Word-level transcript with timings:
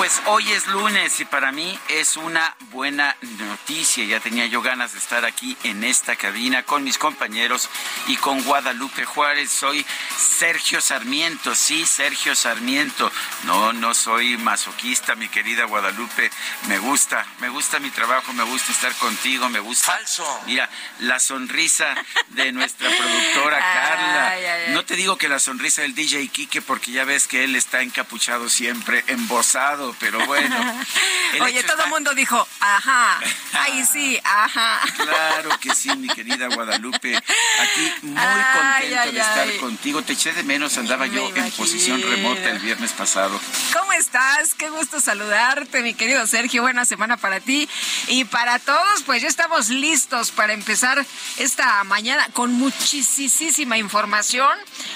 Pues 0.00 0.22
hoy 0.24 0.50
es 0.52 0.66
lunes 0.68 1.20
y 1.20 1.26
para 1.26 1.52
mí 1.52 1.78
es 1.90 2.16
una 2.16 2.56
buena 2.70 3.14
noticia. 3.20 4.02
Ya 4.06 4.18
tenía 4.18 4.46
yo 4.46 4.62
ganas 4.62 4.94
de 4.94 4.98
estar 4.98 5.26
aquí 5.26 5.58
en 5.62 5.84
esta 5.84 6.16
cabina 6.16 6.62
con 6.62 6.84
mis 6.84 6.96
compañeros 6.96 7.68
y 8.06 8.16
con 8.16 8.42
Guadalupe 8.42 9.04
Juárez. 9.04 9.50
Soy 9.50 9.84
Sergio 10.16 10.80
Sarmiento, 10.80 11.54
sí, 11.54 11.84
Sergio 11.84 12.34
Sarmiento. 12.34 13.12
No, 13.44 13.74
no 13.74 13.92
soy 13.92 14.38
masoquista, 14.38 15.16
mi 15.16 15.28
querida 15.28 15.64
Guadalupe. 15.64 16.30
Me 16.68 16.78
gusta, 16.78 17.26
me 17.40 17.50
gusta 17.50 17.78
mi 17.78 17.90
trabajo, 17.90 18.32
me 18.32 18.44
gusta 18.44 18.72
estar 18.72 18.94
contigo, 18.94 19.50
me 19.50 19.60
gusta. 19.60 19.92
Falso. 19.92 20.24
Mira, 20.46 20.70
la 21.00 21.20
sonrisa 21.20 21.94
de 22.28 22.52
nuestra 22.52 22.88
productora 22.96 23.58
Carla. 23.58 24.28
Ay, 24.30 24.44
ay, 24.46 24.62
ay. 24.68 24.72
No 24.72 24.82
te 24.82 24.96
digo 24.96 25.18
que 25.18 25.28
la 25.28 25.38
sonrisa 25.38 25.82
del 25.82 25.94
DJ 25.94 26.26
Kike 26.28 26.62
porque 26.62 26.90
ya 26.90 27.04
ves 27.04 27.28
que 27.28 27.44
él 27.44 27.54
está 27.54 27.82
encapuchado 27.82 28.48
siempre, 28.48 29.04
embosado, 29.08 29.89
pero 29.98 30.24
bueno. 30.26 30.56
El 31.34 31.42
Oye, 31.42 31.62
todo 31.62 31.72
está- 31.74 31.84
el 31.84 31.90
mundo 31.90 32.12
dijo, 32.14 32.46
ajá, 32.58 33.20
ay 33.52 33.84
sí, 33.84 34.18
ajá. 34.24 34.80
Claro 34.96 35.50
que 35.60 35.72
sí, 35.74 35.88
mi 35.96 36.08
querida 36.08 36.48
Guadalupe. 36.48 37.16
Aquí 37.16 37.92
muy 38.02 38.16
Ay, 38.18 38.42
contento 38.52 39.00
ay, 39.02 39.12
de 39.12 39.20
estar 39.20 39.48
ay. 39.48 39.58
contigo. 39.58 40.02
Te 40.02 40.12
eché 40.14 40.32
de 40.32 40.42
menos, 40.42 40.76
andaba 40.76 41.06
Me 41.06 41.14
yo 41.14 41.28
en 41.28 41.36
imagino. 41.36 41.56
posición 41.56 42.02
remota 42.02 42.50
el 42.50 42.58
viernes 42.58 42.92
pasado. 42.92 43.40
¿Cómo 43.78 43.92
estás? 43.92 44.54
Qué 44.54 44.68
gusto 44.70 44.98
saludarte, 45.00 45.82
mi 45.82 45.94
querido 45.94 46.26
Sergio. 46.26 46.62
Buena 46.62 46.84
semana 46.84 47.16
para 47.16 47.38
ti 47.40 47.68
y 48.08 48.24
para 48.24 48.58
todos. 48.58 49.02
Pues 49.04 49.22
ya 49.22 49.28
estamos 49.28 49.68
listos 49.68 50.32
para 50.32 50.52
empezar 50.52 51.04
esta 51.38 51.84
mañana 51.84 52.26
con 52.32 52.52
muchísima 52.54 53.78
información. 53.78 54.50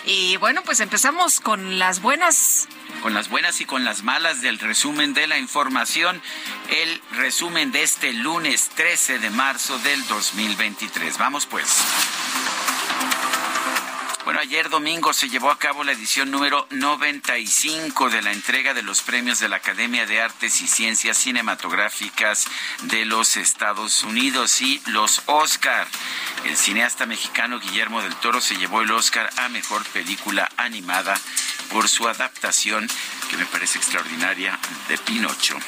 Y 0.04 0.36
bueno, 0.38 0.62
pues 0.64 0.80
empezamos 0.80 1.38
con 1.40 1.78
las 1.78 2.00
buenas. 2.00 2.66
Con 3.02 3.12
las 3.14 3.28
buenas 3.28 3.60
y 3.60 3.66
con 3.66 3.84
las 3.84 4.02
malas 4.02 4.40
del 4.40 4.58
resumen 4.74 5.14
de 5.14 5.28
la 5.28 5.38
información. 5.38 6.20
El 6.68 7.00
resumen 7.12 7.70
de 7.70 7.84
este 7.84 8.12
lunes 8.12 8.70
13 8.74 9.20
de 9.20 9.30
marzo 9.30 9.78
del 9.78 10.04
2023. 10.08 11.16
Vamos 11.16 11.46
pues. 11.46 12.63
Bueno, 14.24 14.40
ayer 14.40 14.70
domingo 14.70 15.12
se 15.12 15.28
llevó 15.28 15.50
a 15.50 15.58
cabo 15.58 15.84
la 15.84 15.92
edición 15.92 16.30
número 16.30 16.66
95 16.70 18.08
de 18.08 18.22
la 18.22 18.32
entrega 18.32 18.72
de 18.72 18.80
los 18.80 19.02
premios 19.02 19.38
de 19.38 19.50
la 19.50 19.56
Academia 19.56 20.06
de 20.06 20.22
Artes 20.22 20.62
y 20.62 20.66
Ciencias 20.66 21.18
Cinematográficas 21.18 22.46
de 22.84 23.04
los 23.04 23.36
Estados 23.36 24.02
Unidos 24.02 24.62
y 24.62 24.82
los 24.86 25.20
Oscar. 25.26 25.86
El 26.46 26.56
cineasta 26.56 27.04
mexicano 27.04 27.60
Guillermo 27.60 28.00
del 28.00 28.16
Toro 28.16 28.40
se 28.40 28.56
llevó 28.56 28.80
el 28.80 28.92
Oscar 28.92 29.28
a 29.36 29.50
Mejor 29.50 29.84
Película 29.88 30.48
Animada 30.56 31.20
por 31.70 31.86
su 31.90 32.08
adaptación, 32.08 32.88
que 33.28 33.36
me 33.36 33.44
parece 33.44 33.76
extraordinaria, 33.76 34.58
de 34.88 34.96
Pinocho. 34.96 35.58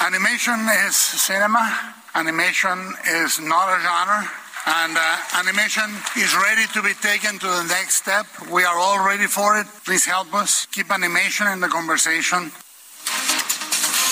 Animation 0.00 0.68
is 0.86 0.94
cinema. 0.94 1.94
Animation 2.12 2.94
is 3.24 3.40
not 3.40 3.70
a 3.70 3.78
genre. 3.80 4.47
And 4.70 4.98
uh, 4.98 5.16
animation 5.38 5.88
is 6.14 6.36
ready 6.36 6.66
to 6.74 6.82
be 6.82 6.92
taken 7.00 7.38
to 7.38 7.46
the 7.46 7.64
next 7.68 7.94
step. 7.94 8.26
We 8.52 8.64
are 8.64 8.78
all 8.78 9.02
ready 9.02 9.26
for 9.26 9.58
it. 9.58 9.66
Please 9.86 10.04
help 10.04 10.34
us. 10.34 10.66
Keep 10.66 10.92
animation 10.92 11.46
in 11.46 11.60
the 11.60 11.68
conversation. 11.68 12.52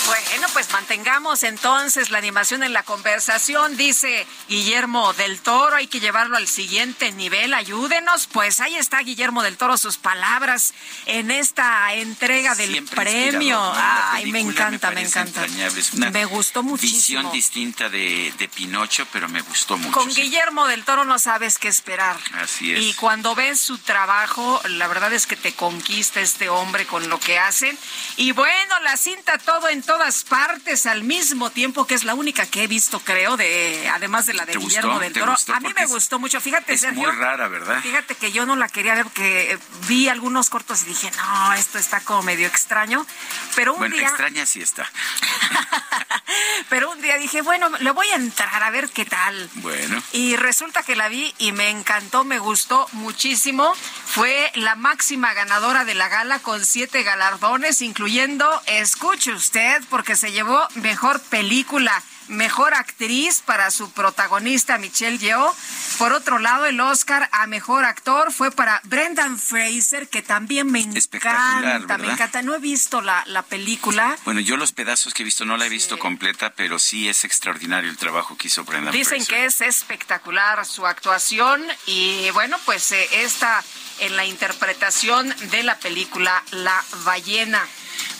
Bueno, 0.07 0.47
pues 0.53 0.71
mantengamos 0.71 1.43
entonces 1.43 2.11
la 2.11 2.17
animación 2.17 2.63
en 2.63 2.71
la 2.71 2.83
conversación, 2.83 3.75
dice 3.75 4.25
Guillermo 4.47 5.11
del 5.13 5.41
Toro, 5.41 5.75
hay 5.75 5.87
que 5.87 5.99
llevarlo 5.99 6.37
al 6.37 6.47
siguiente 6.47 7.11
nivel, 7.11 7.53
ayúdenos. 7.53 8.27
Pues 8.27 8.61
ahí 8.61 8.75
está 8.75 8.99
Guillermo 8.99 9.43
del 9.43 9.57
Toro, 9.57 9.77
sus 9.77 9.97
palabras 9.97 10.73
en 11.07 11.29
esta 11.29 11.93
entrega 11.93 12.55
del 12.55 12.71
Siempre 12.71 12.95
premio. 12.95 13.59
Ay, 13.75 14.31
me 14.31 14.39
encanta, 14.39 14.91
me, 14.91 15.01
encanta. 15.01 15.43
entrañable. 15.43 15.81
Es 15.81 15.93
una 15.93 16.09
Me 16.09 16.23
gustó 16.25 16.63
muchísimo. 16.63 16.97
Visión 17.19 17.31
distinta 17.31 17.89
de, 17.89 18.33
de 18.37 18.47
Pinocho, 18.47 19.05
pero 19.11 19.27
me 19.27 19.41
gustó 19.41 19.77
mucho. 19.77 19.91
Con 19.91 20.11
sí. 20.11 20.21
Guillermo 20.21 20.67
del 20.67 20.85
Toro 20.85 21.03
no 21.03 21.19
sabes 21.19 21.57
qué 21.57 21.67
esperar. 21.67 22.17
Así 22.41 22.71
es. 22.71 22.79
Y 22.79 22.93
cuando 22.93 23.35
ves 23.35 23.59
su 23.59 23.77
trabajo, 23.79 24.61
la 24.69 24.87
verdad 24.87 25.11
es 25.11 25.27
que 25.27 25.35
te 25.35 25.53
conquista 25.53 26.21
este 26.21 26.47
hombre 26.47 26.85
con 26.85 27.09
lo 27.09 27.19
que 27.19 27.37
hacen. 27.37 27.77
Y 28.15 28.31
bueno, 28.31 28.79
la 28.81 28.95
cinta 28.95 29.37
todo 29.37 29.67
en 29.67 29.81
todas 29.97 30.23
partes 30.25 30.85
al 30.85 31.03
mismo 31.03 31.49
tiempo, 31.49 31.87
que 31.87 31.95
es 31.95 32.03
la 32.03 32.13
única 32.13 32.45
que 32.45 32.61
he 32.63 32.67
visto, 32.67 32.99
creo, 32.99 33.35
de 33.35 33.89
además 33.91 34.27
de 34.27 34.35
la 34.35 34.45
de 34.45 34.53
¿Te 34.53 34.59
Guillermo 34.59 34.89
gustó? 34.91 35.03
del 35.03 35.13
¿Te 35.13 35.19
Toro. 35.21 35.35
A 35.55 35.59
mí 35.59 35.73
me 35.75 35.87
gustó 35.87 36.19
mucho. 36.19 36.39
Fíjate, 36.39 36.73
Es 36.73 36.81
Sergio. 36.81 37.01
muy 37.01 37.11
rara, 37.11 37.47
¿verdad? 37.47 37.81
Fíjate 37.81 38.13
que 38.13 38.31
yo 38.31 38.45
no 38.45 38.55
la 38.55 38.69
quería 38.69 38.93
ver 38.93 39.05
porque 39.05 39.57
vi 39.87 40.07
algunos 40.07 40.51
cortos 40.51 40.83
y 40.83 40.85
dije, 40.85 41.09
no, 41.17 41.53
esto 41.53 41.79
está 41.79 41.99
como 42.01 42.21
medio 42.21 42.45
extraño. 42.47 43.07
Pero 43.55 43.73
un 43.73 43.79
Bueno, 43.79 43.95
día. 43.95 44.07
extraña 44.07 44.45
sí 44.45 44.61
está. 44.61 44.87
Pero 46.69 46.91
un 46.91 47.01
día 47.01 47.17
dije, 47.17 47.41
bueno, 47.41 47.69
le 47.79 47.89
voy 47.91 48.07
a 48.09 48.15
entrar 48.15 48.61
a 48.61 48.69
ver 48.69 48.89
qué 48.89 49.05
tal. 49.05 49.49
Bueno. 49.55 50.03
Y 50.11 50.35
resulta 50.35 50.83
que 50.83 50.95
la 50.95 51.07
vi 51.07 51.33
y 51.39 51.53
me 51.53 51.69
encantó, 51.69 52.23
me 52.23 52.37
gustó 52.37 52.87
muchísimo. 52.91 53.73
Fue 54.05 54.51
la 54.55 54.75
máxima 54.75 55.33
ganadora 55.33 55.85
de 55.85 55.95
la 55.95 56.07
gala 56.09 56.37
con 56.39 56.63
siete 56.65 57.01
galardones, 57.03 57.81
incluyendo, 57.81 58.61
escuche 58.67 59.31
usted, 59.31 59.81
porque 59.89 60.15
se 60.15 60.31
llevó 60.31 60.67
mejor 60.75 61.21
película. 61.21 62.01
Mejor 62.27 62.73
actriz 62.73 63.41
para 63.45 63.71
su 63.71 63.89
protagonista 63.91 64.77
Michelle 64.77 65.17
Yeoh. 65.17 65.55
Por 65.97 66.11
otro 66.11 66.39
lado, 66.39 66.65
el 66.65 66.77
Oscar 66.81 67.29
a 67.31 67.47
mejor 67.47 67.85
actor 67.85 68.33
fue 68.33 68.51
para 68.51 68.81
Brendan 68.83 69.39
Fraser, 69.39 70.09
que 70.09 70.21
también 70.21 70.69
me 70.69 70.81
encanta, 70.81 71.97
me 71.97 72.11
encanta. 72.11 72.41
No 72.41 72.53
he 72.53 72.59
visto 72.59 72.99
la, 72.99 73.23
la 73.27 73.43
película. 73.43 74.17
Bueno, 74.25 74.41
yo 74.41 74.57
los 74.57 74.73
pedazos 74.73 75.13
que 75.13 75.23
he 75.23 75.25
visto 75.25 75.45
no 75.45 75.55
la 75.55 75.67
he 75.67 75.69
visto 75.69 75.97
completa, 75.97 76.51
pero 76.53 76.79
sí 76.79 77.07
es 77.07 77.23
extraordinario 77.23 77.89
el 77.89 77.95
trabajo 77.97 78.35
que 78.35 78.49
hizo 78.49 78.65
Brenda 78.65 78.91
Dicen 78.91 79.23
Fraser. 79.23 79.35
que 79.35 79.45
es 79.45 79.61
espectacular 79.61 80.65
su 80.65 80.85
actuación 80.85 81.63
y 81.85 82.29
bueno, 82.31 82.57
pues 82.65 82.91
eh, 82.91 83.07
esta 83.13 83.63
en 83.99 84.17
la 84.17 84.25
interpretación 84.25 85.33
de 85.49 85.63
la 85.63 85.79
película 85.79 86.43
La 86.51 86.83
ballena. 87.05 87.65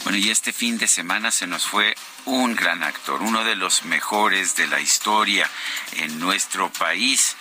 Bueno, 0.04 0.18
y 0.18 0.30
este 0.30 0.54
fin 0.54 0.78
de 0.78 0.88
semana 0.88 1.32
se 1.32 1.48
nos 1.48 1.66
fue 1.66 1.96
un 2.26 2.56
gran 2.56 2.84
actor, 2.84 3.22
uno 3.22 3.44
de 3.44 3.56
los 3.56 3.84
mejores 3.84 4.56
de 4.56 4.68
la 4.68 4.80
historia 4.80 5.50
en 5.98 6.20
nuestro 6.20 6.72
país. 6.72 7.36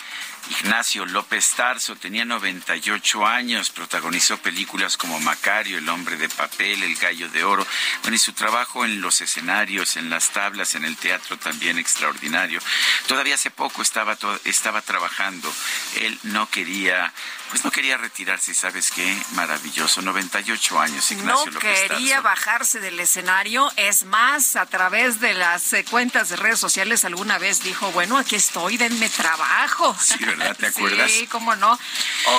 Ignacio 0.49 1.05
López 1.05 1.51
Tarso 1.51 1.95
tenía 1.97 2.23
98 2.23 3.25
años, 3.25 3.69
protagonizó 3.69 4.37
películas 4.37 4.95
como 4.95 5.19
Macario, 5.19 5.77
El 5.77 5.89
hombre 5.89 6.15
de 6.15 6.29
papel, 6.29 6.83
El 6.83 6.95
gallo 6.95 7.27
de 7.29 7.43
oro, 7.43 7.67
bueno, 8.01 8.15
y 8.15 8.19
su 8.19 8.31
trabajo 8.31 8.85
en 8.85 9.01
los 9.01 9.19
escenarios, 9.19 9.97
en 9.97 10.09
las 10.09 10.29
tablas, 10.29 10.75
en 10.75 10.85
el 10.85 10.95
teatro 10.95 11.37
también 11.37 11.77
extraordinario. 11.77 12.61
Todavía 13.07 13.35
hace 13.35 13.51
poco 13.51 13.81
estaba, 13.81 14.17
estaba 14.45 14.81
trabajando, 14.81 15.53
él 15.99 16.17
no 16.23 16.49
quería 16.49 17.13
pues 17.49 17.63
no 17.63 17.71
quería 17.71 17.97
retirarse, 17.97 18.53
¿sabes 18.53 18.91
qué? 18.91 19.17
Maravilloso, 19.31 20.01
98 20.01 20.79
años, 20.79 21.11
Ignacio 21.11 21.51
No 21.51 21.59
quería 21.59 22.21
bajarse 22.21 22.79
del 22.79 22.99
escenario, 22.99 23.71
es 23.75 24.03
más, 24.05 24.55
a 24.55 24.65
través 24.65 25.19
de 25.19 25.33
las 25.33 25.73
eh, 25.73 25.85
cuentas 25.85 26.29
de 26.29 26.35
redes 26.35 26.59
sociales 26.59 27.05
alguna 27.05 27.37
vez 27.37 27.63
dijo, 27.63 27.91
bueno, 27.91 28.17
aquí 28.17 28.35
estoy, 28.35 28.77
denme 28.77 29.09
trabajo. 29.09 29.95
Sí, 29.99 30.23
¿verdad? 30.23 30.55
¿Te 30.57 30.67
acuerdas? 30.67 31.11
Sí, 31.11 31.27
cómo 31.27 31.55
no. 31.55 31.77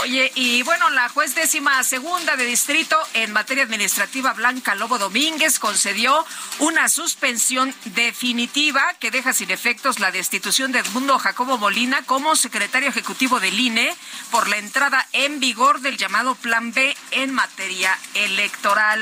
Oye, 0.01 0.31
y 0.35 0.63
bueno, 0.63 0.91
la 0.91 1.09
juez 1.09 1.35
décima 1.35 1.83
segunda 1.85 2.37
de 2.37 2.45
distrito 2.45 2.97
en 3.15 3.33
materia 3.33 3.65
administrativa, 3.65 4.33
Blanca 4.35 4.75
Lobo 4.75 4.99
Domínguez, 4.99 5.59
concedió 5.59 6.25
una 6.59 6.89
suspensión 6.89 7.75
definitiva 7.87 8.83
que 9.01 9.11
deja 9.11 9.33
sin 9.33 9.51
efectos 9.51 9.99
la 9.99 10.11
destitución 10.11 10.73
de 10.73 10.81
Edmundo 10.81 11.19
Jacobo 11.19 11.59
Molina 11.59 12.03
como 12.03 12.37
secretario 12.37 12.89
ejecutivo 12.89 13.41
del 13.41 13.59
INE 13.59 13.95
por 14.31 14.49
la 14.49 14.59
entrada 14.59 14.98
en 15.13 15.41
vigor 15.41 15.81
del 15.81 15.97
llamado 15.97 16.35
Plan 16.35 16.73
B 16.73 16.97
en 17.11 17.33
materia 17.33 17.99
electoral. 18.15 19.01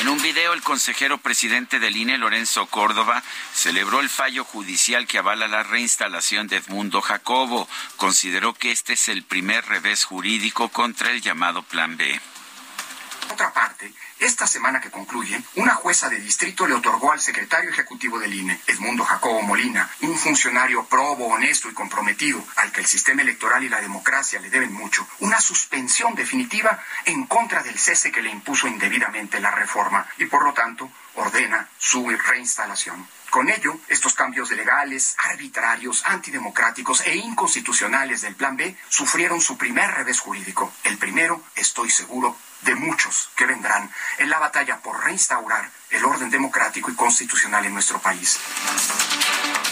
En 0.00 0.08
un 0.08 0.22
video, 0.22 0.54
el 0.54 0.62
consejero 0.62 1.18
presidente 1.18 1.78
del 1.78 1.94
INE, 1.94 2.16
Lorenzo 2.16 2.64
Córdoba, 2.66 3.22
celebró 3.52 4.00
el 4.00 4.08
fallo 4.08 4.44
judicial 4.44 5.06
que 5.06 5.18
avala 5.18 5.46
la 5.46 5.62
reinstalación 5.62 6.48
de 6.48 6.56
Edmundo 6.56 7.02
Jacobo. 7.02 7.68
Consideró 7.96 8.54
que 8.54 8.72
este 8.72 8.94
es 8.94 9.08
el 9.10 9.24
primer 9.24 9.66
revés 9.66 10.04
jurídico 10.04 10.70
contra 10.70 11.10
el 11.10 11.20
llamado 11.20 11.62
Plan 11.62 11.98
B. 11.98 12.18
Por 13.20 13.32
otra 13.32 13.52
parte, 13.52 13.92
esta 14.20 14.46
semana 14.46 14.80
que 14.80 14.90
concluye, 14.90 15.42
una 15.56 15.74
jueza 15.74 16.08
de 16.08 16.20
distrito 16.20 16.66
le 16.66 16.74
otorgó 16.74 17.12
al 17.12 17.20
secretario 17.20 17.70
ejecutivo 17.70 18.18
del 18.18 18.34
INE, 18.34 18.60
Edmundo 18.66 19.04
Jacobo 19.04 19.42
Molina, 19.42 19.90
un 20.02 20.16
funcionario 20.16 20.84
probo, 20.84 21.26
honesto 21.28 21.70
y 21.70 21.74
comprometido, 21.74 22.44
al 22.56 22.70
que 22.70 22.80
el 22.80 22.86
sistema 22.86 23.22
electoral 23.22 23.64
y 23.64 23.68
la 23.68 23.80
democracia 23.80 24.38
le 24.38 24.50
deben 24.50 24.72
mucho, 24.72 25.06
una 25.20 25.40
suspensión 25.40 26.14
definitiva 26.14 26.82
en 27.06 27.26
contra 27.26 27.62
del 27.62 27.78
cese 27.78 28.12
que 28.12 28.22
le 28.22 28.30
impuso 28.30 28.68
indebidamente 28.68 29.40
la 29.40 29.50
reforma 29.50 30.06
y 30.18 30.26
por 30.26 30.44
lo 30.44 30.52
tanto 30.52 30.90
ordena 31.14 31.68
su 31.78 32.08
reinstalación. 32.08 33.08
Con 33.30 33.48
ello, 33.48 33.78
estos 33.86 34.14
cambios 34.14 34.50
legales, 34.50 35.14
arbitrarios, 35.18 36.02
antidemocráticos 36.04 37.00
e 37.06 37.14
inconstitucionales 37.14 38.22
del 38.22 38.34
Plan 38.34 38.56
B 38.56 38.76
sufrieron 38.88 39.40
su 39.40 39.56
primer 39.56 39.88
revés 39.92 40.18
jurídico. 40.18 40.72
El 40.82 40.98
primero, 40.98 41.40
estoy 41.54 41.90
seguro, 41.90 42.36
de 42.62 42.74
muchos 42.74 43.30
que 43.36 43.46
vendrán 43.46 43.90
en 44.18 44.30
la 44.30 44.38
batalla 44.38 44.78
por 44.80 45.02
reinstaurar 45.04 45.70
el 45.90 46.04
orden 46.04 46.30
democrático 46.30 46.90
y 46.90 46.94
constitucional 46.94 47.64
en 47.66 47.74
nuestro 47.74 48.00
país. 48.00 48.38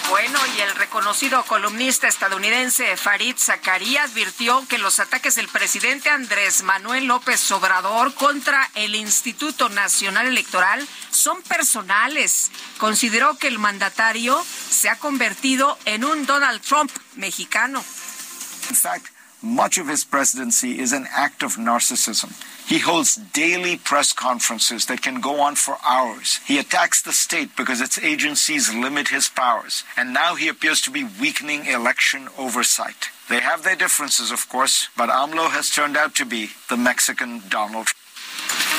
Bueno, 0.08 0.38
y 0.56 0.60
el 0.60 0.74
reconocido 0.74 1.44
columnista 1.44 2.08
estadounidense 2.08 2.96
Farid 2.96 3.36
Zakaria 3.36 4.04
advirtió 4.04 4.66
que 4.66 4.78
los 4.78 5.00
ataques 5.00 5.34
del 5.34 5.48
presidente 5.48 6.08
Andrés 6.08 6.62
Manuel 6.62 7.04
López 7.04 7.50
Obrador 7.52 8.14
contra 8.14 8.70
el 8.74 8.94
Instituto 8.94 9.68
Nacional 9.68 10.26
Electoral 10.26 10.86
son 11.10 11.42
personales. 11.42 12.50
Consideró 12.78 13.36
que 13.36 13.48
el 13.48 13.58
mandatario 13.58 14.42
se 14.70 14.88
ha 14.88 14.98
convertido 14.98 15.78
en 15.84 16.04
un 16.04 16.24
Donald 16.24 16.62
Trump 16.62 16.90
mexicano. 17.16 17.82
Fact, 17.82 19.17
much 19.42 19.78
of 19.78 19.88
his 19.88 20.04
presidency 20.04 20.78
is 20.78 20.92
an 20.92 21.06
act 21.14 21.42
of 21.42 21.56
narcissism. 21.56 22.32
He 22.68 22.78
holds 22.78 23.16
daily 23.16 23.76
press 23.76 24.12
conferences 24.12 24.86
that 24.86 25.02
can 25.02 25.20
go 25.20 25.40
on 25.40 25.54
for 25.54 25.76
hours. 25.86 26.40
He 26.46 26.58
attacks 26.58 27.00
the 27.00 27.12
state 27.12 27.56
because 27.56 27.80
its 27.80 27.98
agencies 27.98 28.74
limit 28.74 29.08
his 29.08 29.28
powers. 29.28 29.84
And 29.96 30.12
now 30.12 30.34
he 30.34 30.48
appears 30.48 30.80
to 30.82 30.90
be 30.90 31.08
weakening 31.20 31.66
election 31.66 32.28
oversight. 32.36 33.08
They 33.28 33.40
have 33.40 33.62
their 33.62 33.76
differences, 33.76 34.30
of 34.30 34.48
course, 34.48 34.88
but 34.96 35.08
AMLO 35.08 35.50
has 35.50 35.70
turned 35.70 35.96
out 35.96 36.14
to 36.16 36.24
be 36.24 36.50
the 36.68 36.76
Mexican 36.76 37.42
Donald 37.48 37.86
Trump. 37.86 38.77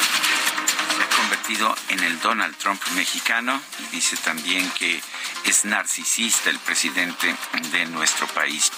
Convertido 1.21 1.75
en 1.89 1.99
el 1.99 2.19
Donald 2.21 2.55
Trump 2.57 2.81
mexicano 2.95 3.61
y 3.79 3.95
dice 3.95 4.15
también 4.17 4.69
que 4.71 5.01
es 5.43 5.65
narcisista 5.65 6.49
el 6.49 6.59
presidente 6.59 7.35
de 7.71 7.85
nuestro 7.87 8.27
país. 8.27 8.71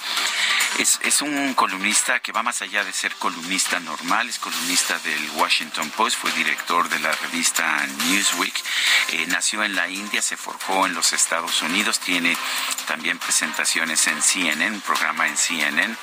Es, 0.78 0.98
es, 1.02 1.20
un 1.22 1.54
columnista 1.54 2.20
que 2.20 2.32
va 2.32 2.42
más 2.42 2.62
allá 2.62 2.82
de 2.82 2.92
ser 2.92 3.14
columnista 3.16 3.78
normal, 3.80 4.28
es 4.28 4.38
columnista 4.38 4.98
del 5.00 5.30
Washington 5.32 5.90
Post, 5.90 6.18
fue 6.18 6.32
director 6.32 6.88
de 6.88 6.98
la 7.00 7.12
revista 7.12 7.86
Newsweek, 8.06 8.54
eh, 9.10 9.26
nació 9.28 9.62
en 9.64 9.74
la 9.74 9.88
India, 9.88 10.22
se 10.22 10.36
forjó 10.36 10.86
en 10.86 10.94
los 10.94 11.12
Estados 11.12 11.60
Unidos, 11.62 12.00
tiene 12.00 12.36
también 12.86 13.18
presentaciones 13.18 14.06
en 14.06 14.22
CNN, 14.22 14.74
un 14.76 14.80
programa 14.80 15.28
en 15.28 15.36
CNN, 15.36 15.94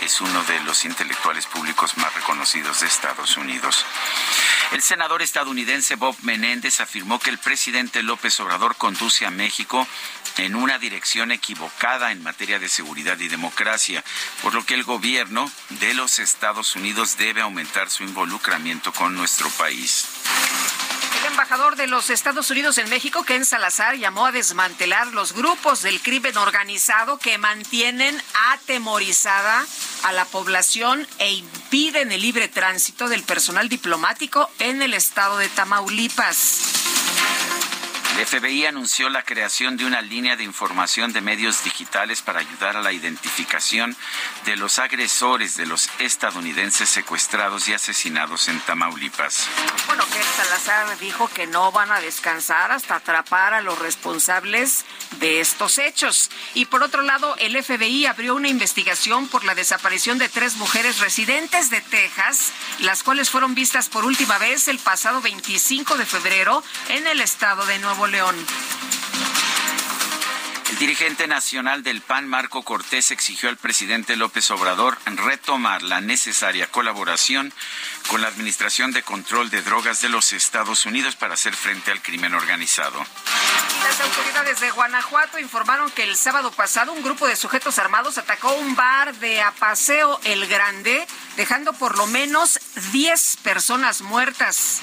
es 0.00 0.20
uno 0.20 0.42
de 0.44 0.60
los 0.60 0.84
intelectuales 0.84 1.46
públicos 1.46 1.96
más 1.96 2.14
reconocidos 2.14 2.80
de 2.80 2.86
Estados 2.86 3.36
Unidos. 3.38 3.86
El 4.72 4.82
senador 4.82 5.22
Bob 5.96 6.16
Menéndez 6.22 6.80
afirmó 6.80 7.18
que 7.18 7.30
el 7.30 7.38
presidente 7.38 8.02
López 8.02 8.38
Obrador 8.40 8.76
conduce 8.76 9.26
a 9.26 9.30
México 9.30 9.86
en 10.36 10.54
una 10.54 10.78
dirección 10.78 11.32
equivocada 11.32 12.12
en 12.12 12.22
materia 12.22 12.58
de 12.58 12.68
seguridad 12.68 13.18
y 13.18 13.28
democracia, 13.28 14.04
por 14.42 14.54
lo 14.54 14.64
que 14.64 14.74
el 14.74 14.84
gobierno 14.84 15.50
de 15.80 15.94
los 15.94 16.18
Estados 16.18 16.76
Unidos 16.76 17.16
debe 17.16 17.40
aumentar 17.40 17.90
su 17.90 18.04
involucramiento 18.04 18.92
con 18.92 19.14
nuestro 19.14 19.48
país. 19.50 20.06
Embajador 21.28 21.76
de 21.76 21.86
los 21.86 22.08
Estados 22.08 22.50
Unidos 22.50 22.78
en 22.78 22.88
México, 22.88 23.22
Ken 23.22 23.44
Salazar, 23.44 23.96
llamó 23.96 24.26
a 24.26 24.32
desmantelar 24.32 25.08
los 25.08 25.34
grupos 25.34 25.82
del 25.82 26.00
crimen 26.00 26.36
organizado 26.38 27.18
que 27.18 27.36
mantienen 27.36 28.20
atemorizada 28.50 29.66
a 30.04 30.12
la 30.12 30.24
población 30.24 31.06
e 31.18 31.32
impiden 31.32 32.12
el 32.12 32.22
libre 32.22 32.48
tránsito 32.48 33.08
del 33.08 33.22
personal 33.22 33.68
diplomático 33.68 34.48
en 34.58 34.80
el 34.80 34.94
estado 34.94 35.36
de 35.36 35.48
Tamaulipas. 35.48 37.57
El 38.18 38.26
FBI 38.26 38.66
anunció 38.66 39.08
la 39.10 39.22
creación 39.22 39.76
de 39.76 39.84
una 39.84 40.02
línea 40.02 40.34
de 40.34 40.42
información 40.42 41.12
de 41.12 41.20
medios 41.20 41.62
digitales 41.62 42.20
para 42.20 42.40
ayudar 42.40 42.76
a 42.76 42.82
la 42.82 42.90
identificación 42.90 43.96
de 44.44 44.56
los 44.56 44.80
agresores 44.80 45.56
de 45.56 45.66
los 45.66 45.88
estadounidenses 46.00 46.88
secuestrados 46.88 47.68
y 47.68 47.74
asesinados 47.74 48.48
en 48.48 48.58
Tamaulipas. 48.62 49.46
Bueno, 49.86 50.04
que 50.06 50.20
Salazar 50.20 50.98
dijo 50.98 51.28
que 51.28 51.46
no 51.46 51.70
van 51.70 51.92
a 51.92 52.00
descansar 52.00 52.72
hasta 52.72 52.96
atrapar 52.96 53.54
a 53.54 53.60
los 53.60 53.78
responsables 53.78 54.84
de 55.20 55.40
estos 55.40 55.78
hechos. 55.78 56.28
Y 56.54 56.64
por 56.64 56.82
otro 56.82 57.02
lado, 57.02 57.36
el 57.38 57.62
FBI 57.62 58.06
abrió 58.06 58.34
una 58.34 58.48
investigación 58.48 59.28
por 59.28 59.44
la 59.44 59.54
desaparición 59.54 60.18
de 60.18 60.28
tres 60.28 60.56
mujeres 60.56 60.98
residentes 60.98 61.70
de 61.70 61.80
Texas, 61.82 62.52
las 62.80 63.04
cuales 63.04 63.30
fueron 63.30 63.54
vistas 63.54 63.88
por 63.88 64.04
última 64.04 64.38
vez 64.38 64.66
el 64.66 64.80
pasado 64.80 65.20
25 65.20 65.94
de 65.94 66.04
febrero 66.04 66.64
en 66.88 67.06
el 67.06 67.20
estado 67.20 67.64
de 67.64 67.78
Nuevo 67.78 68.07
León. 68.10 68.36
El 70.70 70.78
dirigente 70.78 71.26
nacional 71.26 71.82
del 71.82 72.02
PAN, 72.02 72.28
Marco 72.28 72.62
Cortés, 72.62 73.10
exigió 73.10 73.48
al 73.48 73.56
presidente 73.56 74.16
López 74.16 74.50
Obrador 74.50 74.98
retomar 75.06 75.82
la 75.82 76.00
necesaria 76.00 76.70
colaboración 76.70 77.52
con 78.08 78.20
la 78.20 78.28
Administración 78.28 78.92
de 78.92 79.02
Control 79.02 79.50
de 79.50 79.62
Drogas 79.62 80.02
de 80.02 80.08
los 80.08 80.32
Estados 80.32 80.86
Unidos 80.86 81.16
para 81.16 81.34
hacer 81.34 81.56
frente 81.56 81.90
al 81.90 82.02
crimen 82.02 82.34
organizado. 82.34 83.02
Las 83.82 84.00
autoridades 84.00 84.60
de 84.60 84.70
Guanajuato 84.70 85.38
informaron 85.38 85.90
que 85.90 86.02
el 86.02 86.16
sábado 86.16 86.52
pasado 86.52 86.92
un 86.92 87.02
grupo 87.02 87.26
de 87.26 87.36
sujetos 87.36 87.78
armados 87.78 88.18
atacó 88.18 88.52
un 88.52 88.76
bar 88.76 89.14
de 89.16 89.40
Apaseo 89.40 90.20
El 90.24 90.46
Grande, 90.46 91.06
dejando 91.36 91.72
por 91.72 91.96
lo 91.96 92.06
menos 92.06 92.60
10 92.92 93.38
personas 93.38 94.02
muertas. 94.02 94.82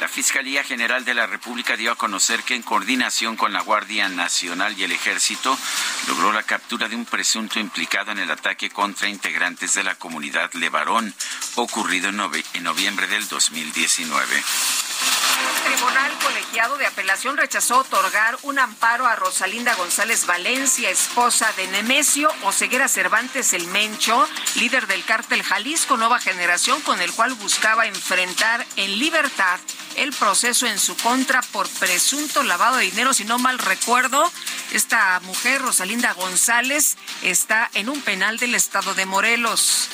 La 0.00 0.08
Fiscalía 0.08 0.62
General 0.62 1.04
de 1.06 1.14
la 1.14 1.26
República 1.26 1.74
dio 1.74 1.90
a 1.90 1.96
conocer 1.96 2.42
que 2.42 2.54
en 2.54 2.62
coordinación 2.62 3.36
con 3.36 3.54
la 3.54 3.62
Guardia 3.62 4.08
Nacional 4.10 4.78
y 4.78 4.84
el 4.84 4.92
Ejército 4.92 5.56
logró 6.08 6.32
la 6.32 6.42
captura 6.42 6.86
de 6.86 6.96
un 6.96 7.06
presunto 7.06 7.58
implicado 7.58 8.12
en 8.12 8.18
el 8.18 8.30
ataque 8.30 8.68
contra 8.68 9.08
integrantes 9.08 9.72
de 9.72 9.84
la 9.84 9.94
comunidad 9.94 10.52
Levarón 10.52 11.14
ocurrido 11.54 12.10
en, 12.10 12.62
noviembre 12.62 13.06
del 13.06 13.26
2019. 13.26 14.42
Tribunal 15.64 16.12
Colegiado 16.22 16.78
de 16.78 16.86
Apelación 16.86 17.36
rechazó 17.36 17.78
otorgar 17.78 18.38
un 18.42 18.58
amparo 18.58 19.06
a 19.06 19.16
Rosalinda 19.16 19.74
González 19.74 20.26
Valencia, 20.26 20.90
esposa 20.90 21.52
de 21.56 21.66
Nemesio 21.68 22.30
Oseguera 22.44 22.88
Cervantes 22.88 23.52
el 23.52 23.66
Mencho, 23.68 24.28
líder 24.56 24.86
del 24.86 25.04
cártel 25.04 25.42
Jalisco 25.42 25.96
Nueva 25.96 26.18
Generación, 26.20 26.80
con 26.82 27.00
el 27.00 27.12
cual 27.12 27.34
buscaba 27.34 27.86
enfrentar 27.86 28.66
en 28.76 28.98
libertad 28.98 29.58
el 29.96 30.12
proceso 30.12 30.66
en 30.66 30.78
su 30.78 30.96
contra 30.96 31.42
por 31.42 31.68
presunto 31.68 32.42
lavado 32.42 32.76
de 32.76 32.84
dinero. 32.84 33.14
Si 33.14 33.24
no 33.24 33.38
mal 33.38 33.58
recuerdo, 33.58 34.30
esta 34.72 35.20
mujer, 35.20 35.62
Rosalinda 35.62 36.12
González, 36.12 36.96
está 37.22 37.70
en 37.74 37.88
un 37.88 38.00
penal 38.02 38.38
del 38.38 38.54
estado 38.54 38.94
de 38.94 39.06
Morelos. 39.06 39.88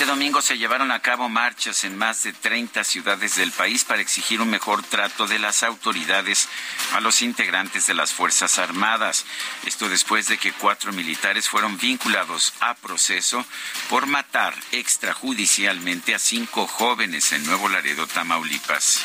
Este 0.00 0.10
domingo 0.10 0.40
se 0.40 0.56
llevaron 0.56 0.92
a 0.92 1.00
cabo 1.00 1.28
marchas 1.28 1.84
en 1.84 1.98
más 1.98 2.22
de 2.22 2.32
30 2.32 2.84
ciudades 2.84 3.36
del 3.36 3.52
país 3.52 3.84
para 3.84 4.00
exigir 4.00 4.40
un 4.40 4.48
mejor 4.48 4.82
trato 4.82 5.26
de 5.26 5.38
las 5.38 5.62
autoridades 5.62 6.48
a 6.94 7.00
los 7.00 7.20
integrantes 7.20 7.86
de 7.86 7.92
las 7.92 8.10
Fuerzas 8.10 8.58
Armadas. 8.58 9.26
Esto 9.66 9.90
después 9.90 10.26
de 10.26 10.38
que 10.38 10.54
cuatro 10.54 10.90
militares 10.94 11.50
fueron 11.50 11.76
vinculados 11.76 12.54
a 12.60 12.72
proceso 12.76 13.44
por 13.90 14.06
matar 14.06 14.54
extrajudicialmente 14.72 16.14
a 16.14 16.18
cinco 16.18 16.66
jóvenes 16.66 17.34
en 17.34 17.44
Nuevo 17.44 17.68
Laredo, 17.68 18.06
Tamaulipas. 18.06 19.04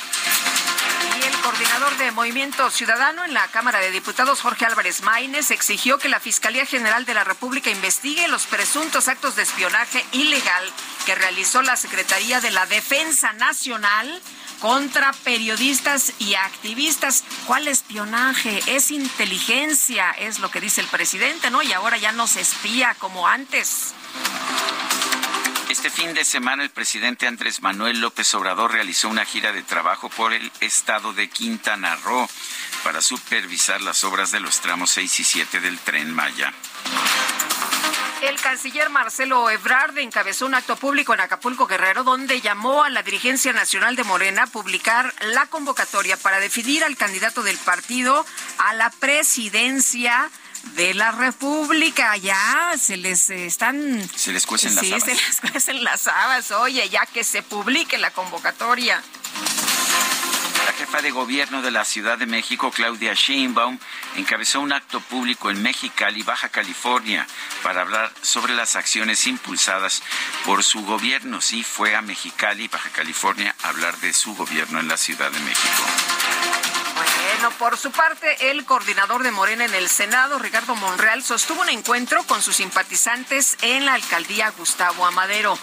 Coordinador 1.45 1.95
de 1.97 2.09
Movimiento 2.09 2.71
Ciudadano 2.71 3.23
en 3.23 3.35
la 3.35 3.47
Cámara 3.49 3.77
de 3.77 3.91
Diputados, 3.91 4.41
Jorge 4.41 4.65
Álvarez 4.65 5.03
Maínez, 5.03 5.51
exigió 5.51 5.99
que 5.99 6.09
la 6.09 6.19
Fiscalía 6.19 6.65
General 6.65 7.05
de 7.05 7.13
la 7.13 7.23
República 7.23 7.69
investigue 7.69 8.27
los 8.29 8.47
presuntos 8.47 9.07
actos 9.07 9.35
de 9.35 9.43
espionaje 9.43 10.03
ilegal 10.11 10.63
que 11.05 11.13
realizó 11.13 11.61
la 11.61 11.77
Secretaría 11.77 12.41
de 12.41 12.49
la 12.49 12.65
Defensa 12.65 13.31
Nacional 13.33 14.23
contra 14.59 15.13
periodistas 15.23 16.13
y 16.17 16.33
activistas. 16.33 17.23
¿Cuál 17.45 17.67
espionaje? 17.67 18.63
Es 18.65 18.89
inteligencia, 18.89 20.09
es 20.17 20.39
lo 20.39 20.49
que 20.49 20.61
dice 20.61 20.81
el 20.81 20.87
presidente, 20.87 21.51
¿no? 21.51 21.61
Y 21.61 21.73
ahora 21.73 21.97
ya 21.97 22.11
no 22.11 22.25
se 22.25 22.41
espía 22.41 22.95
como 22.97 23.27
antes. 23.27 23.93
Este 25.75 25.89
fin 25.89 26.13
de 26.13 26.23
semana 26.23 26.63
el 26.63 26.69
presidente 26.69 27.27
Andrés 27.27 27.61
Manuel 27.61 27.99
López 27.99 28.33
Obrador 28.33 28.71
realizó 28.71 29.09
una 29.09 29.25
gira 29.25 29.51
de 29.51 29.61
trabajo 29.61 30.07
por 30.07 30.31
el 30.31 30.49
estado 30.61 31.11
de 31.11 31.27
Quintana 31.27 31.97
Roo 31.97 32.29
para 32.85 33.01
supervisar 33.01 33.81
las 33.81 34.05
obras 34.05 34.31
de 34.31 34.39
los 34.39 34.61
tramos 34.61 34.91
6 34.91 35.19
y 35.19 35.23
7 35.25 35.59
del 35.59 35.77
tren 35.79 36.13
Maya. 36.13 36.53
El 38.21 38.39
canciller 38.39 38.89
Marcelo 38.89 39.49
Ebrard 39.49 39.97
encabezó 39.97 40.45
un 40.45 40.55
acto 40.55 40.77
público 40.77 41.13
en 41.13 41.19
Acapulco 41.19 41.67
Guerrero 41.67 42.05
donde 42.05 42.39
llamó 42.39 42.85
a 42.85 42.89
la 42.89 43.03
dirigencia 43.03 43.51
nacional 43.51 43.97
de 43.97 44.05
Morena 44.05 44.43
a 44.43 44.47
publicar 44.47 45.13
la 45.33 45.45
convocatoria 45.47 46.15
para 46.15 46.39
definir 46.39 46.85
al 46.85 46.95
candidato 46.95 47.43
del 47.43 47.57
partido 47.57 48.25
a 48.59 48.73
la 48.75 48.91
presidencia 48.91 50.31
de 50.73 50.93
la 50.93 51.11
República. 51.11 52.17
Ya 52.17 52.73
se 52.77 52.97
les 52.97 53.29
están... 53.29 54.07
Se 54.15 54.31
les 54.31 54.45
cuecen 54.45 54.75
las 54.75 54.85
habas. 54.85 55.03
Sí, 55.03 55.09
se 55.09 55.15
les 55.15 55.41
cuecen 55.51 55.83
las 55.83 56.07
habas. 56.07 56.51
Oye, 56.51 56.87
ya 56.89 57.05
que 57.05 57.23
se 57.23 57.43
publique 57.43 57.97
la 57.97 58.11
convocatoria. 58.11 59.01
La 60.65 60.73
jefa 60.73 61.01
de 61.01 61.11
gobierno 61.11 61.61
de 61.61 61.69
la 61.69 61.85
Ciudad 61.85 62.17
de 62.17 62.25
México, 62.25 62.71
Claudia 62.71 63.13
Sheinbaum, 63.13 63.77
encabezó 64.15 64.61
un 64.61 64.73
acto 64.73 64.99
público 64.99 65.51
en 65.51 65.61
Mexicali, 65.61 66.23
Baja 66.23 66.49
California, 66.49 67.27
para 67.61 67.81
hablar 67.81 68.11
sobre 68.21 68.55
las 68.55 68.75
acciones 68.75 69.27
impulsadas 69.27 70.01
por 70.43 70.63
su 70.63 70.83
gobierno. 70.83 71.39
Sí, 71.39 71.63
fue 71.63 71.95
a 71.95 72.01
Mexicali, 72.01 72.67
Baja 72.67 72.89
California, 72.89 73.55
a 73.61 73.69
hablar 73.69 73.95
de 73.99 74.11
su 74.11 74.35
gobierno 74.35 74.79
en 74.79 74.87
la 74.87 74.97
Ciudad 74.97 75.31
de 75.31 75.39
México. 75.39 76.64
Bueno, 77.35 77.51
por 77.59 77.77
su 77.77 77.91
parte, 77.91 78.49
el 78.49 78.63
coordinador 78.63 79.21
de 79.21 79.29
Morena 79.29 79.65
en 79.65 79.73
el 79.73 79.89
Senado, 79.89 80.39
Ricardo 80.39 80.73
Monreal, 80.73 81.21
sostuvo 81.21 81.61
un 81.61 81.69
encuentro 81.69 82.23
con 82.23 82.41
sus 82.41 82.55
simpatizantes 82.55 83.57
en 83.61 83.85
la 83.85 83.95
alcaldía 83.95 84.53
Gustavo 84.57 85.05
Amadero 85.05 85.59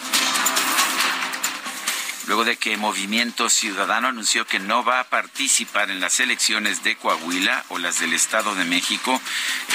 luego 2.27 2.45
de 2.45 2.57
que 2.57 2.77
Movimiento 2.77 3.49
Ciudadano 3.49 4.09
anunció 4.09 4.47
que 4.47 4.59
no 4.59 4.85
va 4.85 5.01
a 5.01 5.09
participar 5.09 5.91
en 5.91 6.01
las 6.01 6.21
elecciones 6.21 6.83
de 6.83 6.97
Coahuila 6.97 7.65
o 7.69 7.79
las 7.79 8.01
del 8.01 8.13
Estado 8.13 8.55
de 8.55 8.65
México, 8.65 9.21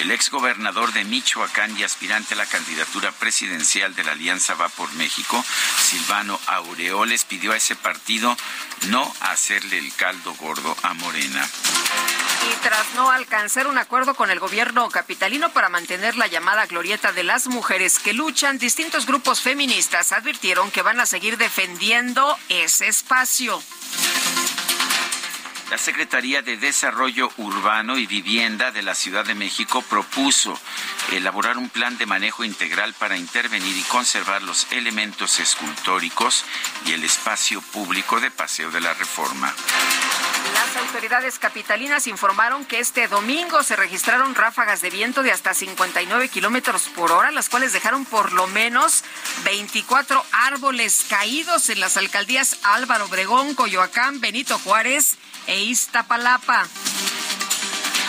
el 0.01 0.11
exgobernador 0.11 0.93
de 0.93 1.03
Michoacán 1.03 1.77
y 1.77 1.83
aspirante 1.83 2.33
a 2.33 2.37
la 2.37 2.45
candidatura 2.45 3.11
presidencial 3.11 3.95
de 3.95 4.03
la 4.03 4.13
Alianza 4.13 4.55
Va 4.55 4.69
por 4.69 4.91
México, 4.93 5.43
Silvano 5.81 6.39
Aureoles, 6.47 7.25
pidió 7.25 7.51
a 7.51 7.57
ese 7.57 7.75
partido 7.75 8.35
no 8.87 9.13
hacerle 9.21 9.77
el 9.79 9.93
caldo 9.95 10.33
gordo 10.35 10.75
a 10.83 10.93
Morena. 10.93 11.47
Y 12.49 12.55
tras 12.61 12.93
no 12.95 13.09
alcanzar 13.11 13.67
un 13.67 13.77
acuerdo 13.77 14.15
con 14.15 14.31
el 14.31 14.39
gobierno 14.39 14.89
capitalino 14.89 15.51
para 15.51 15.69
mantener 15.69 16.15
la 16.15 16.27
llamada 16.27 16.65
glorieta 16.65 17.11
de 17.11 17.23
las 17.23 17.47
mujeres 17.47 17.99
que 17.99 18.13
luchan, 18.13 18.57
distintos 18.57 19.05
grupos 19.05 19.41
feministas 19.41 20.11
advirtieron 20.11 20.71
que 20.71 20.81
van 20.81 20.99
a 20.99 21.05
seguir 21.05 21.37
defendiendo 21.37 22.36
ese 22.49 22.87
espacio. 22.87 23.61
La 25.69 25.77
Secretaría 25.77 26.41
de 26.41 26.55
Desarrollo 26.55 27.29
Urbano 27.35 27.97
y 27.97 28.05
Vivienda 28.05 28.71
de 28.71 28.83
la 28.83 28.95
Ciudad 28.95 29.25
de 29.25 29.35
México 29.35 29.81
propuso 29.81 30.57
elaborar 31.11 31.57
un 31.57 31.67
plan 31.67 31.97
de 31.97 32.05
manejo 32.05 32.45
integral 32.45 32.93
para 32.93 33.17
intervenir 33.17 33.75
y 33.75 33.81
conservar 33.83 34.41
los 34.43 34.71
elementos 34.71 35.41
escultóricos 35.41 36.45
y 36.85 36.93
el 36.93 37.03
espacio 37.03 37.61
público 37.61 38.21
de 38.21 38.31
Paseo 38.31 38.71
de 38.71 38.79
la 38.79 38.93
Reforma. 38.93 39.53
Las 40.53 40.77
autoridades 40.77 41.37
capitalinas 41.37 42.07
informaron 42.07 42.63
que 42.63 42.79
este 42.79 43.09
domingo 43.09 43.61
se 43.61 43.75
registraron 43.75 44.35
ráfagas 44.35 44.81
de 44.81 44.89
viento 44.89 45.21
de 45.21 45.33
hasta 45.33 45.53
59 45.53 46.29
kilómetros 46.29 46.83
por 46.95 47.11
hora, 47.11 47.31
las 47.31 47.49
cuales 47.49 47.73
dejaron 47.73 48.05
por 48.05 48.31
lo 48.31 48.47
menos 48.47 49.03
24 49.43 50.23
árboles 50.31 51.05
caídos 51.09 51.69
en 51.69 51.81
las 51.81 51.97
alcaldías 51.97 52.57
Álvaro 52.63 53.05
Obregón, 53.05 53.53
Coyoacán, 53.53 54.21
Benito 54.21 54.57
Juárez 54.59 55.17
e 55.47 55.61
Iztapalapa. 55.61 56.67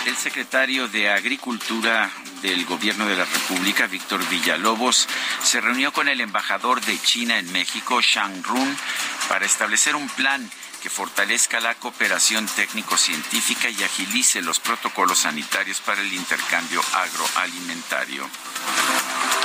El 0.05 0.15
secretario 0.15 0.87
de 0.87 1.09
Agricultura 1.09 2.09
del 2.41 2.65
Gobierno 2.65 3.05
de 3.05 3.15
la 3.15 3.25
República, 3.25 3.87
Víctor 3.87 4.25
Villalobos, 4.29 5.07
se 5.43 5.61
reunió 5.61 5.91
con 5.91 6.07
el 6.07 6.21
embajador 6.21 6.81
de 6.81 6.99
China 7.01 7.37
en 7.37 7.51
México, 7.51 8.01
Shang 8.01 8.43
Run, 8.43 8.77
para 9.27 9.45
establecer 9.45 9.95
un 9.95 10.07
plan 10.09 10.49
que 10.81 10.89
fortalezca 10.89 11.59
la 11.59 11.75
cooperación 11.75 12.47
técnico-científica 12.47 13.69
y 13.69 13.83
agilice 13.83 14.41
los 14.41 14.59
protocolos 14.59 15.19
sanitarios 15.19 15.81
para 15.81 16.01
el 16.01 16.13
intercambio 16.13 16.81
agroalimentario. 16.93 18.29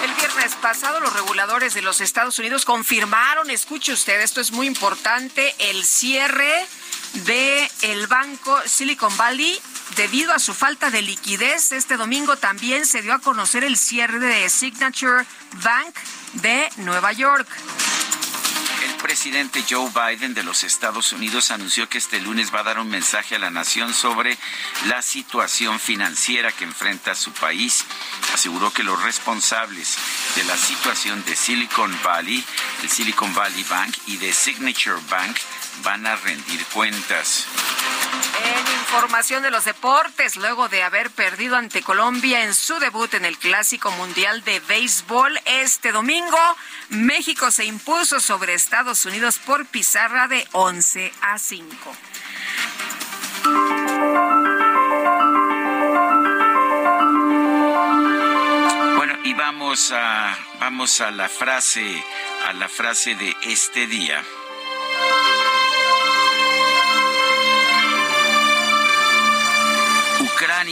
El 0.05 0.15
viernes 0.15 0.55
pasado 0.57 1.01
los 1.01 1.13
reguladores 1.13 1.75
de 1.75 1.83
los 1.83 2.01
Estados 2.01 2.39
Unidos 2.39 2.65
confirmaron, 2.65 3.51
escuche 3.51 3.93
usted, 3.93 4.21
esto 4.21 4.41
es 4.41 4.53
muy 4.53 4.67
importante, 4.67 5.55
el 5.59 5.85
cierre 5.85 6.67
de 7.15 7.71
el 7.83 8.07
banco 8.07 8.61
Silicon 8.67 9.17
Valley 9.17 9.61
debido 9.97 10.33
a 10.33 10.39
su 10.39 10.55
falta 10.55 10.91
de 10.91 11.03
liquidez. 11.03 11.73
Este 11.73 11.97
domingo 11.97 12.37
también 12.37 12.87
se 12.87 13.03
dio 13.03 13.15
a 13.15 13.21
conocer 13.21 13.65
el 13.65 13.77
cierre 13.77 14.19
de 14.19 14.49
Signature 14.51 15.25
Bank 15.63 15.95
de 16.35 16.69
Nueva 16.79 17.13
York. 17.13 17.49
El 18.85 18.97
presidente 18.97 19.65
Joe 19.69 19.91
Biden 19.91 20.35
de 20.35 20.43
los 20.43 20.65
Estados 20.65 21.13
Unidos 21.13 21.51
anunció 21.51 21.89
que 21.89 21.99
este 21.99 22.21
lunes 22.21 22.55
va 22.55 22.61
a 22.61 22.65
dar 22.65 22.79
un 22.79 22.89
mensaje 22.89 23.37
a 23.37 23.39
la 23.39 23.51
nación 23.51 23.95
sobre 23.95 24.37
la 24.89 25.03
situación 25.03 25.79
financiera 25.79 26.53
que 26.53 26.65
enfrenta 26.65 27.15
su 27.15 27.33
país. 27.33 27.85
Aseguró 28.33 28.73
que 28.73 28.83
los 28.83 29.03
responsables 29.03 29.97
de 30.37 30.45
la 30.45 30.57
situación 30.57 31.23
de 31.25 31.37
Silicon 31.37 31.97
Valley, 32.03 32.45
el 32.83 32.91
Silicon 32.91 33.35
Valley 33.35 33.65
Bank 33.65 33.95
y 34.07 34.17
de 34.17 34.33
Signature 34.33 35.01
Bank 35.11 35.37
van 35.83 36.07
a 36.07 36.17
rendir 36.17 36.65
cuentas. 36.67 37.47
En 38.45 38.73
información 38.81 39.43
de 39.43 39.51
los 39.51 39.65
deportes, 39.65 40.37
luego 40.37 40.69
de 40.69 40.83
haber 40.83 41.11
perdido 41.11 41.57
ante 41.57 41.83
Colombia 41.83 42.45
en 42.45 42.55
su 42.55 42.79
debut 42.79 43.13
en 43.15 43.25
el 43.25 43.39
Clásico 43.39 43.91
Mundial 43.93 44.43
de 44.45 44.61
Béisbol 44.61 45.39
este 45.47 45.93
domingo, 45.93 46.39
México 46.91 47.51
se 47.51 47.65
impuso 47.65 48.21
sobre 48.21 48.55
Estados 48.55 49.07
Unidos 49.07 49.39
por 49.39 49.67
pizarra 49.67 50.29
de 50.29 50.47
11 50.53 51.13
a 51.21 51.39
5. 51.39 51.97
Bueno, 58.97 59.19
y 59.25 59.35
vamos 59.35 59.93
a 59.93 60.37
vamos 60.61 61.01
a 61.01 61.11
la 61.11 61.29
frase 61.29 62.03
a 62.47 62.53
la 62.53 62.69
frase 62.69 63.15
de 63.15 63.37
este 63.43 63.87
día. 63.87 64.23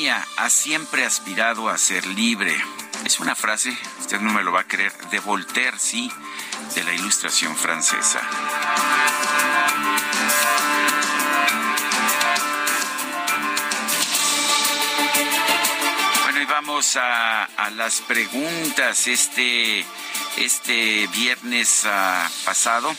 Ha 0.09 0.51
siempre 0.51 1.05
aspirado 1.05 1.69
a 1.69 1.79
ser 1.79 2.05
libre. 2.07 2.57
Es 3.05 3.21
una 3.21 3.37
frase, 3.37 3.77
usted 4.01 4.21
no 4.21 4.33
me 4.33 4.43
lo 4.43 4.51
va 4.51 4.63
a 4.63 4.67
creer, 4.67 4.93
de 5.11 5.21
Voltaire, 5.21 5.79
sí, 5.79 6.11
de 6.75 6.83
la 6.83 6.93
Ilustración 6.93 7.57
francesa. 7.57 8.21
Bueno, 16.25 16.41
y 16.41 16.45
vamos 16.47 16.97
a, 17.01 17.49
las 17.77 18.01
preguntas. 18.01 19.07
Este, 19.07 19.85
este 20.37 21.07
viernes 21.09 21.83
ah, 21.87 22.29
pasado 22.45 22.93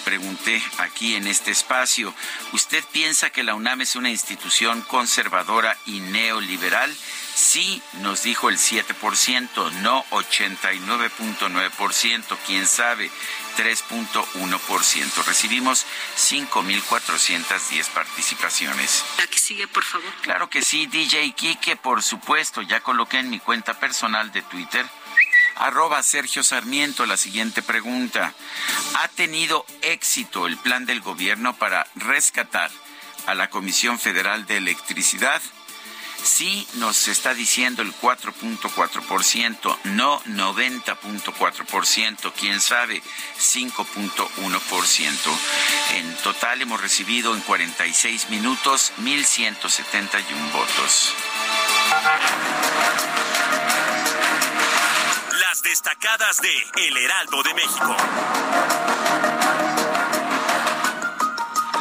pregunté 0.00 0.62
aquí 0.78 1.14
en 1.14 1.26
este 1.26 1.50
espacio, 1.50 2.14
¿usted 2.52 2.82
piensa 2.92 3.30
que 3.30 3.42
la 3.42 3.54
UNAM 3.54 3.80
es 3.82 3.96
una 3.96 4.08
institución 4.10 4.82
conservadora 4.82 5.76
y 5.86 6.00
neoliberal? 6.00 6.94
Sí, 7.34 7.82
nos 8.00 8.22
dijo 8.22 8.48
el 8.48 8.56
7%, 8.58 9.72
no 9.82 10.04
89.9%, 10.10 12.38
quién 12.46 12.66
sabe, 12.66 13.10
3.1%. 13.56 15.24
Recibimos 15.24 15.86
5.410 16.16 17.88
participaciones. 17.88 19.04
La 19.18 19.26
que 19.26 19.38
sigue, 19.38 19.66
por 19.68 19.84
favor. 19.84 20.10
Claro 20.22 20.48
que 20.50 20.62
sí, 20.62 20.86
DJ 20.86 21.32
Kike, 21.32 21.76
por 21.76 22.02
supuesto, 22.02 22.62
ya 22.62 22.80
coloqué 22.80 23.18
en 23.18 23.30
mi 23.30 23.38
cuenta 23.38 23.78
personal 23.80 24.32
de 24.32 24.42
Twitter 24.42 24.84
Arroba 25.60 26.02
Sergio 26.02 26.42
Sarmiento, 26.42 27.04
la 27.04 27.18
siguiente 27.18 27.60
pregunta. 27.60 28.32
¿Ha 28.94 29.08
tenido 29.08 29.66
éxito 29.82 30.46
el 30.46 30.56
plan 30.56 30.86
del 30.86 31.02
gobierno 31.02 31.54
para 31.54 31.86
rescatar 31.96 32.70
a 33.26 33.34
la 33.34 33.50
Comisión 33.50 33.98
Federal 33.98 34.46
de 34.46 34.56
Electricidad? 34.56 35.42
Sí, 36.22 36.66
nos 36.74 37.08
está 37.08 37.34
diciendo 37.34 37.82
el 37.82 37.92
4.4%, 37.94 39.76
no 39.84 40.22
90.4%, 40.22 42.32
quién 42.38 42.60
sabe, 42.60 43.02
5.1%. 43.38 45.08
En 45.96 46.14
total 46.22 46.62
hemos 46.62 46.80
recibido 46.80 47.34
en 47.34 47.42
46 47.42 48.30
minutos 48.30 48.94
1.171 48.98 50.52
votos 50.52 51.14
destacadas 55.58 56.40
de 56.40 56.86
El 56.86 56.96
Heraldo 56.96 57.42
de 57.42 57.54
México. 57.54 57.96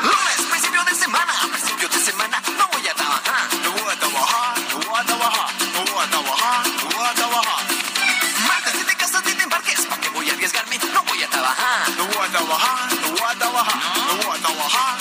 Lunes, 0.01 0.41
principio 0.49 0.83
de 0.85 0.95
semana, 0.95 1.33
principio 1.51 1.87
de 1.87 1.99
semana, 1.99 2.41
no 2.57 2.67
voy 2.73 2.87
a 2.87 2.93
trabajar, 2.95 3.53
no 3.63 3.71
voy 3.71 3.93
a 3.93 3.99
trabajar, 3.99 4.57
no 4.71 4.79
voy 4.79 4.99
a 4.99 5.03
trabajar, 5.05 5.53
no 5.61 5.85
voy 5.85 6.03
a 6.03 6.09
trabajar, 6.09 6.67
no 6.67 6.97
voy 6.97 7.05
a 7.05 7.13
trabajar. 7.13 7.65
Martes, 8.47 8.73
si 8.73 8.83
te 8.85 8.95
casas, 8.95 9.23
te 9.23 9.43
embarques, 9.43 9.85
¿para 9.85 10.01
qué 10.01 10.09
voy 10.09 10.29
a 10.29 10.33
arriesgarme? 10.33 10.79
No 10.91 11.03
voy 11.03 11.23
a 11.23 11.29
trabajar, 11.29 11.89
no 11.95 12.05
voy 12.07 12.25
a 12.25 12.31
trabajar, 12.31 12.93
no 12.93 13.07
voy 13.11 13.21
a 13.21 13.35
trabajar, 13.35 13.75
no 14.07 14.15
voy 14.17 14.35
a 14.35 14.41
trabajar, 14.41 14.98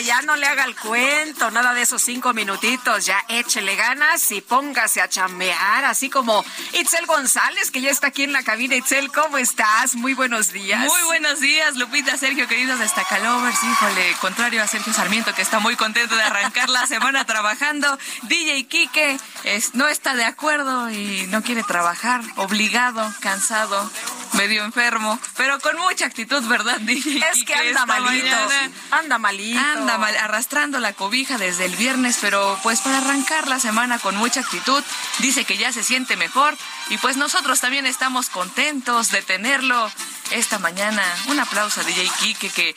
Ya 0.00 0.20
no 0.22 0.36
le 0.36 0.46
haga 0.46 0.64
el 0.64 0.76
cuento, 0.76 1.50
nada 1.50 1.72
de 1.72 1.82
esos 1.82 2.02
cinco 2.02 2.34
minutitos, 2.34 3.06
ya 3.06 3.24
échele 3.28 3.76
ganas 3.76 4.30
y 4.30 4.40
póngase 4.40 5.00
a 5.00 5.08
chambear, 5.08 5.84
así 5.84 6.10
como 6.10 6.44
Itzel 6.72 7.06
González, 7.06 7.70
que 7.70 7.80
ya 7.80 7.90
está 7.90 8.08
aquí 8.08 8.22
en 8.22 8.32
la 8.32 8.42
cabina. 8.42 8.76
Itzel, 8.76 9.10
¿cómo 9.10 9.38
estás? 9.38 9.94
Muy 9.94 10.12
buenos 10.12 10.52
días. 10.52 10.80
Muy 10.80 11.02
buenos 11.04 11.40
días, 11.40 11.76
Lupita, 11.76 12.16
Sergio, 12.18 12.46
queridos 12.46 12.78
destacalovers. 12.78 13.62
Híjole, 13.64 14.16
contrario 14.20 14.62
a 14.62 14.66
Sergio 14.66 14.92
Sarmiento, 14.92 15.34
que 15.34 15.42
está 15.42 15.60
muy 15.60 15.76
contento 15.76 16.14
de 16.14 16.22
arrancar 16.22 16.68
la 16.68 16.86
semana 16.86 17.24
trabajando. 17.24 17.98
DJ 18.22 18.66
Quique 18.66 19.18
no 19.72 19.88
está 19.88 20.14
de 20.14 20.24
acuerdo 20.24 20.90
y 20.90 21.26
no 21.28 21.42
quiere 21.42 21.62
trabajar, 21.62 22.20
obligado, 22.36 23.12
cansado, 23.20 23.90
medio 24.36 24.64
enfermo, 24.64 25.18
pero 25.36 25.58
con 25.60 25.76
mucha 25.78 26.06
actitud, 26.06 26.42
¿verdad, 26.44 26.76
DJ? 26.80 27.22
Es 27.32 27.44
que 27.44 27.54
anda 27.54 27.86
malito, 27.86 28.36
anda 28.90 29.18
malito. 29.18 29.60
Anda 29.60 29.98
mal, 29.98 30.16
arrastrando 30.16 30.78
la 30.78 30.92
cobija 30.92 31.38
desde 31.38 31.64
el 31.64 31.76
viernes, 31.76 32.18
pero 32.20 32.58
pues 32.62 32.80
para 32.80 32.98
arrancar 32.98 33.48
la 33.48 33.60
semana 33.60 33.98
con 33.98 34.16
mucha 34.16 34.40
actitud, 34.40 34.82
dice 35.18 35.44
que 35.44 35.56
ya 35.56 35.72
se 35.72 35.82
siente 35.82 36.16
mejor 36.16 36.56
y 36.90 36.98
pues 36.98 37.16
nosotros 37.16 37.60
también 37.60 37.86
estamos 37.86 38.28
contentos 38.28 39.10
de 39.10 39.22
tenerlo 39.22 39.90
esta 40.30 40.58
mañana. 40.58 41.02
Un 41.28 41.38
aplauso 41.38 41.80
a 41.80 41.84
DJ 41.84 42.10
Kike 42.20 42.50
que 42.50 42.76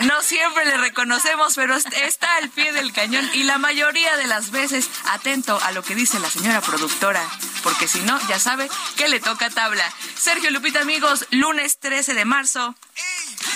no 0.00 0.22
siempre 0.22 0.64
le 0.64 0.76
reconocemos, 0.78 1.54
pero 1.54 1.76
está 1.76 2.36
al 2.36 2.48
pie 2.50 2.72
del 2.72 2.92
cañón 2.92 3.28
y 3.34 3.44
la 3.44 3.58
mayoría 3.58 4.16
de 4.16 4.26
las 4.26 4.50
veces 4.50 4.88
atento 5.10 5.58
a 5.62 5.72
lo 5.72 5.82
que 5.82 5.94
dice 5.94 6.18
la 6.18 6.30
señora 6.30 6.60
productora, 6.60 7.22
porque 7.62 7.88
si 7.88 8.00
no, 8.00 8.18
ya 8.28 8.38
sabe 8.38 8.68
que 8.96 9.08
le 9.08 9.20
toca 9.20 9.50
tabla. 9.50 9.84
Sergio 10.16 10.50
Lupita, 10.50 10.71
amigos, 10.80 11.26
lunes 11.30 11.78
13 11.78 12.14
de 12.14 12.24
marzo. 12.24 12.74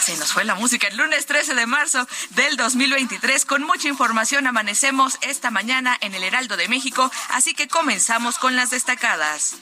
Se 0.04 0.16
nos 0.16 0.32
fue 0.32 0.44
la 0.44 0.54
música 0.54 0.88
el 0.88 0.96
lunes 0.96 1.26
13 1.26 1.54
de 1.54 1.66
marzo 1.66 2.06
del 2.30 2.56
2023. 2.56 3.44
Con 3.44 3.62
mucha 3.62 3.88
información 3.88 4.46
amanecemos 4.46 5.18
esta 5.23 5.50
mañana 5.50 5.96
en 6.00 6.14
el 6.14 6.23
Heraldo 6.23 6.56
de 6.56 6.68
México, 6.68 7.11
así 7.30 7.54
que 7.54 7.68
comenzamos 7.68 8.38
con 8.38 8.56
las 8.56 8.70
destacadas. 8.70 9.56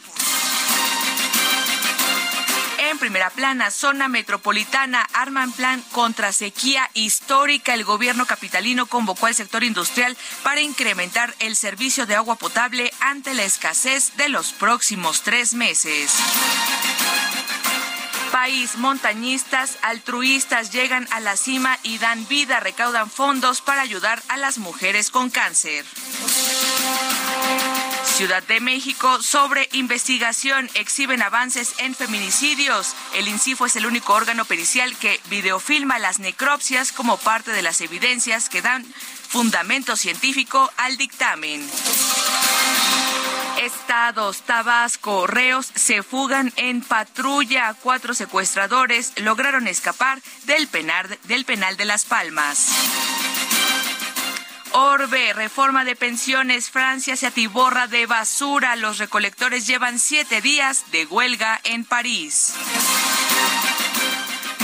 En 2.79 2.99
primera 2.99 3.31
plana, 3.31 3.71
zona 3.71 4.09
metropolitana, 4.09 5.07
arman 5.13 5.53
plan 5.53 5.83
contra 5.93 6.33
sequía 6.33 6.91
histórica. 6.95 7.75
El 7.75 7.85
gobierno 7.85 8.27
capitalino 8.27 8.87
convocó 8.87 9.27
al 9.27 9.35
sector 9.35 9.65
industrial 9.65 10.17
para 10.43 10.61
incrementar 10.61 11.35
el 11.39 11.57
servicio 11.57 12.07
de 12.07 12.15
agua 12.15 12.37
potable 12.37 12.93
ante 13.01 13.35
la 13.35 13.45
escasez 13.45 14.17
de 14.17 14.29
los 14.29 14.53
próximos 14.53 15.23
tres 15.23 15.55
meses 15.55 16.13
país, 18.35 18.77
montañistas, 18.79 19.79
altruistas 19.83 20.73
llegan 20.73 21.07
a 21.13 21.21
la 21.21 21.37
cima 21.37 21.79
y 21.85 21.99
dan 21.99 22.27
vida, 22.27 22.59
recaudan 22.59 23.09
fondos 23.09 23.61
para 23.61 23.81
ayudar 23.81 24.21
a 24.27 24.37
las 24.37 24.59
mujeres 24.59 25.13
con 25.13 25.31
cáncer. 25.31 25.85
Ciudad 28.03 28.43
de 28.43 28.59
México 28.59 29.23
sobre 29.23 29.69
investigación 29.73 30.69
exhiben 30.75 31.23
avances 31.23 31.75
en 31.79 31.95
feminicidios. 31.95 32.97
El 33.15 33.29
INCIFO 33.29 33.67
es 33.67 33.77
el 33.77 33.87
único 33.87 34.15
órgano 34.15 34.45
pericial 34.45 34.97
que 34.97 35.21
videofilma 35.31 36.01
las 36.01 36.19
necropsias 36.19 36.91
como 36.91 37.19
parte 37.19 37.53
de 37.53 37.63
las 37.63 37.81
evidencias 37.83 38.49
que 38.49 38.63
dan 38.63 38.85
fundamento 39.35 39.97
científico 39.97 40.71
al 40.77 40.97
dictamen. 40.97 41.61
Estados, 43.61 44.43
Tabasco, 44.43 45.27
Reos 45.27 45.73
se 45.75 46.05
fugan 46.05 46.53
en 46.55 46.83
patrulla. 46.83 47.75
Cuatro 47.83 48.15
secuestradores 48.15 49.13
lograron 49.17 49.67
escapar 49.67 50.23
del 50.45 50.69
penal, 50.69 51.19
del 51.25 51.45
penal 51.45 51.77
de 51.77 51.85
Las 51.85 52.05
Palmas. 52.05 52.69
Orbe, 54.71 55.33
reforma 55.33 55.85
de 55.85 55.97
pensiones, 55.97 56.71
Francia 56.71 57.17
se 57.17 57.27
atiborra 57.27 57.89
de 57.89 58.07
basura. 58.07 58.77
Los 58.77 58.99
recolectores 58.99 59.67
llevan 59.67 59.99
siete 59.99 60.43
días 60.43 60.93
de 60.93 61.07
huelga 61.07 61.61
en 61.65 61.85
París. 61.85 62.55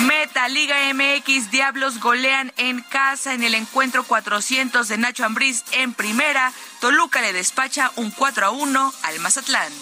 Meta, 0.06 0.48
Liga 0.48 0.76
MX, 0.94 1.50
Diablos 1.50 2.00
golean 2.00 2.52
en 2.56 2.80
casa 2.80 3.34
en 3.34 3.42
el 3.42 3.54
encuentro 3.54 4.04
400 4.04 4.88
de 4.88 4.98
Nacho 4.98 5.24
Ambriz 5.24 5.64
en 5.72 5.92
primera. 5.92 6.52
Toluca 6.80 7.20
le 7.20 7.32
despacha 7.32 7.90
un 7.96 8.10
4 8.10 8.46
a 8.46 8.50
1 8.50 8.94
al 9.02 9.20
Mazatlán. 9.20 9.72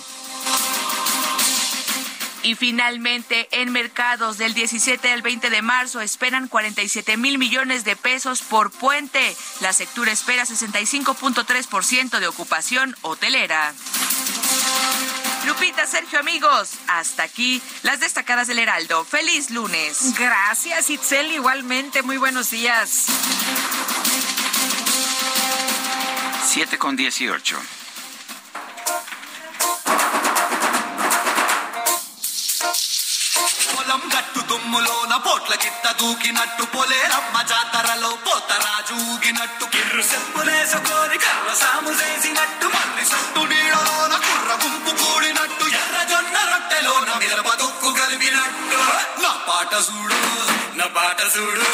Y 2.42 2.54
finalmente, 2.54 3.48
en 3.50 3.70
mercados 3.70 4.38
del 4.38 4.54
17 4.54 5.12
al 5.12 5.22
20 5.22 5.50
de 5.50 5.62
marzo 5.62 6.00
esperan 6.00 6.48
47 6.48 7.16
mil 7.16 7.38
millones 7.38 7.84
de 7.84 7.94
pesos 7.94 8.42
por 8.42 8.70
puente. 8.70 9.36
La 9.60 9.72
sectura 9.72 10.12
espera 10.12 10.44
65.3% 10.44 12.18
de 12.18 12.26
ocupación 12.26 12.96
hotelera. 13.02 13.74
Lupita, 15.47 15.85
Sergio, 15.85 16.19
amigos, 16.19 16.65
hasta 16.87 17.23
aquí 17.23 17.51
las 17.83 17.99
destacadas 17.99 18.47
del 18.47 18.59
Heraldo. 18.59 19.03
Feliz 19.05 19.49
lunes. 19.51 20.13
Gracias, 20.17 20.89
Itzel, 20.89 21.31
igualmente. 21.33 22.01
Muy 22.03 22.17
buenos 22.17 22.49
días. 22.51 23.05
7 26.45 26.77
con 26.77 26.95
18. 26.95 27.57
పొలం 33.73 34.01
గట్టు 34.13 34.41
దుమ్ములోన 34.49 35.13
పోట్ల 35.25 35.53
గిట్ట 35.63 35.85
దూకినట్టు 36.01 36.63
పొలేరమ్మ 36.73 37.35
జాతరలో 37.51 38.11
పోతరాజు 38.25 38.95
ఊగినట్టు 39.13 39.65
కిర్రు 39.73 40.03
సెప్పులేసుకొని 40.11 41.17
కర్ర 41.25 41.49
సాము 41.63 41.93
చేసినట్టు 42.01 42.67
మల్లి 42.75 43.05
సట్టు 43.11 43.43
నీడలోన 43.51 43.86
చూడు 49.86 50.18
నా 50.78 50.86
బాట 50.94 51.20
చూడు 51.34 51.66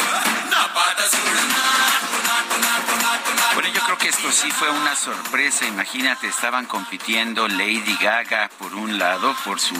నా 0.51 0.61
బాట 0.75 0.99
చూడు 1.13 1.43
నాకు 1.53 2.17
నాకు 2.27 2.57
నాకు 2.65 2.93
నాకు 3.01 3.31
నాకు 3.33 3.94
que 4.05 4.09
esto 4.09 4.31
sí 4.31 4.51
fue 4.51 4.69
una 4.69 4.95
sorpresa. 4.95 5.65
Imagínate, 5.65 6.27
estaban 6.27 6.67
compitiendo 6.67 7.47
Lady 7.47 7.97
Gaga 7.99 8.51
por 8.59 8.75
un 8.75 8.99
lado 8.99 9.35
por 9.43 9.59
su 9.59 9.75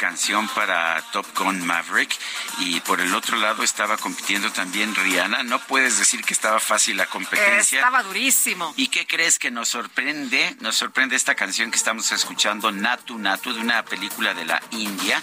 canción 0.00 0.48
para 0.48 1.00
Top 1.12 1.26
Gun 1.36 1.64
Maverick 1.64 2.12
y 2.58 2.80
por 2.80 3.00
el 3.00 3.14
otro 3.14 3.36
lado 3.36 3.62
estaba 3.62 3.96
compitiendo 3.96 4.50
también 4.50 4.96
Rihanna. 4.96 5.44
No 5.44 5.60
puedes 5.60 5.96
decir 5.96 6.24
que 6.24 6.34
estaba 6.34 6.58
fácil 6.58 6.96
la 6.96 7.06
competencia. 7.06 7.78
Estaba 7.78 8.02
durísimo. 8.02 8.74
¿Y 8.76 8.88
qué 8.88 9.06
crees 9.06 9.38
que 9.38 9.52
nos 9.52 9.68
sorprende? 9.68 10.56
Nos 10.58 10.74
sorprende 10.74 11.14
esta 11.14 11.36
canción 11.36 11.70
que 11.70 11.76
estamos 11.76 12.10
escuchando, 12.10 12.72
Natu 12.72 13.16
Natu, 13.16 13.52
de 13.52 13.60
una 13.60 13.84
película 13.84 14.34
de 14.34 14.44
la 14.44 14.60
India. 14.72 15.20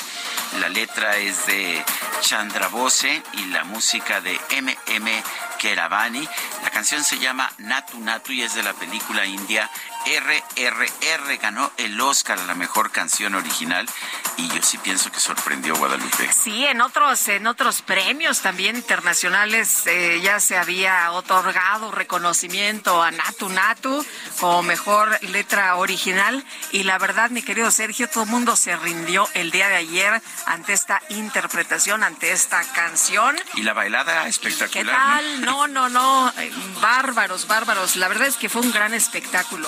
La 0.62 0.70
letra 0.70 1.18
es 1.18 1.46
de 1.48 1.84
Chandra 2.22 2.70
Bose 2.70 3.22
y 3.34 3.46
la 3.48 3.66
música 3.66 4.22
de 4.22 4.40
M.M. 4.52 5.24
Keravani. 5.60 6.26
La 6.64 6.70
canción 6.70 7.04
se 7.04 7.20
llama 7.20 7.52
Natu 7.58 8.00
Natu 8.00 8.32
y 8.32 8.45
de 8.54 8.62
la 8.62 8.74
película 8.74 9.26
india 9.26 9.70
RRR. 10.06 11.38
Ganó 11.42 11.72
el 11.78 12.00
Oscar 12.00 12.40
a 12.40 12.46
la 12.46 12.56
mejor 12.56 12.92
canción 12.92 13.36
original 13.36 13.88
y 14.38 14.48
yo 14.50 14.62
sí 14.62 14.78
pienso 14.78 15.12
que 15.12 15.20
sorprendió 15.20 15.76
Guadalupe. 15.76 16.32
Sí, 16.32 16.66
en 16.66 16.82
otros, 16.82 17.28
en 17.28 17.48
otros 17.48 17.82
premios 17.82 18.42
también 18.42 18.76
internacionales 18.76 19.86
eh, 19.88 20.20
ya 20.22 20.40
se 20.40 20.58
había 20.58 21.12
otorgado 21.12 21.92
reconocimiento 21.92 23.02
a 23.02 23.12
Natu 23.12 23.50
Natu 23.50 24.06
como 24.40 24.64
mejor 24.64 25.18
letra 25.24 25.76
original 25.76 26.44
y 26.72 26.84
la 26.84 26.98
verdad, 26.98 27.30
mi 27.30 27.42
querido 27.42 27.72
Sergio, 27.72 28.10
todo 28.10 28.24
el 28.24 28.30
mundo 28.30 28.56
se 28.56 28.76
rindió 28.76 29.28
el 29.34 29.52
día 29.52 29.70
de 29.70 29.76
ayer 29.76 30.22
ante 30.46 30.74
esta 30.74 31.02
interpretación, 31.10 32.04
ante 32.04 32.32
esta 32.32 32.62
canción. 32.74 33.36
Y 33.56 33.64
la 33.64 33.74
bailada 33.74 34.28
espectacular. 34.28 34.86
¿Qué 34.86 34.92
tal? 34.92 35.42
No, 35.42 35.68
no, 35.68 35.90
no, 35.90 36.34
eh, 36.38 36.52
bárbaros, 36.82 37.48
bárbaros. 37.48 37.96
La 37.96 38.08
verdad 38.08 38.28
es 38.28 38.38
que 38.38 38.50
fue 38.50 38.62
un 38.62 38.72
gran 38.72 38.94
espectáculo. 38.94 39.68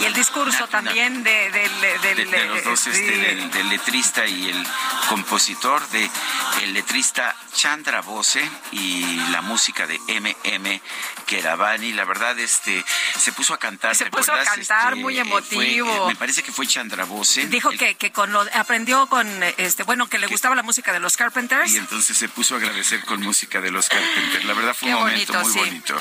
Y 0.00 0.04
el 0.06 0.14
discurso 0.14 0.66
también 0.68 1.22
de, 1.22 1.50
del, 1.50 1.80
del, 2.02 2.30
de, 2.30 2.44
los 2.46 2.64
dos, 2.64 2.86
eh, 2.86 2.90
este, 2.90 3.18
del, 3.18 3.50
del 3.50 3.68
letrista 3.68 4.26
y 4.26 4.48
el 4.48 4.66
compositor, 5.08 5.86
de 5.90 6.08
el 6.62 6.72
letrista 6.72 7.36
Chandra 7.54 8.00
Bose 8.00 8.48
y 8.72 9.16
la 9.30 9.42
música 9.42 9.86
de 9.86 10.00
M.M. 10.08 10.80
Keravani. 11.26 11.92
La 11.92 12.04
verdad, 12.06 12.38
este, 12.38 12.82
se 13.18 13.32
puso 13.32 13.52
a 13.52 13.58
cantar. 13.58 13.94
Se 13.94 14.04
¿te 14.04 14.10
puso 14.10 14.32
a 14.32 14.42
cantar, 14.42 14.92
Este, 14.94 15.02
muy 15.02 15.18
eh, 15.18 15.24
fue- 15.24 15.28
emotivo. 15.66 16.08
me 16.08 16.16
parece 16.16 16.42
que 16.42 16.50
fue 16.52 16.66
Chandra 16.66 17.04
Bose. 17.04 17.46
Dijo 17.48 17.70
el- 17.70 17.78
que, 17.78 17.94
que 17.96 18.10
con 18.10 18.32
lo, 18.32 18.40
aprendió 18.54 19.06
con 19.06 19.28
este 19.58 19.82
bueno 19.82 20.08
que 20.08 20.18
le 20.18 20.28
gustaba 20.28 20.54
la 20.54 20.62
música 20.62 20.92
de 20.94 21.00
los 21.00 21.16
Carpenters. 21.18 21.72
Y 21.72 21.76
entonces 21.76 22.16
se 22.16 22.28
puso 22.30 22.54
a 22.54 22.58
agradecer 22.58 23.04
con 23.04 23.20
música 23.20 23.60
de 23.60 23.70
los 23.70 23.88
Carpenters. 23.90 24.44
La 24.46 24.54
verdad 24.54 24.74
fue 24.74 24.88
Qué 24.88 24.94
un 24.94 25.00
momento 25.00 25.32
bonito, 25.34 25.42
muy 25.48 25.52
sí. 25.52 25.58
bonito. 25.58 26.00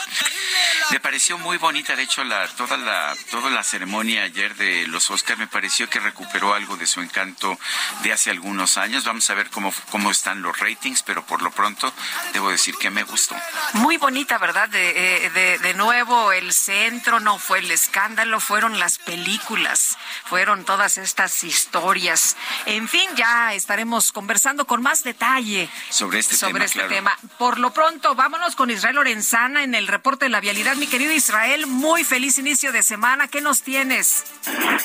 Me 0.91 0.99
pareció 1.01 1.37
muy 1.37 1.57
bonita, 1.57 1.95
de 1.97 2.03
hecho, 2.03 2.23
la, 2.23 2.47
toda, 2.47 2.77
la, 2.77 3.13
toda 3.29 3.49
la 3.51 3.61
ceremonia 3.63 3.88
ayer 3.97 4.55
de 4.55 4.87
los 4.87 5.09
Oscars 5.09 5.39
me 5.39 5.47
pareció 5.47 5.89
que 5.89 5.99
recuperó 5.99 6.53
algo 6.53 6.77
de 6.77 6.85
su 6.85 7.01
encanto 7.01 7.57
de 8.03 8.13
hace 8.13 8.29
algunos 8.29 8.77
años. 8.77 9.03
Vamos 9.03 9.29
a 9.29 9.33
ver 9.33 9.49
cómo, 9.49 9.73
cómo 9.89 10.11
están 10.11 10.41
los 10.41 10.57
ratings, 10.59 11.03
pero 11.03 11.25
por 11.25 11.41
lo 11.41 11.51
pronto 11.51 11.91
debo 12.33 12.49
decir 12.49 12.75
que 12.75 12.89
me 12.89 13.03
gustó. 13.03 13.35
Muy 13.73 13.97
bonita, 13.97 14.37
¿verdad? 14.37 14.69
De, 14.69 15.25
eh, 15.25 15.29
de, 15.31 15.59
de 15.59 15.73
nuevo, 15.73 16.31
el 16.31 16.53
centro 16.53 17.19
no 17.19 17.39
fue 17.39 17.59
el 17.59 17.71
escándalo, 17.71 18.39
fueron 18.39 18.79
las 18.79 18.99
películas, 18.99 19.97
fueron 20.25 20.65
todas 20.65 20.97
estas 20.97 21.43
historias. 21.43 22.37
En 22.65 22.87
fin, 22.87 23.09
ya 23.15 23.53
estaremos 23.53 24.11
conversando 24.11 24.65
con 24.65 24.81
más 24.81 25.03
detalle 25.03 25.69
Sobre 25.89 26.19
este 26.19 26.35
sobre 26.35 26.53
tema, 26.53 26.65
este 26.65 26.79
claro. 26.79 26.93
tema. 26.93 27.19
Por 27.37 27.59
lo 27.59 27.73
pronto, 27.73 28.15
vámonos 28.15 28.55
con 28.55 28.69
Israel 28.69 28.95
Lorenzana 28.95 29.63
en 29.63 29.75
el 29.75 29.87
reporte 29.87 30.25
de 30.25 30.29
la 30.29 30.39
vialidad. 30.39 30.75
Mi 30.75 30.87
querido 30.87 31.11
Israel, 31.11 31.67
muy 31.67 32.03
feliz 32.03 32.37
inicio 32.37 32.71
de 32.71 32.83
semana. 32.83 33.27
¿Qué 33.27 33.41
nos 33.41 33.63
tienes? 33.79 34.25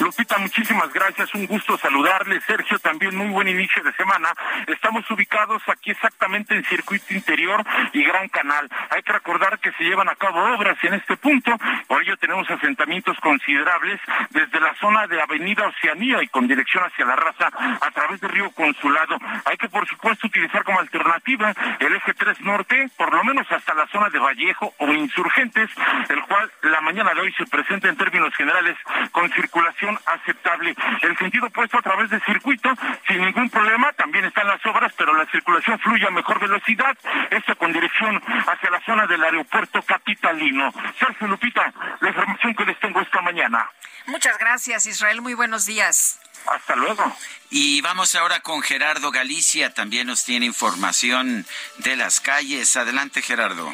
Lupita, 0.00 0.38
muchísimas 0.38 0.92
gracias. 0.92 1.34
Un 1.34 1.46
gusto 1.46 1.76
saludarle. 1.78 2.40
Sergio, 2.42 2.78
también 2.78 3.16
muy 3.16 3.28
buen 3.28 3.48
inicio 3.48 3.82
de 3.82 3.92
semana. 3.94 4.28
Estamos 4.66 5.08
ubicados 5.10 5.62
aquí 5.68 5.90
exactamente 5.90 6.54
en 6.54 6.64
Circuito 6.64 7.12
Interior 7.12 7.64
y 7.92 8.04
Gran 8.04 8.28
Canal. 8.28 8.68
Hay 8.90 9.02
que 9.02 9.12
recordar 9.12 9.58
que 9.58 9.72
se 9.72 9.84
llevan 9.84 10.08
a 10.08 10.14
cabo 10.14 10.40
obras 10.54 10.76
en 10.82 10.94
este 10.94 11.16
punto. 11.16 11.56
Por 11.88 12.02
ello 12.02 12.16
tenemos 12.18 12.48
asentamientos 12.50 13.16
considerables 13.20 14.00
desde 14.30 14.60
la 14.60 14.74
zona 14.76 15.06
de 15.06 15.20
Avenida 15.20 15.66
Oceanía 15.66 16.22
y 16.22 16.28
con 16.28 16.46
dirección 16.46 16.84
hacia 16.84 17.04
la 17.04 17.16
raza 17.16 17.50
a 17.80 17.90
través 17.90 18.20
del 18.20 18.30
río 18.30 18.50
Consulado. 18.52 19.18
Hay 19.44 19.56
que, 19.56 19.68
por 19.68 19.88
supuesto, 19.88 20.26
utilizar 20.26 20.62
como 20.64 20.78
alternativa 20.78 21.52
el 21.80 21.94
eje 21.94 22.14
3 22.14 22.40
norte, 22.42 22.88
por 22.96 23.12
lo 23.12 23.24
menos 23.24 23.50
hasta 23.50 23.74
la 23.74 23.86
zona 23.88 24.08
de 24.10 24.18
Vallejo 24.18 24.72
o 24.78 24.92
Insurgentes, 24.92 25.70
el 26.08 26.22
cual 26.22 26.50
la 26.62 26.80
mañana 26.80 27.14
de 27.14 27.22
hoy 27.22 27.32
se 27.32 27.46
presenta 27.46 27.88
en 27.88 27.96
términos 27.96 28.34
generales 28.34 28.76
con 29.12 29.30
circulación 29.32 29.98
aceptable. 30.06 30.74
El 31.02 31.16
sentido 31.18 31.46
opuesto 31.46 31.78
a 31.78 31.82
través 31.82 32.10
del 32.10 32.22
circuito, 32.24 32.70
sin 33.06 33.20
ningún 33.20 33.50
problema, 33.50 33.92
también 33.92 34.24
están 34.24 34.46
las 34.46 34.64
obras, 34.66 34.92
pero 34.96 35.14
la 35.14 35.26
circulación 35.26 35.78
fluye 35.78 36.06
a 36.06 36.10
mejor 36.10 36.40
velocidad, 36.40 36.96
esto 37.30 37.56
con 37.56 37.72
dirección 37.72 38.20
hacia 38.46 38.70
la 38.70 38.80
zona 38.84 39.06
del 39.06 39.22
aeropuerto 39.24 39.82
capitalino. 39.82 40.72
Sergio 40.98 41.26
Lupita, 41.26 41.72
la 42.00 42.08
información 42.08 42.54
que 42.54 42.64
les 42.64 42.78
tengo 42.80 43.00
esta 43.00 43.20
mañana. 43.20 43.70
Muchas 44.06 44.38
gracias, 44.38 44.86
Israel. 44.86 45.22
Muy 45.22 45.34
buenos 45.34 45.66
días. 45.66 46.20
Hasta 46.46 46.76
luego. 46.76 47.16
Y 47.50 47.80
vamos 47.80 48.14
ahora 48.14 48.40
con 48.40 48.60
Gerardo 48.62 49.10
Galicia, 49.10 49.72
también 49.72 50.06
nos 50.06 50.24
tiene 50.24 50.46
información 50.46 51.46
de 51.78 51.96
las 51.96 52.20
calles. 52.20 52.76
Adelante, 52.76 53.22
Gerardo. 53.22 53.72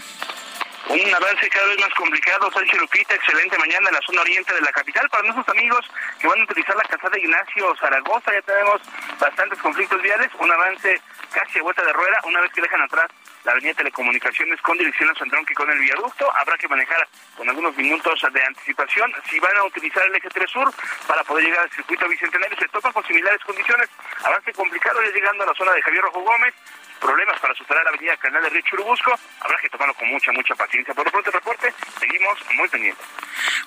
Un 0.91 1.15
avance 1.15 1.49
cada 1.51 1.69
vez 1.69 1.79
más 1.79 1.95
complicado, 1.95 2.51
Sánchez 2.51 2.81
Lupita, 2.81 3.15
excelente 3.15 3.57
mañana 3.59 3.91
en 3.91 3.95
la 3.95 4.01
zona 4.01 4.23
oriente 4.23 4.53
de 4.53 4.61
la 4.61 4.73
capital. 4.73 5.09
Para 5.09 5.23
nuestros 5.23 5.49
amigos 5.49 5.87
que 6.19 6.27
van 6.27 6.41
a 6.41 6.43
utilizar 6.43 6.75
la 6.75 6.83
calzada 6.83 7.11
de 7.11 7.21
Ignacio 7.21 7.77
Zaragoza, 7.77 8.33
ya 8.33 8.43
tenemos 8.43 8.83
bastantes 9.21 9.57
conflictos 9.61 10.03
viales, 10.03 10.29
un 10.37 10.51
avance 10.51 11.01
casi 11.33 11.61
a 11.61 11.63
vuelta 11.63 11.85
de 11.85 11.93
rueda, 11.93 12.19
una 12.25 12.41
vez 12.41 12.51
que 12.53 12.63
dejan 12.63 12.83
atrás 12.83 13.07
la 13.45 13.53
avenida 13.53 13.75
Telecomunicaciones 13.75 14.61
con 14.63 14.77
dirección 14.77 15.09
a 15.11 15.15
San 15.15 15.31
Tronco 15.31 15.53
y 15.53 15.55
con 15.55 15.71
el 15.71 15.79
viaducto, 15.79 16.29
habrá 16.37 16.59
que 16.59 16.69
manejar 16.69 17.09
con 17.37 17.49
algunos 17.49 17.77
minutos 17.77 18.21
de 18.33 18.43
anticipación. 18.43 19.13
Si 19.31 19.39
van 19.39 19.57
a 19.57 19.65
utilizar 19.65 20.05
el 20.07 20.17
eje 20.17 20.29
3 20.29 20.51
sur 20.51 20.75
para 21.07 21.23
poder 21.25 21.45
llegar 21.45 21.61
al 21.61 21.71
circuito 21.71 22.09
bicentenario, 22.09 22.59
se 22.59 22.69
topan 22.69 22.93
con 22.93 23.07
similares 23.07 23.41
condiciones, 23.45 23.89
avance 24.25 24.53
complicado 24.53 25.01
ya 25.05 25.11
llegando 25.13 25.45
a 25.45 25.47
la 25.47 25.55
zona 25.55 25.73
de 25.73 25.83
Javier 25.83 26.03
Rojo 26.03 26.21
Gómez, 26.21 26.55
problemas 27.01 27.41
para 27.41 27.55
superar 27.55 27.83
la 27.85 27.91
avenida 27.91 28.17
Canal 28.19 28.43
de 28.43 28.51
Río 28.51 28.63
Churubusco, 28.63 29.19
habrá 29.41 29.59
que 29.61 29.69
tomarlo 29.69 29.95
con 29.95 30.09
mucha, 30.09 30.31
mucha 30.33 30.55
paciencia. 30.55 30.95
Por 30.95 31.05
lo 31.05 31.11
pronto 31.11 31.31
el 31.31 31.35
reporte, 31.35 31.75
seguimos 31.99 32.39
muy 32.55 32.69
pendientes. 32.69 33.05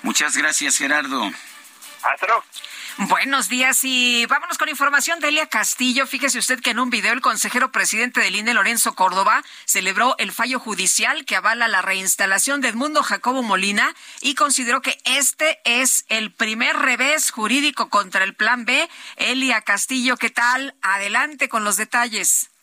Muchas 0.02 0.36
gracias, 0.36 0.78
Gerardo. 0.78 1.30
Hasta 2.02 2.26
luego. 2.26 2.44
Buenos 2.96 3.48
días 3.48 3.80
y 3.82 4.24
vámonos 4.26 4.56
con 4.56 4.68
información 4.68 5.18
de 5.18 5.28
Elia 5.28 5.48
Castillo. 5.48 6.06
Fíjese 6.06 6.38
usted 6.38 6.60
que 6.60 6.70
en 6.70 6.78
un 6.78 6.90
video 6.90 7.12
el 7.12 7.20
consejero 7.20 7.72
presidente 7.72 8.20
del 8.20 8.36
INE, 8.36 8.54
Lorenzo 8.54 8.94
Córdoba, 8.94 9.42
celebró 9.64 10.14
el 10.18 10.30
fallo 10.30 10.60
judicial 10.60 11.24
que 11.24 11.34
avala 11.34 11.66
la 11.66 11.82
reinstalación 11.82 12.60
de 12.60 12.68
Edmundo 12.68 13.02
Jacobo 13.02 13.42
Molina 13.42 13.92
y 14.20 14.36
consideró 14.36 14.80
que 14.80 14.96
este 15.04 15.60
es 15.64 16.04
el 16.08 16.30
primer 16.32 16.76
revés 16.76 17.32
jurídico 17.32 17.88
contra 17.88 18.22
el 18.22 18.34
Plan 18.34 18.64
B. 18.64 18.88
Elia 19.16 19.62
Castillo, 19.62 20.16
¿qué 20.16 20.30
tal? 20.30 20.76
Adelante 20.80 21.48
con 21.48 21.64
los 21.64 21.76
detalles. 21.76 22.53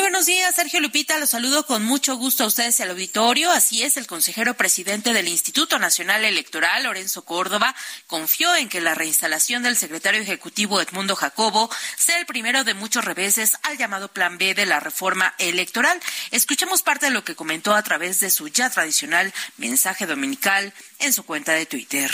Buenos 0.00 0.24
días, 0.24 0.54
Sergio 0.54 0.80
Lupita. 0.80 1.18
Los 1.18 1.28
saludo 1.28 1.66
con 1.66 1.84
mucho 1.84 2.16
gusto 2.16 2.42
a 2.42 2.46
ustedes 2.46 2.80
y 2.80 2.82
al 2.82 2.90
auditorio. 2.90 3.50
Así 3.50 3.82
es, 3.82 3.98
el 3.98 4.06
consejero 4.06 4.54
presidente 4.54 5.12
del 5.12 5.28
Instituto 5.28 5.78
Nacional 5.78 6.24
Electoral, 6.24 6.84
Lorenzo 6.84 7.26
Córdoba, 7.26 7.74
confió 8.06 8.56
en 8.56 8.70
que 8.70 8.80
la 8.80 8.94
reinstalación 8.94 9.62
del 9.62 9.76
secretario 9.76 10.22
ejecutivo 10.22 10.80
Edmundo 10.80 11.16
Jacobo 11.16 11.68
sea 11.98 12.18
el 12.18 12.24
primero 12.24 12.64
de 12.64 12.72
muchos 12.72 13.04
reveses 13.04 13.58
al 13.62 13.76
llamado 13.76 14.08
Plan 14.08 14.38
B 14.38 14.54
de 14.54 14.64
la 14.64 14.80
reforma 14.80 15.34
electoral. 15.36 16.00
Escuchemos 16.30 16.82
parte 16.82 17.06
de 17.06 17.12
lo 17.12 17.22
que 17.22 17.36
comentó 17.36 17.74
a 17.74 17.82
través 17.82 18.20
de 18.20 18.30
su 18.30 18.48
ya 18.48 18.70
tradicional 18.70 19.34
mensaje 19.58 20.06
dominical 20.06 20.72
en 20.98 21.12
su 21.12 21.24
cuenta 21.26 21.52
de 21.52 21.66
Twitter. 21.66 22.10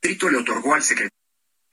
le 0.00 0.38
otorgó 0.38 0.74
al 0.74 0.82
secretario. 0.82 1.15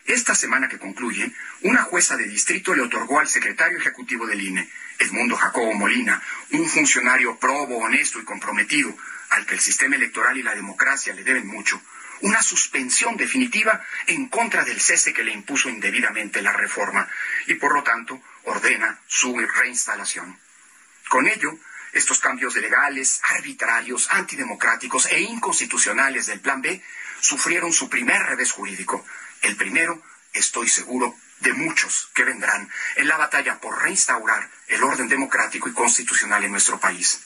Esta 0.06 0.36
semana 0.36 0.68
que 0.68 0.80
concluye, 0.80 1.32
una 1.62 1.84
jueza 1.84 2.18
de 2.18 2.28
distrito 2.28 2.76
le 2.76 2.82
otorgó 2.82 3.20
al 3.20 3.28
secretario 3.28 3.78
ejecutivo 3.78 4.28
del 4.28 4.42
INE, 4.42 4.70
Edmundo 5.00 5.38
Jacobo 5.38 5.74
Molina, 5.74 6.22
un 6.52 6.68
funcionario 6.68 7.38
probo, 7.38 7.78
honesto 7.78 8.20
y 8.20 8.26
comprometido, 8.26 8.96
al 9.30 9.46
que 9.46 9.56
el 9.56 9.62
sistema 9.62 9.96
electoral 9.96 10.38
y 10.38 10.44
la 10.44 10.56
democracia 10.56 11.14
le 11.14 11.24
deben 11.24 11.48
mucho, 11.48 11.82
una 12.22 12.42
suspensión 12.42 13.18
definitiva 13.18 13.84
en 14.08 14.28
contra 14.28 14.64
del 14.64 14.80
cese 14.80 15.14
que 15.14 15.24
le 15.24 15.32
impuso 15.32 15.70
indebidamente 15.70 16.42
la 16.42 16.54
reforma 16.54 17.08
y 17.48 17.56
por 17.56 17.74
lo 17.74 17.84
tanto 17.84 18.22
ordena 18.44 19.00
su 19.08 19.38
reinstalación. 19.38 20.38
Con 21.10 21.28
ello, 21.28 21.58
estos 21.94 22.20
cambios 22.20 22.56
legales, 22.56 23.22
arbitrarios, 23.24 24.10
antidemocráticos 24.12 25.06
e 25.08 25.22
inconstitucionales 25.22 26.28
del 26.28 26.40
Plan 26.40 26.62
B 26.62 26.82
sufrieron 27.20 27.72
su 27.72 27.90
primer 27.90 28.22
revés 28.24 28.52
jurídico. 28.52 29.06
El 29.44 29.56
primero, 29.58 30.02
estoy 30.34 30.68
seguro, 30.68 31.16
de 31.42 31.54
muchos 31.54 32.10
que 32.14 32.24
vendrán 32.24 32.70
en 32.96 33.08
la 33.08 33.18
batalla 33.18 33.60
por 33.60 33.82
reinstaurar 33.82 34.50
el 34.68 34.84
orden 34.84 35.10
democrático 35.10 35.68
y 35.68 35.74
constitucional 35.74 36.44
en 36.46 36.52
nuestro 36.52 36.80
país. 36.80 37.22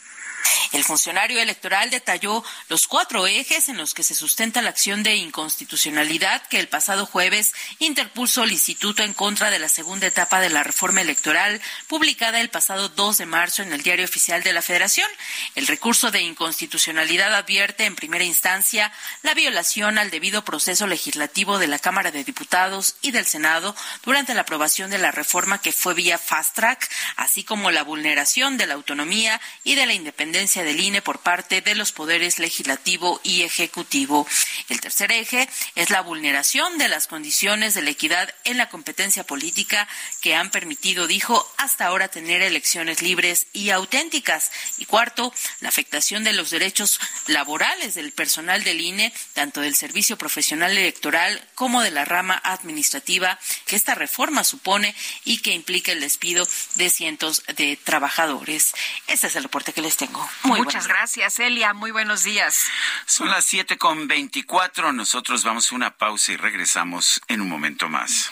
El 0.73 0.83
funcionario 0.83 1.39
electoral 1.39 1.89
detalló 1.89 2.43
los 2.69 2.87
cuatro 2.87 3.25
ejes 3.25 3.69
en 3.69 3.77
los 3.77 3.93
que 3.93 4.03
se 4.03 4.15
sustenta 4.15 4.61
la 4.61 4.69
acción 4.69 5.01
de 5.01 5.15
inconstitucionalidad 5.15 6.45
que 6.47 6.59
el 6.59 6.67
pasado 6.67 7.05
jueves 7.05 7.53
interpuso 7.79 8.43
el 8.43 8.51
instituto 8.51 9.03
en 9.03 9.13
contra 9.13 9.49
de 9.49 9.59
la 9.59 9.69
segunda 9.69 10.07
etapa 10.07 10.39
de 10.39 10.49
la 10.49 10.63
reforma 10.63 11.01
electoral 11.01 11.61
publicada 11.87 12.41
el 12.41 12.49
pasado 12.49 12.89
2 12.89 13.17
de 13.17 13.25
marzo 13.25 13.63
en 13.63 13.73
el 13.73 13.81
Diario 13.81 14.05
Oficial 14.05 14.43
de 14.43 14.53
la 14.53 14.61
Federación. 14.61 15.09
El 15.55 15.67
recurso 15.67 16.11
de 16.11 16.21
inconstitucionalidad 16.21 17.33
advierte 17.33 17.85
en 17.85 17.95
primera 17.95 18.23
instancia 18.23 18.91
la 19.23 19.33
violación 19.33 19.97
al 19.97 20.11
debido 20.11 20.43
proceso 20.43 20.85
legislativo 20.85 21.59
de 21.59 21.67
la 21.67 21.79
Cámara 21.79 22.11
de 22.11 22.23
Diputados 22.23 22.95
y 23.01 23.11
del 23.11 23.25
Senado 23.25 23.75
durante 24.03 24.33
la 24.33 24.41
aprobación 24.41 24.91
de 24.91 24.97
la 24.97 25.11
reforma 25.11 25.61
que 25.61 25.71
fue 25.71 25.93
vía 25.93 26.17
fast 26.17 26.55
track, 26.55 26.89
así 27.15 27.43
como 27.43 27.71
la 27.71 27.83
vulneración 27.83 28.57
de 28.57 28.67
la 28.67 28.75
autonomía 28.75 29.41
y 29.63 29.75
de 29.75 29.85
la 29.85 29.93
independencia 29.93 30.36
del 30.37 30.79
INE 30.79 31.01
por 31.01 31.17
parte 31.19 31.61
de 31.61 31.73
los 31.73 31.91
poderes 31.91 32.37
legislativo 32.37 33.19
y 33.23 33.41
ejecutivo. 33.41 34.27
El 34.69 34.79
tercer 34.79 35.11
eje 35.11 35.49
es 35.73 35.89
la 35.89 36.01
vulneración 36.01 36.77
de 36.77 36.87
las 36.87 37.07
condiciones 37.07 37.73
de 37.73 37.81
la 37.81 37.89
equidad 37.89 38.29
en 38.43 38.57
la 38.57 38.69
competencia 38.69 39.23
política 39.23 39.87
que 40.21 40.35
han 40.35 40.51
permitido, 40.51 41.07
dijo, 41.07 41.43
hasta 41.57 41.87
ahora 41.87 42.09
tener 42.09 42.43
elecciones 42.43 43.01
libres 43.01 43.47
y 43.51 43.71
auténticas. 43.71 44.51
Y 44.77 44.85
cuarto, 44.85 45.33
la 45.59 45.69
afectación 45.69 46.23
de 46.23 46.33
los 46.33 46.51
derechos 46.51 46.99
laborales 47.25 47.95
del 47.95 48.11
personal 48.11 48.63
del 48.63 48.79
INE, 48.79 49.11
tanto 49.33 49.61
del 49.61 49.75
Servicio 49.75 50.19
Profesional 50.19 50.77
Electoral 50.77 51.43
como 51.55 51.81
de 51.81 51.89
la 51.89 52.05
rama 52.05 52.39
administrativa 52.43 53.39
que 53.65 53.75
esta 53.75 53.95
reforma 53.95 54.43
supone 54.43 54.93
y 55.25 55.39
que 55.39 55.53
implica 55.53 55.91
el 55.91 55.99
despido 55.99 56.47
de 56.75 56.91
cientos 56.91 57.41
de 57.55 57.75
trabajadores. 57.75 58.73
Ese 59.07 59.25
es 59.25 59.35
el 59.35 59.43
reporte 59.43 59.73
que 59.73 59.81
les 59.81 59.97
tengo. 59.97 60.26
Muchas 60.43 60.87
gracias, 60.87 61.39
Elia. 61.39 61.73
Muy 61.73 61.91
buenos 61.91 62.23
días. 62.23 62.67
Son 63.05 63.29
las 63.29 63.45
siete 63.45 63.77
con 63.77 64.07
veinticuatro. 64.07 64.93
Nosotros 64.93 65.43
vamos 65.43 65.71
a 65.71 65.75
una 65.75 65.97
pausa 65.97 66.31
y 66.31 66.37
regresamos 66.37 67.21
en 67.27 67.41
un 67.41 67.49
momento 67.49 67.89
más. 67.89 68.31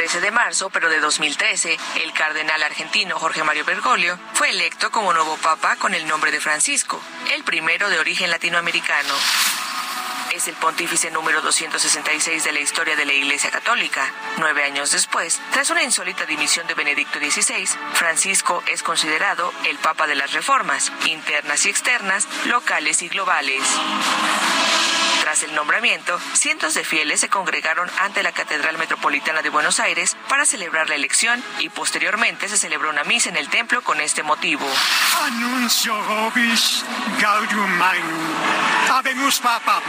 El 0.00 0.06
13 0.06 0.22
de 0.22 0.30
marzo, 0.30 0.70
pero 0.70 0.88
de 0.88 0.98
2013, 0.98 1.76
el 2.02 2.14
cardenal 2.14 2.62
argentino 2.62 3.18
Jorge 3.18 3.44
Mario 3.44 3.66
Bergoglio 3.66 4.18
fue 4.32 4.48
electo 4.48 4.90
como 4.90 5.12
nuevo 5.12 5.36
papa 5.36 5.76
con 5.76 5.92
el 5.92 6.08
nombre 6.08 6.30
de 6.30 6.40
Francisco, 6.40 6.98
el 7.34 7.44
primero 7.44 7.90
de 7.90 7.98
origen 7.98 8.30
latinoamericano. 8.30 9.12
Es 10.30 10.46
el 10.46 10.54
pontífice 10.54 11.10
número 11.10 11.40
266 11.42 12.44
de 12.44 12.52
la 12.52 12.60
historia 12.60 12.94
de 12.94 13.04
la 13.04 13.12
Iglesia 13.12 13.50
Católica. 13.50 14.12
Nueve 14.38 14.62
años 14.62 14.92
después, 14.92 15.40
tras 15.50 15.70
una 15.70 15.82
insólita 15.82 16.24
dimisión 16.24 16.66
de 16.68 16.74
Benedicto 16.74 17.18
XVI, 17.18 17.66
Francisco 17.94 18.62
es 18.68 18.82
considerado 18.82 19.52
el 19.68 19.76
Papa 19.78 20.06
de 20.06 20.14
las 20.14 20.32
reformas, 20.32 20.92
internas 21.06 21.66
y 21.66 21.70
externas, 21.70 22.28
locales 22.46 23.02
y 23.02 23.08
globales. 23.08 23.62
Tras 25.20 25.42
el 25.42 25.54
nombramiento, 25.54 26.18
cientos 26.32 26.74
de 26.74 26.84
fieles 26.84 27.20
se 27.20 27.28
congregaron 27.28 27.90
ante 28.00 28.22
la 28.22 28.32
Catedral 28.32 28.78
Metropolitana 28.78 29.42
de 29.42 29.50
Buenos 29.50 29.78
Aires 29.78 30.16
para 30.28 30.46
celebrar 30.46 30.88
la 30.88 30.94
elección 30.94 31.42
y 31.58 31.68
posteriormente 31.68 32.48
se 32.48 32.56
celebró 32.56 32.88
una 32.90 33.04
misa 33.04 33.28
en 33.28 33.36
el 33.36 33.48
templo 33.48 33.82
con 33.82 34.00
este 34.00 34.22
motivo. 34.22 34.66
Annuncio 35.24 35.94
vobis 36.04 36.84
gaudium 37.20 37.70
magnum. 37.78 38.18
Habemus 38.90 39.38
papam. 39.38 39.82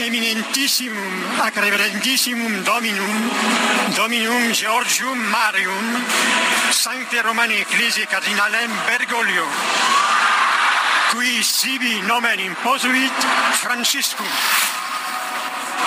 Eminentissimum 0.00 1.40
ac 1.44 1.56
reverendissimum 1.56 2.64
Dominum, 2.64 3.30
Dominum 3.96 4.52
Georgium 4.54 5.18
Marium, 5.28 6.04
Sancte 6.70 7.20
Romani 7.22 7.60
Ecclesiae 7.60 8.06
Cardinalem 8.06 8.70
Bergoglio, 8.86 9.44
qui 11.12 11.42
sibi 11.44 12.00
nomen 12.02 12.40
imposuit 12.40 13.12
Franciscum. 13.60 14.26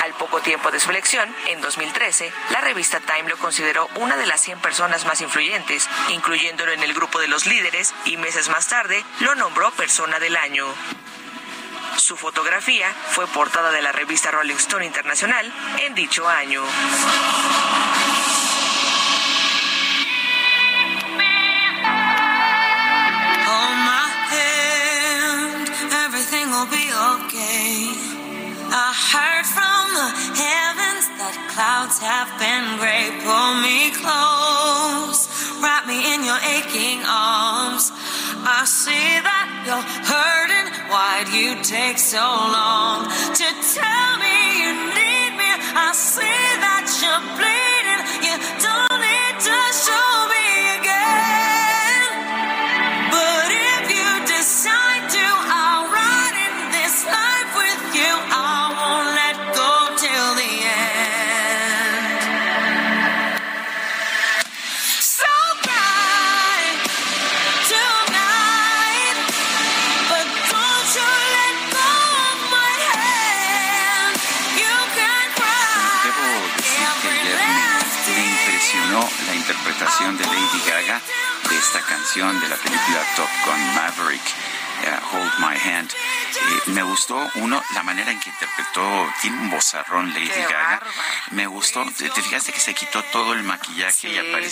Al 0.04 0.14
poco 0.14 0.42
tiempo 0.42 0.70
de 0.70 0.80
su 0.80 0.92
elección, 0.92 1.34
en 1.48 1.62
2013, 1.62 2.32
la 2.52 2.62
revista 2.62 3.00
Time 3.00 3.30
lo 3.30 3.38
consideró 3.38 3.90
una 3.96 4.16
de 4.18 4.26
las 4.26 4.42
100 4.42 4.60
personas 4.60 5.06
más 5.06 5.22
influyentes, 5.22 5.90
incluyéndolo 6.10 6.72
en 6.72 6.84
el 6.84 6.94
grupo 6.94 7.20
de 7.20 7.30
los 7.30 7.46
líderes, 7.46 7.94
y 8.06 8.18
meses 8.18 8.50
más 8.50 8.68
tarde 8.68 9.04
lo 9.22 9.34
nombró 9.36 9.72
Persona 9.72 10.20
del 10.20 10.36
Año. 10.36 10.66
Su 11.98 12.18
fotografía 12.18 12.94
fue 13.12 13.28
portada 13.28 13.72
de 13.72 13.82
la 13.82 13.92
revista 13.92 14.32
Rolling 14.32 14.56
Stone 14.56 14.86
Internacional 14.86 15.54
en 15.80 15.96
dicho 15.96 16.28
año. 16.28 16.64
I 28.76 28.90
heard 28.90 29.46
from 29.46 29.86
the 29.94 30.10
heavens 30.34 31.06
that 31.22 31.36
clouds 31.54 32.02
have 32.02 32.26
been 32.42 32.82
gray. 32.82 33.14
Pull 33.22 33.62
me 33.62 33.94
close, 33.94 35.30
wrap 35.62 35.86
me 35.86 36.02
in 36.14 36.26
your 36.26 36.42
aching 36.42 37.06
arms. 37.06 37.94
I 38.46 38.66
see 38.66 38.92
that 39.24 39.48
you're 39.64 39.88
hurting. 40.04 40.68
Why'd 40.92 41.32
you 41.32 41.64
take 41.64 41.98
so 41.98 42.20
long 42.20 43.08
to 43.08 43.48
tell 43.72 44.18
me 44.20 44.53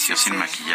apareció 0.02 0.16
sin 0.18 0.36
maquillaje. 0.36 0.71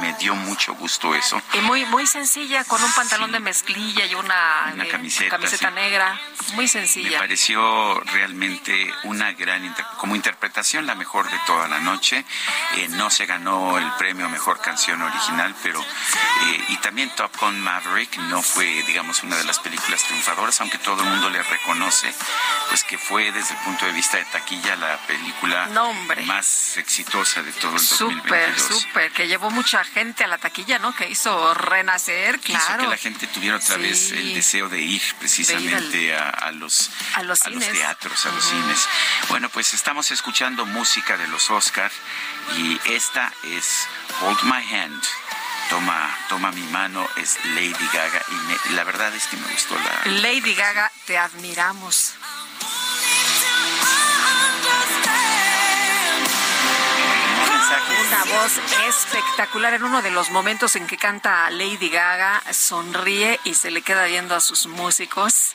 Me 0.00 0.12
dio 0.14 0.34
mucho 0.34 0.74
gusto 0.74 1.14
eso. 1.14 1.40
Y 1.54 1.58
muy, 1.60 1.84
muy 1.86 2.06
sencilla, 2.06 2.64
con 2.64 2.82
un 2.82 2.92
pantalón 2.92 3.32
de 3.32 3.40
mezclilla 3.40 4.04
y 4.06 4.14
una, 4.14 4.72
una 4.74 4.86
camiseta, 4.86 5.30
camiseta 5.30 5.70
negra. 5.70 6.20
Muy 6.54 6.68
sencilla. 6.68 7.10
Me 7.10 7.18
pareció 7.18 8.00
realmente 8.00 8.92
una 9.04 9.32
gran, 9.32 9.74
como 9.98 10.16
interpretación, 10.16 10.86
la 10.86 10.94
mejor 10.94 11.30
de 11.30 11.38
toda 11.46 11.68
la 11.68 11.80
noche. 11.80 12.24
Eh, 12.76 12.88
no 12.90 13.10
se 13.10 13.26
ganó 13.26 13.78
el 13.78 13.90
premio 13.92 14.28
Mejor 14.28 14.60
Canción 14.60 15.00
Original, 15.02 15.54
pero... 15.62 15.80
Eh, 15.80 16.64
y 16.68 16.76
también 16.78 17.10
Top 17.10 17.36
Gun 17.40 17.60
Maverick 17.60 18.16
no 18.16 18.42
fue, 18.42 18.82
digamos, 18.86 19.22
una 19.22 19.36
de 19.36 19.44
las 19.44 19.58
películas 19.58 20.02
triunfadoras, 20.04 20.60
aunque 20.60 20.78
todo 20.78 21.02
el 21.02 21.08
mundo 21.08 21.30
le 21.30 21.42
reconoce, 21.42 22.12
pues 22.68 22.84
que 22.84 22.98
fue 22.98 23.30
desde 23.32 23.54
el 23.54 23.60
punto 23.60 23.86
de 23.86 23.92
vista 23.92 24.16
de 24.16 24.24
taquilla 24.26 24.76
la 24.76 24.96
película 25.06 25.68
más 26.24 26.76
exitosa 26.76 27.42
de 27.42 27.52
todo 27.52 27.74
el 27.74 27.80
Súper, 27.80 28.58
súper, 28.58 29.12
que 29.12 29.26
llevó 29.28 29.50
mucha 29.60 29.84
gente 29.84 30.24
a 30.24 30.26
la 30.26 30.38
taquilla, 30.38 30.78
¿no? 30.78 30.94
Que 30.94 31.06
hizo 31.10 31.52
renacer, 31.52 32.40
claro. 32.40 32.64
Hizo 32.64 32.78
que 32.78 32.88
la 32.88 32.96
gente 32.96 33.26
tuviera 33.26 33.56
otra 33.58 33.76
vez 33.76 34.10
el 34.12 34.32
deseo 34.32 34.70
de 34.70 34.80
ir 34.80 35.02
precisamente 35.18 36.14
a, 36.16 36.50
los, 36.52 36.90
a 37.14 37.22
los, 37.22 37.40
teatros, 37.40 38.24
a 38.24 38.32
los 38.32 38.42
cines. 38.42 38.88
Bueno, 39.28 39.50
pues 39.50 39.74
estamos 39.74 40.10
escuchando 40.12 40.64
música 40.64 41.18
de 41.18 41.28
los 41.28 41.50
Oscar 41.50 41.92
y 42.56 42.80
esta 42.86 43.30
es 43.44 43.86
Hold 44.22 44.44
My 44.44 44.74
Hand 44.74 45.02
toma, 45.68 46.18
toma 46.30 46.50
mi 46.52 46.64
mano 46.72 47.06
es 47.16 47.36
Lady 47.54 47.88
Gaga 47.92 48.22
y 48.66 48.72
la 48.72 48.82
verdad 48.82 49.14
es 49.14 49.26
que 49.26 49.36
me 49.36 49.46
gustó 49.52 49.76
la... 49.76 50.10
Lady 50.22 50.54
Gaga, 50.54 50.90
te 51.06 51.16
admiramos. 51.16 52.14
Una 58.08 58.24
voz 58.24 58.58
espectacular 58.88 59.74
en 59.74 59.84
uno 59.84 60.02
de 60.02 60.10
los 60.10 60.30
momentos 60.30 60.74
en 60.76 60.86
que 60.86 60.96
canta 60.96 61.48
Lady 61.50 61.88
Gaga, 61.88 62.42
sonríe 62.50 63.38
y 63.44 63.54
se 63.54 63.70
le 63.70 63.82
queda 63.82 64.06
viendo 64.06 64.34
a 64.34 64.40
sus 64.40 64.66
músicos. 64.66 65.54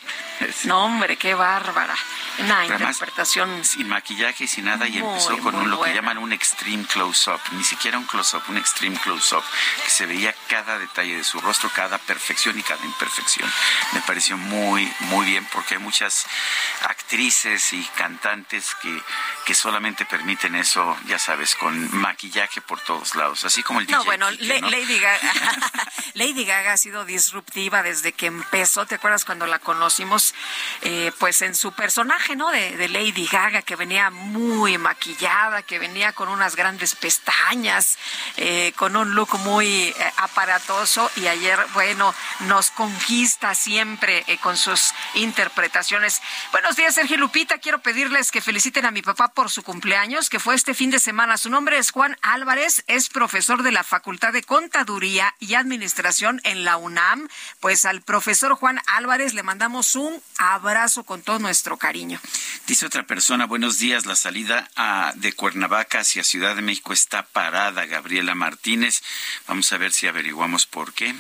No, 0.64 0.86
hombre, 0.86 1.18
qué 1.18 1.34
bárbara. 1.34 1.96
Una 2.40 2.66
interpretación. 2.66 3.64
Sin 3.64 3.88
maquillaje 3.88 4.46
y 4.46 4.48
sin 4.48 4.66
nada, 4.66 4.88
y 4.88 4.98
empezó 4.98 5.38
con 5.40 5.70
lo 5.70 5.82
que 5.82 5.94
llaman 5.94 6.18
un 6.18 6.34
extreme 6.34 6.86
close-up. 6.86 7.40
Ni 7.52 7.64
siquiera 7.64 7.98
un 7.98 8.06
close-up, 8.06 8.44
un 8.50 8.58
extreme 8.58 8.98
close-up, 8.98 9.44
que 9.84 9.90
se 9.90 10.06
veía 10.06 10.34
cada 10.48 10.78
detalle 10.78 11.18
de 11.18 11.24
su 11.24 11.40
rostro, 11.40 11.70
cada 11.74 11.98
perfección 11.98 12.58
y 12.60 12.64
cada 12.64 12.84
imperfección. 12.86 13.50
Me 13.94 14.02
pareció 14.02 14.38
muy, 14.38 14.92
muy 15.02 15.26
bien, 15.26 15.48
porque 15.52 15.76
hay 15.76 15.80
muchas 15.82 16.26
actrices 16.84 17.74
y 17.74 17.84
cantantes 17.98 18.76
que, 18.82 19.02
que 19.46 19.54
solamente 19.54 20.06
permiten 20.06 20.56
eso, 20.56 20.98
ya 21.06 21.20
sabes, 21.20 21.56
con 21.56 21.90
maquillaje 22.06 22.62
por 22.62 22.80
todos 22.82 23.16
lados, 23.16 23.46
así 23.46 23.64
como 23.64 23.80
el 23.80 23.88
No, 23.88 24.06
bueno, 24.06 24.30
Lady, 24.30 25.00
Gaga, 25.00 25.20
Lady 26.14 26.46
Gaga 26.46 26.74
ha 26.74 26.78
sido 26.78 27.04
disruptiva 27.04 27.82
desde 27.82 28.14
que 28.14 28.28
empezó. 28.28 28.86
¿Te 28.86 28.96
acuerdas 28.96 29.26
cuando 29.26 29.48
la 29.48 29.58
conocimos? 29.58 30.36
Eh, 30.84 31.12
pues 31.18 31.42
en 31.42 31.56
su 31.56 31.72
personaje, 31.72 32.36
¿no? 32.36 32.52
De, 32.52 32.88
Lady 32.90 33.26
Gaga, 33.26 33.64
que 33.64 33.76
venía 33.76 34.12
muy 34.12 34.78
maquillada, 34.78 35.64
que 35.64 35.80
venía 35.80 36.14
con 36.14 36.30
unas 36.30 36.56
grandes 36.56 36.94
pestañas, 36.94 37.98
eh, 38.38 38.72
con 38.76 38.96
un 38.96 39.16
look 39.16 39.40
muy 39.40 39.68
eh, 39.88 39.96
aparatoso 40.18 41.10
y 41.16 41.26
ayer, 41.26 41.60
bueno, 41.74 42.14
nos 42.42 42.70
conquista 42.70 43.56
siempre 43.56 44.24
con 44.42 44.58
sus 44.58 44.94
interpretaciones. 45.16 46.22
Buenos 46.52 46.76
días, 46.76 46.94
Sergio 46.94 47.18
Lupita. 47.18 47.58
Quiero 47.58 47.80
pedirles 47.80 48.32
que 48.32 48.42
feliciten 48.42 48.86
a 48.86 48.92
mi 48.92 49.02
papá 49.02 49.30
por 49.30 49.50
su 49.50 49.64
cumpleaños, 49.64 50.30
que 50.30 50.40
fue 50.40 50.54
este 50.54 50.76
fin 50.76 50.92
de 50.92 51.00
semana. 51.00 51.38
Su 51.38 51.50
nombre 51.50 51.80
es 51.80 51.95
Juan 51.96 52.18
Álvarez, 52.22 52.84
es 52.88 53.08
profesor 53.08 53.64
de 53.64 53.72
la 53.72 53.86
Facultad 53.86 54.34
de 54.34 54.44
Contaduría 54.44 55.34
y 55.40 55.54
Administración 55.54 56.42
en 56.44 56.66
la 56.66 56.76
UNAM. 56.76 57.30
Pues 57.62 57.86
al 57.86 58.02
profesor 58.02 58.54
Juan 58.56 58.82
Álvarez 58.86 59.34
le 59.34 59.44
mandamos 59.44 59.96
un 59.96 60.22
abrazo 60.38 61.06
con 61.06 61.22
todo 61.22 61.40
nuestro 61.40 61.78
cariño. 61.78 62.20
Dice 62.68 62.86
otra 62.86 63.08
persona, 63.08 63.46
buenos 63.46 63.80
días, 63.80 64.06
la 64.06 64.18
salida 64.18 64.70
a, 64.76 65.14
de 65.16 65.32
Cuernavaca 65.32 66.00
hacia 66.00 66.26
Ciudad 66.26 66.58
de 66.58 66.64
México 66.64 66.92
está 66.92 67.24
parada, 67.28 67.86
Gabriela 67.86 68.36
Martínez. 68.36 69.02
Vamos 69.48 69.72
a 69.72 69.78
ver 69.78 69.94
si 69.94 70.06
averiguamos 70.06 70.66
por 70.66 70.92
qué. 70.92 71.16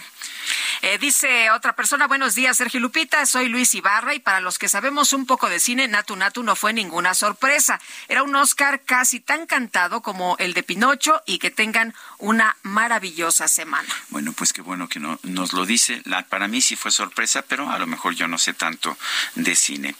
Eh, 0.81 0.97
dice 0.97 1.49
otra 1.51 1.75
persona, 1.75 2.07
buenos 2.07 2.35
días, 2.35 2.57
Sergio 2.57 2.79
Lupita, 2.79 3.25
soy 3.25 3.49
Luis 3.49 3.73
Ibarra 3.73 4.13
y 4.13 4.19
para 4.19 4.39
los 4.39 4.59
que 4.59 4.69
sabemos 4.69 5.13
un 5.13 5.25
poco 5.25 5.49
de 5.49 5.59
cine, 5.59 5.87
Natu 5.87 6.15
Natu 6.15 6.43
no 6.43 6.55
fue 6.55 6.73
ninguna 6.73 7.13
sorpresa. 7.13 7.79
Era 8.07 8.23
un 8.23 8.35
Oscar 8.35 8.81
casi 8.83 9.19
tan 9.19 9.45
cantado 9.47 10.01
como 10.01 10.35
el 10.39 10.53
de 10.53 10.63
Pinocho 10.63 11.21
y 11.25 11.39
que 11.39 11.51
tengan 11.51 11.93
una 12.17 12.55
maravillosa 12.63 13.47
semana. 13.47 13.89
Bueno, 14.09 14.33
pues 14.33 14.53
qué 14.53 14.61
bueno 14.61 14.87
que 14.87 14.99
no, 14.99 15.19
nos 15.23 15.53
lo 15.53 15.65
dice. 15.65 16.01
La, 16.05 16.23
para 16.23 16.47
mí 16.47 16.61
sí 16.61 16.75
fue 16.75 16.91
sorpresa, 16.91 17.43
pero 17.43 17.69
a 17.69 17.79
lo 17.79 17.87
mejor 17.87 18.15
yo 18.15 18.27
no 18.27 18.37
sé 18.37 18.53
tanto 18.53 18.97
de 19.35 19.55
cine. 19.55 19.95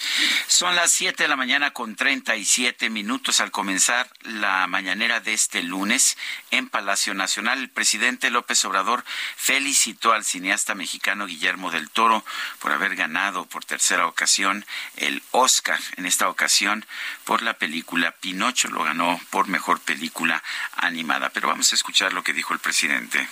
Son 0.48 0.76
las 0.76 0.92
7 0.92 1.24
de 1.24 1.30
la 1.30 1.36
mañana 1.36 1.72
con 1.72 1.96
37 1.96 2.90
minutos 2.90 3.40
al 3.40 3.52
comenzar 3.52 4.10
la 4.24 4.68
mañanera 4.68 5.20
de 5.20 5.34
este 5.34 5.64
lunes 5.64 6.18
en 6.52 6.70
Palacio 6.70 7.14
Nacional. 7.14 7.60
El 7.60 7.70
presidente 7.70 8.30
López 8.30 8.64
Obrador 8.66 9.04
felicitó 9.36 10.14
al 10.14 10.24
cineasta 10.36 10.76
mexicano 10.76 11.28
Guillermo 11.28 11.72
del 11.72 11.90
Toro 11.90 12.26
por 12.60 12.74
haber 12.74 12.98
ganado 12.98 13.46
por 13.46 13.64
tercera 13.64 14.06
ocasión 14.06 14.66
el 14.98 15.24
Oscar, 15.32 15.80
en 15.96 16.06
esta 16.06 16.28
ocasión 16.28 16.86
por 17.24 17.42
la 17.42 17.54
película 17.54 18.12
Pinocho, 18.12 18.68
lo 18.68 18.84
ganó 18.84 19.18
por 19.30 19.48
mejor 19.48 19.80
película 19.80 20.44
animada. 20.76 21.30
Pero 21.30 21.48
vamos 21.48 21.72
a 21.72 21.76
escuchar 21.76 22.12
lo 22.12 22.22
que 22.22 22.34
dijo 22.34 22.54
el 22.54 22.60
presidente. 22.60 23.26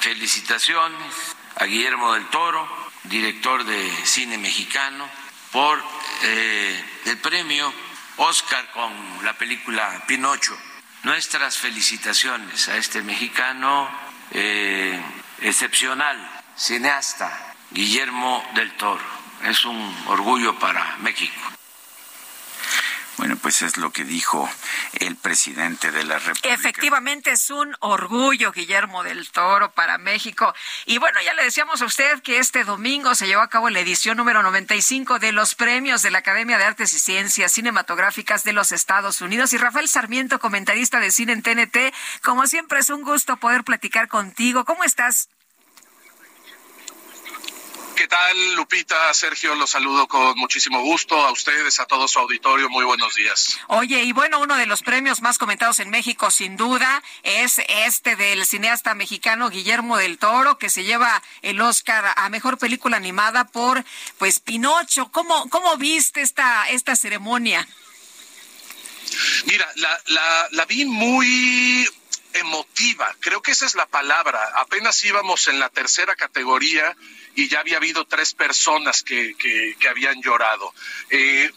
Felicitaciones 0.00 1.14
a 1.54 1.66
Guillermo 1.66 2.12
del 2.14 2.26
Toro, 2.30 2.68
director 3.04 3.62
de 3.62 3.88
cine 4.04 4.38
mexicano, 4.38 5.08
por 5.52 5.80
eh, 6.24 6.84
el 7.04 7.18
premio 7.18 7.72
Oscar 8.16 8.72
con 8.72 8.92
la 9.24 9.34
película 9.34 10.02
Pinocho. 10.08 10.58
Nuestras 11.04 11.58
felicitaciones 11.58 12.68
a 12.68 12.76
este 12.76 13.02
mexicano 13.02 13.88
eh, 14.32 15.00
excepcional, 15.42 16.16
cineasta, 16.56 17.54
Guillermo 17.70 18.44
del 18.54 18.72
Toro. 18.76 19.04
Es 19.44 19.64
un 19.64 19.94
orgullo 20.08 20.58
para 20.58 20.96
México. 20.98 21.57
Bueno, 23.18 23.36
pues 23.36 23.62
es 23.62 23.76
lo 23.76 23.90
que 23.90 24.04
dijo 24.04 24.48
el 25.00 25.16
presidente 25.16 25.90
de 25.90 26.04
la 26.04 26.18
República. 26.20 26.54
Efectivamente 26.54 27.32
es 27.32 27.50
un 27.50 27.74
orgullo, 27.80 28.52
Guillermo 28.52 29.02
del 29.02 29.28
Toro, 29.30 29.72
para 29.72 29.98
México. 29.98 30.54
Y 30.86 30.98
bueno, 30.98 31.20
ya 31.24 31.34
le 31.34 31.42
decíamos 31.42 31.82
a 31.82 31.86
usted 31.86 32.22
que 32.22 32.38
este 32.38 32.62
domingo 32.62 33.16
se 33.16 33.26
llevó 33.26 33.42
a 33.42 33.48
cabo 33.48 33.70
la 33.70 33.80
edición 33.80 34.16
número 34.16 34.44
95 34.44 35.18
de 35.18 35.32
los 35.32 35.56
premios 35.56 36.02
de 36.02 36.12
la 36.12 36.18
Academia 36.18 36.58
de 36.58 36.64
Artes 36.64 36.94
y 36.94 37.00
Ciencias 37.00 37.52
Cinematográficas 37.52 38.44
de 38.44 38.52
los 38.52 38.70
Estados 38.70 39.20
Unidos. 39.20 39.52
Y 39.52 39.58
Rafael 39.58 39.88
Sarmiento, 39.88 40.38
comentarista 40.38 41.00
de 41.00 41.10
cine 41.10 41.32
en 41.32 41.42
TNT, 41.42 41.92
como 42.22 42.46
siempre 42.46 42.78
es 42.78 42.88
un 42.88 43.02
gusto 43.02 43.36
poder 43.36 43.64
platicar 43.64 44.06
contigo. 44.06 44.64
¿Cómo 44.64 44.84
estás? 44.84 45.28
¿Qué 47.98 48.06
tal, 48.06 48.54
Lupita? 48.54 49.12
Sergio, 49.12 49.56
los 49.56 49.70
saludo 49.70 50.06
con 50.06 50.38
muchísimo 50.38 50.80
gusto. 50.82 51.16
A 51.16 51.32
ustedes, 51.32 51.80
a 51.80 51.84
todo 51.84 52.06
su 52.06 52.20
auditorio, 52.20 52.68
muy 52.68 52.84
buenos 52.84 53.16
días. 53.16 53.58
Oye, 53.66 54.04
y 54.04 54.12
bueno, 54.12 54.38
uno 54.38 54.56
de 54.56 54.66
los 54.66 54.82
premios 54.82 55.20
más 55.20 55.36
comentados 55.36 55.80
en 55.80 55.90
México, 55.90 56.30
sin 56.30 56.56
duda, 56.56 57.02
es 57.24 57.60
este 57.66 58.14
del 58.14 58.46
cineasta 58.46 58.94
mexicano 58.94 59.50
Guillermo 59.50 59.96
del 59.96 60.16
Toro, 60.16 60.58
que 60.58 60.70
se 60.70 60.84
lleva 60.84 61.24
el 61.42 61.60
Oscar 61.60 62.14
a 62.14 62.28
Mejor 62.28 62.56
Película 62.56 62.96
Animada 62.96 63.48
por, 63.48 63.84
pues, 64.16 64.38
Pinocho. 64.38 65.10
¿Cómo, 65.10 65.50
cómo 65.50 65.76
viste 65.76 66.20
esta, 66.20 66.68
esta 66.68 66.94
ceremonia? 66.94 67.66
Mira, 69.46 69.68
la, 69.74 70.00
la, 70.06 70.48
la 70.52 70.64
vi 70.66 70.84
muy 70.84 71.88
emotiva, 72.38 73.14
creo 73.20 73.42
que 73.42 73.52
esa 73.52 73.66
es 73.66 73.74
la 73.74 73.86
palabra. 73.86 74.40
Apenas 74.56 75.02
íbamos 75.04 75.48
en 75.48 75.58
la 75.58 75.68
tercera 75.68 76.14
categoría 76.16 76.96
y 77.34 77.48
ya 77.48 77.60
había 77.60 77.76
habido 77.76 78.04
tres 78.06 78.34
personas 78.34 79.02
que, 79.02 79.34
que, 79.36 79.88
habían 79.88 80.20
llorado. 80.22 80.74
Eh, 81.10 81.50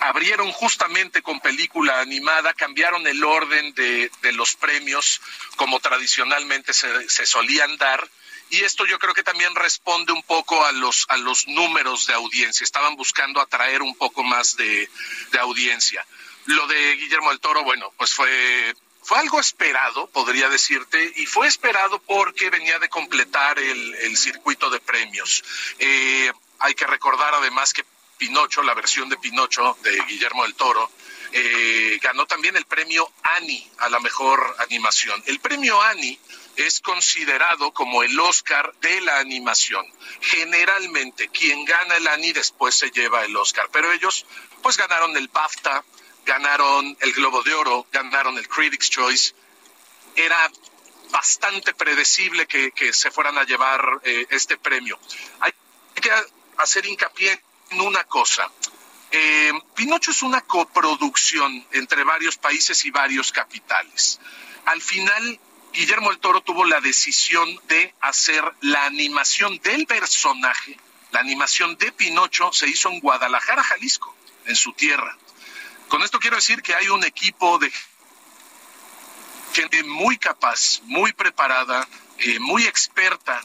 abrieron 0.00 0.50
justamente 0.52 1.22
con 1.22 1.40
película 1.40 2.00
animada, 2.00 2.52
cambiaron 2.54 3.06
el 3.06 3.22
orden 3.22 3.72
de, 3.74 4.10
de 4.22 4.32
los 4.32 4.54
premios 4.56 5.20
como 5.56 5.80
tradicionalmente 5.80 6.72
se, 6.72 7.08
se, 7.08 7.26
solían 7.26 7.76
dar. 7.76 8.08
Y 8.50 8.60
esto 8.60 8.84
yo 8.86 8.98
creo 8.98 9.14
que 9.14 9.22
también 9.22 9.54
responde 9.54 10.12
un 10.12 10.22
poco 10.22 10.64
a 10.64 10.72
los, 10.72 11.06
a 11.08 11.16
los 11.16 11.46
números 11.48 12.06
de 12.06 12.14
audiencia. 12.14 12.64
Estaban 12.64 12.96
buscando 12.96 13.40
atraer 13.40 13.82
un 13.82 13.94
poco 13.96 14.22
más 14.22 14.56
de, 14.56 14.88
de 15.32 15.38
audiencia. 15.38 16.04
Lo 16.46 16.66
de 16.66 16.96
Guillermo 16.96 17.30
del 17.30 17.40
Toro, 17.40 17.64
bueno, 17.64 17.92
pues 17.96 18.12
fue 18.12 18.74
fue 19.04 19.18
algo 19.18 19.38
esperado, 19.38 20.06
podría 20.08 20.48
decirte, 20.48 21.12
y 21.16 21.26
fue 21.26 21.46
esperado 21.46 22.00
porque 22.00 22.50
venía 22.50 22.78
de 22.78 22.88
completar 22.88 23.58
el, 23.58 24.16
circuito 24.16 24.70
de 24.70 24.80
premios. 24.80 25.44
Eh, 25.78 26.32
hay 26.60 26.74
que 26.74 26.86
recordar 26.86 27.34
además 27.34 27.72
que 27.72 27.84
Pinocho, 28.16 28.62
la 28.62 28.74
versión 28.74 29.08
de 29.08 29.18
Pinocho 29.18 29.76
de 29.82 30.00
Guillermo 30.04 30.44
del 30.44 30.54
Toro, 30.54 30.90
eh, 31.32 31.98
ganó 32.00 32.26
también 32.26 32.56
el 32.56 32.64
premio 32.64 33.10
Annie 33.36 33.68
a 33.78 33.88
la 33.88 33.98
mejor 34.00 34.56
animación. 34.60 35.22
El 35.26 35.40
premio 35.40 35.82
Annie 35.82 36.18
es 36.56 36.80
considerado 36.80 37.72
como 37.72 38.02
el 38.02 38.18
Oscar 38.20 38.72
de 38.80 39.00
la 39.00 39.18
animación. 39.18 39.84
Generalmente 40.20 41.28
quien 41.28 41.64
gana 41.64 41.96
el 41.96 42.06
Annie 42.06 42.32
después 42.32 42.76
se 42.76 42.90
lleva 42.90 43.24
el 43.24 43.36
Oscar, 43.36 43.68
pero 43.72 43.92
ellos 43.92 44.24
pues 44.62 44.76
ganaron 44.76 45.16
el 45.16 45.28
BAFTA, 45.28 45.84
ganaron 46.24 46.96
el 47.00 47.12
Globo 47.12 47.42
de 47.42 47.54
Oro, 47.54 47.86
ganaron 47.92 48.36
el 48.38 48.48
Critics 48.48 48.90
Choice. 48.90 49.34
Era 50.16 50.50
bastante 51.10 51.74
predecible 51.74 52.46
que, 52.46 52.92
se 52.92 53.10
fueran 53.10 53.38
a 53.38 53.44
llevar 53.44 54.00
eh, 54.04 54.26
este 54.30 54.56
premio. 54.56 54.98
Hay 55.40 55.52
que 55.94 56.10
hacer 56.56 56.86
hincapié 56.86 57.40
en 57.70 57.80
una 57.80 58.04
cosa. 58.04 58.50
Eh, 59.10 59.52
Pinocho 59.74 60.10
es 60.10 60.22
una 60.22 60.40
coproducción 60.40 61.66
entre 61.72 62.02
varios 62.04 62.36
países 62.36 62.84
y 62.84 62.90
varios 62.90 63.30
capitales. 63.30 64.18
Al 64.64 64.82
final, 64.82 65.38
Guillermo 65.72 66.10
el 66.10 66.18
Toro 66.18 66.40
tuvo 66.40 66.64
la 66.64 66.80
decisión 66.80 67.60
de 67.68 67.94
hacer 68.00 68.44
la 68.60 68.86
animación 68.86 69.58
del 69.58 69.86
personaje, 69.86 70.78
la 71.14 71.20
animación 71.20 71.76
de 71.76 71.92
Pinocho 71.92 72.52
se 72.52 72.68
hizo 72.68 72.88
en 72.88 72.98
Guadalajara, 72.98 73.62
Jalisco, 73.62 74.16
en 74.46 74.56
su 74.56 74.72
tierra. 74.72 75.16
Con 75.88 76.02
esto 76.02 76.18
quiero 76.18 76.36
decir 76.36 76.62
que 76.62 76.74
hay 76.74 76.88
un 76.88 77.04
equipo 77.04 77.58
de 77.58 77.70
gente 79.52 79.82
muy 79.84 80.18
capaz, 80.18 80.80
muy 80.84 81.12
preparada, 81.12 81.86
eh, 82.18 82.38
muy 82.40 82.64
experta. 82.64 83.40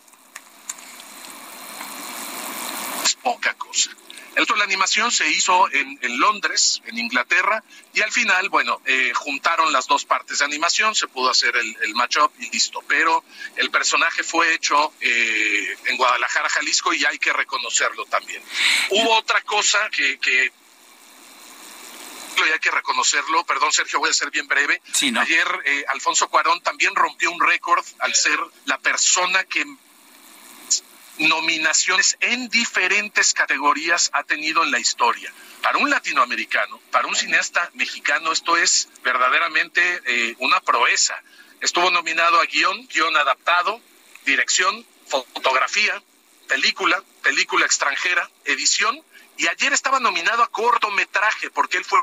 Es 3.03 3.15
poca 3.15 3.53
cosa. 3.53 3.91
El 4.35 4.45
la 4.57 4.63
animación 4.63 5.11
se 5.11 5.27
hizo 5.29 5.69
en, 5.71 6.19
Londres, 6.19 6.81
en 6.85 6.97
Inglaterra, 6.97 7.63
y 7.93 8.01
al 8.01 8.11
final, 8.11 8.49
bueno, 8.49 8.81
eh, 8.85 9.11
juntaron 9.13 9.71
las 9.73 9.87
dos 9.87 10.05
partes 10.05 10.39
de 10.39 10.45
animación, 10.45 10.95
se 10.95 11.07
pudo 11.07 11.29
hacer 11.29 11.55
el, 11.55 11.77
el 11.81 11.93
match-up 11.93 12.31
y 12.39 12.49
listo. 12.49 12.81
Pero 12.87 13.23
el 13.57 13.69
personaje 13.69 14.23
fue 14.23 14.53
hecho 14.53 14.93
eh, 15.01 15.77
en 15.85 15.97
Guadalajara, 15.97 16.49
Jalisco, 16.49 16.93
y 16.93 17.03
hay 17.05 17.19
que 17.19 17.33
reconocerlo 17.33 18.05
también. 18.05 18.41
Hubo 18.91 19.13
otra 19.15 19.41
cosa 19.41 19.89
que 19.89 20.17
y 22.47 22.51
hay 22.51 22.59
que 22.59 22.71
reconocerlo. 22.71 23.45
Perdón, 23.45 23.71
Sergio, 23.71 23.99
voy 23.99 24.09
a 24.09 24.13
ser 24.13 24.31
bien 24.31 24.47
breve. 24.47 24.81
Ayer 25.19 25.47
eh, 25.65 25.85
Alfonso 25.89 26.27
Cuarón 26.29 26.61
también 26.61 26.95
rompió 26.95 27.31
un 27.31 27.41
récord 27.41 27.85
al 27.99 28.13
ser 28.15 28.39
la 28.65 28.77
persona 28.77 29.43
que 29.43 29.65
nominaciones 31.19 32.17
en 32.21 32.47
diferentes 32.49 33.33
categorías 33.33 34.09
ha 34.13 34.23
tenido 34.23 34.63
en 34.63 34.71
la 34.71 34.79
historia. 34.79 35.33
Para 35.61 35.77
un 35.77 35.89
latinoamericano, 35.89 36.79
para 36.91 37.07
un 37.07 37.15
cineasta 37.15 37.69
mexicano, 37.73 38.31
esto 38.31 38.55
es 38.57 38.87
verdaderamente 39.03 40.01
eh, 40.05 40.35
una 40.39 40.61
proeza. 40.61 41.21
Estuvo 41.59 41.91
nominado 41.91 42.39
a 42.39 42.45
guion, 42.45 42.87
guion 42.87 43.17
adaptado, 43.17 43.81
dirección, 44.25 44.85
fotografía, 45.07 46.01
película, 46.47 47.03
película 47.21 47.65
extranjera, 47.65 48.29
edición, 48.45 49.03
y 49.37 49.47
ayer 49.47 49.73
estaba 49.73 49.99
nominado 49.99 50.43
a 50.43 50.47
cortometraje, 50.47 51.49
porque 51.49 51.77
él 51.77 51.85
fue 51.85 51.99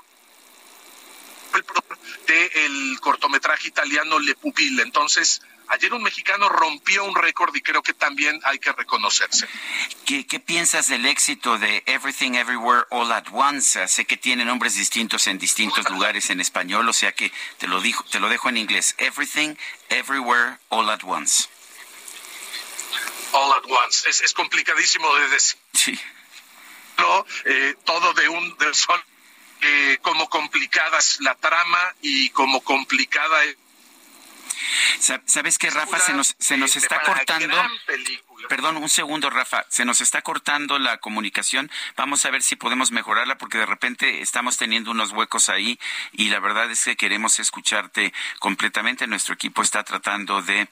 el 1.57 1.65
del 2.27 3.01
cortometraje 3.01 3.69
italiano 3.69 4.19
Le 4.19 4.35
Pupille. 4.35 4.83
Entonces, 4.83 5.43
ayer 5.69 5.93
un 5.93 6.03
mexicano 6.03 6.49
rompió 6.49 7.05
un 7.05 7.15
récord 7.15 7.55
y 7.55 7.61
creo 7.61 7.83
que 7.83 7.95
también 7.95 8.41
hay 8.45 8.59
que 8.59 8.73
reconocerse. 8.73 9.49
¿Qué, 10.05 10.27
¿Qué, 10.27 10.41
piensas 10.41 10.89
del 10.89 11.07
éxito 11.07 11.59
de 11.59 11.83
Everything 11.87 12.33
Everywhere 12.35 12.85
All 12.91 13.13
at 13.13 13.27
Once? 13.33 13.87
Sé 13.89 14.05
que 14.05 14.17
tiene 14.17 14.45
nombres 14.45 14.75
distintos 14.75 15.27
en 15.27 15.39
distintos 15.39 15.89
lugares 15.91 16.31
en 16.31 16.41
español, 16.41 16.89
o 16.89 16.93
sea 16.93 17.13
que 17.13 17.33
te 17.59 17.67
lo, 17.67 17.81
dijo, 17.81 18.05
te 18.05 18.21
lo 18.21 18.29
dejo 18.29 18.49
en 18.49 18.57
inglés. 18.57 18.95
Everything 18.99 19.55
Everywhere 19.89 20.59
All 20.69 20.91
at 20.91 21.01
Once. 21.05 21.49
All 23.33 23.53
at 23.53 23.65
Once. 23.69 24.09
Es, 24.09 24.33
complicadísimo 24.33 25.15
de 25.17 25.29
decir. 25.29 25.59
Sí. 25.73 26.01
Eh, 27.45 27.75
todo 27.85 28.15
de 28.15 28.29
un 28.29 28.57
del 28.59 28.75
sol 28.75 29.01
eh, 29.61 29.99
como 30.03 30.29
complicada 30.29 30.99
es 30.99 31.21
la 31.21 31.35
trama 31.35 31.95
y 32.03 32.31
como 32.31 32.63
complicada 32.63 33.45
es 33.45 33.57
¿Sabes 35.27 35.59
qué, 35.59 35.71
Rafa? 35.71 35.99
Se 35.99 36.13
nos, 36.13 36.35
se 36.39 36.57
nos 36.57 36.77
está 36.77 37.03
cortando. 37.03 37.57
Perdón, 38.49 38.77
un 38.77 38.89
segundo, 38.89 39.31
Rafa. 39.31 39.65
Se 39.69 39.85
nos 39.85 40.01
está 40.01 40.23
cortando 40.23 40.79
la 40.79 40.99
comunicación. 40.99 41.71
Vamos 41.97 42.25
a 42.25 42.31
ver 42.31 42.43
si 42.43 42.57
podemos 42.57 42.93
mejorarla 42.93 43.39
porque 43.39 43.59
de 43.59 43.67
repente 43.67 44.21
estamos 44.21 44.57
teniendo 44.57 44.91
unos 44.91 45.13
huecos 45.13 45.49
ahí 45.49 45.79
y 46.13 46.29
la 46.29 46.39
verdad 46.39 46.71
es 46.71 46.85
que 46.85 46.97
queremos 46.97 47.39
escucharte 47.39 48.13
completamente. 48.39 49.07
Nuestro 49.07 49.35
equipo 49.35 49.63
está 49.63 49.85
tratando 49.85 50.43
de 50.43 50.69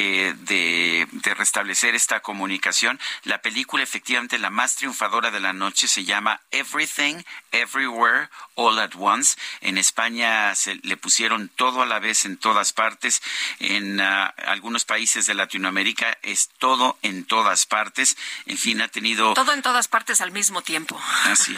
eh, 0.00 0.32
de, 0.38 1.08
restablecer 1.34 1.96
esta 1.96 2.20
comunicación. 2.20 3.00
La 3.24 3.42
película, 3.42 3.82
efectivamente, 3.82 4.38
la 4.38 4.48
más 4.48 4.76
triunfadora 4.76 5.32
de 5.32 5.40
la 5.40 5.52
noche 5.52 5.88
se 5.88 6.04
llama 6.04 6.40
Everything, 6.52 7.22
Everywhere, 7.50 8.28
All 8.54 8.78
at 8.78 8.92
Once. 8.96 9.36
En 9.60 9.76
España 9.76 10.54
se 10.54 10.76
le 10.76 10.96
pusieron 10.96 11.48
todo 11.48 11.82
a 11.82 11.86
la 11.86 11.98
vez 11.98 12.26
en 12.26 12.36
todas 12.36 12.72
partes. 12.72 13.20
En 13.58 14.00
ah, 14.00 14.32
algunos 14.46 14.84
países 14.84 15.26
de 15.26 15.34
Latinoamérica 15.34 16.16
es 16.22 16.48
todo 16.58 16.96
en 17.02 17.24
todas 17.24 17.66
partes. 17.66 18.16
En 18.46 18.56
fin, 18.56 18.80
ha 18.80 18.88
tenido. 18.88 19.34
Todo 19.34 19.52
en 19.52 19.62
todas 19.62 19.88
partes 19.88 20.20
al 20.20 20.30
mismo 20.30 20.62
tiempo. 20.62 21.00
Así 21.24 21.56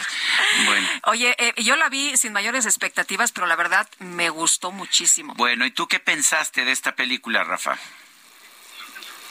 Bueno. 0.65 0.87
Oye, 1.03 1.35
eh, 1.37 1.53
yo 1.61 1.75
la 1.75 1.89
vi 1.89 2.17
sin 2.17 2.33
mayores 2.33 2.65
expectativas, 2.65 3.31
pero 3.31 3.45
la 3.45 3.55
verdad 3.55 3.87
me 3.99 4.29
gustó 4.29 4.71
muchísimo. 4.71 5.35
Bueno, 5.35 5.63
¿y 5.63 5.71
tú 5.71 5.87
qué 5.87 5.99
pensaste 5.99 6.65
de 6.65 6.71
esta 6.71 6.95
película, 6.95 7.43
Rafa? 7.43 7.77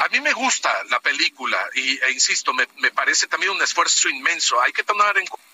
A 0.01 0.09
mí 0.09 0.21
me 0.21 0.33
gusta 0.33 0.71
la 0.89 1.01
película 1.01 1.59
y, 1.75 1.99
e 2.03 2.11
insisto, 2.13 2.55
me, 2.55 2.67
me 2.79 2.91
parece 2.91 3.27
también 3.27 3.53
un 3.53 3.63
esfuerzo 3.63 4.09
inmenso. 4.09 4.61
Hay 4.63 4.73
que 4.73 4.83
tomar 4.83 5.17
en 5.19 5.27
cuenta 5.27 5.50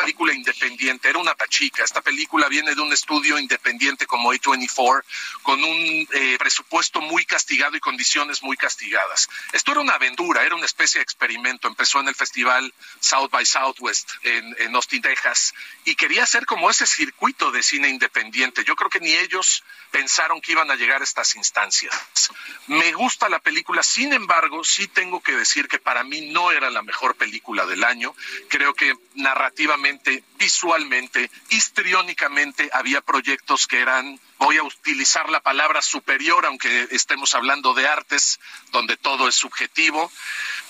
película 0.00 0.34
independiente, 0.34 1.08
era 1.08 1.18
una 1.18 1.34
pachica. 1.34 1.84
Esta 1.84 2.02
película 2.02 2.48
viene 2.48 2.74
de 2.74 2.80
un 2.80 2.92
estudio 2.92 3.38
independiente 3.38 4.06
como 4.06 4.32
A24, 4.32 5.04
con 5.42 5.62
un 5.62 6.08
eh, 6.12 6.36
presupuesto 6.38 7.00
muy 7.00 7.24
castigado 7.24 7.76
y 7.76 7.80
condiciones 7.80 8.42
muy 8.42 8.56
castigadas. 8.56 9.28
Esto 9.52 9.72
era 9.72 9.80
una 9.80 9.94
aventura, 9.94 10.44
era 10.44 10.54
una 10.54 10.66
especie 10.66 10.98
de 10.98 11.02
experimento. 11.02 11.68
Empezó 11.68 12.00
en 12.00 12.08
el 12.08 12.14
festival 12.14 12.72
South 13.00 13.30
by 13.30 13.46
Southwest 13.46 14.10
en, 14.22 14.56
en 14.58 14.74
Austin, 14.74 15.02
Texas, 15.02 15.54
y 15.84 15.94
quería 15.94 16.24
hacer 16.24 16.46
como 16.46 16.70
ese 16.70 16.86
circuito 16.86 17.50
de 17.50 17.62
cine 17.62 17.88
independiente. 17.88 18.64
Yo 18.64 18.76
creo 18.76 18.90
que 18.90 19.00
ni 19.00 19.12
ellos 19.12 19.62
pensaron 19.90 20.40
que 20.40 20.52
iban 20.52 20.70
a 20.70 20.74
llegar 20.74 21.00
a 21.00 21.04
estas 21.04 21.36
instancias. 21.36 21.94
Me 22.66 22.92
gusta 22.92 23.28
la 23.28 23.38
película, 23.38 23.82
sin 23.82 24.12
embargo, 24.12 24.64
sí 24.64 24.88
tengo 24.88 25.22
que 25.22 25.36
decir 25.36 25.68
que 25.68 25.78
para 25.78 26.02
mí 26.02 26.32
no 26.32 26.50
era 26.50 26.70
la 26.70 26.82
mejor 26.82 27.14
película 27.14 27.66
del 27.66 27.84
año. 27.84 28.14
Creo 28.48 28.74
que 28.74 28.94
narrativamente 29.14 29.83
visualmente, 30.38 31.30
histriónicamente, 31.50 32.70
había 32.72 33.00
proyectos 33.00 33.66
que 33.66 33.80
eran, 33.80 34.18
voy 34.38 34.56
a 34.56 34.62
utilizar 34.62 35.28
la 35.28 35.40
palabra 35.40 35.82
superior, 35.82 36.46
aunque 36.46 36.88
estemos 36.90 37.34
hablando 37.34 37.74
de 37.74 37.86
artes, 37.86 38.40
donde 38.72 38.96
todo 38.96 39.28
es 39.28 39.34
subjetivo. 39.34 40.10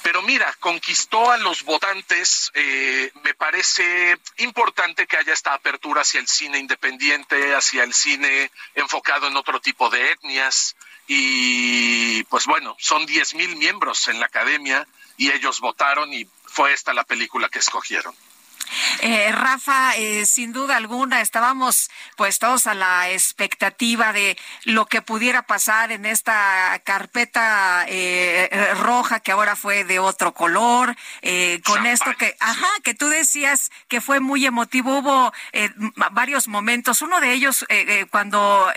Pero 0.02 0.22
mira, 0.22 0.52
conquistó 0.60 1.30
a 1.30 1.38
los 1.38 1.62
votantes, 1.62 2.50
eh, 2.54 3.10
me 3.22 3.34
parece 3.34 4.18
importante 4.38 5.06
que 5.06 5.16
haya 5.16 5.32
esta 5.32 5.54
apertura 5.54 6.02
hacia 6.02 6.20
el 6.20 6.28
cine 6.28 6.58
independiente, 6.58 7.54
hacia 7.54 7.84
el 7.84 7.94
cine 7.94 8.50
enfocado 8.74 9.28
en 9.28 9.36
otro 9.36 9.60
tipo 9.60 9.88
de 9.90 10.12
etnias. 10.12 10.76
Y 11.06 12.22
pues 12.24 12.46
bueno, 12.46 12.76
son 12.78 13.06
10 13.06 13.34
mil 13.34 13.56
miembros 13.56 14.08
en 14.08 14.20
la 14.20 14.26
academia 14.26 14.86
y 15.16 15.30
ellos 15.30 15.60
votaron 15.60 16.12
y 16.12 16.26
fue 16.44 16.72
esta 16.72 16.94
la 16.94 17.04
película 17.04 17.48
que 17.48 17.58
escogieron. 17.58 18.14
Eh, 19.00 19.32
Rafa, 19.32 19.96
eh, 19.96 20.24
sin 20.26 20.52
duda 20.52 20.76
alguna, 20.76 21.20
estábamos 21.20 21.90
pues 22.16 22.38
todos 22.38 22.66
a 22.66 22.74
la 22.74 23.10
expectativa 23.10 24.12
de 24.12 24.38
lo 24.64 24.86
que 24.86 25.02
pudiera 25.02 25.42
pasar 25.42 25.92
en 25.92 26.06
esta 26.06 26.80
carpeta 26.84 27.84
eh, 27.88 28.74
roja 28.78 29.20
que 29.20 29.32
ahora 29.32 29.56
fue 29.56 29.84
de 29.84 29.98
otro 29.98 30.32
color, 30.32 30.96
con 31.64 31.86
esto 31.86 32.14
que, 32.18 32.36
ajá, 32.40 32.68
que 32.82 32.94
tú 32.94 33.08
decías 33.08 33.70
que 33.88 34.00
fue 34.00 34.20
muy 34.20 34.46
emotivo. 34.46 34.98
Hubo 34.98 35.32
varios 36.12 36.48
momentos, 36.48 37.02
uno 37.02 37.20
de 37.20 37.32
ellos 37.32 37.64
cuando 38.10 38.70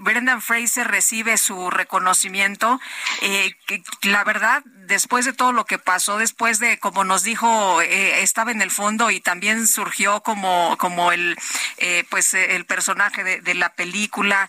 Brendan 0.00 0.42
Fraser 0.42 0.88
recibe 0.88 1.36
su 1.36 1.70
reconocimiento, 1.70 2.80
que, 3.20 3.82
la 4.02 4.24
verdad 4.24 4.62
después 4.86 5.24
de 5.24 5.32
todo 5.32 5.52
lo 5.52 5.64
que 5.64 5.78
pasó, 5.78 6.18
después 6.18 6.58
de, 6.58 6.78
como 6.78 7.04
nos 7.04 7.22
dijo, 7.22 7.80
eh, 7.82 8.22
estaba 8.22 8.50
en 8.50 8.62
el 8.62 8.70
fondo 8.70 9.10
y 9.10 9.20
también 9.20 9.66
surgió 9.66 10.22
como, 10.22 10.76
como 10.78 11.12
el, 11.12 11.36
eh, 11.78 12.04
pues, 12.10 12.34
eh, 12.34 12.56
el 12.56 12.64
personaje 12.66 13.22
de, 13.22 13.52
la 13.52 13.74
película, 13.74 14.48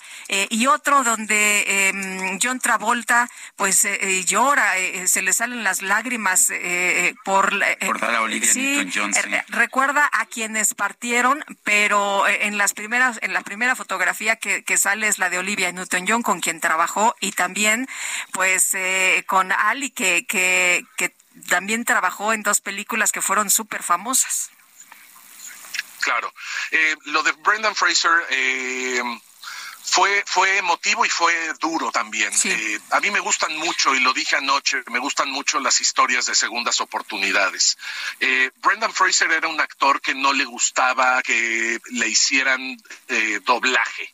y 0.50 0.68
otro 0.68 1.04
donde 1.04 1.90
em, 1.90 2.40
John 2.42 2.60
Travolta, 2.60 3.30
pues, 3.58 3.86
llora, 4.26 4.74
se 5.06 5.22
le 5.22 5.34
salen 5.34 5.64
las 5.64 5.82
lágrimas 5.82 6.48
por... 7.26 7.54
por 7.86 8.00
dar 8.00 8.16
a 8.16 8.22
Olivia 8.22 8.54
Newton-John. 8.54 9.12
recuerda 9.50 10.10
a 10.14 10.26
quienes 10.26 10.74
partieron, 10.74 11.44
pero 11.64 12.26
en 12.28 12.58
las 12.58 12.74
primeras, 12.74 13.20
en 13.22 13.34
la 13.34 13.42
primera 13.42 13.76
fotografía 13.76 14.38
que, 14.38 14.64
que 14.64 14.78
sale 14.78 15.08
es 15.08 15.20
la 15.20 15.30
de 15.30 15.38
Olivia 15.38 15.72
Newton-John, 15.74 16.24
con 16.24 16.40
quien 16.40 16.62
trabajó, 16.62 17.16
y 17.20 17.34
también, 17.34 17.88
pues, 18.32 18.76
con 19.28 19.52
Ali, 19.52 19.90
que, 19.92 20.23
que, 20.26 20.84
que 20.98 21.16
también 21.50 21.86
trabajó 21.86 22.34
en 22.34 22.44
dos 22.44 22.62
películas 22.62 23.12
que 23.12 23.22
fueron 23.22 23.50
súper 23.50 23.84
famosas. 23.84 24.52
Claro. 26.04 26.34
Eh, 26.72 26.96
lo 27.06 27.24
de 27.24 27.32
Brendan 27.32 27.76
Fraser 27.76 28.12
eh, 28.30 29.02
fue, 29.84 30.24
fue 30.28 30.58
emotivo 30.58 31.06
y 31.06 31.10
fue 31.10 31.34
duro 31.60 31.92
también. 31.92 32.32
Eh, 32.44 32.80
a 32.92 33.00
mí 33.00 33.10
me 33.10 33.22
gustan 33.22 33.56
mucho, 33.58 33.96
y 33.96 34.02
lo 34.02 34.14
dije 34.14 34.36
anoche, 34.36 34.84
me 34.92 35.00
gustan 35.00 35.32
mucho 35.32 35.60
las 35.60 35.80
historias 35.80 36.26
de 36.26 36.36
segundas 36.36 36.82
oportunidades. 36.82 37.78
Brendan 38.62 38.94
Fraser 38.94 39.32
era 39.32 39.48
un 39.48 39.62
actor 39.62 40.02
que 40.02 40.14
no 40.14 40.34
le 40.34 40.46
gustaba 40.46 41.22
que 41.22 41.80
le 41.92 42.08
hicieran 42.08 42.78
doblaje. 43.46 44.12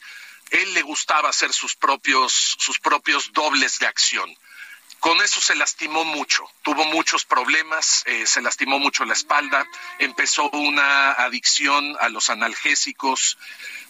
Él 0.51 0.73
le 0.73 0.81
gustaba 0.81 1.29
hacer 1.29 1.53
sus 1.53 1.75
propios, 1.75 2.55
sus 2.59 2.79
propios 2.79 3.31
dobles 3.33 3.79
de 3.79 3.87
acción 3.87 4.35
con 4.99 5.21
eso 5.21 5.41
se 5.41 5.55
lastimó 5.55 6.03
mucho, 6.05 6.43
tuvo 6.61 6.85
muchos 6.85 7.25
problemas, 7.25 8.03
eh, 8.05 8.25
se 8.25 8.41
lastimó 8.41 8.79
mucho 8.79 9.05
la 9.05 9.13
espalda, 9.13 9.65
empezó 9.97 10.49
una 10.51 11.11
adicción 11.13 11.95
a 11.99 12.09
los 12.09 12.29
analgésicos. 12.29 13.37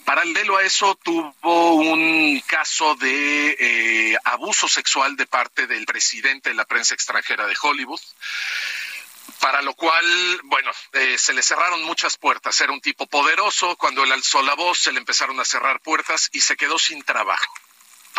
Paralelo 0.05 0.57
a 0.57 0.64
eso, 0.64 0.95
tuvo 0.95 1.74
un 1.76 2.41
caso 2.47 2.95
de 2.95 3.55
eh, 3.60 4.18
abuso 4.24 4.68
sexual 4.68 5.16
de 5.16 5.28
parte 5.28 5.68
del 5.68 5.86
presidente 5.86 6.49
de 6.49 6.55
la 6.55 6.66
prensa 6.66 6.93
extranjera 6.93 7.45
de 7.47 7.57
Hollywood 7.62 8.01
para 9.39 9.62
lo 9.62 9.74
cual, 9.74 10.05
bueno, 10.43 10.72
eh, 10.93 11.18
se 11.18 11.34
le 11.34 11.41
cerraron 11.41 11.84
muchas 11.84 12.18
puertas. 12.18 12.60
Era 12.60 12.74
un 12.74 12.82
tipo 12.82 13.07
poderoso, 13.07 13.78
cuando 13.78 14.03
él 14.03 14.12
alzó 14.12 14.41
la 14.41 14.53
voz 14.53 14.80
se 14.80 14.91
le 14.91 14.99
empezaron 14.99 15.39
a 15.39 15.45
cerrar 15.45 15.80
puertas 15.80 16.30
y 16.34 16.41
se 16.41 16.57
quedó 16.57 16.78
sin 16.78 17.03
trabajo. 17.03 17.53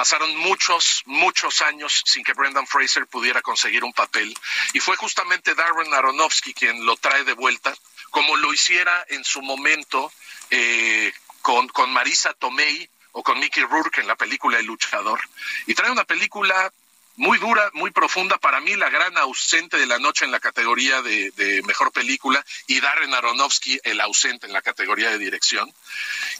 Pasaron 0.00 0.34
muchos, 0.34 1.02
muchos 1.04 1.60
años 1.60 2.02
sin 2.06 2.24
que 2.24 2.32
Brendan 2.32 2.66
Fraser 2.66 3.06
pudiera 3.06 3.42
conseguir 3.42 3.84
un 3.84 3.92
papel 3.92 4.34
y 4.72 4.80
fue 4.80 4.96
justamente 4.96 5.54
Darren 5.54 5.92
Aronofsky 5.92 6.54
quien 6.54 6.86
lo 6.86 6.96
trae 6.96 7.22
de 7.24 7.34
vuelta, 7.34 7.76
como 8.08 8.34
lo 8.38 8.50
hiciera 8.50 9.04
en 9.10 9.22
su 9.24 9.42
momento 9.42 10.10
eh, 10.48 11.12
con, 11.42 11.68
con 11.68 11.92
Marisa 11.92 12.32
Tomei 12.32 12.88
o 13.12 13.22
con 13.22 13.38
Mickey 13.40 13.62
Rourke 13.62 14.00
en 14.00 14.06
la 14.06 14.16
película 14.16 14.58
El 14.58 14.64
Luchador. 14.64 15.20
Y 15.66 15.74
trae 15.74 15.90
una 15.90 16.04
película 16.04 16.72
muy 17.16 17.36
dura, 17.36 17.68
muy 17.74 17.90
profunda, 17.90 18.38
para 18.38 18.62
mí 18.62 18.76
la 18.76 18.88
gran 18.88 19.18
ausente 19.18 19.76
de 19.76 19.84
la 19.84 19.98
noche 19.98 20.24
en 20.24 20.30
la 20.30 20.40
categoría 20.40 21.02
de, 21.02 21.62
mejor 21.66 21.92
película 21.92 22.42
y 22.66 22.80
Darren 22.80 23.12
Aronofsky 23.12 23.78
el 23.84 24.00
ausente 24.00 24.46
en 24.46 24.54
la 24.54 24.62
categoría 24.62 25.10
de 25.10 25.18
dirección. 25.18 25.70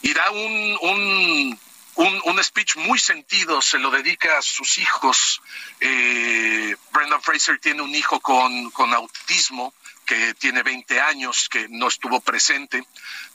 Y 0.00 0.14
da 0.14 0.30
un 0.30 1.58
un, 1.96 2.42
speech 2.42 2.76
muy 2.76 2.98
sentido, 2.98 3.60
se 3.60 3.78
lo 3.78 3.90
dedica 3.90 4.38
a 4.38 4.42
sus 4.42 4.78
hijos. 4.78 5.42
Eh, 5.80 6.74
Brendan 6.92 7.22
Fraser 7.22 7.58
tiene 7.58 7.82
un 7.82 7.94
hijo 7.94 8.20
con, 8.20 8.70
con 8.70 8.94
autismo 8.94 9.74
que 10.10 10.34
tiene 10.34 10.64
20 10.64 11.00
años, 11.00 11.48
que 11.48 11.68
no 11.68 11.86
estuvo 11.86 12.20
presente. 12.20 12.82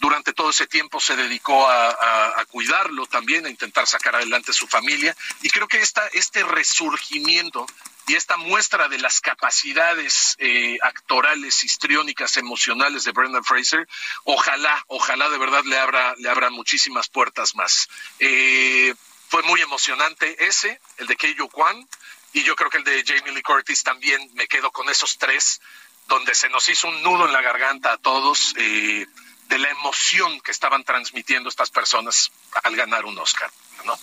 Durante 0.02 0.34
todo 0.34 0.50
ese 0.50 0.68
tiempo 0.68 1.00
se 1.00 1.16
dedicó 1.16 1.66
a, 1.70 2.44
cuidarlo 2.50 3.06
también, 3.06 3.46
a 3.46 3.50
intentar 3.50 3.88
sacar 3.88 4.16
adelante 4.16 4.52
su 4.52 4.68
familia. 4.68 5.16
Y 5.42 5.50
creo 5.50 5.70
que 5.70 5.80
esta, 5.80 6.06
este 6.08 6.44
resurgimiento 6.44 7.66
y 8.08 8.16
esta 8.16 8.38
muestra 8.38 8.88
de 8.88 9.00
las 9.00 9.20
capacidades 9.20 10.36
eh, 10.40 10.78
actorales, 10.84 11.64
histriónicas, 11.64 12.38
emocionales 12.38 13.04
de 13.04 13.12
Brendan 13.12 13.44
Fraser, 13.44 13.88
ojalá, 14.24 14.84
ojalá 14.88 15.30
de 15.30 15.38
verdad 15.38 15.64
le 15.66 15.78
abra, 15.78 16.14
le 16.18 16.30
abra 16.30 16.50
muchísimas 16.52 17.10
puertas 17.10 17.56
más. 17.56 17.90
Eh, 18.20 18.94
fue 19.28 19.42
muy 19.44 19.60
emocionante 19.62 20.46
ese, 20.46 20.80
el 20.98 21.08
de 21.08 21.16
Keijo 21.16 21.50
Kwan, 21.50 21.88
y 22.34 22.44
yo 22.44 22.56
creo 22.56 22.70
que 22.70 22.78
el 22.78 22.84
de 22.84 23.04
Jamie 23.06 23.34
Lee 23.34 23.42
Curtis 23.42 23.82
también 23.82 24.30
me 24.34 24.48
quedo 24.48 24.72
con 24.72 24.88
esos 24.90 25.18
tres, 25.18 25.62
donde 26.08 26.36
se 26.36 26.50
nos 26.50 26.70
hizo 26.70 26.88
un 26.88 27.02
nudo 27.02 27.26
en 27.26 27.34
la 27.34 27.42
garganta 27.42 27.94
a 27.94 27.98
todos 27.98 28.54
eh, 28.58 29.08
de 29.48 29.58
la 29.58 29.70
emoción 29.70 30.40
que 30.42 30.52
estaban 30.52 30.84
transmitiendo 30.84 31.50
estas 31.50 31.72
personas 31.72 32.32
al 32.64 32.76
ganar 32.76 33.06
un 33.06 33.18
Oscar, 33.18 33.50
¿no? 33.84 33.98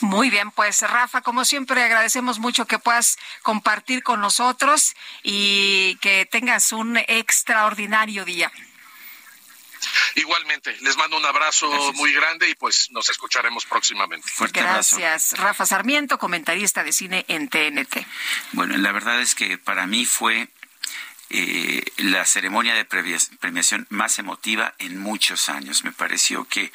Muy 0.00 0.30
bien, 0.30 0.50
pues 0.50 0.82
Rafa, 0.82 1.22
como 1.22 1.44
siempre 1.44 1.82
agradecemos 1.82 2.38
mucho 2.38 2.66
que 2.66 2.78
puedas 2.78 3.18
compartir 3.42 4.02
con 4.02 4.20
nosotros 4.20 4.94
y 5.22 5.96
que 6.00 6.26
tengas 6.26 6.72
un 6.72 6.96
extraordinario 6.96 8.24
día. 8.24 8.50
Igualmente, 10.14 10.76
les 10.80 10.96
mando 10.96 11.16
un 11.16 11.24
abrazo 11.24 11.92
muy 11.94 12.12
grande 12.12 12.48
y 12.48 12.54
pues 12.54 12.88
nos 12.90 13.08
escucharemos 13.08 13.64
próximamente. 13.66 14.30
Gracias, 14.52 15.32
Rafa 15.38 15.66
Sarmiento, 15.66 16.18
comentarista 16.18 16.84
de 16.84 16.92
cine 16.92 17.24
en 17.28 17.48
TNT. 17.48 18.06
Bueno, 18.52 18.76
la 18.76 18.92
verdad 18.92 19.20
es 19.20 19.34
que 19.34 19.58
para 19.58 19.86
mí 19.86 20.04
fue 20.04 20.48
eh, 21.34 21.82
la 21.96 22.26
ceremonia 22.26 22.74
de 22.74 22.84
premiación 22.84 23.86
más 23.88 24.18
emotiva 24.18 24.74
en 24.78 24.98
muchos 24.98 25.48
años. 25.48 25.82
Me 25.82 25.90
pareció 25.90 26.44
que 26.44 26.70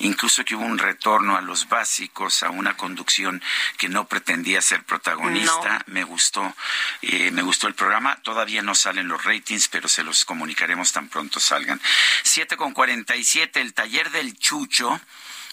incluso 0.00 0.44
que 0.44 0.56
hubo 0.56 0.64
un 0.64 0.78
retorno 0.78 1.36
a 1.36 1.40
los 1.40 1.68
básicos, 1.68 2.42
a 2.42 2.50
una 2.50 2.76
conducción 2.76 3.40
que 3.78 3.88
no 3.88 4.08
pretendía 4.08 4.60
ser 4.62 4.82
protagonista. 4.82 5.84
Me 5.86 6.02
gustó, 6.02 6.54
eh, 7.02 7.30
me 7.30 7.42
gustó 7.42 7.68
el 7.68 7.74
programa. 7.74 8.16
Todavía 8.22 8.62
no 8.62 8.74
salen 8.74 9.06
los 9.06 9.22
ratings, 9.22 9.68
pero 9.68 9.88
se 9.88 10.02
los 10.02 10.24
comunicaremos 10.24 10.90
tan 10.90 11.08
pronto 11.08 11.38
salgan. 11.38 11.80
Siete 12.24 12.56
con 12.56 12.72
cuarenta 12.72 13.14
y 13.14 13.22
siete, 13.22 13.60
el 13.60 13.74
taller 13.74 14.10
del 14.10 14.36
Chucho 14.36 15.00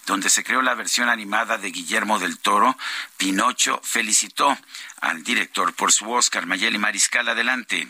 donde 0.08 0.30
se 0.30 0.43
creó 0.43 0.62
la 0.62 0.74
versión 0.74 1.10
animada 1.10 1.58
de 1.58 1.70
Guillermo 1.70 2.18
del 2.18 2.39
Toro, 2.39 2.78
Pinocho 3.18 3.82
felicitó 3.84 4.58
al 5.01 5.22
director 5.22 5.74
por 5.74 5.91
su 5.91 6.10
Oscar. 6.10 6.45
Mayeli 6.45 6.78
Mariscal, 6.78 7.28
adelante. 7.28 7.89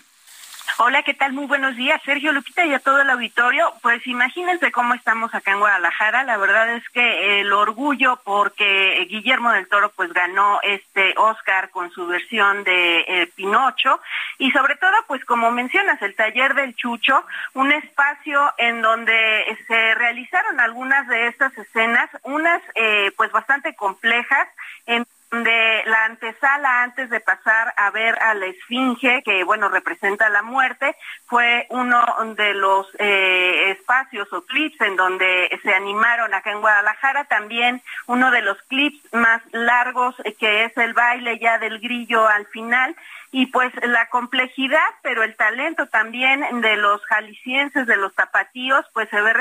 Hola, 0.75 1.01
¿qué 1.01 1.15
tal? 1.15 1.33
Muy 1.33 1.47
buenos 1.47 1.75
días, 1.75 1.99
Sergio 2.05 2.31
Lupita 2.31 2.63
y 2.63 2.73
a 2.73 2.79
todo 2.79 3.01
el 3.01 3.09
auditorio. 3.09 3.73
Pues 3.81 4.05
imagínense 4.05 4.71
cómo 4.71 4.93
estamos 4.93 5.33
acá 5.33 5.51
en 5.51 5.59
Guadalajara. 5.59 6.23
La 6.23 6.37
verdad 6.37 6.69
es 6.75 6.87
que 6.89 7.39
el 7.39 7.51
orgullo 7.51 8.19
porque 8.23 9.07
Guillermo 9.09 9.51
del 9.51 9.67
Toro 9.67 9.91
pues 9.95 10.13
ganó 10.13 10.59
este 10.61 11.15
Oscar 11.17 11.71
con 11.71 11.89
su 11.91 12.05
versión 12.05 12.63
de 12.63 12.99
eh, 13.07 13.31
Pinocho 13.35 13.99
y 14.37 14.51
sobre 14.51 14.75
todo 14.75 14.93
pues 15.07 15.25
como 15.25 15.49
mencionas 15.49 15.99
el 16.03 16.15
taller 16.15 16.53
del 16.53 16.75
Chucho, 16.75 17.25
un 17.55 17.71
espacio 17.71 18.53
en 18.57 18.81
donde 18.83 19.57
se 19.67 19.95
realizaron 19.95 20.59
algunas 20.59 21.07
de 21.07 21.27
estas 21.27 21.57
escenas, 21.57 22.09
unas 22.23 22.61
eh, 22.75 23.11
pues 23.17 23.31
bastante 23.31 23.73
complejas 23.75 24.47
de 25.31 25.83
la 25.85 26.05
antesala 26.05 26.83
antes 26.83 27.09
de 27.09 27.19
pasar 27.19 27.73
a 27.75 27.91
ver 27.91 28.17
a 28.21 28.33
la 28.33 28.45
esfinge 28.45 29.21
que 29.23 29.43
bueno 29.43 29.67
representa 29.67 30.29
la 30.29 30.41
muerte 30.41 30.95
fue 31.25 31.67
uno 31.69 32.01
de 32.37 32.53
los 32.53 32.87
eh, 32.99 33.71
espacios 33.71 34.31
o 34.31 34.45
clips 34.45 34.79
en 34.81 34.95
donde 34.95 35.49
se 35.61 35.73
animaron 35.73 36.33
acá 36.33 36.51
en 36.51 36.61
Guadalajara. 36.61 37.25
También 37.25 37.81
uno 38.05 38.31
de 38.31 38.41
los 38.41 38.61
clips 38.63 38.99
más 39.13 39.41
largos 39.51 40.15
eh, 40.23 40.33
que 40.33 40.65
es 40.65 40.77
el 40.77 40.93
baile 40.93 41.39
ya 41.39 41.57
del 41.57 41.79
grillo 41.79 42.27
al 42.27 42.45
final. 42.47 42.95
Y 43.31 43.47
pues 43.47 43.73
la 43.83 44.07
complejidad, 44.07 44.87
pero 45.01 45.21
el 45.21 45.35
talento 45.35 45.87
también 45.87 46.61
de 46.61 46.77
los 46.77 47.03
jaliscienses, 47.05 47.85
de 47.85 47.97
los 47.97 48.15
tapatíos, 48.15 48.85
pues 48.93 49.09
se 49.09 49.21
ve 49.21 49.33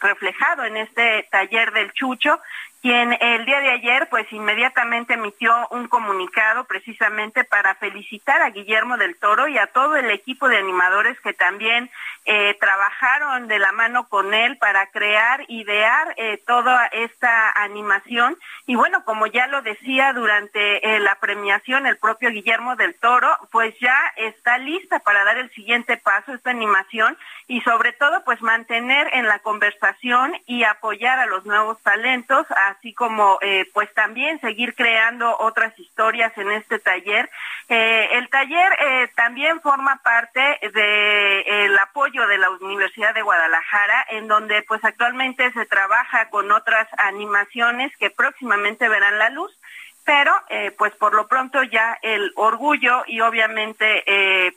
reflejado 0.00 0.64
en 0.64 0.76
este 0.76 1.26
taller 1.30 1.72
del 1.72 1.90
Chucho, 1.94 2.38
quien 2.82 3.16
el 3.20 3.44
día 3.44 3.60
de 3.60 3.70
ayer 3.70 4.08
pues 4.08 4.26
inmediatamente 4.32 5.14
emitió 5.14 5.52
un 5.70 5.86
comunicado 5.88 6.64
precisamente 6.64 7.44
para 7.44 7.74
felicitar 7.74 8.40
a 8.40 8.50
Guillermo 8.50 8.96
del 8.96 9.18
Toro 9.18 9.48
y 9.48 9.58
a 9.58 9.66
todo 9.66 9.96
el 9.96 10.10
equipo 10.10 10.48
de 10.48 10.56
animadores 10.56 11.20
que 11.20 11.34
también 11.34 11.90
eh, 12.24 12.56
trabajaron 12.60 13.48
de 13.48 13.58
la 13.58 13.72
mano 13.72 14.08
con 14.08 14.32
él 14.32 14.56
para 14.58 14.86
crear, 14.86 15.44
idear 15.48 16.14
eh, 16.16 16.42
toda 16.46 16.86
esta 16.86 17.50
animación. 17.50 18.36
Y 18.66 18.76
bueno, 18.76 19.04
como 19.04 19.26
ya 19.26 19.46
lo 19.46 19.62
decía 19.62 20.12
durante 20.12 20.94
eh, 20.94 21.00
la 21.00 21.16
premiación 21.16 21.86
el 21.86 21.98
propio 21.98 22.30
Guillermo 22.30 22.76
del 22.76 22.94
Toro, 22.94 23.28
pues 23.50 23.74
ya 23.80 23.96
está 24.16 24.58
lista 24.58 25.00
para 25.00 25.24
dar 25.24 25.38
el 25.38 25.50
siguiente 25.50 25.96
paso, 25.96 26.32
esta 26.32 26.50
animación, 26.50 27.16
y 27.46 27.60
sobre 27.62 27.92
todo 27.92 28.22
pues 28.24 28.40
mantener 28.42 29.08
en 29.12 29.26
la 29.26 29.40
conversación 29.40 30.36
y 30.46 30.64
apoyar 30.64 31.18
a 31.18 31.26
los 31.26 31.44
nuevos 31.46 31.80
talentos, 31.82 32.46
así 32.70 32.94
como 32.94 33.38
eh, 33.42 33.66
pues 33.72 33.92
también 33.94 34.40
seguir 34.40 34.74
creando 34.74 35.36
otras 35.38 35.78
historias 35.78 36.36
en 36.36 36.50
este 36.52 36.78
taller. 36.78 37.30
Eh, 37.68 38.08
el 38.12 38.28
taller 38.28 38.72
eh, 38.80 39.08
también 39.14 39.60
forma 39.60 40.00
parte 40.02 40.40
del 40.72 41.78
apoyo 41.78 42.26
de 42.26 42.38
la 42.38 42.50
Universidad 42.50 43.14
de 43.14 43.22
Guadalajara, 43.22 44.06
en 44.10 44.28
donde 44.28 44.62
pues 44.62 44.84
actualmente 44.84 45.52
se 45.52 45.66
trabaja 45.66 46.30
con 46.30 46.50
otras 46.52 46.88
animaciones 46.98 47.96
que 47.96 48.10
próximamente 48.10 48.88
verán 48.88 49.18
la 49.18 49.30
luz 49.30 49.56
pero 50.02 50.32
pues 50.76 50.92
por 50.96 51.14
lo 51.14 51.28
pronto 51.28 51.62
ya 51.62 51.96
el 52.02 52.32
orgullo 52.34 53.04
y 53.06 53.20
obviamente 53.20 54.02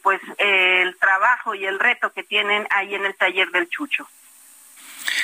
pues 0.01 0.19
el 0.39 0.97
trabajo 0.97 1.53
y 1.53 1.65
el 1.65 1.79
reto 1.79 2.11
que 2.11 2.23
tienen 2.23 2.65
ahí 2.71 2.95
en 2.95 3.05
el 3.05 3.15
taller 3.15 3.51
del 3.51 3.69
Chucho. 3.69 4.07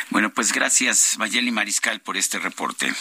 Bueno, 0.10 0.30
pues 0.30 0.54
gracias 0.54 1.16
Mayeli 1.18 1.52
Mariscal 1.52 2.00
por 2.00 2.18
este 2.18 2.40
reporte. 2.40 2.94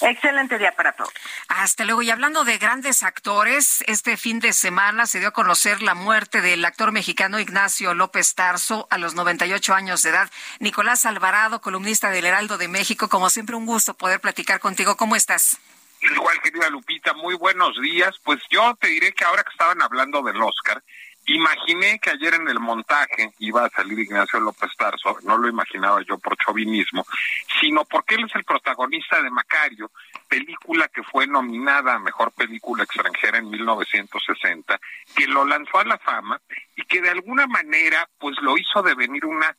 Excelente 0.00 0.58
día 0.58 0.72
para 0.72 0.92
todos. 0.92 1.12
Hasta 1.48 1.84
luego. 1.84 2.02
Y 2.02 2.10
hablando 2.10 2.44
de 2.44 2.58
grandes 2.58 3.02
actores, 3.02 3.82
este 3.86 4.16
fin 4.16 4.40
de 4.40 4.52
semana 4.52 5.06
se 5.06 5.18
dio 5.18 5.28
a 5.28 5.32
conocer 5.32 5.82
la 5.82 5.94
muerte 5.94 6.40
del 6.40 6.64
actor 6.64 6.92
mexicano 6.92 7.40
Ignacio 7.40 7.94
López 7.94 8.34
Tarso 8.34 8.86
a 8.90 8.98
los 8.98 9.14
98 9.14 9.74
años 9.74 10.02
de 10.02 10.10
edad. 10.10 10.30
Nicolás 10.58 11.06
Alvarado, 11.06 11.60
columnista 11.60 12.10
del 12.10 12.26
Heraldo 12.26 12.58
de 12.58 12.68
México, 12.68 13.08
como 13.08 13.30
siempre 13.30 13.56
un 13.56 13.66
gusto 13.66 13.94
poder 13.94 14.20
platicar 14.20 14.60
contigo. 14.60 14.96
¿Cómo 14.96 15.16
estás? 15.16 15.58
Igual, 16.02 16.38
querida 16.42 16.68
Lupita, 16.68 17.14
muy 17.14 17.34
buenos 17.34 17.80
días. 17.80 18.14
Pues 18.22 18.42
yo 18.50 18.76
te 18.78 18.88
diré 18.88 19.14
que 19.14 19.24
ahora 19.24 19.42
que 19.42 19.52
estaban 19.52 19.80
hablando 19.80 20.22
del 20.22 20.42
Oscar, 20.42 20.82
imaginé 21.26 21.98
que 21.98 22.10
ayer 22.10 22.34
en 22.34 22.48
el 22.48 22.60
montaje 22.60 23.32
iba 23.38 23.64
a 23.64 23.70
salir 23.70 23.98
Ignacio 23.98 24.40
López 24.40 24.70
Tarso, 24.76 25.18
no 25.22 25.38
lo 25.38 25.48
imaginaba 25.48 26.02
yo 26.02 26.18
por 26.18 26.36
chauvinismo, 26.36 27.06
sino 27.60 27.84
porque 27.84 28.16
él 28.16 28.24
es 28.24 28.34
el 28.34 28.44
protagonista 28.44 29.22
de 29.22 29.30
Macario, 29.30 29.90
película 30.28 30.88
que 30.88 31.02
fue 31.02 31.26
nominada 31.26 31.94
a 31.94 31.98
Mejor 31.98 32.32
Película 32.32 32.84
Extranjera 32.84 33.38
en 33.38 33.50
1960, 33.50 34.80
que 35.14 35.26
lo 35.26 35.44
lanzó 35.44 35.78
a 35.78 35.84
la 35.84 35.98
fama 35.98 36.40
y 36.76 36.82
que 36.84 37.00
de 37.00 37.10
alguna 37.10 37.46
manera 37.46 38.08
pues 38.18 38.36
lo 38.42 38.56
hizo 38.58 38.82
devenir 38.82 39.24
una 39.24 39.56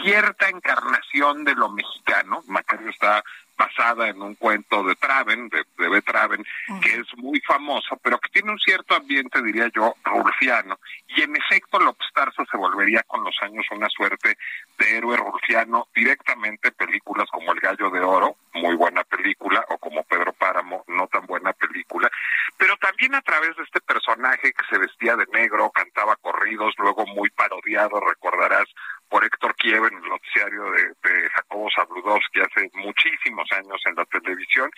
cierta 0.00 0.48
encarnación 0.48 1.44
de 1.44 1.54
lo 1.54 1.68
mexicano. 1.68 2.42
Macario 2.46 2.90
está 2.90 3.22
basada 3.56 4.08
en 4.08 4.20
un 4.22 4.34
cuento 4.34 4.82
de 4.82 4.94
Traven, 4.96 5.48
de, 5.48 5.64
de 5.78 5.88
B. 5.88 6.02
Traven, 6.02 6.44
que 6.82 6.90
es 6.94 7.06
muy 7.16 7.40
famoso, 7.40 7.96
pero 8.02 8.18
que 8.18 8.28
tiene 8.30 8.50
un 8.50 8.58
cierto 8.58 8.94
ambiente, 8.94 9.42
diría 9.42 9.68
yo, 9.74 9.94
rulfiano. 10.04 10.78
Y 11.08 11.22
en 11.22 11.36
efecto, 11.36 11.78
López 11.78 12.08
Tarso 12.14 12.44
se 12.50 12.56
volvería 12.56 13.02
con 13.04 13.22
los 13.24 13.36
años 13.42 13.66
una 13.70 13.88
suerte 13.88 14.36
de 14.78 14.96
héroe 14.96 15.16
rulfiano 15.16 15.88
directamente 15.94 16.72
películas 16.72 17.28
como 17.30 17.52
El 17.52 17.60
Gallo 17.60 17.90
de 17.90 18.00
Oro, 18.00 18.36
muy 18.54 18.74
buena 18.74 19.04
película, 19.04 19.64
o 19.68 19.78
como 19.78 20.02
Pedro 20.04 20.32
Páramo, 20.32 20.84
no 20.88 21.06
tan 21.06 21.26
buena 21.26 21.52
película, 21.52 22.10
pero 22.56 22.76
también 22.76 23.14
a 23.14 23.22
través 23.22 23.56
de 23.56 23.62
este 23.62 23.80
personaje 23.80 24.52
que 24.52 24.64
se 24.70 24.78
vestía 24.78 25.16
de 25.16 25.26
negro, 25.32 25.70
cantaba 25.70 26.16
corridos, 26.16 26.74
luego 26.78 27.06
muy 27.06 27.30
parodiado, 27.30 28.00
recordarás, 28.00 28.66
por 29.12 29.22
Héctor 29.26 29.54
Kiev 29.56 29.84
en 29.84 29.94
el 29.98 30.08
noticiario 30.08 30.70
de, 30.70 30.84
de 31.04 31.28
Jacobo 31.28 31.68
Zabludowski 31.76 32.40
hace 32.40 32.70
muchísimos 32.72 33.46
años 33.52 33.78
en 33.84 33.94
la 33.94 34.06
televisión 34.06 34.70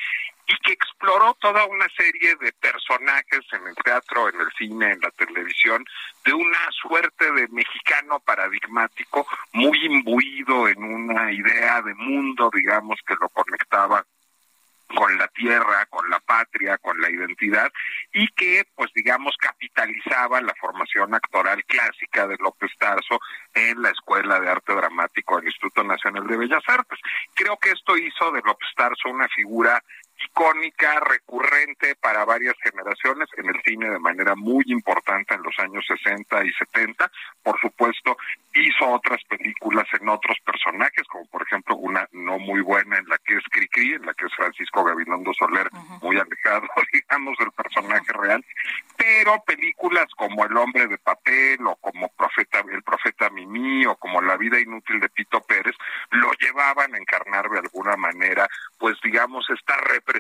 y 0.48 0.56
que 0.56 0.72
exploró 0.72 1.34
toda 1.34 1.64
una 1.66 1.86
serie 1.96 2.34
de 2.40 2.52
personajes 2.54 3.40
en 3.52 3.68
el 3.68 3.76
teatro, 3.76 4.28
en 4.28 4.40
el 4.40 4.48
cine, 4.58 4.90
en 4.90 5.00
la 5.00 5.10
televisión, 5.12 5.84
de 6.24 6.34
una 6.34 6.58
suerte 6.72 7.30
de 7.30 7.46
mexicano 7.46 8.18
paradigmático 8.26 9.24
muy 9.52 9.78
imbuido 9.86 10.66
en 10.66 10.82
una 10.82 11.30
idea 11.32 11.80
de 11.82 11.94
mundo, 11.94 12.50
digamos, 12.52 12.98
que 13.06 13.14
lo 13.20 13.28
conectaba 13.28 14.04
con 14.86 15.16
la 15.18 15.28
tierra, 15.28 15.86
con 15.86 16.08
la 16.10 16.20
patria, 16.20 16.78
con 16.78 17.00
la 17.00 17.10
identidad 17.10 17.70
y 18.12 18.28
que, 18.28 18.64
pues 18.74 18.90
digamos, 18.94 19.34
capitalizaba 19.38 20.40
la 20.40 20.54
formación 20.60 21.14
actoral 21.14 21.64
clásica 21.64 22.26
de 22.26 22.36
López 22.38 22.70
Tarso 22.78 23.18
en 23.54 23.82
la 23.82 23.90
Escuela 23.90 24.40
de 24.40 24.48
Arte 24.48 24.74
Dramático 24.74 25.36
del 25.36 25.46
Instituto 25.46 25.82
Nacional 25.84 26.26
de 26.26 26.36
Bellas 26.36 26.62
Artes. 26.66 26.98
Creo 27.34 27.56
que 27.58 27.70
esto 27.70 27.96
hizo 27.96 28.30
de 28.32 28.42
López 28.44 28.68
Tarso 28.76 29.08
una 29.08 29.28
figura 29.28 29.82
icónica, 30.26 31.00
recurrente 31.00 31.94
para 31.96 32.24
varias 32.24 32.54
generaciones 32.62 33.28
en 33.36 33.48
el 33.48 33.62
cine 33.62 33.90
de 33.90 33.98
manera 33.98 34.34
muy 34.34 34.64
importante 34.66 35.34
en 35.34 35.42
los 35.42 35.58
años 35.58 35.84
60 35.86 36.44
y 36.44 36.52
70. 36.52 37.10
Por 37.42 37.60
supuesto, 37.60 38.16
hizo 38.54 38.88
otras 38.88 39.22
películas 39.24 39.86
en 40.00 40.08
otros 40.08 40.38
personajes, 40.44 41.06
como 41.08 41.26
por 41.26 41.42
ejemplo 41.42 41.76
una 41.76 42.08
no 42.12 42.38
muy 42.38 42.60
buena 42.60 42.98
en 42.98 43.08
la 43.08 43.18
que 43.18 43.36
es 43.36 43.44
Cricri, 43.50 43.94
en 43.94 44.06
la 44.06 44.14
que 44.14 44.26
es 44.26 44.34
Francisco 44.34 44.84
Gabilondo 44.84 45.32
Soler, 45.34 45.68
muy 46.02 46.16
alejado, 46.16 46.66
digamos, 46.92 47.36
del 47.38 47.50
personaje 47.52 48.12
real, 48.12 48.44
pero 48.96 49.42
películas 49.44 50.06
como 50.16 50.44
El 50.44 50.56
hombre 50.56 50.86
de 50.86 50.98
papel 50.98 51.66
o 51.66 51.76
como 51.76 52.08
Profeta, 52.10 52.64
El 52.70 52.82
profeta 52.82 53.30
Mimí 53.30 53.86
o 53.86 53.96
como 53.96 54.22
La 54.22 54.36
vida 54.36 54.60
inútil 54.60 55.00
de 55.00 55.08
Pito 55.08 55.40
Pérez, 55.42 55.74
lo 56.10 56.32
llevaban 56.34 56.94
a 56.94 56.98
encarnar 56.98 57.48
de 57.50 57.58
alguna 57.58 57.96
manera, 57.96 58.48
pues 58.78 58.96
digamos, 59.02 59.48
esta 59.50 59.76
representación 59.78 60.13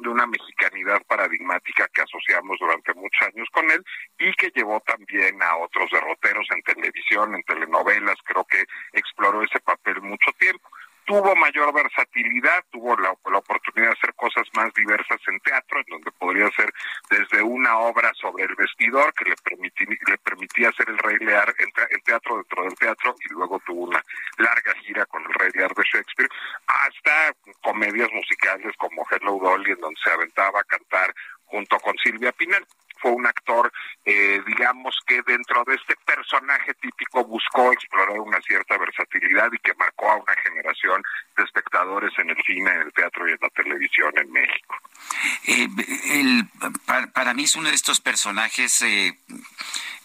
de 0.00 0.08
una 0.08 0.26
mexicanidad 0.26 1.02
paradigmática 1.06 1.88
que 1.88 2.02
asociamos 2.02 2.58
durante 2.60 2.92
muchos 2.94 3.28
años 3.28 3.48
con 3.52 3.70
él 3.70 3.84
y 4.18 4.32
que 4.34 4.50
llevó 4.54 4.80
también 4.80 5.42
a 5.42 5.56
otros 5.56 5.90
derroteros 5.90 6.46
en 6.50 6.62
televisión, 6.62 7.34
en 7.34 7.42
telenovelas, 7.44 8.16
creo 8.24 8.44
que 8.44 8.64
exploró 8.92 9.42
ese 9.42 9.60
papel 9.60 10.02
mucho 10.02 10.30
tiempo 10.38 10.68
tuvo 11.04 11.34
mayor 11.36 11.72
versatilidad, 11.72 12.64
tuvo 12.70 12.96
la, 12.96 13.14
la, 13.30 13.38
oportunidad 13.38 13.90
de 13.90 13.98
hacer 13.98 14.14
cosas 14.14 14.46
más 14.54 14.72
diversas 14.74 15.18
en 15.26 15.38
teatro, 15.40 15.78
en 15.80 15.86
donde 15.88 16.10
podría 16.12 16.50
ser 16.50 16.72
desde 17.10 17.42
una 17.42 17.78
obra 17.78 18.12
sobre 18.14 18.44
el 18.44 18.54
vestidor 18.54 19.12
que 19.14 19.28
le, 19.28 19.36
permití, 19.36 19.84
le 19.86 20.18
permitía 20.18 20.68
hacer 20.68 20.88
el 20.88 20.98
Rey 20.98 21.18
Lear, 21.18 21.54
el, 21.58 21.68
el, 21.90 22.02
teatro 22.02 22.36
dentro 22.36 22.64
del 22.64 22.74
teatro, 22.74 23.14
y 23.28 23.32
luego 23.32 23.60
tuvo 23.66 23.84
una 23.84 24.02
larga 24.38 24.74
gira 24.82 25.06
con 25.06 25.22
el 25.22 25.34
Rey 25.34 25.50
Lear 25.54 25.74
de 25.74 25.82
Shakespeare, 25.82 26.30
hasta 26.66 27.34
comedias 27.62 28.08
musicales 28.12 28.74
como 28.76 29.04
Hello 29.10 29.38
Dolly, 29.42 29.72
en 29.72 29.80
donde 29.80 30.00
se 30.02 30.10
aventaba 30.10 30.60
a 30.60 30.64
cantar 30.64 31.14
junto 31.46 31.78
con 31.80 31.96
Silvia 31.98 32.32
Pinal 32.32 32.66
fue 33.02 33.10
un 33.10 33.26
actor, 33.26 33.70
eh, 34.04 34.40
digamos 34.46 34.96
que 35.06 35.20
dentro 35.26 35.64
de 35.66 35.74
este 35.74 35.96
personaje 36.06 36.72
típico 36.74 37.24
buscó 37.24 37.72
explorar 37.72 38.18
una 38.20 38.40
cierta 38.40 38.78
versatilidad 38.78 39.52
y 39.52 39.58
que 39.58 39.74
marcó 39.74 40.10
a 40.10 40.16
una 40.16 40.34
generación 40.42 41.02
de 41.36 41.42
espectadores 41.42 42.12
en 42.18 42.30
el 42.30 42.36
cine, 42.46 42.70
en 42.70 42.82
el 42.82 42.92
teatro 42.92 43.28
y 43.28 43.32
en 43.32 43.38
la 43.40 43.50
televisión 43.50 44.12
en 44.16 44.32
México. 44.32 44.76
Eh, 45.46 45.68
para, 47.12 47.34
mí 47.34 47.44
es 47.44 47.56
uno 47.56 47.68
de 47.68 47.74
estos 47.74 48.00
personajes 48.00 48.82
eh, 48.82 49.18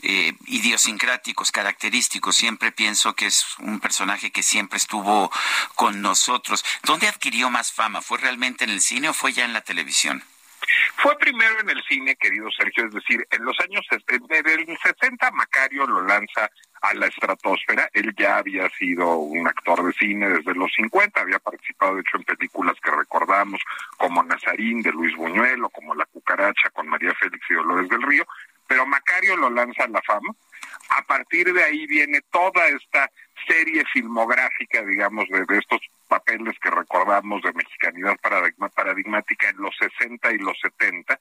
eh, 0.01 0.33
idiosincráticos, 0.47 1.51
característicos. 1.51 2.35
Siempre 2.35 2.71
pienso 2.71 3.13
que 3.13 3.27
es 3.27 3.45
un 3.59 3.79
personaje 3.79 4.31
que 4.31 4.43
siempre 4.43 4.77
estuvo 4.77 5.31
con 5.75 6.01
nosotros. 6.01 6.63
¿Dónde 6.83 7.07
adquirió 7.07 7.49
más 7.49 7.71
fama? 7.71 8.01
¿Fue 8.01 8.17
realmente 8.17 8.63
en 8.63 8.71
el 8.71 8.81
cine 8.81 9.09
o 9.09 9.13
fue 9.13 9.33
ya 9.33 9.45
en 9.45 9.53
la 9.53 9.61
televisión? 9.61 10.23
Fue 10.97 11.17
primero 11.17 11.59
en 11.61 11.69
el 11.69 11.83
cine, 11.83 12.15
querido 12.15 12.49
Sergio, 12.51 12.85
es 12.85 12.93
decir, 12.93 13.25
en 13.31 13.45
los 13.45 13.57
años 13.59 13.85
en 13.91 14.69
el 14.69 14.77
60 14.77 15.31
Macario 15.31 15.85
lo 15.85 16.01
lanza 16.01 16.49
a 16.81 16.93
la 16.93 17.07
estratosfera. 17.07 17.89
Él 17.93 18.13
ya 18.17 18.37
había 18.37 18.69
sido 18.71 19.17
un 19.17 19.47
actor 19.47 19.85
de 19.85 19.93
cine 19.93 20.29
desde 20.29 20.53
los 20.53 20.71
50, 20.75 21.21
había 21.21 21.39
participado 21.39 21.95
de 21.95 22.01
hecho 22.01 22.17
en 22.17 22.23
películas 22.23 22.75
que 22.83 22.91
recordamos 22.91 23.61
como 23.97 24.23
Nazarín 24.23 24.81
de 24.81 24.91
Luis 24.91 25.15
Buñuel 25.15 25.63
o 25.63 25.69
como 25.69 25.95
La 25.95 26.05
cucaracha 26.05 26.69
con 26.71 26.87
María 26.87 27.13
Félix 27.15 27.45
y 27.49 27.53
Dolores 27.53 27.89
del 27.89 28.01
Río, 28.01 28.25
pero 28.67 28.85
Macario 28.85 29.37
lo 29.37 29.49
lanza 29.49 29.85
a 29.85 29.89
la 29.89 30.01
fama. 30.01 30.35
A 30.89 31.01
partir 31.03 31.53
de 31.53 31.63
ahí 31.63 31.85
viene 31.87 32.21
toda 32.31 32.67
esta 32.67 33.09
serie 33.47 33.83
filmográfica, 33.93 34.83
digamos, 34.83 35.27
de, 35.29 35.45
de 35.45 35.57
estos 35.57 35.81
papeles 36.07 36.57
que 36.59 36.69
recordamos 36.69 37.41
de 37.41 37.53
mexicanidad 37.53 38.17
paradigma, 38.21 38.69
paradigmática 38.69 39.49
en 39.49 39.57
los 39.57 39.75
60 39.77 40.31
y 40.31 40.37
los 40.37 40.57
70 40.61 41.19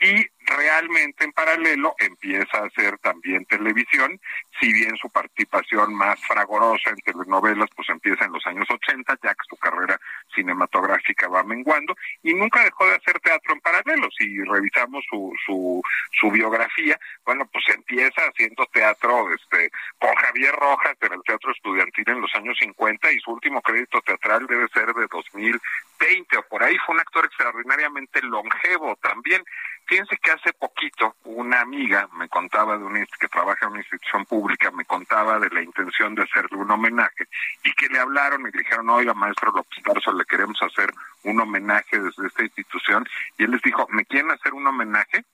y 0.00 0.26
realmente 0.44 1.24
en 1.24 1.32
paralelo 1.32 1.94
empieza 1.98 2.58
a 2.58 2.66
hacer 2.66 2.98
también 2.98 3.44
televisión, 3.46 4.20
si 4.60 4.72
bien 4.72 4.94
su 4.96 5.08
participación 5.08 5.94
más 5.94 6.20
fragorosa 6.26 6.90
en 6.90 6.96
telenovelas 6.96 7.70
pues 7.74 7.88
empieza 7.88 8.24
en 8.24 8.32
los 8.32 8.46
años 8.46 8.66
80, 8.68 9.18
ya 9.22 9.30
que 9.30 9.48
su 9.48 9.56
carrera 9.56 9.98
cinematográfica 10.34 11.28
va 11.28 11.42
menguando 11.44 11.96
y 12.22 12.34
nunca 12.34 12.64
dejó 12.64 12.86
de 12.86 12.96
hacer 12.96 13.18
teatro 13.20 13.54
en 13.54 13.60
paralelo. 13.60 14.08
Si 14.18 14.42
revisamos 14.42 15.04
su, 15.08 15.32
su, 15.46 15.82
su 16.20 16.30
biografía, 16.30 16.98
bueno, 17.24 17.48
pues 17.50 17.64
empieza 17.74 18.20
haciendo 18.22 18.66
teatro 18.66 19.32
este 19.32 19.70
con 19.98 20.14
Javier 20.16 20.54
Rojas 20.54 20.96
en 21.00 21.12
el 21.14 21.22
Teatro 21.22 21.53
Estudiantil 21.54 22.08
en 22.08 22.20
los 22.20 22.34
años 22.34 22.56
50 22.58 23.12
y 23.12 23.20
su 23.20 23.32
último 23.32 23.62
crédito 23.62 24.00
teatral 24.02 24.46
debe 24.46 24.68
ser 24.68 24.92
de 24.92 25.06
2020 25.06 26.36
o 26.38 26.42
por 26.48 26.62
ahí. 26.62 26.76
Fue 26.84 26.94
un 26.94 27.00
actor 27.00 27.24
extraordinariamente 27.24 28.20
longevo 28.22 28.96
también. 28.96 29.42
Fíjense 29.86 30.16
que 30.16 30.30
hace 30.30 30.52
poquito 30.54 31.16
una 31.24 31.60
amiga 31.60 32.08
me 32.14 32.28
contaba 32.28 32.78
de 32.78 32.84
un 32.84 32.94
que 32.94 33.28
trabaja 33.28 33.66
en 33.66 33.72
una 33.72 33.80
institución 33.80 34.24
pública, 34.24 34.70
me 34.70 34.84
contaba 34.84 35.38
de 35.38 35.50
la 35.50 35.62
intención 35.62 36.14
de 36.14 36.22
hacerle 36.22 36.56
un 36.56 36.70
homenaje 36.70 37.26
y 37.62 37.72
que 37.72 37.88
le 37.88 37.98
hablaron 37.98 38.42
y 38.42 38.50
le 38.50 38.58
dijeron, 38.58 38.88
oiga, 38.88 39.12
maestro 39.14 39.52
López 39.52 39.82
Tarso, 39.82 40.12
le 40.12 40.24
queremos 40.24 40.60
hacer 40.62 40.92
un 41.24 41.40
homenaje 41.40 41.98
desde 41.98 42.26
esta 42.26 42.44
institución 42.44 43.06
y 43.38 43.44
él 43.44 43.50
les 43.50 43.62
dijo, 43.62 43.86
¿me 43.90 44.04
quieren 44.06 44.30
hacer 44.30 44.54
un 44.54 44.66
homenaje? 44.66 45.24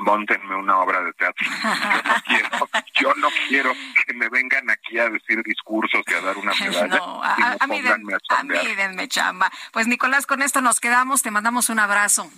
Móntenme 0.00 0.56
una 0.56 0.78
obra 0.78 1.02
de 1.02 1.12
teatro. 1.12 1.46
Yo 1.62 2.02
no 2.02 2.14
quiero, 2.26 2.68
yo 3.00 3.14
no 3.16 3.28
quiero 3.48 3.72
que 4.06 4.14
me 4.14 4.28
vengan 4.28 4.68
aquí 4.70 4.98
a 4.98 5.08
decir 5.08 5.42
discursos 5.42 6.02
y 6.06 6.14
a 6.14 6.20
dar 6.20 6.36
una 6.38 6.52
medalla. 6.58 6.86
No, 6.86 7.22
a, 7.22 7.36
y 7.38 7.42
a, 7.42 7.56
a 7.60 7.66
mí, 7.66 7.80
den- 7.80 8.02
pónganme 8.02 8.14
a 8.14 8.16
a 8.16 8.42
mí 8.42 8.54
chambear. 8.54 8.76
denme 8.76 9.08
chamba. 9.08 9.50
Pues 9.72 9.86
Nicolás, 9.86 10.26
con 10.26 10.42
esto 10.42 10.60
nos 10.60 10.80
quedamos. 10.80 11.22
Te 11.22 11.30
mandamos 11.30 11.68
un 11.70 11.78
abrazo. 11.78 12.30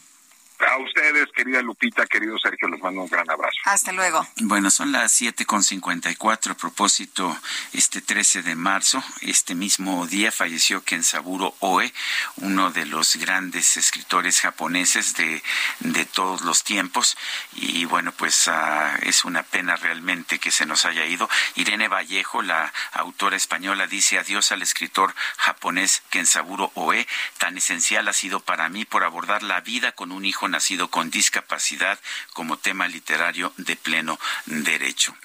A 0.68 0.78
ustedes, 0.78 1.26
querida 1.34 1.60
Lupita, 1.60 2.06
querido 2.06 2.38
Sergio, 2.38 2.68
les 2.68 2.80
mando 2.80 3.02
un 3.02 3.08
gran 3.08 3.28
abrazo. 3.28 3.58
Hasta 3.64 3.90
luego. 3.92 4.26
Bueno, 4.42 4.70
son 4.70 4.92
las 4.92 5.20
7.54. 5.20 6.52
A 6.52 6.54
propósito, 6.54 7.36
este 7.72 8.00
13 8.00 8.42
de 8.42 8.54
marzo, 8.54 9.02
este 9.22 9.54
mismo 9.54 10.06
día 10.06 10.30
falleció 10.30 10.84
Kensaburo 10.84 11.54
Oe, 11.60 11.92
uno 12.36 12.70
de 12.70 12.86
los 12.86 13.16
grandes 13.16 13.76
escritores 13.76 14.40
japoneses 14.40 15.14
de, 15.16 15.42
de 15.80 16.04
todos 16.04 16.42
los 16.42 16.62
tiempos. 16.62 17.16
Y 17.54 17.84
bueno, 17.86 18.12
pues 18.12 18.46
ah, 18.48 18.96
es 19.02 19.24
una 19.24 19.42
pena 19.42 19.76
realmente 19.76 20.38
que 20.38 20.52
se 20.52 20.64
nos 20.64 20.84
haya 20.84 21.04
ido. 21.06 21.28
Irene 21.56 21.88
Vallejo, 21.88 22.40
la 22.40 22.72
autora 22.92 23.36
española, 23.36 23.86
dice 23.88 24.18
adiós 24.18 24.52
al 24.52 24.62
escritor 24.62 25.14
japonés 25.38 26.02
Kensaburo 26.10 26.70
Oe. 26.74 27.06
Tan 27.38 27.58
esencial 27.58 28.06
ha 28.06 28.12
sido 28.12 28.40
para 28.40 28.68
mí 28.68 28.84
por 28.84 29.02
abordar 29.02 29.42
la 29.42 29.60
vida 29.60 29.92
con 29.92 30.12
un 30.12 30.24
hijo 30.24 30.48
nacido 30.52 30.88
con 30.88 31.10
discapacidad 31.10 31.98
como 32.32 32.58
tema 32.58 32.86
literario 32.86 33.52
de 33.56 33.74
pleno 33.74 34.20
derecho. 34.46 35.16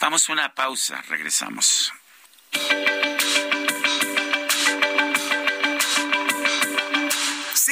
Vamos 0.00 0.28
a 0.28 0.32
una 0.32 0.54
pausa, 0.54 1.00
regresamos. 1.02 1.92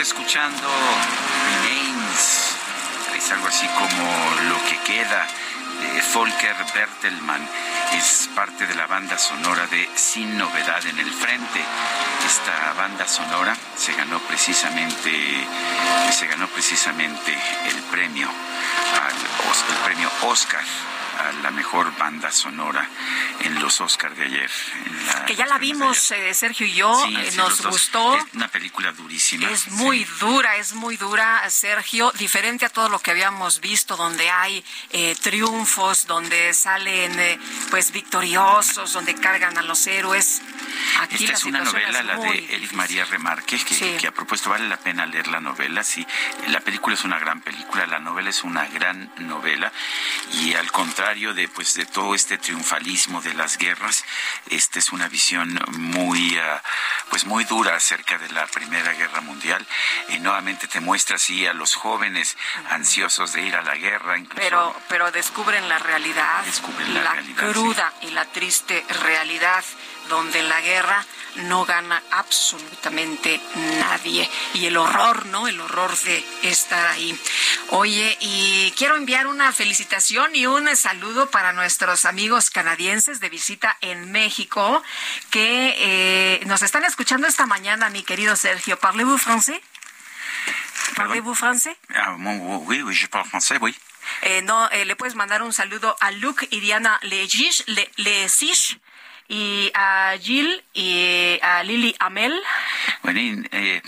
Escuchando 0.00 0.68
es 3.16 3.32
algo 3.32 3.48
así 3.48 3.66
como 3.66 4.48
Lo 4.48 4.64
que 4.68 4.78
queda 4.84 5.26
de 5.80 6.02
Volker 6.14 6.54
Bertelmann. 6.72 7.48
Es 7.94 8.30
parte 8.32 8.68
de 8.68 8.76
la 8.76 8.86
banda 8.86 9.18
sonora 9.18 9.66
de 9.66 9.88
Sin 9.96 10.38
Novedad 10.38 10.86
en 10.86 11.00
el 11.00 11.10
Frente. 11.10 11.64
Esta 12.24 12.74
banda 12.74 13.08
sonora 13.08 13.56
se 13.76 13.92
ganó 13.94 14.20
precisamente, 14.20 15.46
se 16.12 16.26
ganó 16.28 16.46
precisamente 16.46 17.36
el 17.66 17.82
premio, 17.90 18.28
al, 18.28 19.14
el 19.14 19.84
premio 19.84 20.10
Oscar 20.22 20.62
a 21.18 21.32
la 21.42 21.50
mejor 21.50 21.96
banda 21.98 22.30
sonora 22.30 22.88
en 23.40 23.60
los 23.60 23.80
Oscars 23.80 24.16
de 24.16 24.24
ayer. 24.24 24.50
la- 25.06 25.24
Que 25.26 25.34
ya 25.34 25.46
la 25.46 25.58
vimos, 25.58 26.10
eh, 26.12 26.32
Sergio 26.34 26.66
y 26.66 26.72
yo. 26.74 27.02
Sí, 27.06 27.16
eh, 27.16 27.30
sí, 27.30 27.36
nos 27.36 27.60
gustó. 27.66 28.16
Es 28.16 28.24
una 28.34 28.48
película 28.48 28.92
durísima. 28.92 29.50
Es 29.50 29.68
muy 29.68 30.04
dura, 30.20 30.56
es 30.56 30.72
muy 30.74 30.96
dura, 30.96 31.48
Sergio, 31.50 32.12
diferente 32.12 32.64
a 32.66 32.68
todo 32.68 32.88
lo 32.88 32.98
que 33.00 33.10
habíamos 33.10 33.60
visto, 33.60 33.96
donde 33.96 34.30
hay 34.30 34.64
eh, 34.90 35.16
triunfos, 35.20 36.06
donde 36.06 36.54
salen 36.54 37.18
eh, 37.18 37.38
pues 37.70 37.90
victoriosos, 37.92 38.92
donde 38.92 39.14
cargan 39.14 39.56
a 39.58 39.62
los 39.62 39.86
héroes. 39.86 40.40
Aquí 41.00 41.16
Esta 41.16 41.32
la 41.32 41.38
es 41.38 41.44
una 41.44 41.60
novela, 41.60 41.98
es 42.00 42.04
la 42.06 42.16
de 42.16 42.54
Eric 42.54 42.72
María 42.72 43.04
Remarque, 43.04 43.58
que, 43.64 43.74
Sí. 43.74 43.96
que 44.00 44.06
a 44.06 44.12
propósito 44.12 44.50
vale 44.50 44.68
la 44.68 44.76
pena 44.76 45.06
leer 45.06 45.28
la 45.28 45.40
novela. 45.40 45.82
Sí, 45.82 46.06
la 46.48 46.60
película 46.60 46.94
es 46.94 47.04
una 47.04 47.18
gran 47.18 47.40
película, 47.40 47.86
la 47.86 47.98
novela 47.98 48.30
es 48.30 48.44
una 48.44 48.66
gran 48.68 49.10
novela 49.18 49.72
y 50.34 50.54
al 50.54 50.70
contrario 50.72 51.07
de 51.08 51.48
pues 51.48 51.72
de 51.72 51.86
todo 51.86 52.14
este 52.14 52.36
triunfalismo 52.36 53.22
de 53.22 53.32
las 53.32 53.56
guerras, 53.56 54.04
esta 54.50 54.78
es 54.78 54.92
una 54.92 55.08
visión 55.08 55.58
muy 55.70 56.36
ah, 56.36 56.62
pues 57.08 57.24
muy 57.24 57.44
dura 57.44 57.76
acerca 57.76 58.18
de 58.18 58.28
la 58.28 58.46
Primera 58.46 58.92
Guerra 58.92 59.22
Mundial. 59.22 59.66
Y 60.08 60.18
nuevamente 60.18 60.68
te 60.68 60.80
muestra 60.80 61.16
así 61.16 61.46
a 61.46 61.54
los 61.54 61.74
jóvenes 61.74 62.36
ansiosos 62.68 63.32
de 63.32 63.40
ir 63.40 63.56
a 63.56 63.62
la 63.62 63.76
guerra, 63.76 64.18
incluso 64.18 64.42
pero 64.42 64.76
pero 64.88 65.10
descubren 65.10 65.66
la 65.70 65.78
realidad, 65.78 66.44
Descubren 66.44 66.92
la 66.92 67.14
realidad, 67.14 67.52
cruda 67.52 67.92
y 68.02 68.10
la 68.10 68.26
triste 68.26 68.84
realidad 69.00 69.64
donde 70.10 70.42
la 70.42 70.60
guerra 70.60 71.06
no 71.36 71.64
gana 71.64 72.02
absolutamente 72.10 73.40
nadie 73.54 74.28
y 74.54 74.66
el 74.66 74.76
horror, 74.76 75.26
¿no? 75.26 75.48
El 75.48 75.60
horror 75.60 75.96
de 76.00 76.24
estar 76.42 76.86
ahí. 76.88 77.18
Oye, 77.70 78.16
y 78.20 78.72
quiero 78.76 78.96
enviar 78.96 79.26
una 79.26 79.52
felicitación 79.52 80.34
y 80.34 80.46
un 80.46 80.74
saludo 80.76 81.30
para 81.30 81.52
nuestros 81.52 82.04
amigos 82.04 82.50
canadienses 82.50 83.20
de 83.20 83.28
visita 83.28 83.76
en 83.80 84.10
México 84.10 84.82
que 85.30 85.74
eh, 85.78 86.40
nos 86.46 86.62
están 86.62 86.84
escuchando 86.84 87.26
esta 87.26 87.46
mañana, 87.46 87.90
mi 87.90 88.02
querido 88.02 88.36
Sergio. 88.36 88.78
¿Parlez-vous 88.78 89.18
français? 89.18 89.60
¿Parlez-vous 90.96 91.34
français? 91.34 91.76
Ah, 91.94 92.16
oui, 92.18 92.82
oui, 92.82 92.94
je 92.94 93.06
parle 93.06 93.28
français, 93.28 93.58
oui. 93.60 93.74
Eh, 94.22 94.42
no, 94.42 94.68
eh, 94.70 94.84
le 94.84 94.96
puedes 94.96 95.14
mandar 95.14 95.42
un 95.42 95.52
saludo 95.52 95.96
a 96.00 96.10
Luke 96.10 96.48
y 96.50 96.60
Diana 96.60 96.98
Legish, 97.02 97.64
Le, 97.66 97.90
Lesish, 97.96 98.78
y 99.28 99.70
a 99.74 100.14
Jill 100.20 100.64
y 100.72 101.38
a 101.42 101.62
Lily 101.62 101.94
Amel. 101.98 102.32
Bueno, 103.10 103.42
eh, 103.52 103.80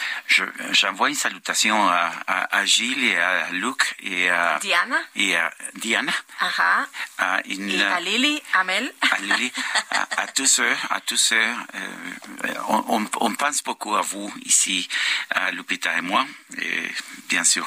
j'envoie 0.70 1.10
une 1.10 1.14
salutation 1.14 1.76
à, 1.90 2.10
à, 2.26 2.56
à, 2.56 2.64
Gilles 2.64 3.04
et 3.04 3.18
à 3.18 3.50
Luc 3.50 3.94
et 4.02 4.30
à 4.30 4.58
Diana. 4.60 4.96
Et 5.14 5.36
à 5.36 5.52
Diana. 5.74 6.12
Ajá. 6.40 6.88
À 7.18 7.42
une, 7.44 7.68
et 7.68 7.82
à 7.82 8.00
Lily, 8.00 8.42
Amel. 8.54 8.90
À 9.10 9.18
Lily, 9.18 9.52
à, 9.90 10.22
à 10.22 10.26
tous 10.28 10.60
eux, 10.60 10.76
à 10.88 11.00
tous 11.02 11.34
eux. 11.34 11.36
Euh, 11.36 12.54
on, 12.68 13.04
on, 13.20 13.34
pense 13.34 13.62
beaucoup 13.62 13.94
à 13.94 14.00
vous 14.00 14.32
ici, 14.46 14.88
à 15.28 15.50
Lupita 15.50 15.98
et 15.98 16.00
moi, 16.00 16.24
et 16.56 16.90
bien 17.28 17.44
sûr. 17.44 17.66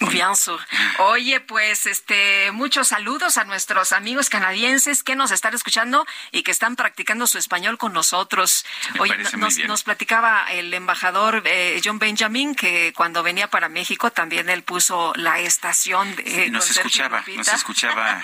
Bien 0.00 0.34
sûr. 0.34 0.60
Oye, 0.98 1.40
pues 1.40 1.86
este 1.86 2.52
muchos 2.52 2.88
saludos 2.88 3.38
a 3.38 3.44
nuestros 3.44 3.92
amigos 3.92 4.28
canadienses 4.28 5.02
que 5.02 5.16
nos 5.16 5.30
están 5.30 5.54
escuchando 5.54 6.06
y 6.32 6.42
que 6.42 6.50
están 6.50 6.76
practicando 6.76 7.26
su 7.26 7.38
español 7.38 7.78
con 7.78 7.92
nosotros. 7.92 8.64
Me 8.94 9.00
Oye, 9.00 9.16
nos, 9.38 9.58
nos, 9.58 9.82
platicaba 9.82 10.46
el 10.50 10.65
embajador 10.74 11.42
eh, 11.46 11.80
John 11.84 11.98
Benjamin 11.98 12.54
que 12.54 12.92
cuando 12.94 13.22
venía 13.22 13.48
para 13.48 13.68
México 13.68 14.10
también 14.10 14.48
él 14.48 14.62
puso 14.62 15.12
la 15.16 15.40
estación 15.40 16.14
de 16.16 16.24
sí, 16.24 16.50
nos 16.50 16.70
escuchaba, 16.70 17.24
nos 17.34 17.48
escuchaba 17.48 18.22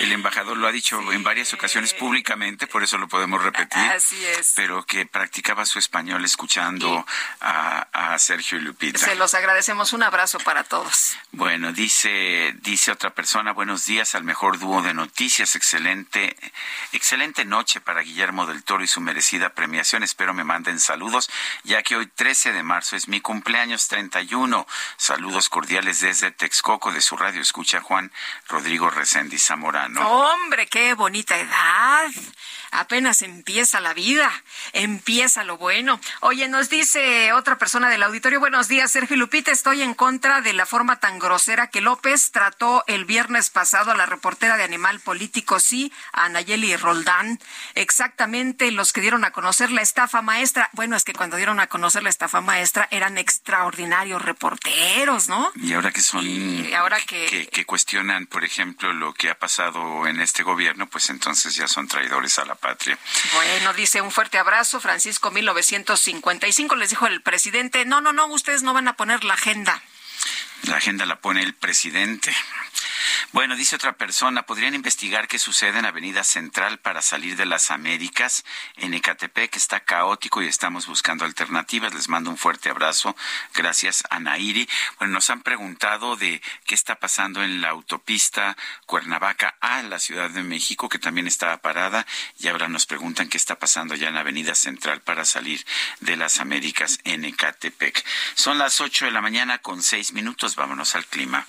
el 0.00 0.12
embajador 0.12 0.56
lo 0.56 0.66
ha 0.66 0.72
dicho 0.72 1.00
sí, 1.08 1.14
en 1.14 1.22
varias 1.22 1.52
ocasiones 1.52 1.92
eh, 1.92 1.96
públicamente, 1.98 2.66
por 2.66 2.82
eso 2.82 2.98
lo 2.98 3.08
podemos 3.08 3.42
repetir. 3.42 3.82
Así 3.82 4.24
es. 4.24 4.52
Pero 4.56 4.84
que 4.84 5.06
practicaba 5.06 5.66
su 5.66 5.78
español 5.78 6.24
escuchando 6.24 7.06
a, 7.40 7.88
a 7.92 8.18
Sergio 8.18 8.58
y 8.58 8.62
Lupita. 8.62 8.98
Se 8.98 9.14
los 9.14 9.34
agradecemos. 9.34 9.92
Un 9.92 10.02
abrazo 10.02 10.38
para 10.40 10.64
todos. 10.64 11.16
Bueno, 11.32 11.72
dice, 11.72 12.54
dice 12.62 12.92
otra 12.92 13.10
persona, 13.10 13.52
buenos 13.52 13.86
días 13.86 14.14
al 14.14 14.24
mejor 14.24 14.58
dúo 14.58 14.82
de 14.82 14.94
noticias, 14.94 15.56
excelente, 15.56 16.36
excelente 16.92 17.44
noche 17.44 17.80
para 17.80 18.02
Guillermo 18.02 18.46
del 18.46 18.62
Toro 18.62 18.84
y 18.84 18.86
su 18.86 19.00
merecida 19.00 19.50
premiación. 19.50 20.02
Espero 20.02 20.34
me 20.34 20.44
manden 20.44 20.78
saludos, 20.78 21.30
ya 21.64 21.73
que 21.82 21.96
hoy 21.96 22.06
13 22.06 22.52
de 22.52 22.62
marzo 22.62 22.96
es 22.96 23.08
mi 23.08 23.20
cumpleaños 23.20 23.88
31. 23.88 24.66
Saludos 24.96 25.48
cordiales 25.48 26.00
desde 26.00 26.30
Texcoco, 26.30 26.92
de 26.92 27.00
su 27.00 27.16
radio 27.16 27.40
escucha 27.40 27.80
Juan 27.80 28.12
Rodrigo 28.48 28.90
Reséndiz 28.90 29.42
Zamorano. 29.44 30.08
Hombre, 30.08 30.66
qué 30.66 30.94
bonita 30.94 31.36
edad. 31.36 32.10
Apenas 32.74 33.22
empieza 33.22 33.80
la 33.80 33.94
vida, 33.94 34.30
empieza 34.72 35.44
lo 35.44 35.56
bueno. 35.56 36.00
Oye, 36.20 36.48
nos 36.48 36.68
dice 36.68 37.32
otra 37.32 37.56
persona 37.56 37.88
del 37.88 38.02
auditorio, 38.02 38.40
buenos 38.40 38.66
días, 38.66 38.90
Sergio 38.90 39.16
Lupita, 39.16 39.52
estoy 39.52 39.82
en 39.82 39.94
contra 39.94 40.40
de 40.40 40.52
la 40.52 40.66
forma 40.66 40.98
tan 40.98 41.20
grosera 41.20 41.68
que 41.68 41.80
López 41.80 42.32
trató 42.32 42.82
el 42.88 43.04
viernes 43.04 43.50
pasado 43.50 43.92
a 43.92 43.96
la 43.96 44.06
reportera 44.06 44.56
de 44.56 44.64
Animal 44.64 44.98
Político, 44.98 45.60
sí, 45.60 45.92
a 46.12 46.28
Nayeli 46.28 46.76
Roldán. 46.76 47.38
Exactamente 47.76 48.72
los 48.72 48.92
que 48.92 49.00
dieron 49.00 49.24
a 49.24 49.30
conocer 49.30 49.70
la 49.70 49.82
estafa 49.82 50.20
maestra. 50.20 50.68
Bueno, 50.72 50.96
es 50.96 51.04
que 51.04 51.12
cuando 51.12 51.36
dieron 51.36 51.60
a 51.60 51.68
conocer 51.68 52.02
la 52.02 52.10
estafa 52.10 52.40
maestra 52.40 52.88
eran 52.90 53.18
extraordinarios 53.18 54.20
reporteros, 54.20 55.28
¿no? 55.28 55.52
Y 55.56 55.74
ahora 55.74 55.92
que 55.92 56.00
son, 56.00 56.26
y 56.26 56.72
ahora 56.74 57.00
que... 57.00 57.26
que, 57.26 57.46
que 57.46 57.64
cuestionan, 57.64 58.26
por 58.26 58.44
ejemplo, 58.44 58.92
lo 58.92 59.14
que 59.14 59.30
ha 59.30 59.38
pasado 59.38 60.08
en 60.08 60.20
este 60.20 60.42
gobierno, 60.42 60.88
pues 60.88 61.08
entonces 61.10 61.54
ya 61.54 61.68
son 61.68 61.86
traidores 61.86 62.38
a 62.38 62.44
la 62.44 62.56
patria. 62.64 62.98
Bueno, 63.34 63.74
dice 63.74 64.00
un 64.00 64.10
fuerte 64.10 64.38
abrazo, 64.38 64.80
Francisco 64.80 65.30
1955, 65.30 66.76
les 66.76 66.90
dijo 66.90 67.06
el 67.06 67.20
presidente, 67.20 67.84
no, 67.84 68.00
no, 68.00 68.14
no, 68.14 68.26
ustedes 68.28 68.62
no 68.62 68.72
van 68.72 68.88
a 68.88 68.96
poner 68.96 69.22
la 69.22 69.34
agenda. 69.34 69.82
La 70.62 70.76
agenda 70.76 71.04
la 71.04 71.20
pone 71.20 71.42
el 71.42 71.52
presidente. 71.52 72.34
Bueno, 73.32 73.56
dice 73.56 73.76
otra 73.76 73.96
persona, 73.96 74.42
¿podrían 74.44 74.74
investigar 74.74 75.28
qué 75.28 75.38
sucede 75.38 75.78
en 75.78 75.86
Avenida 75.86 76.24
Central 76.24 76.78
para 76.78 77.02
salir 77.02 77.36
de 77.36 77.46
las 77.46 77.70
Américas? 77.70 78.44
En 78.76 78.94
Ecatepec 78.94 79.56
está 79.56 79.80
caótico 79.80 80.42
y 80.42 80.46
estamos 80.46 80.86
buscando 80.86 81.24
alternativas. 81.24 81.94
Les 81.94 82.08
mando 82.08 82.30
un 82.30 82.38
fuerte 82.38 82.70
abrazo. 82.70 83.16
Gracias 83.54 84.04
a 84.10 84.20
Nairi. 84.20 84.68
Bueno, 84.98 85.14
nos 85.14 85.30
han 85.30 85.42
preguntado 85.42 86.16
de 86.16 86.40
qué 86.66 86.74
está 86.74 86.96
pasando 86.98 87.42
en 87.42 87.60
la 87.60 87.70
autopista 87.70 88.56
Cuernavaca 88.86 89.56
a 89.60 89.82
la 89.82 89.98
Ciudad 89.98 90.30
de 90.30 90.42
México, 90.42 90.88
que 90.88 90.98
también 90.98 91.26
estaba 91.26 91.58
parada, 91.58 92.06
y 92.38 92.48
ahora 92.48 92.68
nos 92.68 92.86
preguntan 92.86 93.28
qué 93.28 93.36
está 93.36 93.58
pasando 93.58 93.94
ya 93.94 94.08
en 94.08 94.16
Avenida 94.16 94.54
Central 94.54 95.00
para 95.00 95.24
salir 95.24 95.64
de 96.00 96.16
las 96.16 96.40
Américas 96.40 96.98
en 97.04 97.24
Ecatepec. 97.24 98.04
Son 98.34 98.58
las 98.58 98.80
ocho 98.80 99.04
de 99.04 99.10
la 99.10 99.20
mañana 99.20 99.58
con 99.58 99.82
seis 99.82 100.12
minutos. 100.12 100.56
Vámonos 100.56 100.94
al 100.94 101.06
clima. 101.06 101.46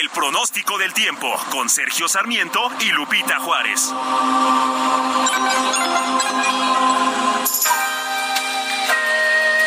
El 0.00 0.10
pronóstico 0.10 0.78
del 0.78 0.94
tiempo 0.94 1.34
con 1.50 1.68
Sergio 1.68 2.08
Sarmiento 2.08 2.70
y 2.80 2.90
Lupita 2.92 3.40
Juárez. 3.40 3.92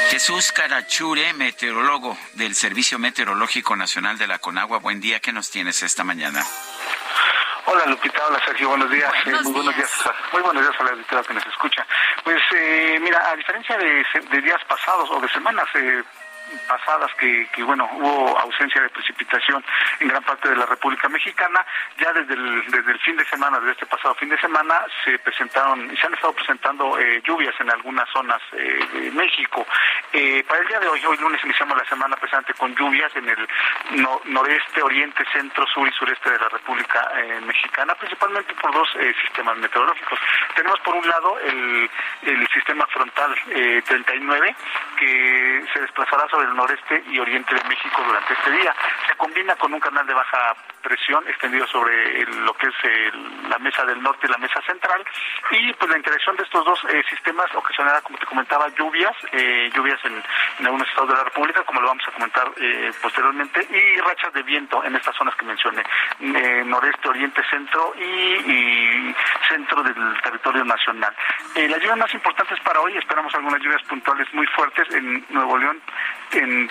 Jesús 0.10 0.52
Carachure, 0.52 1.34
meteorólogo 1.34 2.18
del 2.34 2.56
Servicio 2.56 2.98
Meteorológico 2.98 3.76
Nacional 3.76 4.18
de 4.18 4.28
la 4.28 4.40
Conagua. 4.40 4.80
Buen 4.80 5.02
día, 5.02 5.20
¿qué 5.20 5.34
nos 5.34 5.50
tienes 5.52 5.84
esta 5.84 6.04
mañana? 6.04 6.46
Hola 7.66 7.86
Lupita, 7.86 8.26
hola 8.28 8.40
Sergio, 8.46 8.70
buenos 8.70 8.90
días. 8.90 9.12
Buenos 9.24 9.42
eh, 9.42 9.44
muy 9.44 9.54
buenos 9.54 9.76
días. 9.76 9.92
Muy 10.34 10.42
buenos 10.42 10.64
días 10.64 10.76
a 10.80 10.84
la 10.84 10.90
auditoría 10.92 11.24
que 11.24 11.34
nos 11.34 11.46
escucha. 11.46 11.86
Pues 12.24 12.42
eh, 12.56 13.00
mira, 13.02 13.30
a 13.30 13.36
diferencia 13.36 13.78
de, 13.78 14.06
de, 14.30 14.42
días 14.42 14.62
pasados 14.68 15.10
o 15.12 15.20
de 15.20 15.30
semanas 15.30 15.66
eh, 15.76 16.04
pasadas 16.68 17.14
que, 17.16 17.48
que, 17.54 17.64
bueno 17.64 17.90
hubo 17.94 18.38
ausencia 18.40 18.82
de 18.82 18.90
precipitación 18.90 19.64
en 20.00 20.08
gran 20.08 20.24
parte 20.24 20.50
de 20.50 20.56
la 20.56 20.66
República 20.66 21.10
Mexicana. 21.10 21.66
Ya 21.98 22.12
desde 22.14 22.34
el, 22.34 22.66
desde 22.72 22.92
el 22.92 23.00
fin 23.00 23.16
de 23.18 23.26
semana 23.26 23.60
desde 23.60 23.74
este 23.74 23.86
pasado 23.86 24.16
fin 24.16 24.30
de 24.30 24.40
semana 24.40 24.86
se 25.04 25.18
presentaron 25.20 25.92
y 25.92 25.98
se 25.98 26.08
han 26.08 26.14
estado 26.14 26.34
presentando 26.34 26.98
eh, 27.00 27.22
lluvias 27.24 27.56
en 27.60 27.70
algunas 27.70 28.10
zonas 28.10 28.42
eh, 28.54 28.80
de 28.94 29.12
México. 29.12 29.66
Eh, 30.14 30.44
para 30.48 30.62
el 30.62 30.68
día 30.68 30.80
de 30.80 30.88
hoy 30.88 31.04
hoy 31.06 31.18
lunes 31.18 31.42
iniciamos 31.44 31.78
la 31.78 31.86
semana 31.86 32.16
presente 32.18 32.54
con 32.54 32.76
lluvias 32.76 33.16
en 33.16 33.30
el 33.30 33.48
no, 33.92 34.22
noreste 34.26 34.82
oriente 34.82 35.24
centro 35.32 35.66
sur 35.68 35.88
y 35.88 35.92
sureste 35.92 36.30
de 36.30 36.40
la 36.40 36.50
República 36.50 37.12
Mexicana 37.46 37.96
principalmente 37.96 38.54
por 38.56 38.74
dos 38.74 38.88
sistemas 39.22 39.58
meteorológicos. 39.58 40.20
Tenemos 40.56 40.80
por 40.82 40.96
un 40.96 41.08
lado 41.08 41.40
el, 41.40 41.90
el 42.24 42.48
sistema 42.50 42.86
frontal 42.88 43.36
39 43.86 44.56
que 44.98 45.66
se 45.74 45.82
desplazará 45.82 46.28
sobre 46.30 46.41
del 46.42 46.56
noreste 46.56 47.04
y 47.10 47.20
oriente 47.20 47.56
de 47.56 47.64
México 47.64 48.04
durante 48.06 48.34
este 48.34 48.52
día. 48.52 48.76
Se 49.08 49.16
combina 49.16 49.56
con 49.56 49.74
un 49.74 49.80
canal 49.80 50.06
de 50.06 50.14
baja 50.14 50.56
presión 50.82 51.24
extendido 51.28 51.66
sobre 51.68 52.22
el, 52.22 52.46
lo 52.46 52.54
que 52.56 52.68
es 52.68 52.76
el, 52.84 53.50
la 53.50 53.60
mesa 53.60 53.86
del 53.86 54.02
norte 54.02 54.28
y 54.28 54.32
la 54.32 54.38
mesa 54.38 54.62
central 54.64 55.04
y 55.52 55.74
pues 55.74 55.90
la 55.90 55.98
interacción 55.98 56.36
de 56.36 56.44
estos 56.44 56.66
dos 56.66 56.80
eh, 56.90 57.04
sistemas 57.10 57.54
ocasionará, 57.56 58.02
como 58.02 58.18
te 58.18 58.26
comentaba, 58.26 58.68
lluvias, 58.70 59.16
eh, 59.32 59.70
lluvias 59.74 60.00
en, 60.06 60.22
algunos 60.66 60.88
estados 60.88 61.10
de 61.10 61.16
la 61.16 61.24
República, 61.24 61.64
como 61.64 61.82
lo 61.82 61.88
vamos 61.88 62.04
a 62.08 62.12
comentar 62.12 62.52
eh, 62.58 62.92
posteriormente, 63.02 63.68
y 63.70 64.00
rachas 64.02 64.34
de 64.34 64.44
viento 64.44 64.84
en 64.84 64.96
estas 64.96 65.16
zonas 65.16 65.36
que 65.36 65.46
mencioné, 65.46 65.84
noreste, 66.66 67.10
oriente, 67.10 67.42
centro 67.50 67.94
y, 67.98 68.04
y, 68.04 69.16
centro 69.48 69.84
del 69.84 70.22
territorio 70.22 70.64
nacional. 70.64 71.14
las 71.56 71.80
lluvias 71.80 71.98
más 71.98 72.14
importantes 72.14 72.60
para 72.62 72.80
hoy, 72.80 72.98
esperamos 72.98 73.34
algunas 73.36 73.62
lluvias 73.62 73.84
puntuales 73.84 74.28
muy 74.34 74.48
fuertes 74.48 74.90
en 74.94 75.26
Nuevo 75.30 75.58
León, 75.58 75.82
en 76.34 76.70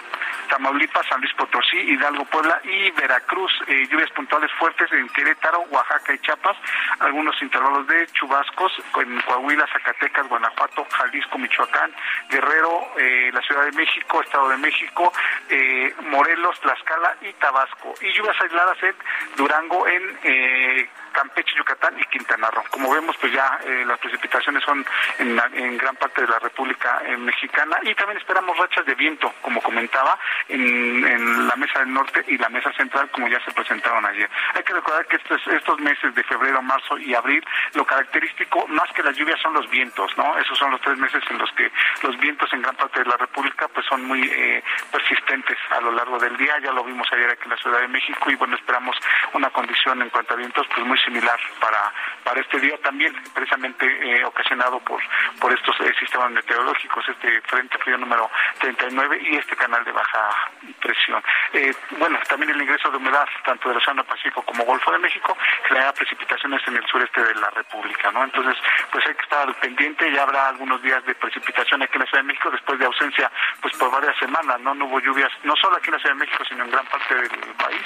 Tamaulipas, 0.48 1.06
San 1.06 1.20
Luis 1.20 1.32
Potosí, 1.34 1.78
Hidalgo, 1.78 2.24
Puebla 2.24 2.60
y 2.64 2.90
Veracruz. 2.90 3.52
Eh, 3.68 3.86
lluvias 3.88 4.10
puntuales 4.10 4.50
fuertes 4.58 4.90
en 4.92 5.08
Querétaro, 5.10 5.60
Oaxaca 5.70 6.12
y 6.12 6.18
Chiapas. 6.18 6.56
Algunos 6.98 7.40
intervalos 7.40 7.86
de 7.86 8.06
chubascos 8.08 8.72
en 8.96 9.20
Coahuila, 9.22 9.66
Zacatecas, 9.72 10.28
Guanajuato, 10.28 10.86
Jalisco, 10.90 11.38
Michoacán, 11.38 11.92
Guerrero, 12.28 12.92
eh, 12.98 13.30
la 13.32 13.40
Ciudad 13.42 13.64
de 13.64 13.72
México, 13.72 14.20
Estado 14.20 14.48
de 14.48 14.56
México, 14.56 15.12
eh, 15.48 15.94
Morelos, 16.10 16.60
Tlaxcala 16.60 17.16
y 17.22 17.32
Tabasco. 17.34 17.94
Y 18.00 18.12
lluvias 18.12 18.40
aisladas 18.40 18.82
en 18.82 18.94
Durango, 19.36 19.86
en 19.86 20.90
Campeche, 21.10 21.54
Yucatán 21.56 21.98
y 21.98 22.04
Quintana 22.04 22.50
Roo. 22.50 22.64
Como 22.70 22.92
vemos, 22.92 23.16
pues 23.18 23.32
ya 23.32 23.58
eh, 23.64 23.84
las 23.86 23.98
precipitaciones 23.98 24.62
son 24.64 24.84
en, 25.18 25.36
la, 25.36 25.48
en, 25.52 25.76
gran 25.78 25.96
parte 25.96 26.22
de 26.22 26.28
la 26.28 26.38
República 26.38 27.02
eh, 27.04 27.16
Mexicana 27.16 27.78
y 27.82 27.94
también 27.94 28.18
esperamos 28.18 28.56
rachas 28.56 28.86
de 28.86 28.94
viento, 28.94 29.32
como 29.42 29.60
comentaba, 29.60 30.18
en, 30.48 31.48
la 31.48 31.56
mesa 31.56 31.80
del 31.80 31.92
norte 31.92 32.24
y 32.28 32.38
la 32.38 32.48
mesa 32.48 32.72
central, 32.72 33.10
como 33.10 33.28
ya 33.28 33.42
se 33.44 33.52
presentaron 33.52 34.04
ayer. 34.06 34.28
Hay 34.54 34.62
que 34.62 34.72
recordar 34.72 35.06
que 35.06 35.16
estos, 35.16 35.46
estos 35.48 35.80
meses 35.80 36.14
de 36.14 36.22
febrero, 36.24 36.62
marzo 36.62 36.98
y 36.98 37.14
abril, 37.14 37.44
lo 37.74 37.84
característico, 37.84 38.66
más 38.68 38.90
que 38.92 39.02
las 39.02 39.16
lluvias, 39.16 39.40
son 39.40 39.54
los 39.54 39.68
vientos, 39.70 40.16
¿no? 40.16 40.38
Esos 40.38 40.58
son 40.58 40.70
los 40.70 40.80
tres 40.80 40.98
meses 40.98 41.22
en 41.30 41.38
los 41.38 41.50
que 41.52 41.70
los 42.02 42.16
vientos 42.18 42.52
en 42.52 42.62
gran 42.62 42.76
parte 42.76 43.00
de 43.00 43.06
la 43.06 43.16
República 43.16 43.68
pues 43.68 43.86
son 43.86 44.04
muy 44.04 44.22
eh, 44.22 44.62
persistentes 44.92 45.58
a 45.70 45.80
lo 45.80 45.92
largo 45.92 46.18
del 46.18 46.36
día. 46.36 46.58
Ya 46.62 46.72
lo 46.72 46.84
vimos 46.84 47.06
ayer 47.12 47.30
aquí 47.30 47.44
en 47.44 47.50
la 47.50 47.56
Ciudad 47.56 47.80
de 47.80 47.88
México 47.88 48.30
y 48.30 48.34
bueno, 48.36 48.56
esperamos 48.56 48.96
una 49.32 49.50
condición 49.50 50.02
en 50.02 50.10
cuanto 50.10 50.34
a 50.34 50.36
vientos 50.36 50.66
pues 50.74 50.86
muy 50.86 50.98
similar 51.04 51.38
para, 51.60 51.92
para 52.24 52.40
este 52.40 52.60
día 52.60 52.76
también 52.82 53.14
precisamente 53.34 53.86
eh, 53.86 54.24
ocasionado 54.24 54.78
por, 54.80 55.00
por 55.40 55.52
estos 55.52 55.78
eh, 55.80 55.92
sistemas 55.98 56.30
meteorológicos, 56.30 57.08
este 57.08 57.40
frente 57.42 57.78
frío 57.78 57.98
número 57.98 58.30
39 58.60 59.20
y 59.22 59.36
este 59.36 59.56
canal 59.56 59.84
de 59.84 59.92
baja 59.92 60.50
presión. 60.80 61.22
Eh, 61.52 61.72
bueno, 61.98 62.18
también 62.28 62.50
el 62.50 62.62
ingreso 62.62 62.90
de 62.90 62.96
humedad, 62.96 63.26
tanto 63.44 63.68
del 63.68 63.78
Océano 63.78 64.04
Pacífico 64.04 64.42
como 64.42 64.64
Golfo 64.64 64.92
de 64.92 64.98
México, 64.98 65.36
genera 65.68 65.92
precipitaciones 65.92 66.60
en 66.66 66.76
el 66.76 66.86
sureste 66.86 67.22
de 67.22 67.34
la 67.34 67.50
República, 67.50 68.10
¿no? 68.10 68.24
Entonces, 68.24 68.56
pues 68.90 69.06
hay 69.06 69.14
que 69.14 69.22
estar 69.22 69.54
pendiente, 69.60 70.12
ya 70.12 70.22
habrá 70.22 70.48
algunos 70.48 70.82
días 70.82 71.04
de 71.04 71.14
precipitación 71.14 71.82
aquí 71.82 71.94
en 71.94 72.00
la 72.00 72.06
Ciudad 72.06 72.22
de 72.22 72.28
México 72.28 72.50
después 72.50 72.78
de 72.78 72.86
ausencia, 72.86 73.30
pues 73.60 73.76
por 73.76 73.90
varias 73.90 74.16
semanas, 74.18 74.60
¿no? 74.60 74.72
Hubo 74.72 75.00
lluvias, 75.00 75.30
no 75.44 75.54
solo 75.56 75.76
aquí 75.76 75.88
en 75.88 75.94
la 75.94 75.98
Ciudad 76.00 76.14
de 76.14 76.20
México, 76.20 76.44
sino 76.48 76.64
en 76.64 76.70
gran 76.70 76.86
parte 76.86 77.14
del 77.14 77.28
país. 77.28 77.82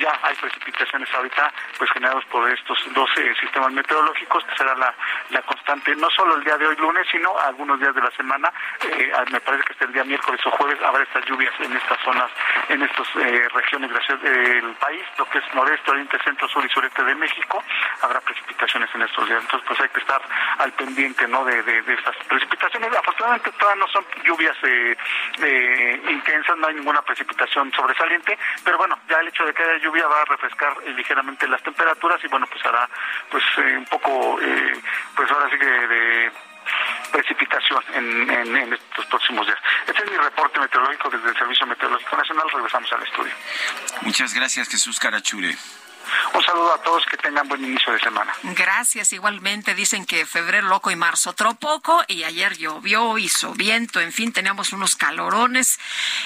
Ya 0.00 0.18
hay 0.22 0.34
precipitaciones 0.36 1.12
ahorita, 1.14 1.52
pues 1.78 1.90
generados 1.90 2.24
por 2.26 2.48
estos 2.58 2.78
12 2.92 3.34
sistemas 3.40 3.72
meteorológicos, 3.72 4.44
que 4.44 4.56
será 4.56 4.74
la, 4.74 4.94
la 5.30 5.42
constante, 5.42 5.94
no 5.96 6.08
solo 6.10 6.36
el 6.36 6.44
día 6.44 6.56
de 6.56 6.66
hoy 6.66 6.76
lunes, 6.76 7.06
sino 7.10 7.36
algunos 7.38 7.78
días 7.80 7.94
de 7.94 8.00
la 8.00 8.10
semana, 8.12 8.52
eh, 8.82 9.12
me 9.30 9.40
parece 9.40 9.64
que 9.64 9.72
hasta 9.72 9.84
el 9.86 9.92
día 9.92 10.04
miércoles 10.04 10.40
o 10.46 10.50
jueves 10.50 10.80
habrá 10.82 11.02
estas 11.02 11.24
lluvias 11.26 11.54
en 11.60 11.76
estas 11.76 11.98
zonas, 12.02 12.30
en 12.68 12.82
estas 12.82 13.08
eh, 13.16 13.48
regiones 13.54 13.90
del 14.22 14.74
país, 14.80 15.02
lo 15.18 15.28
que 15.28 15.38
es 15.38 15.54
noreste, 15.54 15.90
oriente, 15.90 16.18
centro, 16.24 16.48
sur 16.48 16.64
y 16.64 16.68
sureste 16.68 17.04
de 17.04 17.14
México, 17.14 17.62
habrá 18.02 18.20
precipitaciones 18.20 18.88
en 18.94 19.02
estos 19.02 19.28
días. 19.28 19.42
Entonces, 19.42 19.66
pues 19.66 19.80
hay 19.80 19.88
que 19.88 20.00
estar 20.00 20.20
al 20.58 20.72
pendiente, 20.72 21.26
¿no? 21.28 21.44
De, 21.44 21.62
de, 21.62 21.94
estas 21.94 22.16
precipitaciones. 22.28 22.90
Afortunadamente, 22.96 23.50
todavía 23.52 23.84
no 23.84 23.88
son 23.92 24.04
lluvias 24.24 24.56
eh, 24.62 26.02
intensas, 26.08 26.56
no 26.56 26.66
hay 26.66 26.74
ninguna 26.74 27.02
precipitación 27.02 27.72
sobresaliente, 27.72 28.38
pero 28.64 28.78
bueno, 28.78 28.98
ya 29.08 29.18
el 29.20 29.28
hecho 29.28 29.44
de 29.44 29.54
que 29.54 29.62
haya 29.62 29.78
lluvia 29.78 30.06
va 30.06 30.22
a 30.22 30.24
refrescar 30.24 30.76
ligeramente 30.86 31.48
las 31.48 31.62
temperaturas 31.62 32.22
y 32.24 32.28
bueno, 32.28 32.46
pues 32.50 32.64
hará 32.64 32.88
pues 33.30 33.44
un 33.58 33.84
poco, 33.86 34.38
pues 35.16 35.30
ahora 35.30 35.50
sí 35.50 35.58
que 35.58 35.66
de 35.66 36.32
precipitación 37.12 37.82
en, 37.94 38.30
en, 38.30 38.72
estos 38.72 39.06
próximos 39.06 39.46
días. 39.46 39.58
Este 39.86 40.04
es 40.04 40.10
mi 40.10 40.16
reporte 40.16 40.60
meteorológico 40.60 41.10
desde 41.10 41.28
el 41.30 41.36
Servicio 41.36 41.66
Meteorológico 41.66 42.16
Nacional. 42.16 42.46
Regresamos 42.52 42.92
al 42.92 43.02
estudio. 43.02 43.32
Muchas 44.02 44.34
gracias, 44.34 44.68
Jesús 44.68 44.98
Carachure. 44.98 45.56
Un 46.34 46.42
saludo 46.42 46.74
a 46.74 46.82
todos, 46.82 47.04
que 47.06 47.16
tengan 47.16 47.48
buen 47.48 47.64
inicio 47.64 47.92
de 47.92 48.00
semana. 48.00 48.32
Gracias, 48.42 49.12
igualmente. 49.12 49.74
Dicen 49.74 50.06
que 50.06 50.26
febrero 50.26 50.68
loco 50.68 50.90
y 50.90 50.96
marzo 50.96 51.30
otro 51.30 51.54
poco, 51.54 52.02
y 52.08 52.24
ayer 52.24 52.56
llovió, 52.56 53.18
hizo 53.18 53.52
viento, 53.54 54.00
en 54.00 54.12
fin, 54.12 54.32
teníamos 54.32 54.72
unos 54.72 54.96
calorones, 54.96 55.78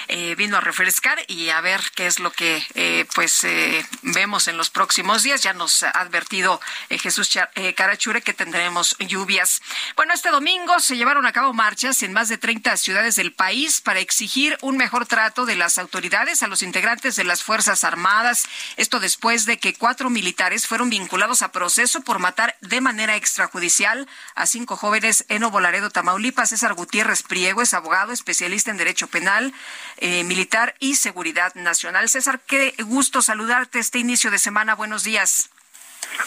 eh, 0.09 0.35
vino 0.37 0.57
a 0.57 0.61
refrescar 0.61 1.19
y 1.29 1.51
a 1.51 1.61
ver 1.61 1.81
qué 1.95 2.07
es 2.07 2.19
lo 2.19 2.31
que 2.33 2.65
eh, 2.75 3.07
pues 3.15 3.45
eh, 3.45 3.85
vemos 4.03 4.49
en 4.49 4.57
los 4.57 4.71
próximos 4.71 5.23
días. 5.23 5.43
Ya 5.43 5.53
nos 5.53 5.83
ha 5.83 5.91
advertido 5.91 6.61
Jesús 6.91 7.31
Carachure 7.77 8.23
que 8.23 8.35
tendremos 8.35 8.97
lluvias. 8.99 9.63
Bueno, 9.97 10.15
este 10.15 10.31
domingo 10.31 10.79
se 10.81 10.97
llevaron 10.97 11.27
a 11.27 11.33
cabo 11.33 11.53
marchas 11.53 12.03
en 12.03 12.13
más 12.13 12.29
de 12.29 12.39
30 12.39 12.77
ciudades 12.77 13.17
del 13.17 13.33
país 13.33 13.81
para 13.81 14.01
exigir 14.01 14.57
un 14.61 14.77
mejor 14.77 15.07
trato 15.07 15.47
de 15.47 15.57
las 15.57 15.79
autoridades 15.79 16.43
a 16.43 16.49
los 16.49 16.63
integrantes 16.63 17.17
de 17.17 17.25
las 17.25 17.43
Fuerzas 17.43 17.85
Armadas. 17.85 18.47
Esto 18.77 19.01
después 19.01 19.47
de 19.47 19.59
que 19.59 19.72
cuatro 19.75 20.11
militares 20.11 20.67
fueron 20.67 20.91
vinculados 20.91 21.43
a 21.43 21.53
proceso 21.53 22.01
por 22.01 22.19
matar 22.19 22.57
de 22.61 22.81
manera 22.81 23.17
extrajudicial 23.17 24.09
a 24.35 24.47
cinco 24.47 24.77
jóvenes 24.77 25.25
en 25.29 25.45
Ovolaredo, 25.45 25.91
Tamaulipas. 25.91 26.49
César 26.51 26.75
Gutiérrez 26.75 27.23
Priego 27.23 27.63
es 27.63 27.75
abogado, 27.75 28.13
especialista 28.13 28.71
en 28.71 28.77
Derecho 28.77 29.07
Penal, 29.07 29.55
eh, 29.99 30.25
Militar 30.25 30.75
y 30.81 30.97
Seguridad 30.97 31.55
Nacional. 31.55 32.09
César, 32.09 32.41
qué 32.47 32.75
gusto 32.85 33.23
saludarte 33.23 33.79
este 33.79 33.99
inicio 33.99 34.31
de 34.31 34.39
semana. 34.39 34.75
Buenos 34.75 35.05
días. 35.05 35.52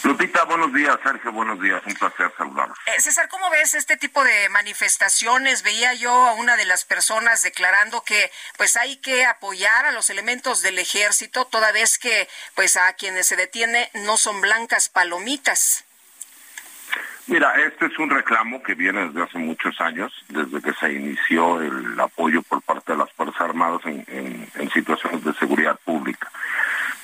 Lupita, 0.03 0.43
buenos 0.45 0.73
días. 0.73 0.97
Sergio, 1.03 1.31
buenos 1.31 1.59
días. 1.61 1.81
Un 1.85 1.93
placer 1.95 2.31
saludarlos. 2.37 2.77
Eh, 2.85 3.01
César, 3.01 3.27
¿cómo 3.29 3.49
ves 3.49 3.73
este 3.73 3.97
tipo 3.97 4.23
de 4.23 4.49
manifestaciones? 4.49 5.63
Veía 5.63 5.93
yo 5.93 6.11
a 6.11 6.33
una 6.33 6.55
de 6.55 6.65
las 6.65 6.85
personas 6.85 7.43
declarando 7.43 8.03
que 8.03 8.31
pues 8.57 8.75
hay 8.77 8.97
que 8.97 9.25
apoyar 9.25 9.85
a 9.85 9.91
los 9.91 10.09
elementos 10.09 10.61
del 10.61 10.79
ejército, 10.79 11.45
toda 11.45 11.71
vez 11.71 11.97
que 11.97 12.27
pues 12.55 12.77
a 12.77 12.93
quienes 12.93 13.27
se 13.27 13.35
detiene 13.35 13.89
no 13.93 14.17
son 14.17 14.41
blancas 14.41 14.89
palomitas. 14.89 15.85
Mira, 17.27 17.55
este 17.65 17.87
es 17.87 17.97
un 17.97 18.11
reclamo 18.11 18.61
que 18.61 18.75
viene 18.75 19.07
desde 19.07 19.23
hace 19.23 19.39
muchos 19.39 19.81
años, 19.81 20.13
desde 20.29 20.61
que 20.61 20.73
se 20.73 20.93
inició 20.93 21.59
el 21.59 21.99
apoyo 21.99 22.43
por 22.43 22.61
parte 22.61 22.91
de 22.91 22.99
las 22.99 23.11
Fuerzas 23.13 23.41
Armadas 23.41 23.81
en 23.85 24.69
situaciones 24.71 25.23
de 25.23 25.33
seguridad 25.33 25.79
pública. 25.83 26.14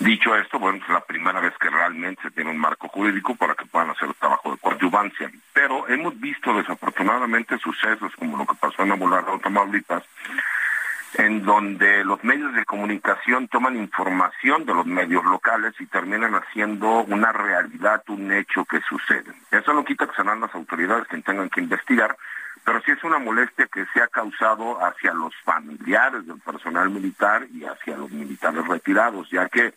Dicho 0.02 0.36
esto, 0.36 0.58
bueno, 0.58 0.80
es 0.84 0.89
la 0.89 1.02
primera 1.02 1.39
vez 1.39 1.54
que 1.60 1.70
realmente 1.70 2.24
se 2.24 2.32
tiene 2.32 2.49
un 2.49 2.58
marco 2.58 2.88
jurídico 2.88 3.36
para 3.36 3.54
que 3.54 3.68
puedan 3.68 3.91
hacer 3.91 4.10
el 4.10 4.16
trabajo 4.16 4.49
de 4.52 4.58
coadyuvancia. 4.58 5.30
Pero 5.54 5.88
hemos 5.89 6.20
visto 6.20 6.56
desafortunadamente 6.56 7.60
sucesos 7.60 8.12
como 8.18 8.36
lo 8.36 8.47
que 8.47 8.56
pasó 8.56 8.82
en 8.82 8.93
Abulardo, 8.93 9.38
Tamaulipas, 9.38 10.02
en 11.20 11.45
donde 11.45 12.04
los 12.04 12.24
medios 12.24 12.52
de 12.56 12.66
comunicación 12.66 13.47
toman 13.47 13.76
información 13.76 14.66
de 14.66 14.74
los 14.74 14.88
medios 14.88 15.24
locales 15.24 15.76
y 15.80 15.86
terminan 15.86 16.34
haciendo 16.34 17.04
una 17.04 17.32
realidad, 17.32 18.02
un 18.08 18.32
hecho 18.32 18.66
que 18.66 18.82
sucede. 18.82 19.32
Eso 19.52 19.72
no 19.72 19.86
quita 19.86 20.08
que 20.08 20.16
serán 20.16 20.41
las 20.41 20.56
autoridades 20.56 21.08
quienes 21.10 21.26
tengan 21.26 21.49
que 21.52 21.62
investigar, 21.62 22.18
pero 22.66 22.82
sí 22.82 22.89
es 22.89 23.04
una 23.04 23.20
molestia 23.20 23.68
que 23.72 23.86
se 23.93 24.02
ha 24.02 24.08
causado 24.08 24.84
hacia 24.84 25.14
los 25.14 25.36
familiares 25.43 26.26
del 26.26 26.39
personal 26.39 26.89
militar 26.89 27.45
y 27.54 27.66
hacia 27.66 27.97
los 27.97 28.10
militares 28.10 28.68
retirados, 28.68 29.30
ya 29.30 29.47
que 29.47 29.76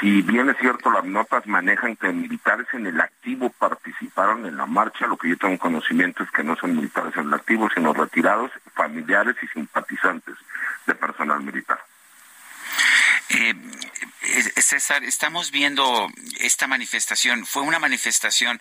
si 0.00 0.22
bien 0.22 0.48
es 0.48 0.56
cierto, 0.58 0.90
las 0.90 1.04
notas 1.04 1.46
manejan 1.46 1.96
que 1.96 2.12
militares 2.12 2.66
en 2.72 2.86
el 2.86 3.00
activo 3.00 3.50
participaron 3.50 4.46
en 4.46 4.56
la 4.56 4.66
marcha, 4.66 5.06
lo 5.06 5.16
que 5.16 5.30
yo 5.30 5.36
tengo 5.36 5.58
conocimiento 5.58 6.22
es 6.22 6.30
que 6.30 6.44
no 6.44 6.54
son 6.56 6.76
militares 6.76 7.16
en 7.16 7.26
el 7.26 7.34
activo, 7.34 7.68
sino 7.74 7.92
retirados, 7.92 8.52
familiares 8.74 9.36
y 9.42 9.48
simpatizantes 9.48 10.36
de 10.86 10.94
personal 10.94 11.40
militar. 11.42 11.80
Eh, 13.30 13.54
eh, 14.22 14.62
César, 14.62 15.02
estamos 15.04 15.50
viendo 15.50 16.08
esta 16.40 16.66
manifestación. 16.66 17.44
¿Fue 17.44 17.62
una 17.62 17.78
manifestación 17.78 18.60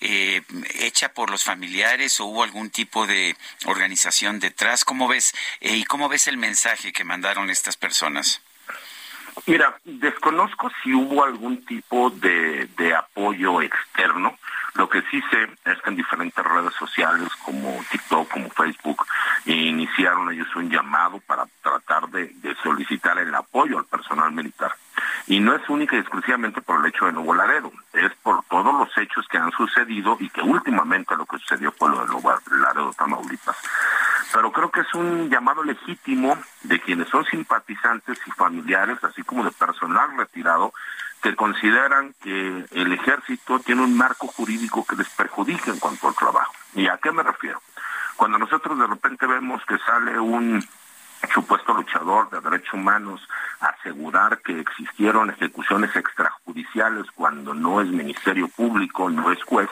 eh, 0.00 0.42
hecha 0.78 1.12
por 1.12 1.30
los 1.30 1.42
familiares 1.42 2.20
o 2.20 2.26
hubo 2.26 2.44
algún 2.44 2.70
tipo 2.70 3.06
de 3.06 3.36
organización 3.64 4.38
detrás? 4.38 4.84
¿Cómo 4.84 5.08
ves 5.08 5.34
y 5.60 5.84
cómo 5.84 6.08
ves 6.08 6.28
el 6.28 6.36
mensaje 6.36 6.92
que 6.92 7.04
mandaron 7.04 7.50
estas 7.50 7.76
personas? 7.76 8.40
Mira, 9.44 9.76
desconozco 9.84 10.70
si 10.82 10.94
hubo 10.94 11.22
algún 11.22 11.64
tipo 11.64 12.10
de, 12.10 12.66
de, 12.76 12.94
apoyo 12.94 13.60
externo. 13.60 14.36
Lo 14.74 14.88
que 14.88 15.02
sí 15.10 15.22
sé 15.30 15.44
es 15.64 15.80
que 15.82 15.90
en 15.90 15.96
diferentes 15.96 16.44
redes 16.44 16.74
sociales 16.74 17.28
como 17.44 17.78
TikTok, 17.90 18.30
como 18.30 18.48
Facebook, 18.50 19.06
iniciaron 19.44 20.32
ellos 20.32 20.48
un 20.56 20.70
llamado 20.70 21.20
para 21.20 21.46
tratar 21.62 22.08
de, 22.08 22.28
de 22.28 22.54
solicitar 22.62 23.18
el 23.18 23.34
apoyo 23.34 23.78
al 23.78 23.84
personal 23.84 24.32
militar. 24.32 24.72
Y 25.26 25.40
no 25.40 25.54
es 25.54 25.68
única 25.68 25.96
y 25.96 26.00
exclusivamente 26.00 26.60
por 26.62 26.80
el 26.80 26.86
hecho 26.86 27.06
de 27.06 27.12
Nuevo 27.12 27.34
Laredo, 27.34 27.72
es 27.92 28.12
por 28.22 28.44
todos 28.44 28.74
los 28.74 28.96
hechos 28.98 29.26
que 29.28 29.38
han 29.38 29.50
sucedido 29.52 30.16
y 30.20 30.28
que 30.30 30.42
últimamente 30.42 31.16
lo 31.16 31.26
que 31.26 31.38
sucedió 31.38 31.72
fue 31.72 31.90
lo 31.90 32.00
de 32.00 32.06
Nuevo 32.06 32.32
Laredo, 32.50 32.92
Tamaulipas. 32.92 33.56
Pero 34.32 34.52
creo 34.52 34.70
que 34.70 34.80
es 34.80 34.94
un 34.94 35.30
llamado 35.30 35.62
legítimo 35.62 36.36
de 36.62 36.80
quienes 36.80 37.08
son 37.08 37.24
simpatizantes 37.24 38.18
y 38.26 38.30
familiares, 38.32 39.02
así 39.02 39.22
como 39.22 39.44
de 39.44 39.50
personal 39.52 40.16
retirado, 40.16 40.72
que 41.22 41.34
consideran 41.34 42.14
que 42.22 42.66
el 42.70 42.92
ejército 42.92 43.58
tiene 43.60 43.82
un 43.82 43.96
marco 43.96 44.26
jurídico 44.26 44.84
que 44.86 44.96
les 44.96 45.08
perjudica 45.10 45.70
en 45.70 45.78
cuanto 45.78 46.08
al 46.08 46.14
trabajo. 46.14 46.52
¿Y 46.74 46.86
a 46.88 46.98
qué 46.98 47.10
me 47.10 47.22
refiero? 47.22 47.60
Cuando 48.16 48.38
nosotros 48.38 48.78
de 48.78 48.86
repente 48.86 49.26
vemos 49.26 49.62
que 49.66 49.78
sale 49.78 50.18
un 50.18 50.64
supuesto 51.32 51.74
luchador 51.74 52.30
de 52.30 52.40
derechos 52.40 52.74
humanos 52.74 53.20
asegurar 53.60 54.40
que 54.42 54.58
existieron 54.60 55.30
ejecuciones 55.30 55.94
extrajudiciales 55.96 57.06
cuando 57.14 57.54
no 57.54 57.80
es 57.80 57.88
Ministerio 57.88 58.48
Público, 58.48 59.08
no 59.10 59.30
es 59.32 59.42
juez, 59.44 59.68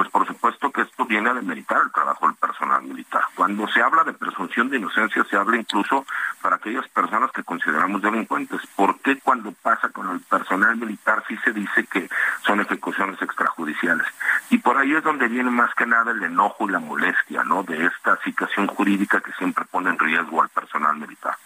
pues 0.00 0.08
por 0.08 0.26
supuesto 0.26 0.70
que 0.70 0.80
esto 0.80 1.04
viene 1.04 1.28
a 1.28 1.34
demeritar 1.34 1.82
el 1.84 1.92
trabajo 1.92 2.26
del 2.26 2.34
personal 2.36 2.82
militar. 2.84 3.20
Cuando 3.34 3.68
se 3.68 3.82
habla 3.82 4.02
de 4.02 4.14
presunción 4.14 4.70
de 4.70 4.78
inocencia, 4.78 5.22
se 5.24 5.36
habla 5.36 5.58
incluso 5.58 6.06
para 6.40 6.56
aquellas 6.56 6.88
personas 6.88 7.30
que 7.32 7.44
consideramos 7.44 8.00
delincuentes. 8.00 8.62
¿Por 8.76 8.98
qué 9.00 9.18
cuando 9.18 9.52
pasa 9.52 9.90
con 9.90 10.08
el 10.08 10.20
personal 10.20 10.74
militar 10.78 11.22
sí 11.28 11.36
se 11.44 11.52
dice 11.52 11.84
que 11.84 12.08
son 12.46 12.62
ejecuciones 12.62 13.20
extrajudiciales? 13.20 14.06
Y 14.48 14.56
por 14.56 14.78
ahí 14.78 14.94
es 14.94 15.04
donde 15.04 15.28
viene 15.28 15.50
más 15.50 15.74
que 15.74 15.84
nada 15.84 16.12
el 16.12 16.22
enojo 16.22 16.66
y 16.66 16.72
la 16.72 16.78
molestia, 16.78 17.44
¿no? 17.44 17.62
De 17.62 17.84
esta 17.84 18.16
situación 18.24 18.68
jurídica 18.68 19.20
que 19.20 19.32
siempre 19.32 19.66
pone 19.66 19.90
en 19.90 19.98
riesgo 19.98 20.40
al 20.40 20.48
personal 20.48 20.96
militar. 20.96 21.36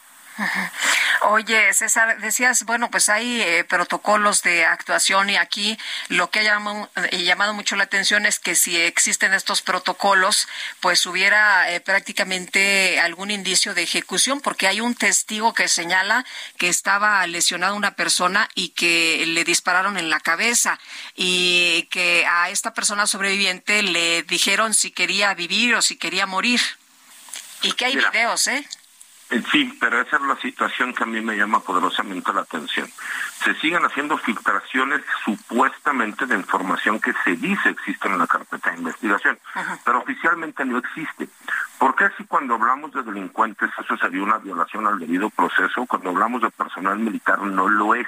Oye, 1.23 1.73
César, 1.73 2.19
decías, 2.21 2.65
bueno, 2.65 2.91
pues 2.91 3.09
hay 3.09 3.41
eh, 3.41 3.65
protocolos 3.65 4.43
de 4.43 4.65
actuación 4.65 5.31
y 5.31 5.37
aquí 5.37 5.79
lo 6.09 6.29
que 6.31 6.41
ha 6.41 6.43
llamado, 6.43 6.91
eh, 7.11 7.23
llamado, 7.23 7.55
mucho 7.55 7.77
la 7.77 7.85
atención 7.85 8.27
es 8.27 8.39
que 8.39 8.55
si 8.55 8.77
existen 8.77 9.33
estos 9.33 9.63
protocolos, 9.63 10.49
pues 10.81 11.07
hubiera 11.07 11.73
eh, 11.73 11.81
prácticamente 11.81 13.01
algún 13.01 13.31
indicio 13.31 13.75
de 13.75 13.85
ejecución, 13.85 14.41
porque 14.41 14.67
hay 14.67 14.81
un 14.81 14.95
testigo 14.95 15.55
que 15.55 15.69
señala 15.69 16.27
que 16.59 16.69
estaba 16.69 17.27
lesionada 17.27 17.73
una 17.73 17.95
persona 17.95 18.49
y 18.55 18.71
que 18.71 19.25
le 19.27 19.45
dispararon 19.45 19.97
en 19.97 20.11
la 20.11 20.21
cabeza 20.21 20.79
y 21.15 21.89
que 21.91 22.27
a 22.27 22.51
esta 22.51 22.75
persona 22.75 23.07
sobreviviente 23.07 23.83
le 23.83 24.25
dijeron 24.25 24.75
si 24.75 24.91
quería 24.91 25.33
vivir 25.35 25.75
o 25.75 25.83
si 25.83 25.97
quería 25.97 26.27
morir. 26.27 26.61
Y 27.63 27.73
que 27.73 27.87
hay 27.87 27.97
videos, 27.97 28.47
¿eh? 28.49 28.69
Sí, 29.51 29.77
pero 29.81 30.01
esa 30.01 30.17
es 30.17 30.23
la 30.23 30.37
situación 30.37 30.95
que 30.95 31.03
a 31.03 31.07
mí 31.07 31.21
me 31.21 31.37
llama 31.37 31.61
poderosamente 31.61 32.33
la 32.33 32.43
atención. 32.43 32.89
Se 33.43 33.55
siguen 33.57 33.85
haciendo 33.85 34.17
filtraciones 34.19 35.03
supuestamente 35.25 36.27
de 36.27 36.37
información 36.37 37.01
que 37.01 37.13
se 37.25 37.37
dice 37.37 37.71
existe 37.71 38.09
en 38.09 38.19
la 38.19 38.27
carpeta 38.27 38.71
de 38.71 38.79
investigación, 38.79 39.39
pero 39.85 39.99
oficialmente 39.99 40.65
no 40.65 40.79
existe. 40.79 41.29
¿Por 41.79 41.97
qué 41.97 42.11
si 42.17 42.25
cuando 42.25 42.55
hablamos 42.55 42.93
de 42.93 43.03
delincuentes 43.03 43.71
eso 43.79 43.97
sería 43.97 44.23
una 44.23 44.39
violación 44.39 44.87
al 44.87 44.99
debido 44.99 45.31
proceso, 45.31 45.87
cuando 45.87 46.11
hablamos 46.11 46.43
de 46.43 46.51
personal 46.51 46.99
militar 46.99 47.41
no 47.41 47.69
lo 47.69 47.95
es? 47.95 48.07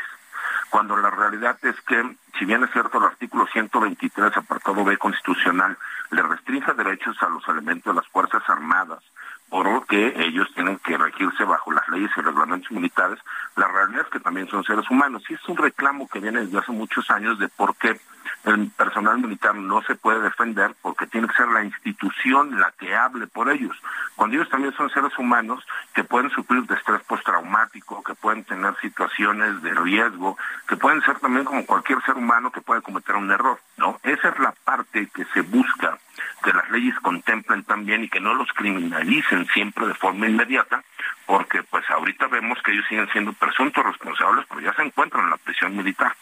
Cuando 0.71 0.97
la 0.97 1.11
realidad 1.11 1.59
es 1.63 1.81
que, 1.83 2.17
si 2.39 2.45
bien 2.45 2.63
es 2.65 2.71
cierto 2.73 2.99
el 2.99 3.05
artículo 3.05 3.47
123, 3.47 4.37
apartado 4.37 4.85
B 4.85 4.99
constitucional, 4.99 5.77
le 6.11 6.23
restringe 6.23 6.75
derechos 6.75 7.17
a 7.23 7.29
los 7.29 7.47
elementos 7.49 7.95
de 7.95 8.01
las 8.01 8.09
Fuerzas 8.11 8.43
Armadas, 8.49 9.03
por 9.49 9.67
que 9.87 10.15
ellos 10.17 10.49
tienen 10.55 10.79
que 10.79 10.97
regirse 10.97 11.45
bajo 11.45 11.73
las 11.73 11.89
leyes 11.89 12.11
y 12.17 12.21
reglamentos 12.21 12.71
militares, 12.71 13.19
la 13.57 13.69
realidad 13.69 14.03
es 14.03 14.11
que 14.11 14.21
también 14.21 14.49
son 14.49 14.65
seres 14.65 14.89
humanos. 14.91 15.23
Y 15.29 15.35
es 15.35 15.49
un 15.49 15.57
reclamo 15.57 16.09
que 16.09 16.21
viene 16.21 16.41
desde 16.41 16.59
hace 16.59 16.73
muchos 16.73 17.11
años 17.11 17.39
de 17.39 17.49
por 17.49 17.77
qué 17.77 17.99
el 18.45 18.71
personal 18.71 19.19
militar 19.19 19.55
no 19.55 19.83
se 19.83 19.95
puede 19.95 20.21
defender, 20.21 20.75
porque 20.83 21.07
tiene 21.07 21.29
que 21.29 21.35
ser 21.35 21.49
la 21.49 21.65
institución 21.65 22.59
la 22.61 22.73
que 22.79 22.95
hable 22.95 23.27
por 23.27 23.51
ellos. 23.51 23.77
Cuando 24.15 24.37
ellos 24.37 24.49
también 24.49 24.75
son 24.75 24.91
seres 24.91 25.17
humanos 25.19 25.65
que 25.95 26.05
pueden 26.05 26.31
sufrir 26.31 26.65
de 26.65 26.75
estrés 26.75 27.03
postraumático, 27.03 28.03
que 28.03 28.15
pueden 28.15 28.45
tener 28.45 28.75
situaciones 28.81 29.63
de 29.63 29.75
riesgo, 29.75 30.37
que 30.69 30.77
pueden 30.77 31.03
ser 31.03 31.19
también 31.19 31.45
como 31.45 31.67
cualquier 31.67 32.03
ser 32.03 32.17
humano 32.17 32.51
que 32.51 32.61
puede 32.61 32.83
cometer 32.83 33.17
un 33.17 33.31
error, 33.31 33.59
¿no? 33.77 33.99
Esa 34.03 34.29
es 34.29 34.39
la 34.39 34.53
parte 34.65 35.09
que 35.15 35.25
se 35.27 35.43
busca 35.43 35.99
que 36.43 36.53
las 36.53 36.71
leyes 36.71 36.99
contemplen 37.01 37.65
también 37.65 38.05
y 38.05 38.09
que 38.09 38.21
no 38.21 38.35
los 38.35 38.53
criminalicen 38.53 39.47
siempre 39.49 39.87
de 39.87 39.95
forma 39.95 40.27
inmediata, 40.29 40.83
porque 41.27 41.63
pues 41.63 41.85
ahorita 41.91 42.27
vemos 42.29 42.61
que 42.63 42.73
ellos 42.73 42.87
siguen 42.89 43.09
siendo 43.13 43.33
presuntos 43.33 43.85
responsables, 43.85 44.47
pero 44.49 44.61
ya 44.61 44.73
se 44.75 44.83
encuentran 44.83 45.25
en 45.25 45.31
la 45.31 45.37
prisión 45.39 45.77
militar. 45.77 46.15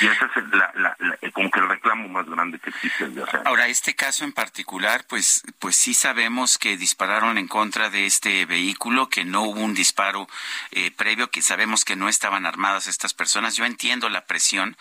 Y 0.00 0.06
ese 0.06 0.24
es 0.24 0.48
la, 0.52 0.72
la, 0.74 0.96
como 1.32 1.50
que 1.50 1.60
el 1.60 1.68
reclamo 1.68 2.08
más 2.08 2.26
grande 2.26 2.58
que 2.58 2.70
existe 2.70 3.10
Ahora, 3.44 3.68
este 3.68 3.94
caso 3.94 4.24
en 4.24 4.32
particular, 4.32 5.04
pues, 5.08 5.42
pues 5.58 5.76
sí 5.76 5.94
sabemos 5.94 6.58
que 6.58 6.76
dispararon 6.76 7.38
en 7.38 7.48
contra 7.48 7.90
de 7.90 8.06
este 8.06 8.46
vehículo, 8.46 9.08
que 9.08 9.24
no 9.24 9.42
hubo 9.42 9.60
un 9.60 9.74
disparo 9.74 10.28
eh, 10.70 10.90
previo, 10.90 11.30
que 11.30 11.42
sabemos 11.42 11.84
que 11.84 11.96
no 11.96 12.08
estaban 12.08 12.46
armadas 12.46 12.86
estas 12.86 13.14
personas. 13.14 13.56
Yo 13.56 13.64
entiendo 13.64 14.08
la 14.08 14.26
presión, 14.26 14.76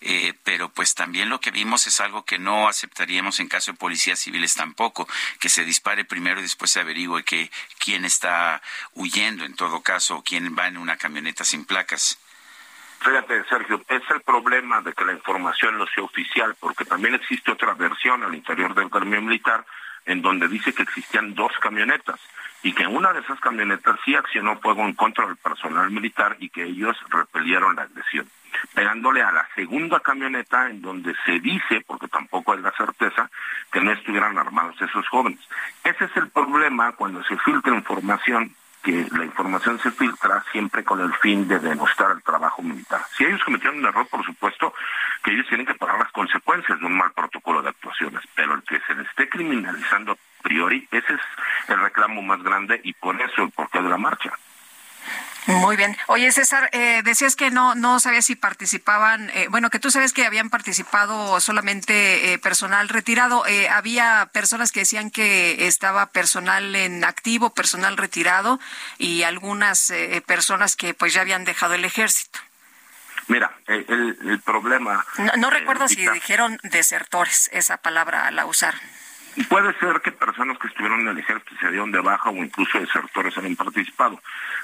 eh, 0.00 0.34
pero 0.44 0.68
pues 0.70 0.94
también 0.94 1.28
lo 1.28 1.40
que 1.40 1.50
vimos 1.50 1.86
es 1.86 2.00
algo 2.00 2.24
que 2.24 2.38
no 2.38 2.68
aceptaríamos 2.68 3.40
en 3.40 3.48
caso 3.48 3.72
de 3.72 3.78
policías 3.78 4.18
civiles 4.18 4.54
tampoco, 4.54 5.08
que 5.38 5.48
se 5.48 5.64
dispare 5.64 6.04
primero 6.04 6.40
y 6.40 6.42
después 6.42 6.70
se 6.70 6.80
averigüe 6.80 7.24
que 7.24 7.50
quién 7.78 8.04
está 8.04 8.62
huyendo 8.94 9.44
en 9.44 9.54
todo 9.54 9.82
caso, 9.82 10.16
o 10.16 10.22
quién 10.22 10.56
va 10.56 10.68
en 10.68 10.78
una 10.78 10.96
camioneta 10.96 11.44
sin 11.44 11.64
placas. 11.64 12.18
Fíjate, 13.02 13.42
Sergio, 13.48 13.82
es 13.88 14.02
el 14.10 14.20
problema 14.20 14.80
de 14.80 14.92
que 14.92 15.04
la 15.04 15.12
información 15.12 15.76
no 15.76 15.86
sea 15.86 16.04
oficial, 16.04 16.54
porque 16.60 16.84
también 16.84 17.14
existe 17.14 17.50
otra 17.50 17.74
versión 17.74 18.22
al 18.22 18.32
interior 18.32 18.74
del 18.74 18.88
gremio 18.88 19.20
militar 19.20 19.64
en 20.06 20.22
donde 20.22 20.46
dice 20.46 20.72
que 20.72 20.84
existían 20.84 21.34
dos 21.34 21.50
camionetas 21.60 22.20
y 22.62 22.72
que 22.72 22.86
una 22.86 23.12
de 23.12 23.20
esas 23.20 23.40
camionetas 23.40 23.98
sí 24.04 24.14
accionó 24.14 24.56
fuego 24.60 24.82
en 24.82 24.94
contra 24.94 25.26
del 25.26 25.36
personal 25.36 25.90
militar 25.90 26.36
y 26.38 26.48
que 26.48 26.62
ellos 26.62 26.96
repelieron 27.08 27.74
la 27.74 27.82
agresión, 27.82 28.28
pegándole 28.72 29.20
a 29.20 29.32
la 29.32 29.48
segunda 29.56 29.98
camioneta 29.98 30.70
en 30.70 30.80
donde 30.80 31.12
se 31.26 31.40
dice, 31.40 31.82
porque 31.84 32.06
tampoco 32.06 32.52
hay 32.52 32.60
la 32.60 32.70
certeza, 32.70 33.28
que 33.72 33.80
no 33.80 33.90
estuvieran 33.90 34.38
armados 34.38 34.80
esos 34.80 35.08
jóvenes. 35.08 35.40
Ese 35.82 36.04
es 36.04 36.16
el 36.16 36.30
problema 36.30 36.92
cuando 36.92 37.22
se 37.24 37.36
filtra 37.38 37.74
información 37.74 38.54
que 38.82 39.06
la 39.12 39.24
información 39.24 39.78
se 39.80 39.90
filtra 39.90 40.44
siempre 40.50 40.84
con 40.84 41.00
el 41.00 41.12
fin 41.14 41.46
de 41.46 41.58
demostrar 41.58 42.12
el 42.12 42.22
trabajo 42.22 42.62
militar. 42.62 43.02
Si 43.16 43.24
ellos 43.24 43.42
cometieron 43.44 43.78
un 43.78 43.86
error, 43.86 44.06
por 44.08 44.24
supuesto 44.24 44.74
que 45.22 45.32
ellos 45.32 45.46
tienen 45.48 45.66
que 45.66 45.74
pagar 45.74 45.98
las 45.98 46.12
consecuencias 46.12 46.80
de 46.80 46.86
un 46.86 46.96
mal 46.96 47.12
protocolo 47.12 47.62
de 47.62 47.68
actuaciones, 47.68 48.22
pero 48.34 48.54
el 48.54 48.62
que 48.62 48.80
se 48.80 48.94
le 48.94 49.02
esté 49.02 49.28
criminalizando 49.28 50.12
a 50.12 50.42
priori, 50.42 50.86
ese 50.90 51.14
es 51.14 51.20
el 51.68 51.80
reclamo 51.80 52.22
más 52.22 52.42
grande 52.42 52.80
y 52.82 52.92
por 52.92 53.20
eso 53.20 53.42
el 53.42 53.50
porqué 53.50 53.80
de 53.80 53.88
la 53.88 53.98
marcha. 53.98 54.32
Muy 55.46 55.76
bien. 55.76 55.96
Oye, 56.06 56.30
César, 56.30 56.68
eh, 56.72 57.02
decías 57.04 57.34
que 57.34 57.50
no 57.50 57.74
no 57.74 57.98
sabías 57.98 58.26
si 58.26 58.36
participaban, 58.36 59.30
eh, 59.30 59.48
bueno, 59.50 59.70
que 59.70 59.80
tú 59.80 59.90
sabes 59.90 60.12
que 60.12 60.24
habían 60.24 60.50
participado 60.50 61.40
solamente 61.40 62.32
eh, 62.32 62.38
personal 62.38 62.88
retirado. 62.88 63.44
había 63.70 64.30
personas 64.32 64.72
que 64.72 64.80
decían 64.80 65.10
que 65.10 65.66
estaba 65.66 66.06
personal 66.06 66.74
en 66.76 67.04
activo, 67.04 67.50
personal 67.50 67.96
retirado 67.96 68.60
y 68.98 69.22
algunas 69.24 69.92
personas 70.26 70.76
que 70.76 70.94
pues 70.94 71.12
ya 71.12 71.22
habían 71.22 71.44
dejado 71.44 71.74
el 71.74 71.84
ejército. 71.84 72.38
Mira, 73.28 73.52
el, 73.66 74.40
problema... 74.44 75.04
No, 75.38 75.50
recuerdo 75.50 75.88
si 75.88 76.06
dijeron 76.08 76.58
desertores, 76.62 77.48
esa 77.52 77.78
palabra 77.78 78.30
la 78.30 78.44
Puede 79.48 79.72
ser 79.78 80.00
que 80.02 80.12
personas 80.12 80.58
que 80.58 80.68
estuvieron 80.68 81.00
en 81.00 81.08
el 81.08 81.18
ejército 81.18 81.54
se 81.60 81.70
dieron 81.70 81.90
de 81.90 82.00
baja 82.00 82.30
o 82.30 82.36
incluso 82.36 82.78
desertores 82.78 83.36
han 83.38 83.56
participado. 83.56 84.20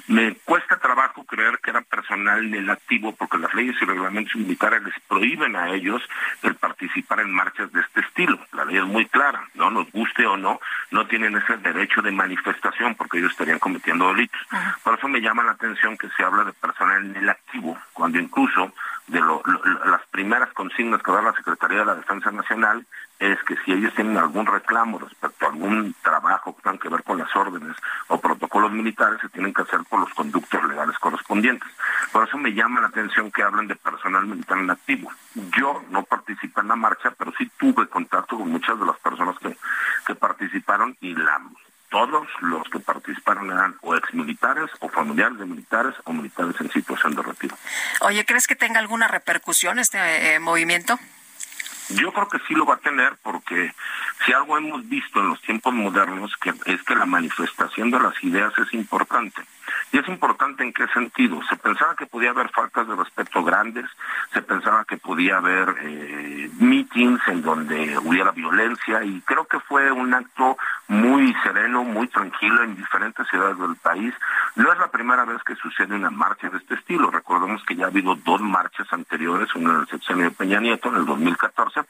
Me 0.09 0.35
cuesta 0.45 0.79
trabajo 0.79 1.25
creer 1.25 1.59
que 1.63 1.71
era 1.71 1.81
personal 1.81 2.45
en 2.45 2.55
el 2.55 2.71
activo 2.71 3.15
porque 3.15 3.39
las 3.39 3.53
leyes 3.55 3.77
y 3.81 3.85
reglamentos 3.85 4.35
militares 4.37 4.83
les 4.83 4.95
prohíben 5.09 5.57
a 5.57 5.71
ellos 5.71 6.03
el 6.43 6.55
participar 6.55 7.21
en 7.21 7.33
marchas 7.33 7.73
de 7.73 7.81
este 7.81 8.01
estilo. 8.01 8.39
La 8.53 8.65
ley 8.65 8.77
es 8.77 8.85
muy 8.85 9.07
clara, 9.07 9.49
no 9.55 9.71
nos 9.71 9.91
guste 9.91 10.27
o 10.27 10.37
no, 10.37 10.61
no 10.91 11.07
tienen 11.07 11.37
ese 11.37 11.57
derecho 11.59 12.03
de 12.03 12.13
manifestación 12.13 12.95
porque 12.95 13.19
ellos 13.19 13.33
estarían 13.33 13.59
cometiendo 13.59 14.09
delitos. 14.09 14.41
Por 14.83 14.99
eso 14.99 15.09
me 15.09 15.21
llama 15.21 15.45
la 15.45 15.53
atención 15.53 15.97
que 15.97 16.09
se 16.11 16.23
habla 16.23 16.45
de 16.45 16.53
personal 16.53 17.05
en 17.05 17.17
el 17.17 17.29
activo, 17.29 17.79
cuando 17.95 18.19
incluso 18.19 18.73
de 19.09 19.21
las 19.21 20.07
primeras 20.11 20.53
consignas 20.53 21.03
que 21.03 21.13
da 21.13 21.23
la 21.23 21.33
Secretaría 21.33 21.79
de 21.79 21.85
la 21.87 21.95
Defensa 21.95 22.31
Nacional 22.31 22.87
es 23.19 23.43
que 23.45 23.57
si 23.65 23.73
ellos 23.73 23.95
tienen 23.95 24.17
algún 24.17 24.47
reclamo 24.47 24.99
respecto 24.99 25.47
a 25.47 25.49
algún 25.49 25.95
trabajo 26.03 26.55
que 26.55 26.63
tenga 26.63 26.79
que 26.79 26.89
ver 26.89 27.03
con 27.03 27.19
las 27.19 27.35
órdenes 27.35 27.77
o 28.09 28.21
protocolos 28.21 28.71
militares, 28.71 29.21
se 29.21 29.29
tienen 29.31 29.53
que 29.53 29.63
hacer 29.63 29.81
por 29.89 30.01
los 30.01 30.13
conductos 30.15 30.63
legales 30.65 30.97
correspondientes. 30.99 31.69
Por 32.13 32.29
eso 32.29 32.39
me 32.39 32.53
llama 32.53 32.81
la 32.81 32.89
atención 32.89 33.31
que 33.33 33.43
hablen 33.43 33.67
de 33.67 33.77
personal 33.77 34.27
militar 34.27 34.59
en 34.59 34.71
activo. 34.71 35.11
Yo 35.57 35.83
no 35.91 36.05
participé 36.05 36.61
en 36.61 36.69
la 36.69 36.77
marcha, 36.77 37.11
pero 37.19 37.33
sí 37.37 37.51
tuve 37.59 37.89
contacto 37.89 38.39
con 38.39 38.51
muchas 38.51 38.79
de 38.79 38.87
las 38.87 38.99
personas 38.99 39.37
que, 39.39 39.57
que 40.07 40.15
participaron 40.15 40.97
y 41.01 41.15
la, 41.15 41.41
todos 41.91 42.27
los 42.41 42.69
que 42.69 42.81
participaron 42.81 43.51
eran 43.51 43.77
o 43.83 43.95
exmilitares 43.95 44.71
o 44.81 44.89
familiares 44.89 45.39
de 45.39 45.47
militares 45.47 45.95
o 46.05 46.13
militares 46.13 46.55
en 46.61 46.71
situación 46.71 47.15
de 47.15 47.23
retiro. 47.23 47.57
Oye, 48.01 48.25
¿crees 48.25 48.47
que 48.47 48.57
tenga 48.57 48.81
alguna 48.81 49.09
repercusión 49.09 49.79
este 49.79 50.35
eh, 50.35 50.39
movimiento? 50.39 50.99
Yo 51.91 52.13
creo 52.13 52.29
que 52.29 52.39
sí 52.47 52.55
lo 52.55 52.67
va 52.67 52.75
a 52.75 52.79
tener 52.79 53.17
porque 53.23 53.73
si 54.25 54.33
algo 54.33 54.59
hemos 54.59 54.87
visto 54.89 55.21
en 55.21 55.31
los 55.31 55.41
tiempos 55.41 55.73
modernos 55.73 56.37
que 56.37 56.53
es 56.67 56.83
que 56.83 56.95
la 56.95 57.07
manifestación 57.07 57.91
de 57.91 58.01
las 58.01 58.23
ideas 58.23 58.53
es 58.59 58.75
importante. 58.75 59.43
Y 59.93 59.99
es 59.99 60.09
importante 60.09 60.63
en 60.63 60.73
qué 60.73 60.87
sentido. 60.89 61.41
Se 61.49 61.57
pensaba 61.57 61.95
que 61.95 62.07
podía 62.07 62.31
haber 62.31 62.51
faltas 62.51 62.87
de 62.87 62.97
respeto 62.97 63.43
grandes, 63.43 63.87
se 64.33 64.43
pensaba 64.43 64.85
que 64.85 64.97
podía 64.97 65.39
haber 65.39 65.77
eh, 65.81 66.51
meetings 66.59 67.21
en 67.29 67.43
donde 67.43 67.99
hubiera 67.99 68.31
violencia 68.33 69.03
y 69.03 69.21
creo 69.23 69.47
que 69.47 69.61
fue 69.61 69.91
un 69.91 70.13
acto 70.15 70.57
muy 70.89 71.35
sereno, 71.43 71.85
muy 71.85 72.09
tranquilo 72.09 72.63
en 72.63 72.77
diferentes 72.77 73.27
ciudades 73.29 73.59
del 73.59 73.77
país. 73.77 74.15
No 74.57 74.73
es 74.73 74.79
la 74.79 74.91
primera 74.91 75.25
vez 75.25 75.43
que 75.43 75.55
sucede 75.57 75.95
una 75.95 76.11
marcha 76.11 76.49
de 76.49 76.59
este 76.59 76.75
estilo. 76.75 77.11
Recordemos 77.11 77.63
que 77.65 77.77
ya 77.77 77.85
ha 77.85 77.89
habido 77.89 78.15
dos 78.15 78.41
marchas 78.41 78.87
anteriores, 78.93 79.55
una 79.55 79.75
en 79.75 79.81
el 79.81 79.89
sexenio 79.89 80.25
de 80.25 80.31
Peña 80.31 80.61
Nieto 80.61 80.89
en 80.89 80.97
el 80.97 81.07
2014 81.07 81.81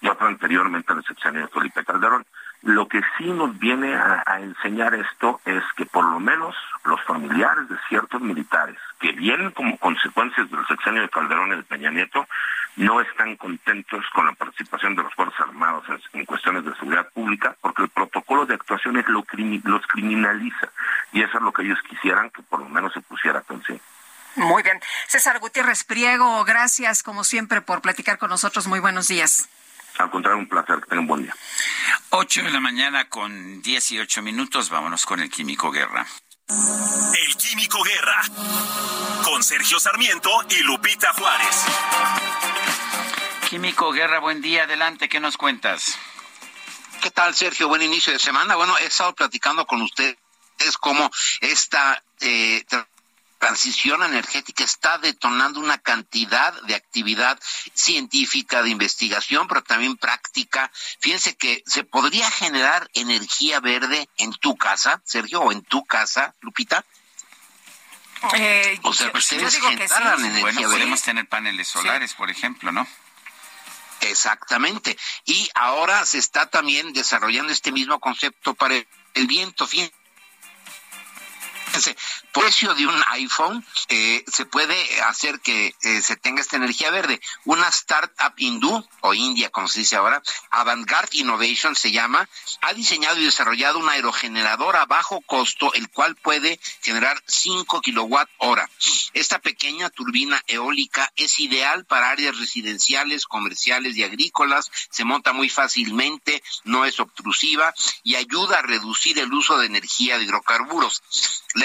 y 0.00 0.08
otra 0.08 0.28
anteriormente 0.28 0.92
en 0.92 0.98
el 0.98 1.04
sexenio 1.04 1.42
de 1.42 1.48
Felipe 1.48 1.84
Calderón. 1.84 2.24
Lo 2.62 2.88
que 2.88 3.00
sí 3.16 3.24
nos 3.24 3.56
viene 3.58 3.94
a, 3.94 4.40
enseñar 4.40 4.94
esto 4.94 5.40
es 5.44 5.62
que 5.76 5.86
por 5.86 6.04
lo 6.04 6.18
menos 6.18 6.56
los 6.84 7.00
familiares 7.04 7.68
de 7.68 7.76
ciertos 7.88 8.20
militares 8.20 8.76
que 8.98 9.12
vienen 9.12 9.52
como 9.52 9.76
consecuencias 9.78 10.50
del 10.50 10.66
sexenio 10.66 11.02
de 11.02 11.08
Calderón 11.08 11.52
y 11.52 11.56
de 11.56 11.62
Peña 11.62 11.90
Nieto 11.90 12.26
no 12.76 13.00
están 13.00 13.36
contentos 13.36 14.04
con 14.12 14.26
la 14.26 14.32
participación 14.32 14.96
de 14.96 15.02
los 15.04 15.14
Fuerzas 15.14 15.40
Armadas 15.40 15.84
en, 16.12 16.24
cuestiones 16.24 16.64
de 16.64 16.74
seguridad 16.74 17.08
pública 17.10 17.56
porque 17.60 17.82
el 17.82 17.88
protocolo 17.90 18.44
de 18.46 18.54
actuaciones 18.54 19.06
lo 19.08 19.24
los 19.64 19.86
criminaliza 19.86 20.68
y 21.12 21.22
eso 21.22 21.38
es 21.38 21.42
lo 21.42 21.52
que 21.52 21.62
ellos 21.62 21.78
quisieran 21.88 22.30
que 22.30 22.42
por 22.42 22.60
lo 22.60 22.68
menos 22.68 22.92
se 22.92 23.00
pusiera 23.00 23.38
atención. 23.38 23.80
Muy 24.36 24.62
bien. 24.62 24.80
César 25.06 25.38
Gutiérrez 25.38 25.84
Priego, 25.84 26.44
gracias 26.44 27.02
como 27.02 27.24
siempre 27.24 27.60
por 27.60 27.80
platicar 27.82 28.18
con 28.18 28.30
nosotros. 28.30 28.66
Muy 28.66 28.80
buenos 28.80 29.08
días. 29.08 29.48
Al 29.98 30.10
contrario, 30.10 30.38
un 30.38 30.48
placer. 30.48 30.76
Que 30.76 30.86
tengan 30.86 31.00
un 31.00 31.06
buen 31.06 31.22
día. 31.22 31.34
8 32.10 32.42
de 32.42 32.50
la 32.50 32.60
mañana 32.60 33.08
con 33.08 33.62
18 33.62 34.22
minutos. 34.22 34.70
Vámonos 34.70 35.04
con 35.06 35.20
el 35.20 35.30
Químico 35.30 35.70
Guerra. 35.70 36.06
El 36.48 37.36
Químico 37.36 37.82
Guerra. 37.82 38.22
Con 39.24 39.42
Sergio 39.42 39.78
Sarmiento 39.78 40.30
y 40.50 40.62
Lupita 40.62 41.12
Juárez. 41.12 41.64
Químico 43.50 43.92
Guerra, 43.92 44.20
buen 44.20 44.40
día. 44.40 44.64
Adelante, 44.64 45.08
¿qué 45.08 45.20
nos 45.20 45.36
cuentas? 45.36 45.98
¿Qué 47.02 47.10
tal, 47.10 47.34
Sergio? 47.34 47.68
Buen 47.68 47.82
inicio 47.82 48.12
de 48.12 48.18
semana. 48.18 48.56
Bueno, 48.56 48.76
he 48.78 48.86
estado 48.86 49.14
platicando 49.14 49.66
con 49.66 49.82
usted 49.82 50.16
es 50.58 50.76
como 50.76 51.10
esta 51.40 52.02
eh, 52.20 52.64
transición 53.38 54.02
energética 54.02 54.64
está 54.64 54.98
detonando 54.98 55.60
una 55.60 55.78
cantidad 55.78 56.52
de 56.62 56.74
actividad 56.74 57.38
científica, 57.72 58.62
de 58.62 58.70
investigación, 58.70 59.48
pero 59.48 59.62
también 59.62 59.96
práctica. 59.96 60.70
Fíjense 61.00 61.36
que 61.36 61.62
se 61.66 61.84
podría 61.84 62.30
generar 62.30 62.88
energía 62.94 63.60
verde 63.60 64.08
en 64.16 64.32
tu 64.32 64.56
casa, 64.56 65.00
Sergio, 65.04 65.40
o 65.40 65.52
en 65.52 65.62
tu 65.62 65.84
casa, 65.84 66.34
Lupita. 66.40 66.84
Eh, 68.34 68.80
o 68.82 68.92
sea, 68.92 69.12
ustedes 69.14 69.54
energía 69.54 70.40
bueno, 70.40 70.60
verde. 70.60 70.72
podemos 70.72 71.02
tener 71.02 71.28
paneles 71.28 71.68
solares, 71.68 72.14
por 72.14 72.30
ejemplo, 72.30 72.72
¿no? 72.72 72.86
Exactamente. 74.00 74.96
Y 75.24 75.48
ahora 75.54 76.04
se 76.04 76.18
está 76.18 76.46
también 76.46 76.92
desarrollando 76.92 77.52
este 77.52 77.72
mismo 77.72 77.98
concepto 78.00 78.54
para 78.54 78.74
el 78.74 79.26
viento. 79.26 79.66
Fíjense, 79.66 79.92
precio 82.32 82.74
de 82.74 82.86
un 82.86 83.02
iPhone 83.10 83.64
eh, 83.88 84.24
se 84.26 84.44
puede 84.46 84.76
hacer 85.02 85.40
que 85.40 85.74
eh, 85.82 86.02
se 86.02 86.16
tenga 86.16 86.40
esta 86.40 86.56
energía 86.56 86.90
verde. 86.90 87.20
Una 87.44 87.68
startup 87.68 88.34
hindú 88.36 88.86
o 89.00 89.14
india, 89.14 89.50
como 89.50 89.68
se 89.68 89.80
dice 89.80 89.96
ahora, 89.96 90.22
Avantgarde 90.50 91.18
Innovation 91.18 91.74
se 91.74 91.90
llama, 91.92 92.28
ha 92.62 92.72
diseñado 92.74 93.18
y 93.18 93.24
desarrollado 93.24 93.78
un 93.78 93.88
aerogenerador 93.88 94.76
a 94.76 94.86
bajo 94.86 95.20
costo, 95.22 95.72
el 95.74 95.88
cual 95.90 96.16
puede 96.16 96.60
generar 96.82 97.22
5 97.26 97.80
kilowatt 97.80 98.28
hora. 98.38 98.68
Esta 99.14 99.38
pequeña 99.38 99.90
turbina 99.90 100.42
eólica 100.46 101.12
es 101.16 101.40
ideal 101.40 101.84
para 101.84 102.10
áreas 102.10 102.38
residenciales, 102.38 103.26
comerciales 103.26 103.96
y 103.96 104.04
agrícolas, 104.04 104.70
se 104.90 105.04
monta 105.04 105.32
muy 105.32 105.48
fácilmente, 105.48 106.42
no 106.64 106.84
es 106.84 107.00
obtrusiva 107.00 107.74
y 108.02 108.16
ayuda 108.16 108.58
a 108.58 108.62
reducir 108.62 109.18
el 109.18 109.32
uso 109.32 109.58
de 109.58 109.66
energía 109.66 110.18
de 110.18 110.24
hidrocarburos. 110.24 111.02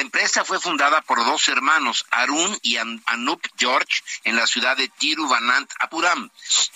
Empresa 0.03 0.45
fue 0.45 0.59
fundada 0.59 1.01
por 1.01 1.17
dos 1.25 1.47
hermanos, 1.47 2.05
Arun 2.11 2.57
y 2.61 2.77
An- 2.77 3.01
Anup 3.07 3.41
George, 3.57 4.01
en 4.23 4.35
la 4.35 4.45
ciudad 4.45 4.77
de 4.77 4.87
Tiruvananthapuram. 4.89 6.29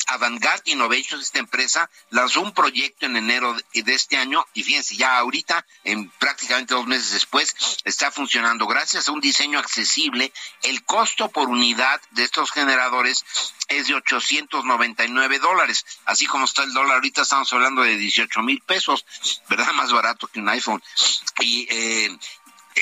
Avantgarde 0.08 0.72
Innovations, 0.72 1.24
esta 1.24 1.40
empresa, 1.40 1.90
lanzó 2.10 2.42
un 2.42 2.54
proyecto 2.54 3.06
en 3.06 3.16
enero 3.18 3.54
de 3.74 3.84
de 3.84 3.94
este 3.94 4.18
año 4.18 4.46
y 4.54 4.64
fíjense, 4.64 4.96
ya 4.98 5.18
ahorita, 5.18 5.66
en 5.84 6.10
prácticamente 6.10 6.74
dos 6.74 6.88
meses 6.88 7.12
después, 7.12 7.56
está 7.86 8.12
funcionando. 8.12 8.66
Gracias 8.68 9.08
a 9.08 9.12
un 9.12 9.22
diseño 9.22 9.60
accesible, 9.60 10.34
el 10.64 10.84
costo 10.84 11.30
por 11.30 11.48
unidad 11.50 12.02
de 12.12 12.24
estos 12.24 12.52
generadores 12.52 13.24
es 13.68 13.88
de 13.88 13.94
899 13.96 15.40
dólares. 15.40 15.86
Así 16.06 16.26
como 16.26 16.46
está 16.46 16.64
el 16.64 16.74
dólar, 16.74 16.96
ahorita 16.96 17.22
estamos 17.22 17.52
hablando 17.54 17.82
de 17.84 17.98
18 17.98 18.42
mil 18.42 18.62
pesos, 18.62 19.06
¿verdad? 19.50 19.72
Más 19.74 19.92
barato 19.92 20.28
que 20.28 20.40
un 20.40 20.50
iPhone. 20.50 20.82
Y 21.40 21.68
eh, 21.70 22.18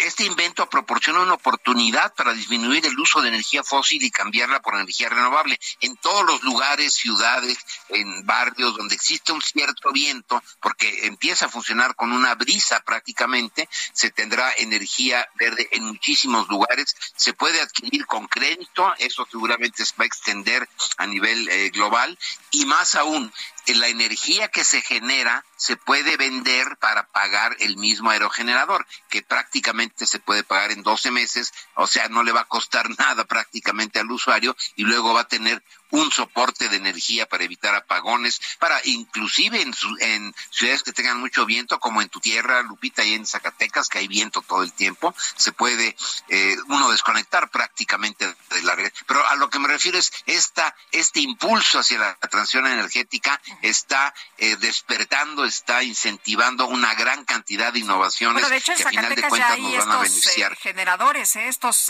este 0.06 0.26
invento 0.26 0.70
proporciona 0.70 1.22
una 1.22 1.34
oportunidad 1.34 2.14
para 2.14 2.34
disminuir 2.34 2.86
el 2.86 3.00
uso 3.00 3.22
de 3.22 3.30
energía 3.30 3.64
fósil 3.64 4.04
y 4.04 4.12
cambiarla 4.12 4.62
por 4.62 4.76
energía 4.76 5.10
renovable. 5.10 5.60
En 5.82 5.96
todos 5.98 6.26
los 6.26 6.44
lugares, 6.44 6.94
ciudades, 6.94 7.58
en 7.90 8.26
barrios 8.26 8.76
donde 8.76 8.96
existe 8.96 9.32
un 9.32 9.42
cierto 9.42 9.92
viento, 9.92 10.42
porque 10.62 11.08
empieza 11.08 11.46
a 11.46 11.50
funcionar 11.50 11.96
con 11.96 12.12
una 12.12 12.36
brisa 12.36 12.82
prácticamente, 12.82 13.70
se 13.94 14.12
tendrá 14.12 14.52
energía 14.58 15.28
verde 15.36 15.68
en 15.72 15.86
muchísimos 15.86 16.48
lugares. 16.48 16.96
Se 17.16 17.34
puede 17.34 17.62
adquirir 17.62 18.06
con 18.06 18.28
crédito, 18.28 18.94
eso 18.98 19.28
seguramente 19.30 19.86
se 19.86 19.96
va 19.98 20.04
a 20.04 20.08
extender 20.08 20.68
a 20.98 21.08
nivel 21.08 21.48
eh, 21.50 21.70
global. 21.70 22.18
Y 22.52 22.66
más 22.66 22.96
aún, 22.96 23.32
la 23.74 23.88
energía 23.88 24.50
que 24.50 24.64
se 24.64 24.82
genera 24.82 25.44
se 25.56 25.78
puede 25.78 26.18
vender 26.18 26.78
para 26.78 27.08
pagar 27.08 27.56
el 27.60 27.78
mismo 27.78 28.12
aerogenerador, 28.12 28.86
que 29.10 29.24
prácticamente 29.24 30.06
se 30.06 30.20
puede 30.20 30.44
pagar 30.44 30.72
en 30.72 30.84
12 30.84 31.10
meses, 31.10 31.54
o 31.74 31.88
sea, 31.88 32.08
no 32.10 32.22
le 32.24 32.32
va 32.32 32.42
a 32.42 32.48
costar 32.48 32.88
nada 33.00 33.26
prácticamente 33.26 34.00
al 34.00 34.12
usuario 34.12 34.56
y 34.76 34.84
luego 34.84 35.14
va 35.14 35.22
a 35.22 35.28
tener 35.28 35.64
un 35.92 36.12
soporte 36.12 36.70
de 36.70 36.78
energía 36.78 37.26
para 37.28 37.44
evitar 37.44 37.76
apagones, 37.76 38.42
para 38.60 38.80
inclusive 38.86 39.62
en, 39.62 39.74
su- 39.74 39.96
en 40.00 40.34
ciudades 40.50 40.84
que 40.84 40.92
tengan 40.94 41.20
mucho 41.20 41.46
viento, 41.46 41.80
como 41.80 42.02
en 42.02 42.10
tu 42.10 42.20
tierra, 42.20 42.62
Lupita, 42.64 43.04
y 43.04 43.14
en 43.14 43.26
Zacatecas, 43.26 43.88
que 43.90 44.00
hay 44.00 44.08
viento 44.08 44.42
todo 44.42 44.64
el 44.64 44.74
tiempo, 44.74 45.14
se 45.36 45.52
puede 45.52 45.96
eh, 46.30 46.56
uno 46.68 46.90
desconectar 46.92 47.50
prácticamente 47.50 48.26
de 48.50 48.62
la 48.64 48.76
red. 48.76 48.92
Pero 49.08 49.26
a 49.28 49.36
lo 49.36 49.50
que 49.50 49.60
me 49.60 49.68
refiero 49.68 49.98
es 49.98 50.12
esta, 50.26 50.76
este 50.92 51.20
impulso 51.22 51.80
hacia 51.80 52.00
la 52.00 52.16
transición 52.16 52.68
energética 52.68 53.40
está 53.62 54.14
eh, 54.38 54.56
despertando, 54.58 55.46
está 55.46 55.84
incentivando 55.84 56.68
una 56.68 56.94
gran 56.96 57.26
cantidad 57.26 57.72
de 57.72 57.80
innovaciones 57.80 58.34
Bueno, 58.36 58.50
de 58.50 58.58
hecho 58.58 58.72
en 58.74 58.78
que 58.80 58.84
a 58.84 58.90
final 58.90 59.16
de 59.16 59.22
cuentas 59.24 59.60
nos 59.60 59.72
van 59.72 59.76
a 59.76 59.80
estos 59.80 60.02
beneficiar. 60.02 60.54
eh, 60.54 60.58
generadores, 60.62 61.36
eh, 61.36 61.48
estos... 61.48 61.90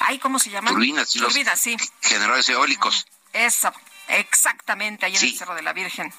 Ay, 0.00 0.18
¿cómo 0.18 0.38
se 0.38 0.50
llaman? 0.50 0.72
Turbinas, 0.74 1.08
sí, 1.10 1.18
los- 1.18 1.28
Turbinas, 1.28 1.60
sí. 1.60 1.76
Generadores 2.02 2.48
eólicos. 2.48 3.06
Eso, 3.32 3.72
exactamente, 4.08 5.06
ahí 5.06 5.14
en 5.14 5.18
Sí. 5.20 5.30
el 5.30 5.38
Cerro 5.38 5.54
de 5.54 5.62
la 5.62 5.72
Virgen. 5.72 6.12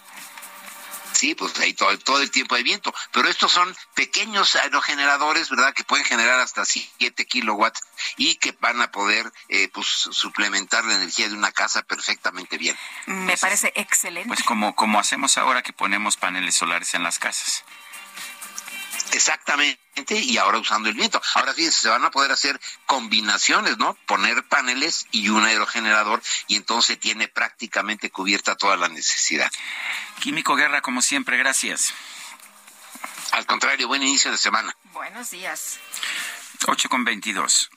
Sí, 1.14 1.36
pues 1.36 1.58
ahí 1.60 1.74
todo, 1.74 1.98
todo 2.00 2.22
el 2.22 2.32
tiempo 2.32 2.56
hay 2.56 2.64
viento. 2.64 2.94
Pero 3.12 3.30
estos 3.30 3.52
son 3.52 3.74
pequeños 3.94 4.56
aerogeneradores, 4.56 5.50
¿verdad? 5.50 5.74
Que 5.74 5.84
pueden 5.84 6.04
generar 6.06 6.40
hasta 6.40 6.66
7 6.66 7.26
kilowatts 7.26 7.82
y 8.18 8.36
que 8.36 8.52
van 8.60 8.82
a 8.82 8.92
poder 8.92 9.32
eh, 9.48 9.70
pues, 9.72 9.88
suplementar 9.88 10.84
la 10.84 10.96
energía 10.96 11.30
de 11.30 11.36
una 11.36 11.52
casa 11.52 11.84
perfectamente 11.84 12.58
bien. 12.58 12.76
Me 13.06 13.38
parece 13.38 13.72
excelente. 13.76 14.28
Pues 14.28 14.44
como, 14.44 14.76
como 14.76 15.00
hacemos 15.00 15.38
ahora 15.38 15.62
que 15.62 15.72
ponemos 15.72 16.18
paneles 16.18 16.56
solares 16.56 16.94
en 16.96 17.04
las 17.04 17.20
casas. 17.20 17.64
Exactamente, 19.12 20.16
y 20.16 20.38
ahora 20.38 20.58
usando 20.58 20.90
el 20.90 20.96
viento. 20.96 21.22
Ahora 21.36 21.54
fíjense, 21.54 21.82
se 21.82 21.90
van 21.90 22.04
a 22.04 22.12
poder 22.12 22.32
hacer 22.32 22.60
combinaciones, 22.86 23.78
¿no? 23.78 23.96
Poner 24.06 24.44
paneles 24.48 25.08
y 25.12 25.30
un 25.30 25.46
aerogenerador 25.46 26.22
y 26.48 26.56
entonces 26.56 27.00
tiene 27.00 27.28
prácticamente 27.28 28.10
cubierta 28.10 28.56
toda 28.56 28.76
la 28.76 28.90
necesidad. 28.90 29.52
Químico 30.20 30.56
Guerra, 30.56 30.82
como 30.82 31.02
siempre, 31.02 31.38
gracias. 31.38 31.94
Al 33.32 33.46
contrario, 33.46 33.88
buen 33.88 34.04
inicio 34.04 34.32
de 34.32 34.38
semana. 34.38 34.76
Buenos 34.94 35.32
días. 35.32 35.80
8 36.68 36.90
con 36.90 37.04
22. 37.04 37.70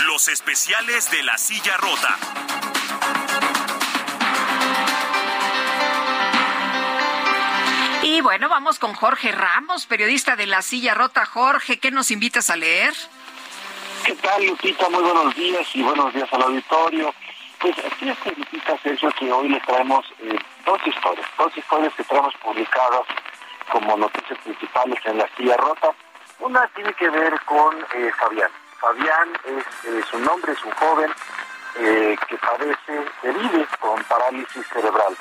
Los 0.00 0.28
especiales 0.28 1.10
de 1.10 1.22
la 1.22 1.38
silla 1.38 1.76
rota. 1.76 2.18
Y 8.08 8.20
bueno, 8.20 8.48
vamos 8.48 8.78
con 8.78 8.94
Jorge 8.94 9.32
Ramos, 9.32 9.86
periodista 9.86 10.36
de 10.36 10.46
La 10.46 10.62
Silla 10.62 10.94
Rota. 10.94 11.26
Jorge, 11.26 11.80
¿qué 11.80 11.90
nos 11.90 12.12
invitas 12.12 12.50
a 12.50 12.56
leer? 12.56 12.94
¿Qué 14.04 14.14
tal, 14.14 14.46
Lupita? 14.46 14.88
Muy 14.90 15.02
buenos 15.02 15.34
días 15.34 15.66
y 15.74 15.82
buenos 15.82 16.14
días 16.14 16.32
al 16.32 16.42
auditorio. 16.42 17.12
Pues 17.58 17.74
aquí 17.84 18.08
es 18.08 18.38
Lupita 18.38 18.78
Sergio 18.80 19.10
que 19.18 19.32
hoy 19.32 19.48
les 19.48 19.60
traemos 19.64 20.06
eh, 20.20 20.38
dos 20.64 20.78
historias, 20.86 21.26
dos 21.36 21.56
historias 21.56 21.92
que 21.94 22.04
traemos 22.04 22.32
publicadas 22.44 23.02
como 23.72 23.96
noticias 23.96 24.38
principales 24.38 25.00
en 25.04 25.18
la 25.18 25.28
silla 25.36 25.56
rota. 25.56 25.90
Una 26.38 26.64
tiene 26.76 26.94
que 26.94 27.10
ver 27.10 27.34
con 27.44 27.76
eh, 27.92 28.12
Fabián. 28.20 28.50
Fabián 28.78 29.32
es 29.46 29.84
eh, 29.84 30.04
su 30.08 30.20
nombre, 30.20 30.52
es 30.52 30.64
un 30.64 30.70
joven 30.74 31.10
eh, 31.80 32.16
que 32.28 32.36
padece, 32.36 33.04
que 33.20 33.32
vive 33.32 33.66
con 33.80 34.00
parálisis 34.04 34.64
cerebral. 34.72 35.16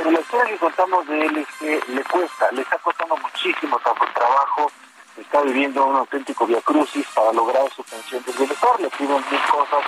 Pero 0.00 0.12
la 0.12 0.20
historia 0.20 0.46
que 0.46 0.56
contamos 0.56 1.06
de 1.08 1.26
él 1.26 1.36
es 1.36 1.46
que 1.58 1.80
le 1.92 2.02
cuesta, 2.04 2.50
le 2.52 2.62
está 2.62 2.78
costando 2.78 3.18
muchísimo 3.18 3.78
tra- 3.80 4.14
trabajo, 4.14 4.72
está 5.18 5.42
viviendo 5.42 5.84
un 5.84 5.96
auténtico 5.96 6.46
viacrucis 6.46 7.06
para 7.14 7.34
lograr 7.34 7.70
su 7.70 7.84
pensión 7.84 8.22
de 8.24 8.32
bienestar, 8.32 8.80
le 8.80 8.88
piden 8.88 9.22
mil 9.30 9.40
cosas 9.50 9.84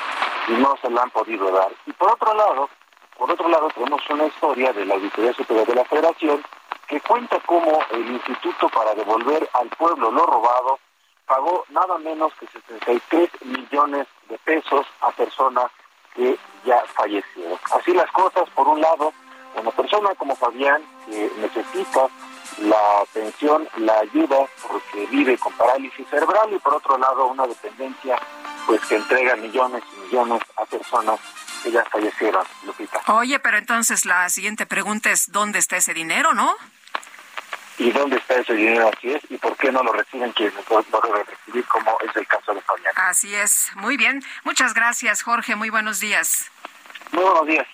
y 0.49 0.53
no 0.53 0.77
se 0.83 0.91
la 0.91 1.03
han 1.05 1.11
podido 1.11 1.51
dar. 1.51 1.73
Y 1.87 1.93
por 1.93 2.13
otro 2.13 2.35
lado, 2.35 2.69
por 3.17 3.31
otro 3.31 3.49
lado 3.49 3.71
tenemos 3.71 4.03
una 4.11 4.27
historia 4.27 4.71
de 4.75 4.85
la 4.85 4.95
Auditoría 4.97 5.33
Superior 5.33 5.67
de 5.67 5.77
la 5.77 5.85
Federación 5.87 6.45
que 6.89 7.01
cuenta 7.01 7.41
cómo 7.47 7.83
el 7.93 8.11
Instituto 8.11 8.69
para 8.69 8.95
devolver 8.95 9.49
al 9.55 9.69
pueblo 9.71 10.11
lo 10.11 10.27
robado 10.27 10.79
pagó 11.25 11.65
nada 11.71 11.97
menos 11.97 12.35
que 12.35 12.47
63 12.49 13.31
millones 13.45 14.07
de 14.29 14.37
pesos 14.41 14.87
a 15.01 15.11
personas 15.13 15.71
que 16.15 16.39
ya 16.67 16.85
fallecieron. 16.95 17.59
Así 17.73 17.95
las 17.95 18.11
cosas, 18.11 18.51
por 18.51 18.69
un 18.69 18.83
lado, 18.83 19.15
una 19.61 19.71
persona 19.71 20.15
como 20.17 20.37
Fabián 20.37 20.83
que 21.07 21.31
necesita 21.39 22.09
la 22.59 23.05
pensión, 23.13 23.69
la 23.79 23.99
ayuda 24.01 24.47
porque 24.67 25.07
vive 25.07 25.39
con 25.39 25.53
parálisis 25.55 26.07
cerebral 26.09 26.53
y 26.53 26.59
por 26.59 26.75
otro 26.75 26.99
lado 26.99 27.27
una 27.27 27.47
dependencia 27.47 28.19
pues 28.67 28.81
que 28.83 28.97
entrega 28.97 29.37
millones 29.37 29.83
y 29.95 30.01
millones 30.07 30.43
a 30.57 30.65
personas 30.67 31.19
que 31.63 31.71
ya 31.71 31.85
fallecieron, 31.85 32.45
Lupita. 32.65 33.01
Oye, 33.09 33.39
pero 33.39 33.59
entonces 33.59 34.05
la 34.05 34.29
siguiente 34.29 34.67
pregunta 34.67 35.11
es, 35.11 35.31
¿dónde 35.31 35.59
está 35.59 35.77
ese 35.77 35.95
dinero, 35.95 36.35
no? 36.35 36.55
¿Y 37.79 37.91
dónde 37.91 38.17
está 38.17 38.35
ese 38.35 38.55
dinero 38.55 38.91
así 38.95 39.13
es? 39.13 39.23
¿Y 39.31 39.39
por 39.39 39.57
qué 39.57 39.73
no 39.73 39.83
lo 39.83 39.93
reciben 39.93 40.33
quienes 40.33 40.55
no 40.55 40.63
lo 40.71 41.01
deben 41.01 41.27
recibir 41.27 41.65
como 41.67 41.99
es 42.01 42.15
el 42.15 42.27
caso 42.27 42.55
de 42.55 42.61
Fabián? 42.61 42.93
Así 42.97 43.35
es. 43.35 43.73
Muy 43.77 43.97
bien. 43.97 44.23
Muchas 44.45 44.75
gracias, 44.75 45.23
Jorge. 45.23 45.57
Muy 45.57 45.71
buenos 45.71 45.99
días. 45.99 46.51
Muy 47.13 47.25
buenos 47.25 47.47
días. 47.47 47.67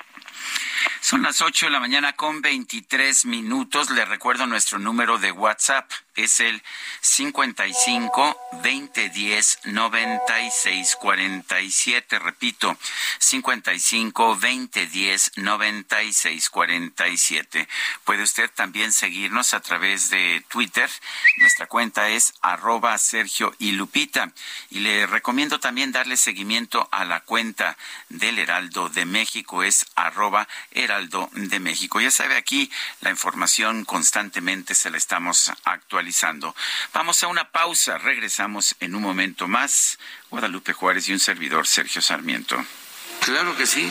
Son 1.01 1.23
las 1.23 1.41
8 1.41 1.67
de 1.67 1.73
la 1.73 1.81
mañana 1.81 2.13
con 2.13 2.43
23 2.43 3.25
minutos. 3.25 3.91
Le 3.91 4.05
recuerdo 4.05 4.47
nuestro 4.47 4.79
número 4.79 5.19
de 5.19 5.33
WhatsApp. 5.33 5.91
es 6.17 6.41
el 6.41 6.63
55 7.01 8.37
2010 8.63 9.61
96 9.65 10.97
47. 11.01 12.19
Repito, 12.19 12.77
55 13.19 14.35
2010 14.35 15.33
96 15.37 16.51
47. 16.51 17.69
Puede 18.05 18.23
usted 18.25 18.51
también 18.51 18.93
seguirnos 18.93 19.55
a 19.55 19.61
través 19.61 20.11
de 20.11 20.45
Twitter. 20.49 20.91
Nuestra 21.39 21.67
cuenta 21.67 22.09
es 22.09 22.35
arroba 22.43 22.99
Sergio 22.99 23.55
y 23.59 23.73
Lupita. 23.73 24.33
Y 24.71 24.81
le 24.81 25.07
recomiendo 25.07 25.61
también 25.61 25.93
darle 25.93 26.17
seguimiento 26.17 26.89
a 26.91 27.05
la 27.05 27.21
cuenta 27.21 27.77
del 28.09 28.39
Heraldo 28.39 28.89
de 28.89 29.07
México. 29.07 29.63
Es 29.63 29.87
arroba 29.95 30.49
Heraldo 30.73 31.31
de 31.32 31.61
México. 31.61 32.01
Ya 32.01 32.11
sabe, 32.11 32.36
aquí 32.36 32.70
la 33.01 33.11
información 33.11 33.85
constantemente 33.85 34.74
se 34.74 34.90
la 34.90 34.97
estamos 34.97 35.53
actualizando. 35.65 36.55
Vamos 36.93 37.23
a 37.23 37.28
una 37.28 37.51
pausa. 37.51 37.99
Regresamos 37.99 38.77
en 38.81 38.95
un 38.95 39.03
momento 39.03 39.49
más. 39.49 39.99
Guadalupe 40.31 40.73
Juárez 40.73 41.09
y 41.09 41.12
un 41.12 41.20
servidor, 41.20 41.66
Sergio 41.66 42.03
Sarmiento. 42.03 42.62
Claro 43.24 43.57
que 43.57 43.66
sí. 43.66 43.90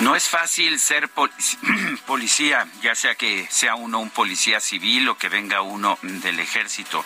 No 0.00 0.14
es 0.14 0.28
fácil 0.28 0.78
ser 0.78 1.08
policía, 2.06 2.68
ya 2.82 2.94
sea 2.94 3.14
que 3.14 3.48
sea 3.50 3.76
uno 3.76 3.98
un 3.98 4.10
policía 4.10 4.60
civil 4.60 5.08
o 5.08 5.16
que 5.16 5.30
venga 5.30 5.62
uno 5.62 5.98
del 6.02 6.38
ejército, 6.38 7.02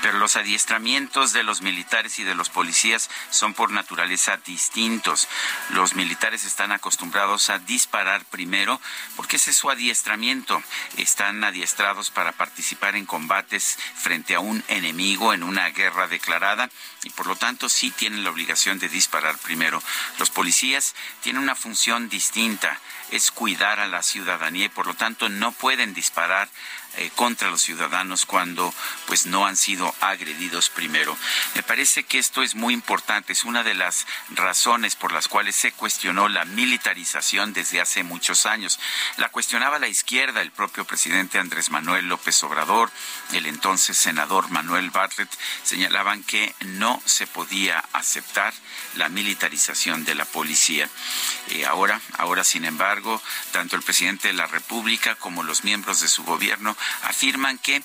pero 0.00 0.18
los 0.18 0.36
adiestramientos 0.36 1.34
de 1.34 1.42
los 1.42 1.60
militares 1.60 2.18
y 2.18 2.24
de 2.24 2.34
los 2.34 2.48
policías 2.48 3.10
son 3.28 3.52
por 3.52 3.72
naturaleza 3.72 4.38
distintos. 4.38 5.28
Los 5.68 5.94
militares 5.94 6.44
están 6.44 6.72
acostumbrados 6.72 7.50
a 7.50 7.58
disparar 7.58 8.24
primero 8.24 8.80
porque 9.16 9.36
ese 9.36 9.50
es 9.50 9.58
su 9.58 9.68
adiestramiento. 9.68 10.62
Están 10.96 11.44
adiestrados 11.44 12.10
para 12.10 12.32
participar 12.32 12.96
en 12.96 13.04
combates 13.04 13.78
frente 13.96 14.34
a 14.34 14.40
un 14.40 14.64
enemigo 14.68 15.34
en 15.34 15.42
una 15.42 15.68
guerra 15.68 16.08
declarada 16.08 16.70
y 17.02 17.10
por 17.10 17.26
lo 17.26 17.36
tanto 17.36 17.68
sí 17.68 17.90
tienen 17.90 18.24
la 18.24 18.30
obligación 18.30 18.78
de 18.78 18.88
disparar 18.88 19.36
primero. 19.38 19.82
Los 20.18 20.30
policías 20.30 20.94
tienen 21.22 21.42
una 21.42 21.54
función 21.54 22.08
distinta, 22.08 22.29
es 23.10 23.30
cuidar 23.30 23.80
a 23.80 23.86
la 23.86 24.02
ciudadanía 24.02 24.66
y 24.66 24.68
por 24.68 24.86
lo 24.86 24.94
tanto 24.94 25.28
no 25.28 25.52
pueden 25.52 25.94
disparar 25.94 26.48
eh, 26.96 27.10
contra 27.14 27.50
los 27.50 27.62
ciudadanos 27.62 28.26
cuando 28.26 28.74
pues 29.06 29.26
no 29.26 29.46
han 29.46 29.56
sido 29.56 29.94
agredidos 30.00 30.68
primero. 30.70 31.16
Me 31.54 31.62
parece 31.62 32.04
que 32.04 32.18
esto 32.18 32.42
es 32.42 32.54
muy 32.54 32.74
importante, 32.74 33.32
es 33.32 33.44
una 33.44 33.62
de 33.62 33.74
las 33.74 34.06
razones 34.30 34.96
por 34.96 35.12
las 35.12 35.28
cuales 35.28 35.54
se 35.54 35.72
cuestionó 35.72 36.28
la 36.28 36.44
militarización 36.44 37.52
desde 37.52 37.80
hace 37.80 38.02
muchos 38.02 38.44
años. 38.46 38.78
La 39.16 39.28
cuestionaba 39.28 39.78
la 39.78 39.88
izquierda, 39.88 40.42
el 40.42 40.50
propio 40.50 40.84
presidente 40.84 41.38
Andrés 41.38 41.70
Manuel 41.70 42.08
López 42.08 42.42
Obrador, 42.42 42.90
el 43.32 43.46
entonces 43.46 43.96
senador 43.96 44.50
Manuel 44.50 44.90
Bartlett, 44.90 45.30
señalaban 45.62 46.24
que 46.24 46.54
no 46.60 47.00
se 47.04 47.26
podía 47.26 47.84
aceptar 47.92 48.52
la 48.96 49.08
militarización 49.08 50.04
de 50.04 50.14
la 50.14 50.24
policía. 50.24 50.88
Eh, 51.50 51.66
ahora, 51.66 52.00
ahora 52.18 52.44
sin 52.44 52.64
embargo, 52.64 53.22
tanto 53.52 53.76
el 53.76 53.82
presidente 53.82 54.28
de 54.28 54.34
la 54.34 54.46
República 54.46 55.14
como 55.14 55.42
los 55.42 55.64
miembros 55.64 56.00
de 56.00 56.08
su 56.08 56.24
gobierno 56.24 56.76
afirman 57.02 57.58
que 57.58 57.82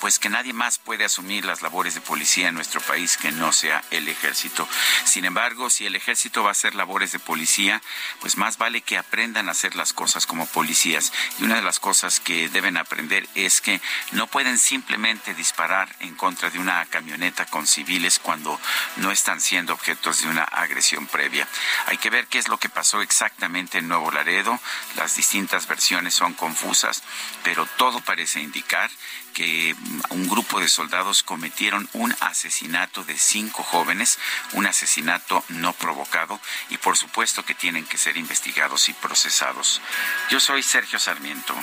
pues 0.00 0.18
que 0.18 0.28
nadie 0.28 0.52
más 0.52 0.78
puede 0.78 1.04
asumir 1.04 1.44
las 1.44 1.62
labores 1.62 1.94
de 1.94 2.00
policía 2.00 2.48
en 2.48 2.54
nuestro 2.54 2.80
país 2.80 3.16
que 3.16 3.32
no 3.32 3.52
sea 3.52 3.82
el 3.90 4.08
ejército. 4.08 4.68
Sin 5.04 5.24
embargo, 5.24 5.70
si 5.70 5.86
el 5.86 5.96
ejército 5.96 6.42
va 6.42 6.50
a 6.50 6.52
hacer 6.52 6.74
labores 6.74 7.12
de 7.12 7.18
policía, 7.18 7.82
pues 8.20 8.36
más 8.36 8.58
vale 8.58 8.82
que 8.82 8.98
aprendan 8.98 9.48
a 9.48 9.52
hacer 9.52 9.76
las 9.76 9.92
cosas 9.92 10.26
como 10.26 10.46
policías. 10.46 11.12
Y 11.38 11.44
una 11.44 11.56
de 11.56 11.62
las 11.62 11.80
cosas 11.80 12.20
que 12.20 12.48
deben 12.48 12.76
aprender 12.76 13.28
es 13.34 13.60
que 13.60 13.80
no 14.12 14.26
pueden 14.26 14.58
simplemente 14.58 15.34
disparar 15.34 15.94
en 16.00 16.14
contra 16.14 16.50
de 16.50 16.58
una 16.58 16.84
camioneta 16.86 17.46
con 17.46 17.66
civiles 17.66 18.18
cuando 18.18 18.60
no 18.96 19.10
están 19.10 19.40
siendo 19.40 19.72
objetos 19.72 20.22
de 20.22 20.28
una 20.28 20.44
agresión 20.44 21.06
previa. 21.06 21.48
Hay 21.86 21.98
que 21.98 22.10
ver 22.10 22.26
qué 22.26 22.38
es 22.38 22.48
lo 22.48 22.58
que 22.58 22.68
pasó 22.68 23.02
exactamente 23.02 23.78
en 23.78 23.88
Nuevo 23.88 24.10
Laredo. 24.10 24.58
Las 24.96 25.16
distintas 25.16 25.66
versiones 25.66 26.14
son 26.14 26.34
confusas, 26.34 27.02
pero 27.42 27.66
todo 27.76 28.00
parece 28.00 28.40
indicar 28.40 28.90
que 29.36 29.76
un 30.08 30.28
grupo 30.30 30.60
de 30.60 30.66
soldados 30.66 31.22
cometieron 31.22 31.90
un 31.92 32.16
asesinato 32.20 33.04
de 33.04 33.18
cinco 33.18 33.62
jóvenes, 33.62 34.18
un 34.54 34.64
asesinato 34.64 35.44
no 35.50 35.74
provocado 35.74 36.40
y 36.70 36.78
por 36.78 36.96
supuesto 36.96 37.44
que 37.44 37.54
tienen 37.54 37.84
que 37.84 37.98
ser 37.98 38.16
investigados 38.16 38.88
y 38.88 38.94
procesados. 38.94 39.82
Yo 40.30 40.40
soy 40.40 40.62
Sergio 40.62 40.98
Sarmiento 40.98 41.54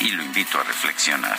y 0.00 0.08
lo 0.10 0.24
invito 0.24 0.58
a 0.58 0.64
reflexionar. 0.64 1.38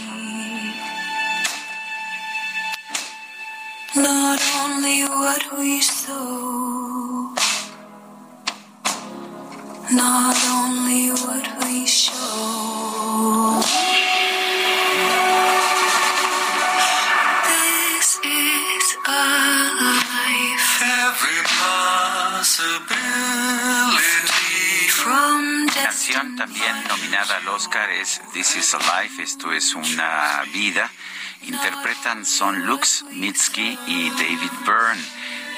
Not 3.95 4.39
only 4.63 5.03
what 5.03 5.59
we 5.59 5.81
sow, 5.81 7.33
not 9.91 10.37
only 10.47 11.09
what 11.11 11.65
we 11.65 11.85
show. 11.85 13.61
This 17.43 18.19
is 18.23 18.97
our 19.07 19.75
life. 19.83 20.81
Every 20.81 21.43
possibility 22.31 22.71
from 24.87 25.67
canción 25.67 26.35
también 26.37 26.87
nominada 26.87 27.37
al 27.37 27.47
Oscar 27.49 27.89
es 27.91 28.21
This 28.33 28.55
is 28.55 28.73
a 28.73 28.77
Life, 28.77 29.21
esto 29.21 29.51
es 29.51 29.75
una 29.75 30.43
vida. 30.53 30.89
Interpretan 31.43 32.25
Son 32.25 32.65
Lux, 32.65 33.03
Mitski 33.11 33.77
y 33.87 34.09
David 34.11 34.51
Byrne. 34.65 35.03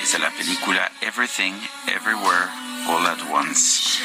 Es 0.02 0.14
de 0.14 0.20
la 0.20 0.30
película 0.32 0.92
Everything, 1.02 1.54
Everywhere, 1.88 2.48
All 2.88 3.06
at 3.08 3.20
Once. 3.32 4.00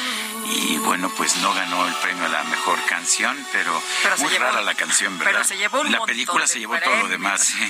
Y 0.45 0.77
bueno, 0.77 1.11
pues 1.15 1.35
no 1.37 1.53
ganó 1.53 1.87
el 1.87 1.93
premio 1.95 2.25
a 2.25 2.29
la 2.29 2.43
mejor 2.45 2.79
canción, 2.85 3.37
pero, 3.51 3.81
Pero 4.03 4.17
muy 4.17 4.29
llevó- 4.31 4.39
rara 4.45 4.61
la 4.61 4.73
canción, 4.73 5.17
¿verdad? 5.19 5.31
pero 5.33 5.43
se 5.43 5.57
llevó 5.57 5.81
un 5.81 5.91
la 5.91 6.01
película 6.05 6.47
se 6.47 6.59
llevó 6.59 6.77
todo 6.79 6.95
lo 6.97 7.07
demás. 7.07 7.41
sí. 7.43 7.69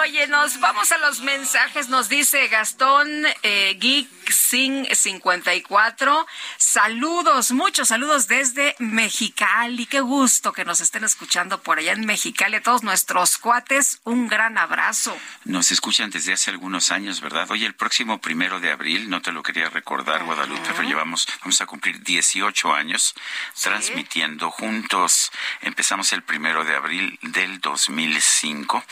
Oye, 0.00 0.26
nos 0.26 0.60
vamos 0.60 0.92
a 0.92 0.98
los 0.98 1.20
mensajes. 1.20 1.88
Nos 1.88 2.08
dice 2.10 2.46
Gastón 2.48 3.08
eh, 3.42 3.76
Geek 3.80 4.08
Sing 4.30 4.86
54. 4.92 6.26
Saludos, 6.58 7.52
muchos 7.52 7.88
saludos 7.88 8.28
desde 8.28 8.76
Mexicali. 8.78 9.86
Qué 9.86 10.00
gusto 10.00 10.52
que 10.52 10.64
nos 10.66 10.80
estén 10.82 11.04
escuchando 11.04 11.62
por 11.62 11.78
allá 11.78 11.92
en 11.92 12.04
Mexicali. 12.04 12.56
A 12.56 12.62
todos 12.62 12.82
nuestros 12.82 13.38
cuates, 13.38 14.00
un 14.04 14.28
gran 14.28 14.58
abrazo. 14.58 15.16
Nos 15.44 15.70
escuchan 15.72 16.10
desde 16.10 16.34
hace 16.34 16.50
algunos 16.50 16.90
años, 16.90 17.20
¿verdad? 17.22 17.50
Oye, 17.50 17.64
el 17.66 17.74
próximo 17.74 18.20
primero 18.20 18.60
de 18.60 18.70
abril, 18.72 19.08
no 19.08 19.22
te 19.22 19.32
lo 19.32 19.41
quería 19.42 19.68
recordar, 19.68 20.24
Guadalupe, 20.24 20.60
pero 20.76 20.82
llevamos, 20.82 21.26
vamos 21.40 21.60
a 21.60 21.66
cumplir 21.66 22.02
18 22.02 22.72
años 22.74 23.14
transmitiendo 23.60 24.50
juntos. 24.50 25.30
Empezamos 25.60 26.12
el 26.12 26.22
primero 26.22 26.64
de 26.64 26.74
abril 26.76 27.18
del 27.22 27.60
2005. 27.60 28.84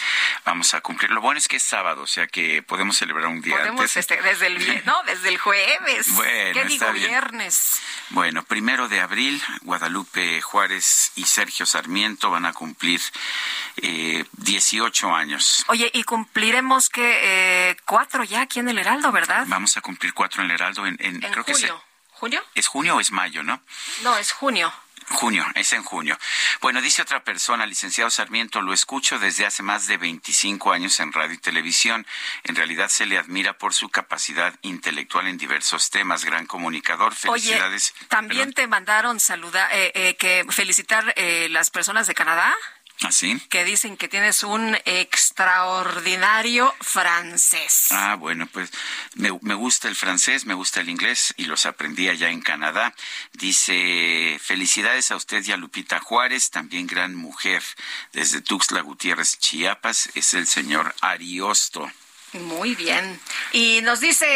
Vamos 0.45 0.75
a 0.75 0.81
cumplir. 0.81 1.11
Lo 1.11 1.21
bueno 1.21 1.39
es 1.39 1.49
que 1.49 1.57
es 1.57 1.63
sábado, 1.63 2.03
o 2.03 2.07
sea 2.07 2.27
que 2.27 2.63
podemos 2.63 2.97
celebrar 2.97 3.27
un 3.27 3.41
día 3.41 3.57
Podemos 3.57 3.81
antes. 3.81 3.97
feste- 4.09 4.23
desde 4.23 4.47
el 4.47 4.85
no, 4.87 5.03
desde 5.05 5.29
el 5.29 5.39
jueves. 5.39 6.11
Bueno, 6.15 6.53
¿Qué 6.55 6.65
digo 6.67 6.93
bien. 6.93 7.09
viernes? 7.09 7.81
Bueno, 8.11 8.43
primero 8.45 8.89
de 8.89 9.01
abril, 9.01 9.43
Guadalupe 9.63 10.41
Juárez 10.41 11.13
y 11.17 11.25
Sergio 11.25 11.67
Sarmiento 11.67 12.31
van 12.31 12.45
a 12.47 12.53
cumplir 12.53 13.01
eh, 13.77 14.25
18 14.33 15.15
años. 15.15 15.65
Oye, 15.69 15.91
y 15.95 16.03
cumpliremos 16.05 16.89
que 16.89 17.71
eh, 17.71 17.77
cuatro 17.85 18.25
ya 18.25 18.43
aquí 18.43 18.59
en 18.61 18.69
el 18.69 18.79
Heraldo, 18.79 19.13
¿verdad? 19.13 19.45
Vamos 19.47 19.77
a 19.77 19.81
cumplir 19.81 20.13
cuatro 20.15 20.40
en 20.41 20.47
el 20.47 20.53
Heraldo 20.53 20.87
en, 20.87 20.97
en- 21.01 21.23
En 21.25 21.31
creo 21.33 21.45
que 21.45 21.53
es, 21.53 21.59
junio. 21.59 21.85
¿Junio? 22.13 22.45
es 22.55 22.67
junio 22.67 22.97
o 22.97 23.01
es 23.01 23.13
mayo, 23.13 23.43
¿no? 23.43 23.63
No, 24.03 24.17
es 24.19 24.33
junio. 24.33 24.73
Junio, 25.13 25.45
es 25.57 25.73
en 25.73 25.83
junio. 25.83 26.17
Bueno, 26.61 26.81
dice 26.81 27.03
otra 27.03 27.25
persona, 27.25 27.67
licenciado 27.67 28.11
Sarmiento, 28.11 28.61
lo 28.61 28.73
escucho 28.73 29.19
desde 29.19 29.45
hace 29.45 29.61
más 29.65 29.89
de 29.89 29.97
25 29.97 30.71
años 30.73 31.01
en 31.01 31.13
radio 31.13 31.35
y 31.35 31.39
televisión. 31.39 32.07
En 32.45 32.55
realidad 32.55 32.89
se 32.89 33.07
le 33.07 33.19
admira 33.19 33.59
por 33.59 33.75
su 33.75 33.89
capacidad 33.89 34.55
intelectual 34.63 35.27
en 35.27 35.37
diversos 35.37 35.91
temas. 35.91 36.25
Gran 36.25 36.47
comunicador. 36.47 37.13
Felicidades. 37.15 37.93
Oye, 37.99 38.07
también 38.09 38.53
te 38.53 38.69
mandaron 38.69 39.19
saludar, 39.19 39.69
eh, 39.73 39.91
eh, 39.97 40.15
que 40.17 40.47
felicitar 40.51 41.13
eh, 41.17 41.49
las 41.51 41.71
personas 41.71 42.07
de 42.07 42.15
Canadá 42.15 42.55
¿Así? 43.03 43.41
que 43.49 43.65
dicen 43.65 43.97
que 43.97 44.09
tienes 44.09 44.43
un 44.43 44.77
extraordinario 44.85 46.75
francés. 46.81 47.87
Ah, 47.91 48.17
bueno, 48.17 48.47
pues 48.53 48.71
me, 49.15 49.31
me 49.41 49.55
gusta 49.55 49.89
el 49.89 49.97
francés, 49.97 50.45
me 50.45 50.55
gusta 50.55 50.81
el 50.81 50.89
inglés 50.91 51.33
y 51.37 51.47
los 51.47 51.65
aprendí 51.65 52.09
allá 52.09 52.29
en 52.29 52.43
Canadá. 52.43 52.95
Dice, 53.33 54.39
felicidades 54.43 55.11
a 55.11 55.17
usted 55.17 55.45
y 55.47 55.53
a 55.53 55.57
Lupita 55.57 55.99
Juárez, 56.01 56.51
también 56.51 56.87
gran 56.87 57.15
mujer. 57.15 57.63
Desde 58.13 58.43
Tuxtla 58.43 58.83
Gutiérrez, 58.83 59.39
Chiapas, 59.39 60.11
es 60.15 60.35
el 60.35 60.47
señor 60.47 60.95
Ariosto. 61.01 61.91
Muy 62.33 62.77
bien. 62.77 63.21
Y 63.53 63.81
nos 63.83 63.99
dice, 63.99 64.27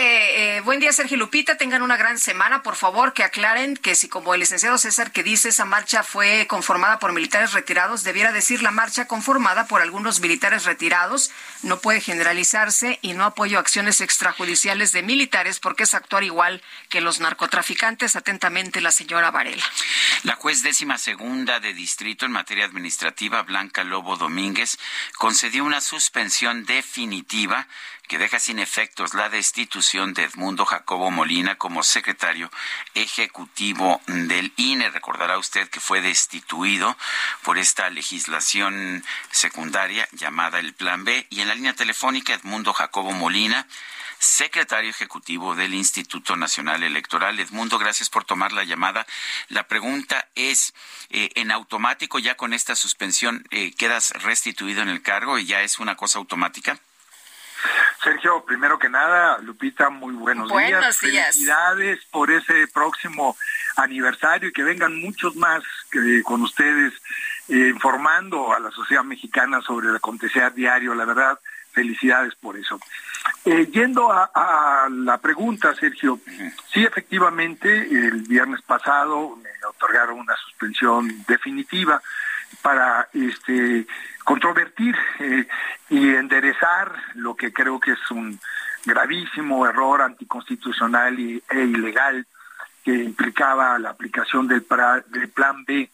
eh, 0.56 0.60
buen 0.62 0.80
día 0.80 0.92
Sergio 0.92 1.16
Lupita, 1.16 1.56
tengan 1.56 1.80
una 1.80 1.96
gran 1.96 2.18
semana, 2.18 2.64
por 2.64 2.74
favor, 2.74 3.12
que 3.12 3.22
aclaren 3.22 3.76
que 3.76 3.94
si 3.94 4.08
como 4.08 4.34
el 4.34 4.40
licenciado 4.40 4.78
César 4.78 5.12
que 5.12 5.22
dice 5.22 5.50
esa 5.50 5.64
marcha 5.64 6.02
fue 6.02 6.48
conformada 6.48 6.98
por 6.98 7.12
militares 7.12 7.52
retirados, 7.52 8.02
debiera 8.02 8.32
decir 8.32 8.62
la 8.62 8.72
marcha 8.72 9.06
conformada 9.06 9.68
por 9.68 9.80
algunos 9.80 10.20
militares 10.20 10.64
retirados, 10.64 11.30
no 11.64 11.80
puede 11.80 12.00
generalizarse 12.00 12.98
y 13.02 13.14
no 13.14 13.24
apoyo 13.24 13.58
acciones 13.58 14.00
extrajudiciales 14.00 14.92
de 14.92 15.02
militares 15.02 15.60
porque 15.60 15.84
es 15.84 15.94
actuar 15.94 16.22
igual 16.22 16.62
que 16.88 17.00
los 17.00 17.20
narcotraficantes. 17.20 18.16
Atentamente 18.16 18.80
la 18.80 18.90
señora 18.90 19.30
Varela. 19.30 19.64
La 20.22 20.36
juez 20.36 20.62
décima 20.62 20.98
segunda 20.98 21.60
de 21.60 21.74
distrito 21.74 22.26
en 22.26 22.32
materia 22.32 22.64
administrativa, 22.64 23.42
Blanca 23.42 23.84
Lobo 23.84 24.16
Domínguez, 24.16 24.78
concedió 25.18 25.64
una 25.64 25.80
suspensión 25.80 26.64
definitiva 26.64 27.66
que 28.08 28.18
deja 28.18 28.38
sin 28.38 28.58
efectos 28.58 29.14
la 29.14 29.28
destitución 29.28 30.14
de 30.14 30.24
Edmundo 30.24 30.64
Jacobo 30.64 31.10
Molina 31.10 31.56
como 31.56 31.82
secretario 31.82 32.50
ejecutivo 32.94 34.00
del 34.06 34.52
INE. 34.56 34.90
Recordará 34.90 35.38
usted 35.38 35.68
que 35.68 35.80
fue 35.80 36.00
destituido 36.00 36.96
por 37.42 37.58
esta 37.58 37.88
legislación 37.90 39.04
secundaria 39.30 40.08
llamada 40.12 40.58
el 40.58 40.74
Plan 40.74 41.04
B. 41.04 41.26
Y 41.30 41.40
en 41.40 41.48
la 41.48 41.54
línea 41.54 41.74
telefónica, 41.74 42.34
Edmundo 42.34 42.72
Jacobo 42.72 43.12
Molina, 43.12 43.66
secretario 44.18 44.90
ejecutivo 44.90 45.54
del 45.54 45.74
Instituto 45.74 46.36
Nacional 46.36 46.82
Electoral. 46.82 47.38
Edmundo, 47.40 47.78
gracias 47.78 48.10
por 48.10 48.24
tomar 48.24 48.52
la 48.52 48.64
llamada. 48.64 49.06
La 49.48 49.66
pregunta 49.66 50.28
es, 50.34 50.74
eh, 51.10 51.30
¿en 51.34 51.50
automático 51.50 52.18
ya 52.18 52.36
con 52.36 52.52
esta 52.52 52.76
suspensión 52.76 53.46
eh, 53.50 53.72
quedas 53.76 54.10
restituido 54.22 54.82
en 54.82 54.88
el 54.88 55.02
cargo 55.02 55.38
y 55.38 55.46
ya 55.46 55.62
es 55.62 55.78
una 55.78 55.96
cosa 55.96 56.18
automática? 56.18 56.78
Sergio, 58.02 58.44
primero 58.44 58.78
que 58.78 58.88
nada, 58.88 59.38
Lupita, 59.38 59.90
muy 59.90 60.14
buenos, 60.14 60.50
Buenos 60.50 61.00
días. 61.00 61.00
días. 61.00 61.26
Felicidades 61.34 62.04
por 62.10 62.30
ese 62.30 62.66
próximo 62.68 63.36
aniversario 63.76 64.48
y 64.48 64.52
que 64.52 64.62
vengan 64.62 65.00
muchos 65.00 65.36
más 65.36 65.62
con 66.24 66.42
ustedes 66.42 66.92
eh, 67.48 67.70
informando 67.74 68.52
a 68.54 68.58
la 68.60 68.70
sociedad 68.70 69.04
mexicana 69.04 69.60
sobre 69.62 69.88
el 69.88 69.96
acontecer 69.96 70.52
diario. 70.54 70.94
La 70.94 71.04
verdad, 71.04 71.38
felicidades 71.72 72.34
por 72.34 72.56
eso. 72.56 72.78
Eh, 73.44 73.68
yendo 73.72 74.12
a, 74.12 74.30
a 74.34 74.88
la 74.90 75.18
pregunta, 75.18 75.74
Sergio, 75.74 76.20
sí, 76.72 76.84
efectivamente, 76.84 77.68
el 77.74 78.22
viernes 78.22 78.62
pasado 78.62 79.36
me 79.36 79.50
otorgaron 79.66 80.18
una 80.20 80.36
suspensión 80.36 81.24
definitiva 81.26 82.00
para 82.62 83.08
este 83.12 83.86
controvertir 84.24 84.96
eh, 85.20 85.46
y 85.90 86.14
enderezar 86.14 86.92
lo 87.14 87.36
que 87.36 87.52
creo 87.52 87.78
que 87.78 87.92
es 87.92 88.10
un 88.10 88.40
gravísimo 88.84 89.66
error 89.66 90.02
anticonstitucional 90.02 91.18
y, 91.18 91.42
e 91.50 91.60
ilegal 91.60 92.26
que 92.82 92.92
implicaba 92.92 93.78
la 93.78 93.90
aplicación 93.90 94.46
del, 94.46 94.62
plan 94.62 95.64
B, 95.64 95.90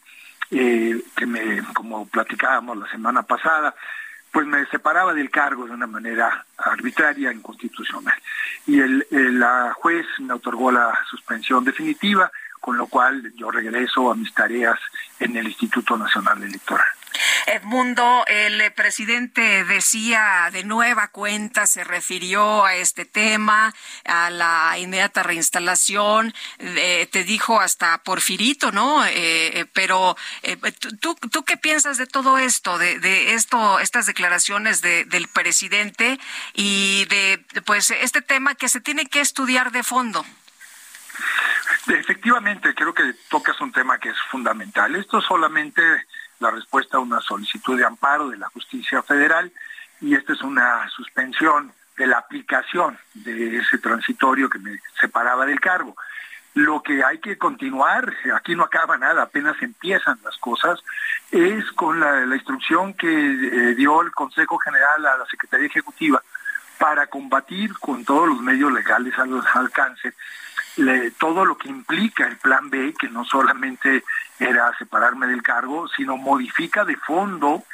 eh, 0.50 1.04
que 1.14 1.62
como 1.72 2.06
platicábamos 2.06 2.78
la 2.78 2.90
semana 2.90 3.22
pasada, 3.22 3.74
pues 4.32 4.46
me 4.46 4.64
separaba 4.66 5.14
del 5.14 5.30
cargo 5.30 5.66
de 5.66 5.72
una 5.72 5.86
manera 5.86 6.44
arbitraria, 6.56 7.32
inconstitucional. 7.32 8.16
Y 8.66 8.80
la 9.12 9.72
juez 9.74 10.06
me 10.18 10.34
otorgó 10.34 10.70
la 10.70 10.98
suspensión 11.08 11.64
definitiva, 11.64 12.30
con 12.60 12.76
lo 12.76 12.86
cual 12.86 13.32
yo 13.34 13.50
regreso 13.50 14.10
a 14.10 14.14
mis 14.14 14.32
tareas 14.34 14.78
en 15.18 15.36
el 15.36 15.46
Instituto 15.46 15.96
Nacional 15.96 16.42
Electoral. 16.42 16.86
Edmundo, 17.46 18.24
el 18.26 18.72
presidente 18.72 19.64
decía 19.64 20.48
de 20.52 20.64
nueva 20.64 21.08
cuenta, 21.08 21.66
se 21.66 21.84
refirió 21.84 22.64
a 22.64 22.74
este 22.76 23.04
tema, 23.04 23.74
a 24.04 24.30
la 24.30 24.76
inmediata 24.78 25.22
reinstalación, 25.22 26.34
eh, 26.58 27.08
te 27.10 27.24
dijo 27.24 27.60
hasta 27.60 27.98
Porfirito, 28.02 28.72
¿no? 28.72 29.04
Eh, 29.06 29.60
eh, 29.60 29.66
pero 29.72 30.16
eh, 30.42 30.56
¿tú- 30.78 30.96
¿tú, 30.96 31.14
¿tú 31.30 31.44
qué 31.44 31.56
piensas 31.56 31.96
de 31.98 32.06
todo 32.06 32.38
esto, 32.38 32.78
de, 32.78 32.98
de 32.98 33.34
esto, 33.34 33.80
estas 33.80 34.06
declaraciones 34.06 34.82
de- 34.82 35.04
del 35.04 35.28
presidente 35.28 36.18
y 36.54 37.04
de, 37.06 37.44
pues, 37.64 37.90
este 37.90 38.22
tema 38.22 38.54
que 38.54 38.68
se 38.68 38.80
tiene 38.80 39.06
que 39.06 39.20
estudiar 39.20 39.72
de 39.72 39.82
fondo? 39.82 40.24
Efectivamente, 41.86 42.74
creo 42.74 42.94
que 42.94 43.14
tocas 43.28 43.60
un 43.60 43.72
tema 43.72 43.98
que 43.98 44.10
es 44.10 44.16
fundamental. 44.30 44.94
Esto 44.96 45.18
es 45.18 45.24
solamente 45.26 45.82
la 46.40 46.50
respuesta 46.50 46.96
a 46.96 47.00
una 47.00 47.20
solicitud 47.20 47.78
de 47.78 47.84
amparo 47.84 48.28
de 48.28 48.38
la 48.38 48.48
justicia 48.48 49.02
federal 49.02 49.52
y 50.00 50.14
esta 50.14 50.32
es 50.32 50.42
una 50.42 50.88
suspensión 50.88 51.72
de 51.96 52.06
la 52.06 52.18
aplicación 52.18 52.98
de 53.14 53.58
ese 53.58 53.78
transitorio 53.78 54.48
que 54.48 54.58
me 54.58 54.78
separaba 55.00 55.46
del 55.46 55.60
cargo. 55.60 55.94
lo 56.54 56.82
que 56.82 57.04
hay 57.04 57.18
que 57.18 57.38
continuar, 57.38 58.12
aquí 58.34 58.56
no 58.56 58.64
acaba 58.64 58.96
nada, 58.98 59.22
apenas 59.22 59.54
empiezan 59.62 60.18
las 60.24 60.36
cosas, 60.38 60.80
es 61.30 61.64
con 61.72 62.00
la, 62.00 62.34
instrucción 62.34 62.94
que 62.94 63.06
eh, 63.08 63.74
dio 63.76 64.02
el 64.02 64.10
Consejo 64.10 64.58
General 64.58 65.06
a 65.06 65.18
la 65.18 65.26
Secretaría 65.26 65.68
Ejecutiva 65.68 66.20
para 66.78 67.06
combatir 67.06 67.78
con 67.78 68.04
todos 68.04 68.26
los 68.26 68.40
medios 68.40 68.72
legales 68.72 69.16
al 69.18 69.40
alcance 69.54 70.14
todo 71.18 71.44
lo 71.44 71.56
que 71.56 71.68
implica 71.68 72.26
el 72.26 72.36
plan 72.36 72.70
B, 72.70 72.94
que 72.98 73.08
no 73.08 73.24
solamente 73.24 74.04
era 74.38 74.72
separarme 74.78 75.26
del 75.26 75.42
cargo, 75.42 75.88
sino 75.88 76.16
modifica 76.16 76.84
de 76.84 76.96
fondo 76.96 77.64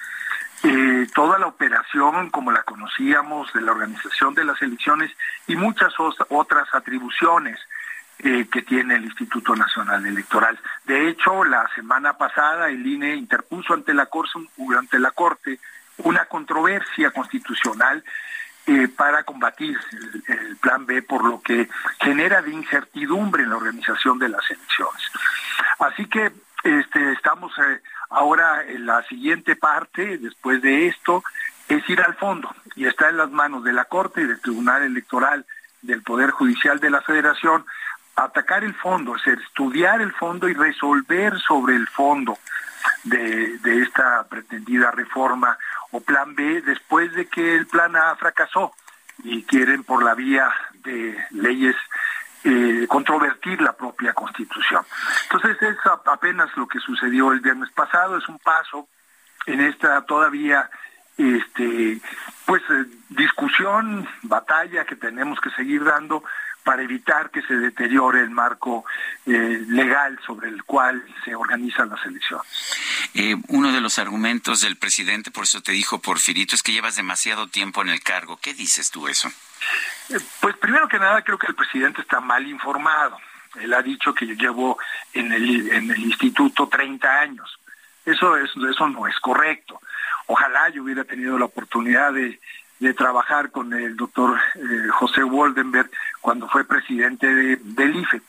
eh, 0.63 1.07
toda 1.15 1.39
la 1.39 1.47
operación 1.47 2.31
como 2.31 2.51
la 2.51 2.63
conocíamos 2.63 3.53
de 3.53 3.61
la 3.61 3.73
organización 3.73 4.35
de 4.35 4.45
las 4.45 4.61
elecciones 4.63 5.13
y 5.47 5.55
muchas 5.55 5.93
otras 6.31 6.67
atribuciones 6.73 7.59
eh, 8.19 8.47
que 8.51 8.63
tiene 8.63 8.97
el 8.97 9.05
Instituto 9.05 9.55
Nacional 9.55 10.07
Electoral. 10.07 10.59
De 10.85 11.09
hecho, 11.09 11.45
la 11.45 11.69
semana 11.75 12.15
pasada 12.15 12.69
el 12.71 12.85
INE 12.87 13.15
interpuso 13.15 13.75
ante 13.75 13.93
la, 13.93 14.09
ante 14.79 14.99
la 14.99 15.11
Corte 15.11 15.61
una 15.99 16.25
controversia 16.25 17.11
constitucional 17.11 18.03
eh, 18.67 18.89
para 18.89 19.23
combatir 19.23 19.79
el, 20.29 20.57
plan 20.57 20.87
B, 20.87 21.03
por 21.03 21.25
lo 21.25 21.41
que 21.41 21.69
genera 22.01 22.43
de 22.43 22.51
incertidumbre 22.51 23.45
en 23.45 23.51
la 23.51 23.57
organización 23.57 24.19
de 24.19 24.29
las 24.29 24.43
elecciones. 24.51 25.03
Así 25.79 26.07
que 26.07 26.33
este, 26.65 27.13
estamos 27.13 27.53
eh, 27.59 27.81
ahora 28.11 28.65
en 28.67 28.87
la 28.87 29.03
siguiente 29.05 29.55
parte, 29.55 30.19
después 30.19 30.61
de 30.63 30.89
esto, 30.89 31.23
es 31.69 31.89
ir 31.89 32.01
al 32.01 32.15
fondo 32.15 32.53
y 32.75 32.87
está 32.87 33.09
en 33.09 33.19
las 33.19 33.31
manos 33.31 33.63
de 33.63 33.73
la 33.73 33.85
Corte 33.85 34.23
y 34.23 34.27
del 34.27 34.41
Tribunal 34.41 34.83
Electoral 34.83 35.47
del 35.83 36.03
Poder 36.03 36.31
Judicial 36.31 36.81
de 36.81 36.91
la 36.91 37.03
Federación 37.03 37.65
atacar 38.17 38.65
el 38.65 38.75
fondo, 38.75 39.15
es 39.15 39.25
decir, 39.25 39.41
estudiar 39.45 40.01
el 40.01 40.13
fondo 40.13 40.49
y 40.49 40.55
resolver 40.55 41.39
sobre 41.39 41.77
el 41.77 41.87
fondo 41.87 42.39
de, 43.05 43.59
de 43.59 43.83
esta 43.83 44.25
pretendida 44.29 44.91
reforma 44.91 45.57
o 45.93 46.01
plan 46.01 46.35
B 46.35 46.63
después 46.63 47.13
de 47.15 47.27
que 47.27 47.55
el 47.55 47.67
plan 47.67 47.97
A 47.97 48.15
fracasó 48.17 48.73
y 49.23 49.43
quieren 49.45 49.85
por 49.85 50.03
la 50.03 50.15
vía 50.15 50.53
de 50.85 51.17
leyes 51.31 51.77
eh, 52.45 52.87
controvertir 52.89 53.61
la 53.61 53.73
propia 53.73 54.13
constitución. 54.13 54.85
Entonces 55.25 55.61
es 55.63 55.77
apenas 56.05 56.49
lo 56.57 56.69
que 56.69 56.79
sucedió 56.79 57.33
el 57.33 57.41
viernes 57.41 57.71
pasado, 57.73 58.17
es 58.17 58.29
un 58.29 58.39
paso 58.39 58.89
en 59.47 59.61
esta 59.61 60.03
todavía 60.03 60.71
este 61.17 62.01
pues 62.45 62.63
eh, 62.71 62.85
discusión, 63.09 64.07
batalla 64.23 64.85
que 64.85 64.97
tenemos 64.97 65.41
que 65.41 65.51
seguir 65.51 65.83
dando 65.83 66.23
para 66.67 66.83
evitar 66.83 67.31
que 67.31 67.43
se 67.43 67.55
deteriore 67.55 68.21
el 68.21 68.31
marco 68.31 68.85
eh, 69.25 69.63
legal 69.69 70.19
sobre 70.27 70.49
el 70.49 70.65
cual 70.65 71.01
se 71.25 71.33
organizan 71.33 71.89
las 71.89 72.05
elecciones. 72.05 72.45
Eh, 73.15 73.37
uno 73.47 73.71
de 73.71 73.81
los 73.81 74.01
argumentos 74.01 74.63
del 74.63 74.75
presidente, 74.75 75.31
por 75.31 75.45
eso 75.45 75.63
te 75.63 75.71
dijo 75.71 76.01
Porfirito, 76.01 76.57
es 76.57 76.65
que 76.65 76.73
llevas 76.73 76.97
demasiado 76.97 77.47
tiempo 77.47 77.83
en 77.83 77.91
el 77.91 78.03
cargo. 78.03 78.37
¿Qué 78.39 78.53
dices 78.53 78.91
tú 78.91 79.07
eso? 79.07 79.29
Eh, 80.09 80.19
pues 80.41 80.57
primero 80.57 80.89
que 80.89 80.99
nada 80.99 81.23
creo 81.23 81.39
que 81.39 81.47
el 81.47 81.55
presidente 81.55 82.01
está 82.01 82.19
mal 82.19 82.45
informado. 82.45 83.17
Él 83.61 83.73
ha 83.73 83.81
dicho 83.81 84.13
que 84.13 84.27
yo 84.27 84.35
llevo 84.35 84.77
en 85.15 85.31
el, 85.31 85.71
en 85.71 85.89
el 85.89 86.01
instituto 86.01 86.67
30 86.67 87.21
años. 87.21 87.61
Eso, 88.05 88.37
es, 88.37 88.51
eso 88.57 88.89
no 88.89 89.07
es 89.07 89.15
correcto. 89.21 89.81
Ojalá 90.27 90.69
yo 90.71 90.83
hubiera 90.83 91.05
tenido 91.05 91.39
la 91.39 91.45
oportunidad 91.45 92.13
de 92.13 92.41
de 92.79 92.95
trabajar 92.95 93.51
con 93.51 93.73
el 93.73 93.97
doctor 93.97 94.39
eh, 94.55 94.89
José 94.91 95.23
Woldenberg 95.23 95.91
cuando 96.21 96.49
fue 96.49 96.65
presidente 96.65 97.27
de, 97.27 97.57
del 97.57 97.97
IFE. 97.97 98.23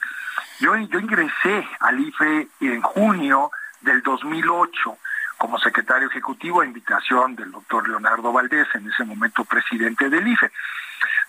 Yo, 0.59 0.75
yo 0.75 0.99
ingresé 0.99 1.67
al 1.79 1.99
IFE 1.99 2.47
en 2.61 2.81
junio 2.81 3.51
del 3.81 4.01
2008 4.01 4.97
como 5.37 5.59
secretario 5.59 6.07
ejecutivo 6.07 6.61
a 6.61 6.65
invitación 6.65 7.35
del 7.35 7.51
doctor 7.51 7.87
Leonardo 7.87 8.31
Valdés, 8.31 8.67
en 8.73 8.89
ese 8.89 9.03
momento 9.03 9.45
presidente 9.45 10.09
del 10.09 10.27
IFE. 10.27 10.51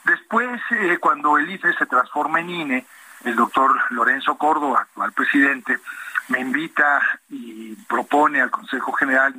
Después, 0.05 0.61
eh, 0.71 0.97
cuando 0.99 1.37
el 1.37 1.51
IFE 1.51 1.75
se 1.75 1.87
transforma 1.87 2.41
en 2.41 2.51
INE, 2.51 2.87
el 3.25 3.37
doctor 3.37 3.71
Lorenzo 3.91 4.39
Córdoba, 4.39 4.83
actual 4.83 5.13
presidente, 5.13 5.79
me 6.29 6.41
invita 6.41 7.01
y 7.29 7.75
propone 7.87 8.41
al 8.41 8.51
Consejo 8.51 8.93
General 8.93 9.35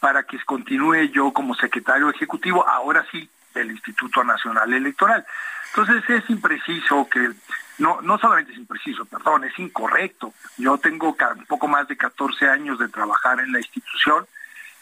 para 0.00 0.22
que 0.24 0.38
continúe 0.44 1.10
yo 1.12 1.32
como 1.32 1.54
secretario 1.54 2.10
ejecutivo, 2.10 2.66
ahora 2.66 3.06
sí, 3.12 3.28
del 3.54 3.70
Instituto 3.70 4.24
Nacional 4.24 4.72
Electoral. 4.72 5.24
Entonces 5.68 6.02
es 6.08 6.28
impreciso 6.30 7.08
que, 7.08 7.30
no, 7.78 8.00
no 8.00 8.18
solamente 8.18 8.52
es 8.52 8.58
impreciso, 8.58 9.04
perdón, 9.04 9.44
es 9.44 9.56
incorrecto. 9.58 10.32
Yo 10.56 10.78
tengo 10.78 11.10
un 11.10 11.46
poco 11.46 11.68
más 11.68 11.86
de 11.86 11.96
14 11.96 12.48
años 12.48 12.78
de 12.78 12.88
trabajar 12.88 13.40
en 13.40 13.52
la 13.52 13.58
institución, 13.58 14.26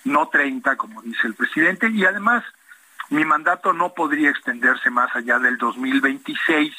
no 0.05 0.29
30, 0.29 0.77
como 0.77 1.03
dice 1.03 1.27
el 1.27 1.35
presidente, 1.35 1.89
y 1.91 2.05
además 2.05 2.45
mi 3.11 3.25
mandato 3.25 3.73
no 3.73 3.93
podría 3.93 4.31
extenderse 4.31 4.91
más 4.91 5.15
allá 5.15 5.39
del 5.39 5.59
2026, 5.59 6.75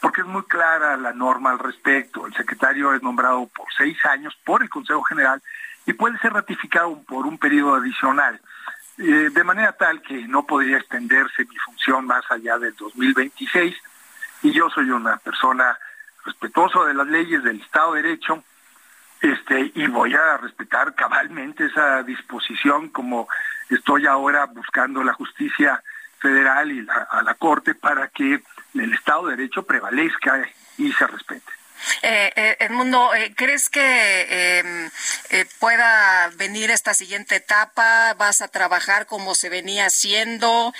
porque 0.00 0.22
es 0.22 0.26
muy 0.26 0.44
clara 0.44 0.96
la 0.96 1.12
norma 1.12 1.50
al 1.50 1.58
respecto. 1.58 2.26
El 2.26 2.34
secretario 2.34 2.94
es 2.94 3.02
nombrado 3.02 3.46
por 3.48 3.66
seis 3.76 3.98
años 4.06 4.38
por 4.44 4.62
el 4.62 4.70
Consejo 4.70 5.02
General 5.02 5.42
y 5.86 5.92
puede 5.92 6.18
ser 6.18 6.32
ratificado 6.32 7.02
por 7.02 7.26
un 7.26 7.38
periodo 7.38 7.74
adicional, 7.76 8.40
eh, 8.98 9.30
de 9.32 9.44
manera 9.44 9.72
tal 9.72 10.02
que 10.02 10.26
no 10.28 10.44
podría 10.46 10.78
extenderse 10.78 11.44
mi 11.44 11.56
función 11.56 12.06
más 12.06 12.22
allá 12.30 12.58
del 12.58 12.74
2026 12.76 13.74
y 14.42 14.52
yo 14.52 14.68
soy 14.70 14.90
una 14.90 15.16
persona 15.16 15.78
respetuosa 16.24 16.84
de 16.84 16.94
las 16.94 17.06
leyes 17.06 17.42
del 17.42 17.60
Estado 17.60 17.94
de 17.94 18.02
Derecho 18.02 18.44
este, 19.20 19.72
y 19.74 19.86
voy 19.86 20.14
a 20.14 20.38
respetar 20.38 20.94
cabalmente 20.94 21.66
esa 21.66 22.02
disposición 22.02 22.88
como 22.88 23.28
estoy 23.68 24.06
ahora 24.06 24.46
buscando 24.46 25.02
la 25.02 25.12
justicia 25.14 25.82
federal 26.18 26.70
y 26.70 26.86
a 27.10 27.22
la 27.22 27.34
Corte 27.34 27.74
para 27.74 28.08
que 28.08 28.42
el 28.74 28.94
Estado 28.94 29.26
de 29.28 29.36
Derecho 29.36 29.62
prevalezca 29.62 30.42
y 30.76 30.92
se 30.92 31.06
respete. 31.06 31.59
Eh, 32.02 32.32
eh, 32.34 32.56
Edmundo, 32.60 33.14
eh, 33.14 33.32
¿crees 33.36 33.68
que 33.68 34.58
em, 34.58 34.90
eh, 35.30 35.46
pueda 35.58 36.30
venir 36.36 36.70
esta 36.70 36.94
siguiente 36.94 37.36
etapa? 37.36 38.14
¿Vas 38.14 38.42
a 38.42 38.48
trabajar 38.48 39.06
como 39.06 39.34
se 39.34 39.48
venía 39.48 39.86
haciendo? 39.86 40.72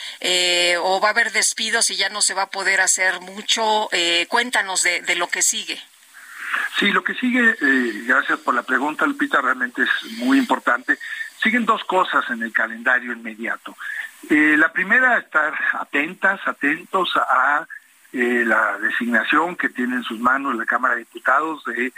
¿O 0.82 1.00
va 1.00 1.08
a 1.08 1.10
haber 1.10 1.32
despidos 1.32 1.90
y 1.90 1.96
ya 1.96 2.08
no 2.08 2.22
se 2.22 2.34
va 2.34 2.42
a 2.42 2.50
poder 2.50 2.80
hacer 2.80 3.20
mucho? 3.20 3.88
cuéntanos 4.28 4.82
de, 4.82 5.16
lo 5.16 5.28
que 5.28 5.42
sigue. 5.42 5.80
Sí, 6.78 6.90
lo 6.90 7.02
que 7.02 7.14
sigue, 7.14 7.56
gracias 8.06 8.38
por 8.40 8.54
la 8.54 8.62
pregunta, 8.62 9.06
Lupita, 9.06 9.40
realmente 9.40 9.82
es 9.82 10.12
muy 10.18 10.38
importante. 10.38 10.98
Siguen 11.42 11.66
dos 11.66 11.84
cosas 11.84 12.24
en 12.30 12.42
el 12.42 12.52
calendario 12.52 13.12
inmediato. 13.12 13.76
la 14.28 14.72
primera, 14.72 15.18
estar 15.18 15.54
atentas, 15.74 16.40
atentos 16.46 17.10
a 17.16 17.66
eh, 18.12 18.44
la 18.46 18.78
designación 18.78 19.56
que 19.56 19.68
tiene 19.68 19.96
en 19.96 20.02
sus 20.02 20.18
manos 20.18 20.56
la 20.56 20.66
Cámara 20.66 20.94
de 20.94 21.00
Diputados 21.00 21.64
de 21.64 21.92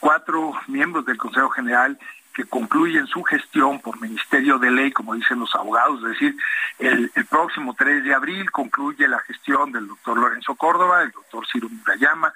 cuatro 0.00 0.52
miembros 0.66 1.04
del 1.04 1.18
Consejo 1.18 1.50
General 1.50 1.98
que 2.38 2.44
concluyen 2.44 3.08
su 3.08 3.24
gestión 3.24 3.80
por 3.80 4.00
Ministerio 4.00 4.58
de 4.58 4.70
Ley, 4.70 4.92
como 4.92 5.14
dicen 5.14 5.40
los 5.40 5.52
abogados, 5.56 6.00
es 6.04 6.10
decir, 6.10 6.36
el, 6.78 7.10
próximo 7.28 7.74
3 7.76 8.04
de 8.04 8.14
abril 8.14 8.48
concluye 8.52 9.08
la 9.08 9.18
gestión 9.18 9.72
del 9.72 9.88
doctor 9.88 10.16
Lorenzo 10.16 10.54
Córdoba, 10.54 11.02
el 11.02 11.10
doctor 11.10 11.44
Ciro 11.50 11.68
Murayama, 11.68 12.32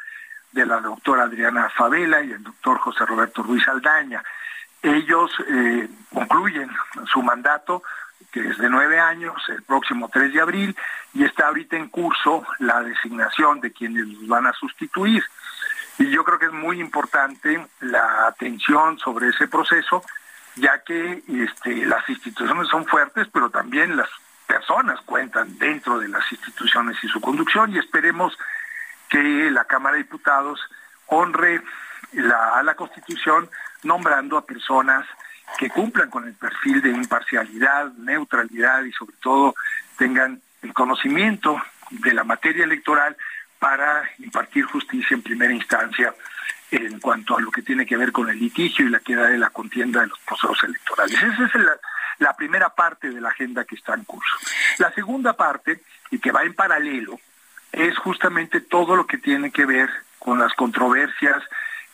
de 0.51 0.67
la 0.67 0.81
doctora 0.81 1.23
Adriana 1.23 1.71
Favela 1.71 2.21
y 2.21 2.33
el 2.33 2.43
doctor 2.43 2.79
José 2.79 3.07
Roberto 3.07 3.45
Ruiz 3.45 3.67
Aldaña. 3.69 4.25
Ellos 4.83 5.31
eh, 5.49 5.89
concluyen 6.13 6.69
su 7.07 7.23
mandato 7.23 7.85
que 8.33 8.49
es 8.49 8.59
de 8.59 8.71
nueve 8.71 8.99
años, 8.99 9.35
el 9.49 9.63
próximo 9.63 10.09
3 10.13 10.33
de 10.33 10.41
abril, 10.41 10.77
y 11.13 11.25
está 11.25 11.49
ahorita 11.49 11.77
en 11.77 11.89
curso 11.89 12.45
la 12.59 12.81
designación 12.81 13.61
de 13.61 13.73
quienes 13.73 14.09
los 14.09 14.27
van 14.27 14.47
a 14.47 14.53
sustituir. 14.55 15.23
Y 15.99 16.11
yo 16.11 16.25
creo 16.25 16.39
que 16.39 16.47
es 16.47 16.53
muy 16.53 16.81
importante 16.81 17.65
la 17.81 18.27
atención 18.27 18.99
sobre 18.99 19.29
ese 19.29 19.49
proceso, 19.49 20.03
ya 20.57 20.83
que 20.83 21.23
este, 21.29 21.87
las 21.87 22.09
instituciones 22.09 22.69
son 22.69 22.87
fuertes, 22.87 23.29
pero 23.31 23.51
también 23.51 23.97
las 23.97 24.09
personas 24.47 25.01
cuentan 25.03 25.59
dentro 25.59 25.99
de 25.99 26.09
las 26.09 26.31
instituciones 26.33 26.97
y 27.03 27.09
su 27.09 27.21
conducción, 27.21 27.73
y 27.73 27.79
esperemos 27.79 28.37
que 29.11 29.51
la 29.51 29.65
Cámara 29.67 29.97
de 29.97 30.05
Diputados 30.05 30.59
honre 31.07 31.63
a 32.55 32.63
la 32.63 32.75
Constitución 32.75 33.49
nombrando 33.83 34.39
a 34.39 34.47
personas 34.47 35.07
que 35.59 35.71
cumplan 35.71 36.11
con 36.11 36.27
el 36.27 36.35
perfil 36.35 36.83
de 36.83 36.91
imparcialidad, 36.91 37.93
neutralidad 37.95 38.85
y 38.85 38.93
sobre 38.93 39.17
todo 39.21 39.55
tengan 39.97 40.41
el 40.63 40.73
conocimiento 40.73 41.61
de 41.91 42.15
la 42.15 42.25
materia 42.25 42.65
electoral 42.65 43.17
para 43.59 44.03
impartir 44.19 44.65
justicia 44.65 45.15
en 45.15 45.23
primera 45.23 45.53
instancia 45.53 46.15
en 46.71 46.99
cuanto 47.01 47.37
a 47.37 47.41
lo 47.41 47.51
que 47.51 47.63
tiene 47.63 47.85
que 47.85 47.97
ver 47.97 48.13
con 48.13 48.29
el 48.31 48.39
litigio 48.39 48.87
y 48.87 48.91
la 48.91 49.01
queda 49.01 49.27
de 49.27 49.39
la 49.39 49.51
contienda 49.51 50.01
de 50.01 50.07
los 50.07 50.19
procesos 50.21 50.65
electorales. 50.65 51.15
Esa 51.15 51.45
es 51.45 51.55
la, 51.55 51.77
la 52.19 52.35
primera 52.35 52.71
parte 52.71 53.11
de 53.11 53.21
la 53.21 53.29
agenda 53.29 53.65
que 53.65 53.75
está 53.75 53.95
en 53.95 54.05
curso. 54.05 54.37
La 54.79 54.91
segunda 54.93 55.35
parte, 55.35 55.83
y 56.11 56.19
que 56.19 56.33
va 56.33 56.45
en 56.45 56.55
paralelo, 56.55 57.21
es 57.71 57.97
justamente 57.99 58.61
todo 58.61 58.97
lo 58.97 59.07
que 59.07 59.19
tiene 59.19 59.51
que 59.51 59.67
ver 59.67 59.91
con 60.19 60.39
las 60.39 60.55
controversias 60.55 61.43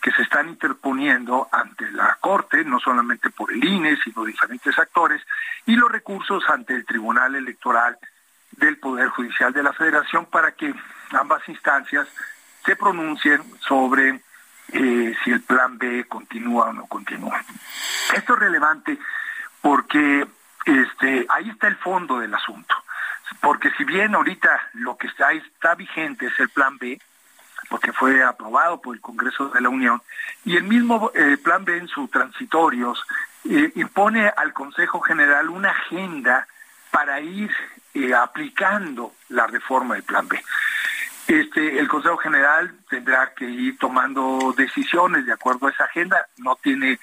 que 0.01 0.11
se 0.11 0.21
están 0.21 0.49
interponiendo 0.49 1.47
ante 1.51 1.91
la 1.91 2.17
Corte, 2.19 2.63
no 2.63 2.79
solamente 2.79 3.29
por 3.29 3.51
el 3.51 3.63
INE, 3.63 3.97
sino 4.03 4.23
diferentes 4.23 4.77
actores, 4.79 5.21
y 5.65 5.75
los 5.75 5.91
recursos 5.91 6.43
ante 6.49 6.73
el 6.73 6.85
Tribunal 6.85 7.35
Electoral 7.35 7.97
del 8.51 8.77
Poder 8.77 9.09
Judicial 9.09 9.53
de 9.53 9.63
la 9.63 9.73
Federación 9.73 10.25
para 10.25 10.51
que 10.53 10.73
ambas 11.11 11.47
instancias 11.47 12.07
se 12.65 12.75
pronuncien 12.75 13.41
sobre 13.59 14.21
eh, 14.71 15.15
si 15.23 15.31
el 15.31 15.41
plan 15.41 15.77
B 15.77 16.05
continúa 16.07 16.69
o 16.69 16.73
no 16.73 16.85
continúa. 16.87 17.41
Esto 18.13 18.33
es 18.33 18.39
relevante 18.39 18.97
porque 19.61 20.27
este, 20.65 21.25
ahí 21.29 21.49
está 21.49 21.67
el 21.67 21.77
fondo 21.77 22.19
del 22.19 22.33
asunto. 22.33 22.75
Porque 23.41 23.71
si 23.77 23.83
bien 23.83 24.15
ahorita 24.15 24.69
lo 24.73 24.97
que 24.97 25.07
está, 25.07 25.31
está 25.31 25.75
vigente 25.75 26.27
es 26.27 26.39
el 26.39 26.49
plan 26.49 26.77
B, 26.77 26.99
porque 27.69 27.93
fue 27.93 28.23
aprobado 28.23 28.81
por 28.81 28.95
el 28.95 29.01
Congreso 29.01 29.49
de 29.49 29.61
la 29.61 29.69
Unión, 29.69 30.01
y 30.45 30.57
el 30.57 30.63
mismo 30.63 31.11
eh, 31.13 31.37
plan 31.37 31.65
B 31.65 31.77
en 31.77 31.87
sus 31.87 32.09
transitorios 32.09 33.03
eh, 33.49 33.71
impone 33.75 34.27
al 34.29 34.53
Consejo 34.53 35.01
General 35.01 35.49
una 35.49 35.71
agenda 35.71 36.47
para 36.91 37.19
ir 37.19 37.51
eh, 37.93 38.13
aplicando 38.13 39.13
la 39.29 39.47
reforma 39.47 39.95
del 39.95 40.03
plan 40.03 40.27
B. 40.27 40.41
Este, 41.27 41.79
el 41.79 41.87
Consejo 41.87 42.17
General 42.17 42.73
tendrá 42.89 43.33
que 43.35 43.45
ir 43.45 43.77
tomando 43.77 44.53
decisiones 44.57 45.25
de 45.25 45.33
acuerdo 45.33 45.67
a 45.67 45.71
esa 45.71 45.83
agenda, 45.83 46.25
no 46.37 46.55
tiene 46.55 46.99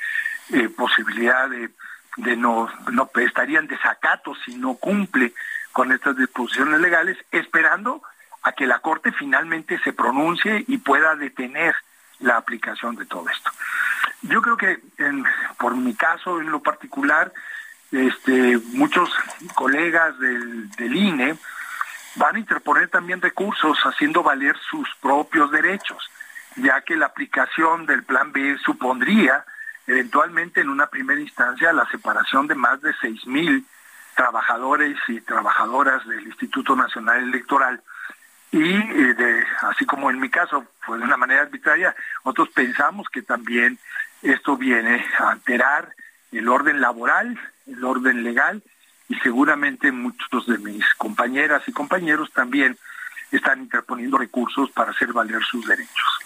posibilidad 0.77 1.49
de, 1.49 1.71
de 2.17 2.37
no, 2.37 2.69
no 2.93 3.11
estaría 3.17 3.59
en 3.59 3.67
desacato 3.67 4.35
si 4.45 4.57
no 4.57 4.75
cumple 4.75 5.33
con 5.73 5.93
estas 5.93 6.17
disposiciones 6.17 6.81
legales, 6.81 7.19
esperando 7.31 8.03
a 8.47 8.53
que 8.53 8.65
la 8.65 8.79
Corte 8.79 9.11
finalmente 9.11 9.77
se 9.81 9.93
pronuncie 9.93 10.65
y 10.69 10.79
pueda 10.79 11.17
detener 11.17 11.75
la 12.21 12.37
aplicación 12.37 12.95
de 12.95 13.05
todo 13.05 13.29
esto. 13.29 13.51
Yo 14.23 14.41
creo 14.41 14.57
que 14.57 14.79
por 15.59 15.75
mi 15.75 15.95
caso 15.95 16.41
en 16.41 16.53
lo 16.53 16.63
particular, 16.63 17.33
este, 17.91 18.57
muchos 18.75 19.11
colegas 19.57 20.17
del, 20.21 20.71
del 20.71 20.95
INE 20.95 21.37
van 22.15 22.37
a 22.37 22.39
interponer 22.39 22.89
también 22.89 23.21
recursos 23.21 23.79
haciendo 23.83 24.23
valer 24.23 24.57
sus 24.71 24.89
propios 25.01 25.51
derechos, 25.51 26.09
ya 26.55 26.83
que 26.83 26.95
la 26.95 27.07
aplicación 27.07 27.85
del 27.85 28.05
Plan 28.05 28.31
B 28.31 28.57
supondría 28.65 29.45
eventualmente 29.89 30.61
en 30.61 30.69
una 30.69 30.87
primera 30.87 31.21
instancia 31.21 31.73
la 31.73 31.91
separación 31.91 32.47
de 32.47 32.55
más 32.55 32.81
de 32.81 32.95
seis 33.01 33.27
mil 33.27 33.67
trabajadores 34.15 34.97
y 35.09 35.21
trabajadoras 35.21 36.07
del 36.07 36.29
Instituto 36.29 36.77
Nacional 36.77 37.25
Electoral 37.25 37.83
y 38.59 39.15
de, 39.15 39.45
así 39.63 39.85
como 39.85 40.11
en 40.11 40.19
mi 40.19 40.31
caso 40.31 40.65
fue 40.81 40.99
de 40.99 41.05
una 41.05 41.17
manera 41.17 41.43
arbitraria, 41.43 41.95
nosotros 42.25 42.49
pensamos 42.55 43.09
que 43.09 43.23
también 43.23 43.79
esto 44.23 44.57
viene 44.57 45.05
a 45.19 45.31
alterar 45.33 45.93
el 46.33 46.49
orden 46.49 46.81
laboral, 46.81 47.39
el 47.67 47.85
orden 47.85 48.23
legal 48.23 48.63
y 49.09 49.17
seguramente 49.17 49.93
muchos 49.93 50.47
de 50.47 50.59
mis 50.59 50.85
compañeras 50.95 51.63
y 51.67 51.73
compañeros 51.73 52.33
también 52.33 52.79
están 53.31 53.61
interponiendo 53.61 54.19
recursos 54.19 54.71
para 54.71 54.93
hacer 54.93 55.13
valer 55.13 55.43
sus 55.45 55.67
derechos. 55.67 56.19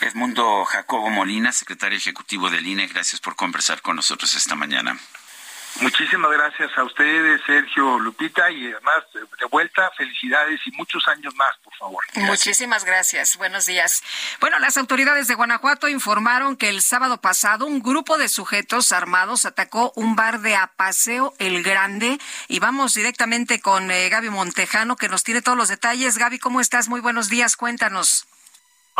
Edmundo 0.00 0.64
Jacobo 0.64 1.10
Molina, 1.10 1.52
secretario 1.52 1.98
ejecutivo 1.98 2.50
del 2.50 2.66
INE, 2.66 2.86
gracias 2.86 3.20
por 3.20 3.36
conversar 3.36 3.80
con 3.82 3.96
nosotros 3.96 4.34
esta 4.34 4.54
mañana. 4.54 4.98
Muchísimas 5.80 6.30
gracias 6.32 6.76
a 6.76 6.82
ustedes, 6.82 7.40
Sergio, 7.46 7.98
Lupita, 8.00 8.50
y 8.50 8.72
además 8.72 9.04
de 9.12 9.44
vuelta, 9.46 9.90
felicidades 9.96 10.60
y 10.66 10.72
muchos 10.72 11.06
años 11.06 11.34
más, 11.36 11.56
por 11.62 11.74
favor. 11.76 12.04
Muchísimas 12.14 12.84
gracias. 12.84 13.36
Buenos 13.36 13.66
días. 13.66 14.02
Bueno, 14.40 14.58
las 14.58 14.76
autoridades 14.76 15.28
de 15.28 15.34
Guanajuato 15.34 15.88
informaron 15.88 16.56
que 16.56 16.68
el 16.68 16.82
sábado 16.82 17.20
pasado 17.20 17.66
un 17.66 17.80
grupo 17.80 18.18
de 18.18 18.28
sujetos 18.28 18.92
armados 18.92 19.46
atacó 19.46 19.92
un 19.94 20.16
bar 20.16 20.40
de 20.40 20.56
Apaseo 20.56 21.34
El 21.38 21.62
Grande 21.62 22.18
y 22.48 22.58
vamos 22.58 22.94
directamente 22.94 23.60
con 23.60 23.90
eh, 23.90 24.08
Gaby 24.08 24.30
Montejano 24.30 24.96
que 24.96 25.08
nos 25.08 25.22
tiene 25.22 25.42
todos 25.42 25.56
los 25.56 25.68
detalles. 25.68 26.18
Gaby, 26.18 26.38
¿cómo 26.40 26.60
estás? 26.60 26.88
Muy 26.88 27.00
buenos 27.00 27.28
días, 27.28 27.56
cuéntanos. 27.56 28.26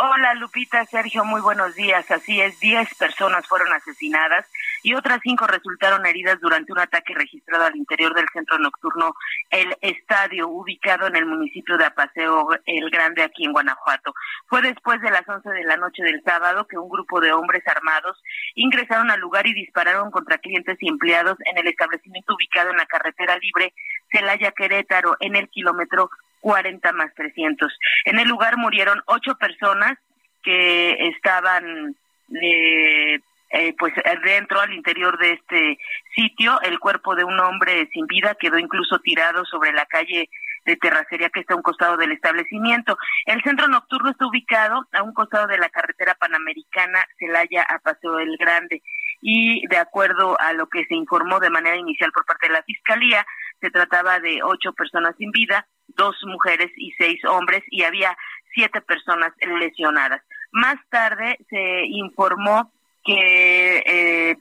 Hola 0.01 0.33
Lupita, 0.35 0.85
Sergio, 0.85 1.25
muy 1.25 1.41
buenos 1.41 1.75
días. 1.75 2.09
Así 2.09 2.39
es, 2.39 2.57
10 2.61 2.95
personas 2.95 3.45
fueron 3.47 3.73
asesinadas 3.73 4.45
y 4.83 4.93
otras 4.93 5.19
cinco 5.23 5.47
resultaron 5.47 6.05
heridas 6.05 6.39
durante 6.39 6.71
un 6.71 6.79
ataque 6.79 7.13
registrado 7.13 7.65
al 7.65 7.75
interior 7.75 8.13
del 8.13 8.27
centro 8.33 8.57
nocturno 8.59 9.13
El 9.49 9.75
Estadio, 9.81 10.47
ubicado 10.47 11.07
en 11.07 11.15
el 11.15 11.25
municipio 11.25 11.77
de 11.77 11.85
Apaseo 11.85 12.47
El 12.65 12.89
Grande, 12.89 13.23
aquí 13.23 13.45
en 13.45 13.53
Guanajuato. 13.53 14.13
Fue 14.47 14.61
después 14.61 15.01
de 15.01 15.11
las 15.11 15.27
11 15.27 15.49
de 15.49 15.63
la 15.63 15.77
noche 15.77 16.03
del 16.03 16.21
sábado 16.23 16.67
que 16.67 16.77
un 16.77 16.89
grupo 16.89 17.19
de 17.19 17.31
hombres 17.31 17.63
armados 17.67 18.21
ingresaron 18.55 19.11
al 19.11 19.19
lugar 19.19 19.47
y 19.47 19.53
dispararon 19.53 20.11
contra 20.11 20.37
clientes 20.37 20.77
y 20.79 20.87
empleados 20.87 21.37
en 21.45 21.57
el 21.57 21.67
establecimiento 21.67 22.35
ubicado 22.35 22.71
en 22.71 22.77
la 22.77 22.85
carretera 22.85 23.37
libre 23.37 23.73
Celaya 24.11 24.51
Querétaro, 24.51 25.17
en 25.19 25.35
el 25.35 25.49
kilómetro 25.49 26.09
40 26.41 26.91
más 26.93 27.13
300. 27.15 27.71
En 28.05 28.19
el 28.19 28.27
lugar 28.27 28.57
murieron 28.57 29.01
ocho 29.05 29.35
personas 29.35 29.97
que 30.43 31.09
estaban 31.09 31.95
eh, 32.41 33.19
eh, 33.51 33.75
pues 33.77 33.93
dentro 34.23 34.61
al 34.61 34.73
interior 34.73 35.17
de 35.17 35.33
este 35.33 35.77
sitio 36.15 36.59
el 36.61 36.79
cuerpo 36.79 37.15
de 37.15 37.23
un 37.23 37.39
hombre 37.39 37.89
sin 37.93 38.05
vida 38.07 38.35
quedó 38.35 38.59
incluso 38.59 38.99
tirado 38.99 39.43
sobre 39.45 39.71
la 39.71 39.85
calle 39.85 40.29
de 40.65 40.75
terracería 40.75 41.29
que 41.29 41.39
está 41.39 41.53
a 41.53 41.57
un 41.57 41.63
costado 41.63 41.97
del 41.97 42.11
establecimiento. 42.11 42.97
El 43.25 43.41
centro 43.43 43.67
nocturno 43.67 44.11
está 44.11 44.27
ubicado 44.27 44.85
a 44.91 45.03
un 45.03 45.13
costado 45.13 45.47
de 45.47 45.57
la 45.57 45.69
carretera 45.69 46.15
panamericana 46.15 47.05
Celaya 47.17 47.63
a 47.63 47.79
Paseo 47.79 48.19
el 48.19 48.37
Grande 48.37 48.83
y 49.21 49.65
de 49.67 49.77
acuerdo 49.77 50.39
a 50.39 50.53
lo 50.53 50.67
que 50.67 50.85
se 50.85 50.95
informó 50.95 51.39
de 51.39 51.49
manera 51.49 51.75
inicial 51.75 52.11
por 52.11 52.25
parte 52.25 52.47
de 52.47 52.53
la 52.53 52.63
Fiscalía, 52.63 53.25
se 53.59 53.71
trataba 53.71 54.19
de 54.19 54.41
ocho 54.43 54.73
personas 54.73 55.15
sin 55.17 55.31
vida, 55.31 55.67
dos 55.87 56.15
mujeres 56.23 56.71
y 56.77 56.91
seis 56.97 57.23
hombres 57.25 57.63
y 57.69 57.83
había 57.83 58.15
siete 58.53 58.81
personas 58.81 59.31
lesionadas. 59.41 60.21
Más 60.51 60.77
tarde 60.89 61.37
se 61.49 61.85
informó 61.85 62.71
que 63.03 63.83
eh, 63.85 64.37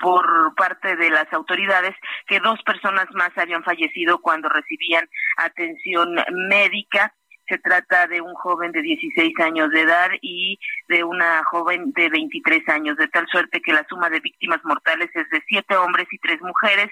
por 0.00 0.54
parte 0.56 0.96
de 0.96 1.10
las 1.10 1.30
autoridades 1.32 1.94
que 2.26 2.40
dos 2.40 2.60
personas 2.62 3.06
más 3.12 3.30
habían 3.36 3.62
fallecido 3.62 4.20
cuando 4.20 4.48
recibían 4.48 5.08
atención 5.36 6.16
médica. 6.48 7.14
Se 7.46 7.58
trata 7.58 8.06
de 8.06 8.20
un 8.20 8.32
joven 8.34 8.70
de 8.72 8.80
16 8.80 9.38
años 9.40 9.70
de 9.70 9.82
edad 9.82 10.10
y 10.22 10.58
de 10.88 11.02
una 11.02 11.42
joven 11.44 11.92
de 11.92 12.08
23 12.08 12.68
años, 12.68 12.96
de 12.96 13.08
tal 13.08 13.26
suerte 13.26 13.60
que 13.60 13.72
la 13.72 13.84
suma 13.88 14.08
de 14.08 14.20
víctimas 14.20 14.60
mortales 14.64 15.10
es 15.14 15.28
de 15.30 15.42
siete 15.48 15.76
hombres 15.76 16.06
y 16.12 16.18
tres 16.18 16.40
mujeres 16.40 16.90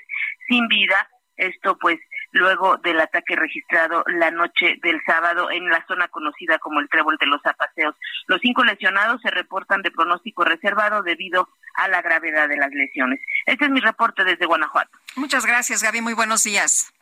sin 0.48 0.66
vida. 0.66 1.08
Esto 1.36 1.78
pues 1.78 1.98
luego 2.32 2.76
del 2.78 3.00
ataque 3.00 3.36
registrado 3.36 4.04
la 4.06 4.30
noche 4.30 4.76
del 4.82 5.00
sábado 5.06 5.50
en 5.50 5.68
la 5.68 5.84
zona 5.86 6.08
conocida 6.08 6.58
como 6.58 6.80
el 6.80 6.88
Trébol 6.88 7.16
de 7.18 7.26
los 7.26 7.40
Zapaseos. 7.42 7.94
Los 8.26 8.40
cinco 8.40 8.64
lesionados 8.64 9.20
se 9.22 9.30
reportan 9.30 9.82
de 9.82 9.90
pronóstico 9.90 10.44
reservado 10.44 11.02
debido 11.02 11.48
a 11.74 11.88
la 11.88 12.02
gravedad 12.02 12.48
de 12.48 12.56
las 12.56 12.70
lesiones. 12.70 13.20
Este 13.46 13.64
es 13.64 13.70
mi 13.70 13.80
reporte 13.80 14.24
desde 14.24 14.46
Guanajuato. 14.46 14.90
Muchas 15.16 15.46
gracias, 15.46 15.82
Gaby. 15.82 16.00
Muy 16.00 16.14
buenos 16.14 16.44
días. 16.44 16.92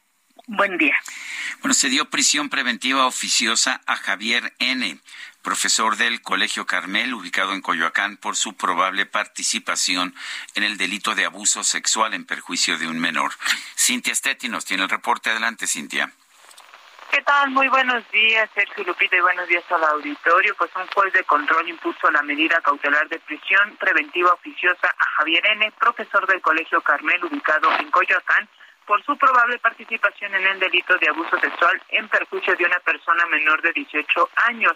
Buen 0.49 0.79
día. 0.79 0.95
Bueno, 1.61 1.75
se 1.75 1.89
dio 1.89 2.09
prisión 2.09 2.49
preventiva 2.49 3.07
oficiosa 3.07 3.81
a 3.85 3.97
Javier 3.97 4.55
N., 4.61 5.01
profesor 5.43 5.97
del 5.97 6.23
Colegio 6.23 6.67
Carmel, 6.67 7.15
ubicado 7.15 7.53
en 7.53 7.61
Coyoacán, 7.61 8.17
por 8.17 8.37
su 8.37 8.57
probable 8.57 9.07
participación 9.07 10.15
en 10.55 10.63
el 10.63 10.77
delito 10.77 11.17
de 11.17 11.25
abuso 11.25 11.65
sexual 11.65 12.15
en 12.15 12.25
perjuicio 12.25 12.79
de 12.79 12.87
un 12.87 13.01
menor. 13.01 13.33
Cintia 13.77 14.15
Stetti 14.15 14.49
nos 14.49 14.65
tiene 14.65 14.85
el 14.85 14.89
reporte. 14.89 15.31
Adelante, 15.31 15.67
Cintia. 15.67 16.13
¿Qué 17.11 17.23
tal? 17.23 17.51
Muy 17.51 17.67
buenos 17.69 18.09
días, 18.13 18.49
Sergio 18.55 18.85
Lupita, 18.85 19.17
y 19.17 19.21
buenos 19.21 19.49
días 19.49 19.65
al 19.71 19.83
auditorio. 19.85 20.55
Pues 20.57 20.71
un 20.77 20.87
juez 20.89 21.13
de 21.13 21.25
control 21.25 21.69
impuso 21.69 22.11
la 22.11 22.23
medida 22.23 22.61
cautelar 22.61 23.09
de 23.09 23.19
prisión 23.21 23.77
preventiva 23.79 24.33
oficiosa 24.33 24.95
a 24.97 25.05
Javier 25.19 25.45
N., 25.47 25.73
profesor 25.79 26.27
del 26.27 26.41
Colegio 26.41 26.81
Carmel, 26.83 27.25
ubicado 27.25 27.73
en 27.79 27.91
Coyoacán, 27.91 28.49
por 28.87 29.03
su 29.05 29.17
probable 29.17 29.59
participación 29.59 30.35
en 30.35 30.47
el 30.47 30.61
delito 30.61 30.97
de 30.99 31.09
abuso 31.09 31.39
sexual 31.39 31.83
en 31.89 32.09
perjuicio 32.09 32.55
de 32.57 32.65
una 32.65 32.79
persona 32.81 33.27
menor 33.27 33.61
de 33.61 33.73
18 33.73 34.31
años. 34.49 34.75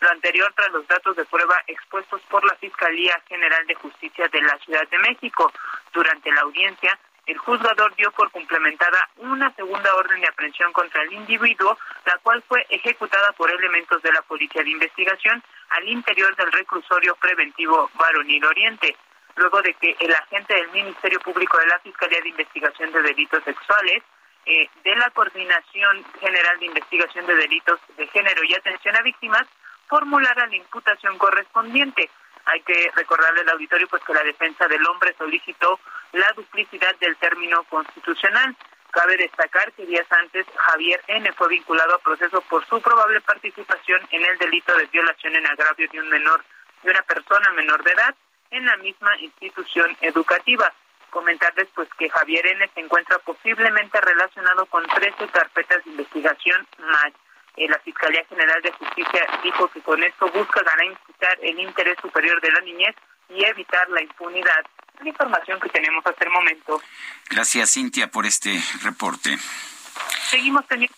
Lo 0.00 0.10
anterior 0.10 0.52
tras 0.54 0.70
los 0.72 0.86
datos 0.86 1.16
de 1.16 1.24
prueba 1.24 1.56
expuestos 1.66 2.20
por 2.28 2.44
la 2.44 2.54
Fiscalía 2.56 3.20
General 3.26 3.66
de 3.66 3.74
Justicia 3.74 4.28
de 4.28 4.42
la 4.42 4.58
Ciudad 4.58 4.86
de 4.88 4.98
México. 4.98 5.50
Durante 5.92 6.30
la 6.32 6.42
audiencia, 6.42 6.98
el 7.26 7.38
juzgador 7.38 7.94
dio 7.96 8.12
por 8.12 8.30
complementada 8.30 9.08
una 9.16 9.52
segunda 9.54 9.94
orden 9.96 10.20
de 10.20 10.28
aprehensión 10.28 10.72
contra 10.72 11.02
el 11.02 11.12
individuo, 11.12 11.78
la 12.04 12.18
cual 12.22 12.42
fue 12.46 12.64
ejecutada 12.68 13.32
por 13.32 13.50
elementos 13.50 14.02
de 14.02 14.12
la 14.12 14.22
Policía 14.22 14.62
de 14.62 14.70
Investigación 14.70 15.42
al 15.70 15.88
interior 15.88 16.36
del 16.36 16.52
reclusorio 16.52 17.16
preventivo 17.16 17.90
Varonil 17.94 18.44
Oriente, 18.44 18.96
luego 19.36 19.62
de 19.62 19.74
que 19.74 19.96
el 20.00 20.12
agente 20.12 20.54
del 20.54 20.70
Ministerio 20.70 21.20
Público 21.20 21.58
de 21.58 21.66
la 21.66 21.78
Fiscalía 21.80 22.20
de 22.20 22.30
Investigación 22.30 22.92
de 22.92 23.02
Delitos 23.02 23.44
Sexuales 23.44 24.02
eh, 24.46 24.68
de 24.84 24.96
la 24.96 25.10
Coordinación 25.10 26.04
General 26.20 26.58
de 26.58 26.66
Investigación 26.66 27.26
de 27.26 27.34
Delitos 27.36 27.80
de 27.96 28.06
Género 28.08 28.42
y 28.44 28.54
Atención 28.54 28.96
a 28.96 29.02
Víctimas 29.02 29.46
formulara 29.88 30.46
la 30.46 30.56
imputación 30.56 31.18
correspondiente. 31.18 32.08
Hay 32.44 32.60
que 32.62 32.90
recordarle 32.94 33.40
al 33.40 33.50
auditorio 33.50 33.88
pues 33.88 34.02
que 34.04 34.14
la 34.14 34.22
defensa 34.22 34.68
del 34.68 34.86
hombre 34.86 35.14
solicitó 35.18 35.80
la 36.12 36.32
duplicidad 36.34 36.94
del 36.96 37.16
término 37.16 37.64
constitucional. 37.64 38.56
Cabe 38.92 39.16
destacar 39.16 39.72
que 39.72 39.84
días 39.84 40.06
antes 40.10 40.46
Javier 40.54 41.02
N. 41.08 41.30
fue 41.32 41.48
vinculado 41.48 41.96
a 41.96 41.98
proceso 41.98 42.40
por 42.42 42.64
su 42.66 42.80
probable 42.80 43.20
participación 43.20 44.00
en 44.10 44.24
el 44.24 44.38
delito 44.38 44.74
de 44.76 44.86
violación 44.86 45.34
en 45.34 45.46
agravio 45.46 45.88
de 45.90 46.00
un 46.00 46.08
menor, 46.08 46.42
de 46.82 46.90
una 46.92 47.02
persona 47.02 47.50
menor 47.50 47.82
de 47.82 47.92
edad, 47.92 48.14
en 48.56 48.64
la 48.64 48.76
misma 48.78 49.16
institución 49.20 49.96
educativa. 50.00 50.72
Comentarles 51.10 51.68
pues 51.74 51.88
que 51.98 52.10
Javier 52.10 52.46
N. 52.46 52.68
se 52.74 52.80
encuentra 52.80 53.18
posiblemente 53.18 54.00
relacionado 54.00 54.66
con 54.66 54.86
13 54.86 55.28
carpetas 55.28 55.84
de 55.84 55.90
investigación 55.90 56.66
más. 56.78 57.12
Eh, 57.56 57.68
la 57.68 57.78
Fiscalía 57.78 58.24
General 58.28 58.60
de 58.62 58.72
Justicia 58.72 59.26
dijo 59.42 59.68
que 59.68 59.80
con 59.80 60.02
esto 60.02 60.28
busca 60.30 60.62
garantizar 60.62 61.38
el 61.40 61.58
interés 61.58 61.96
superior 62.02 62.40
de 62.40 62.52
la 62.52 62.60
niñez 62.60 62.94
y 63.30 63.44
evitar 63.44 63.88
la 63.90 64.02
impunidad 64.02 64.64
la 65.02 65.08
información 65.10 65.60
que 65.60 65.68
tenemos 65.68 66.04
hasta 66.06 66.24
el 66.24 66.30
momento. 66.30 66.80
Gracias, 67.28 67.72
Cintia, 67.72 68.10
por 68.10 68.24
este 68.24 68.58
reporte. 68.82 69.36
Seguimos 70.30 70.66
teniendo 70.66 70.94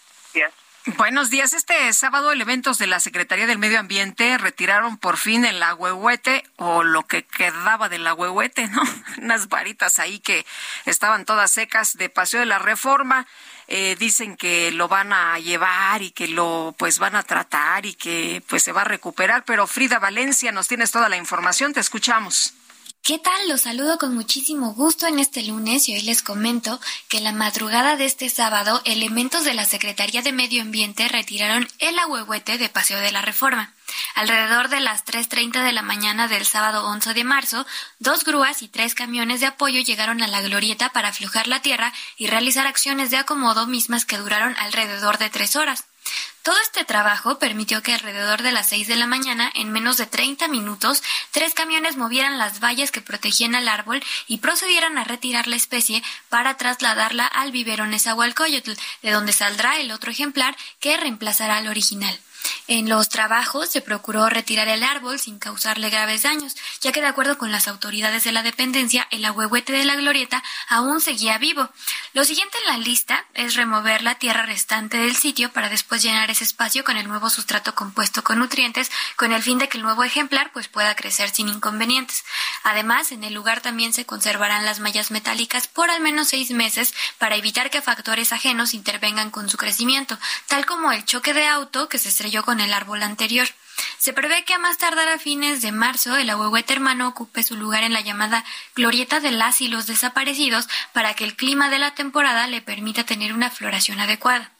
Buenos 0.86 1.28
días. 1.28 1.52
Este 1.52 1.92
sábado 1.92 2.32
elementos 2.32 2.78
de 2.78 2.86
la 2.86 3.00
Secretaría 3.00 3.46
del 3.46 3.58
Medio 3.58 3.78
Ambiente 3.78 4.38
retiraron 4.38 4.96
por 4.96 5.18
fin 5.18 5.44
el 5.44 5.62
agüehuete 5.62 6.44
o 6.56 6.82
lo 6.82 7.06
que 7.06 7.24
quedaba 7.24 7.88
del 7.88 8.06
agüehuete, 8.06 8.68
¿no? 8.68 8.82
Unas 9.18 9.48
varitas 9.48 9.98
ahí 9.98 10.18
que 10.20 10.46
estaban 10.86 11.24
todas 11.26 11.50
secas 11.50 11.96
de 11.98 12.08
Paseo 12.08 12.40
de 12.40 12.46
la 12.46 12.58
Reforma. 12.58 13.26
Eh, 13.66 13.96
dicen 13.98 14.36
que 14.36 14.70
lo 14.70 14.88
van 14.88 15.12
a 15.12 15.38
llevar 15.38 16.00
y 16.00 16.10
que 16.10 16.28
lo 16.28 16.74
pues 16.78 16.98
van 16.98 17.16
a 17.16 17.22
tratar 17.22 17.84
y 17.84 17.94
que 17.94 18.42
pues 18.48 18.62
se 18.62 18.72
va 18.72 18.82
a 18.82 18.84
recuperar. 18.84 19.44
Pero 19.44 19.66
Frida 19.66 19.98
Valencia, 19.98 20.52
nos 20.52 20.68
tienes 20.68 20.90
toda 20.90 21.10
la 21.10 21.16
información. 21.16 21.74
Te 21.74 21.80
escuchamos. 21.80 22.54
¿Qué 23.02 23.18
tal? 23.18 23.48
Los 23.48 23.62
saludo 23.62 23.96
con 23.96 24.14
muchísimo 24.14 24.74
gusto 24.74 25.06
en 25.06 25.18
este 25.18 25.42
lunes 25.42 25.88
y 25.88 25.94
hoy 25.94 26.02
les 26.02 26.22
comento 26.22 26.78
que 27.08 27.20
la 27.20 27.32
madrugada 27.32 27.96
de 27.96 28.04
este 28.04 28.28
sábado 28.28 28.82
elementos 28.84 29.44
de 29.44 29.54
la 29.54 29.64
Secretaría 29.64 30.20
de 30.20 30.32
Medio 30.32 30.60
Ambiente 30.60 31.08
retiraron 31.08 31.66
el 31.78 31.98
ahuehuete 31.98 32.58
de 32.58 32.68
Paseo 32.68 33.00
de 33.00 33.10
la 33.10 33.22
Reforma. 33.22 33.72
Alrededor 34.14 34.68
de 34.68 34.80
las 34.80 35.06
3.30 35.06 35.64
de 35.64 35.72
la 35.72 35.80
mañana 35.80 36.28
del 36.28 36.44
sábado 36.44 36.86
11 36.86 37.14
de 37.14 37.24
marzo, 37.24 37.66
dos 37.98 38.24
grúas 38.24 38.60
y 38.62 38.68
tres 38.68 38.94
camiones 38.94 39.40
de 39.40 39.46
apoyo 39.46 39.80
llegaron 39.80 40.22
a 40.22 40.28
la 40.28 40.42
glorieta 40.42 40.90
para 40.90 41.08
aflojar 41.08 41.46
la 41.46 41.62
tierra 41.62 41.94
y 42.18 42.26
realizar 42.26 42.66
acciones 42.66 43.10
de 43.10 43.16
acomodo 43.16 43.66
mismas 43.66 44.04
que 44.04 44.18
duraron 44.18 44.54
alrededor 44.58 45.16
de 45.16 45.30
tres 45.30 45.56
horas. 45.56 45.84
Todo 46.42 46.56
este 46.62 46.84
trabajo 46.84 47.38
permitió 47.38 47.82
que 47.82 47.92
alrededor 47.92 48.42
de 48.42 48.52
las 48.52 48.68
6 48.70 48.88
de 48.88 48.96
la 48.96 49.06
mañana, 49.06 49.52
en 49.54 49.70
menos 49.70 49.96
de 49.98 50.06
30 50.06 50.48
minutos, 50.48 51.02
tres 51.30 51.52
camiones 51.52 51.96
movieran 51.96 52.38
las 52.38 52.60
vallas 52.60 52.90
que 52.90 53.02
protegían 53.02 53.54
al 53.54 53.68
árbol 53.68 54.02
y 54.26 54.38
procedieran 54.38 54.96
a 54.96 55.04
retirar 55.04 55.46
la 55.46 55.56
especie 55.56 56.02
para 56.28 56.56
trasladarla 56.56 57.26
al 57.26 57.52
vivero 57.52 57.86
Nezahualcóyotl, 57.86 58.72
de 59.02 59.10
donde 59.10 59.32
saldrá 59.32 59.78
el 59.78 59.90
otro 59.90 60.10
ejemplar 60.10 60.56
que 60.80 60.96
reemplazará 60.96 61.58
al 61.58 61.68
original. 61.68 62.18
En 62.66 62.88
los 62.88 63.08
trabajos 63.08 63.70
se 63.70 63.80
procuró 63.80 64.28
retirar 64.28 64.68
el 64.68 64.84
árbol 64.84 65.18
sin 65.18 65.38
causarle 65.38 65.90
graves 65.90 66.22
daños, 66.22 66.56
ya 66.80 66.92
que 66.92 67.00
de 67.00 67.06
acuerdo 67.06 67.38
con 67.38 67.52
las 67.52 67.68
autoridades 67.68 68.24
de 68.24 68.32
la 68.32 68.42
dependencia, 68.42 69.06
el 69.10 69.24
ahuehuete 69.24 69.72
de 69.72 69.84
la 69.84 69.96
glorieta 69.96 70.42
aún 70.68 71.00
seguía 71.00 71.38
vivo. 71.38 71.68
Lo 72.12 72.24
siguiente 72.24 72.58
en 72.58 72.72
la 72.72 72.78
lista 72.78 73.24
es 73.34 73.56
remover 73.56 74.02
la 74.02 74.16
tierra 74.16 74.42
restante 74.42 74.98
del 74.98 75.16
sitio 75.16 75.52
para 75.52 75.68
después 75.68 76.02
llenar 76.02 76.30
ese 76.30 76.44
espacio 76.44 76.84
con 76.84 76.96
el 76.96 77.08
nuevo 77.08 77.30
sustrato 77.30 77.74
compuesto 77.74 78.22
con 78.24 78.38
nutrientes, 78.38 78.90
con 79.16 79.32
el 79.32 79.42
fin 79.42 79.58
de 79.58 79.68
que 79.68 79.78
el 79.78 79.84
nuevo 79.84 80.04
ejemplar 80.04 80.50
pues 80.52 80.68
pueda 80.68 80.94
crecer 80.94 81.30
sin 81.30 81.48
inconvenientes. 81.48 82.24
Además, 82.64 83.12
en 83.12 83.24
el 83.24 83.34
lugar 83.34 83.60
también 83.60 83.92
se 83.92 84.06
conservarán 84.06 84.64
las 84.64 84.80
mallas 84.80 85.10
metálicas 85.10 85.68
por 85.68 85.90
al 85.90 86.00
menos 86.00 86.28
seis 86.28 86.50
meses 86.50 86.94
para 87.18 87.36
evitar 87.36 87.70
que 87.70 87.82
factores 87.82 88.32
ajenos 88.32 88.74
intervengan 88.74 89.30
con 89.30 89.48
su 89.48 89.56
crecimiento, 89.56 90.18
tal 90.46 90.66
como 90.66 90.92
el 90.92 91.04
choque 91.04 91.34
de 91.34 91.46
auto 91.46 91.88
que 91.88 91.98
se 91.98 92.08
estrelló 92.08 92.37
con 92.44 92.60
el 92.60 92.72
árbol 92.72 93.02
anterior. 93.02 93.48
Se 93.98 94.12
prevé 94.12 94.44
que 94.44 94.54
a 94.54 94.58
más 94.58 94.78
tardar 94.78 95.08
a 95.08 95.18
fines 95.18 95.62
de 95.62 95.72
marzo 95.72 96.16
el 96.16 96.30
ahuehuete 96.30 96.72
hermano 96.72 97.08
ocupe 97.08 97.42
su 97.42 97.56
lugar 97.56 97.84
en 97.84 97.92
la 97.92 98.00
llamada 98.00 98.44
glorieta 98.74 99.20
de 99.20 99.30
las 99.30 99.60
y 99.60 99.68
los 99.68 99.86
desaparecidos 99.86 100.68
para 100.92 101.14
que 101.14 101.24
el 101.24 101.36
clima 101.36 101.68
de 101.68 101.78
la 101.78 101.94
temporada 101.94 102.46
le 102.46 102.60
permita 102.60 103.04
tener 103.04 103.32
una 103.32 103.50
floración 103.50 104.00
adecuada. 104.00 104.50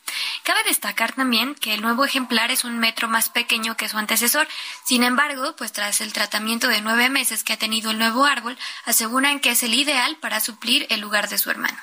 Cabe 0.42 0.64
destacar 0.64 1.12
también 1.12 1.54
que 1.54 1.74
el 1.74 1.82
nuevo 1.82 2.04
ejemplar 2.04 2.50
es 2.50 2.64
un 2.64 2.78
metro 2.78 3.08
más 3.08 3.28
pequeño 3.28 3.76
que 3.76 3.88
su 3.88 3.98
antecesor. 3.98 4.48
Sin 4.84 5.02
embargo, 5.02 5.54
pues 5.56 5.72
tras 5.72 6.00
el 6.00 6.12
tratamiento 6.12 6.68
de 6.68 6.80
nueve 6.80 7.08
meses 7.10 7.44
que 7.44 7.52
ha 7.52 7.58
tenido 7.58 7.90
el 7.90 7.98
nuevo 7.98 8.24
árbol, 8.24 8.56
aseguran 8.86 9.40
que 9.40 9.50
es 9.50 9.62
el 9.62 9.74
ideal 9.74 10.16
para 10.16 10.40
suplir 10.40 10.86
el 10.90 11.00
lugar 11.00 11.28
de 11.28 11.38
su 11.38 11.50
hermano. 11.50 11.78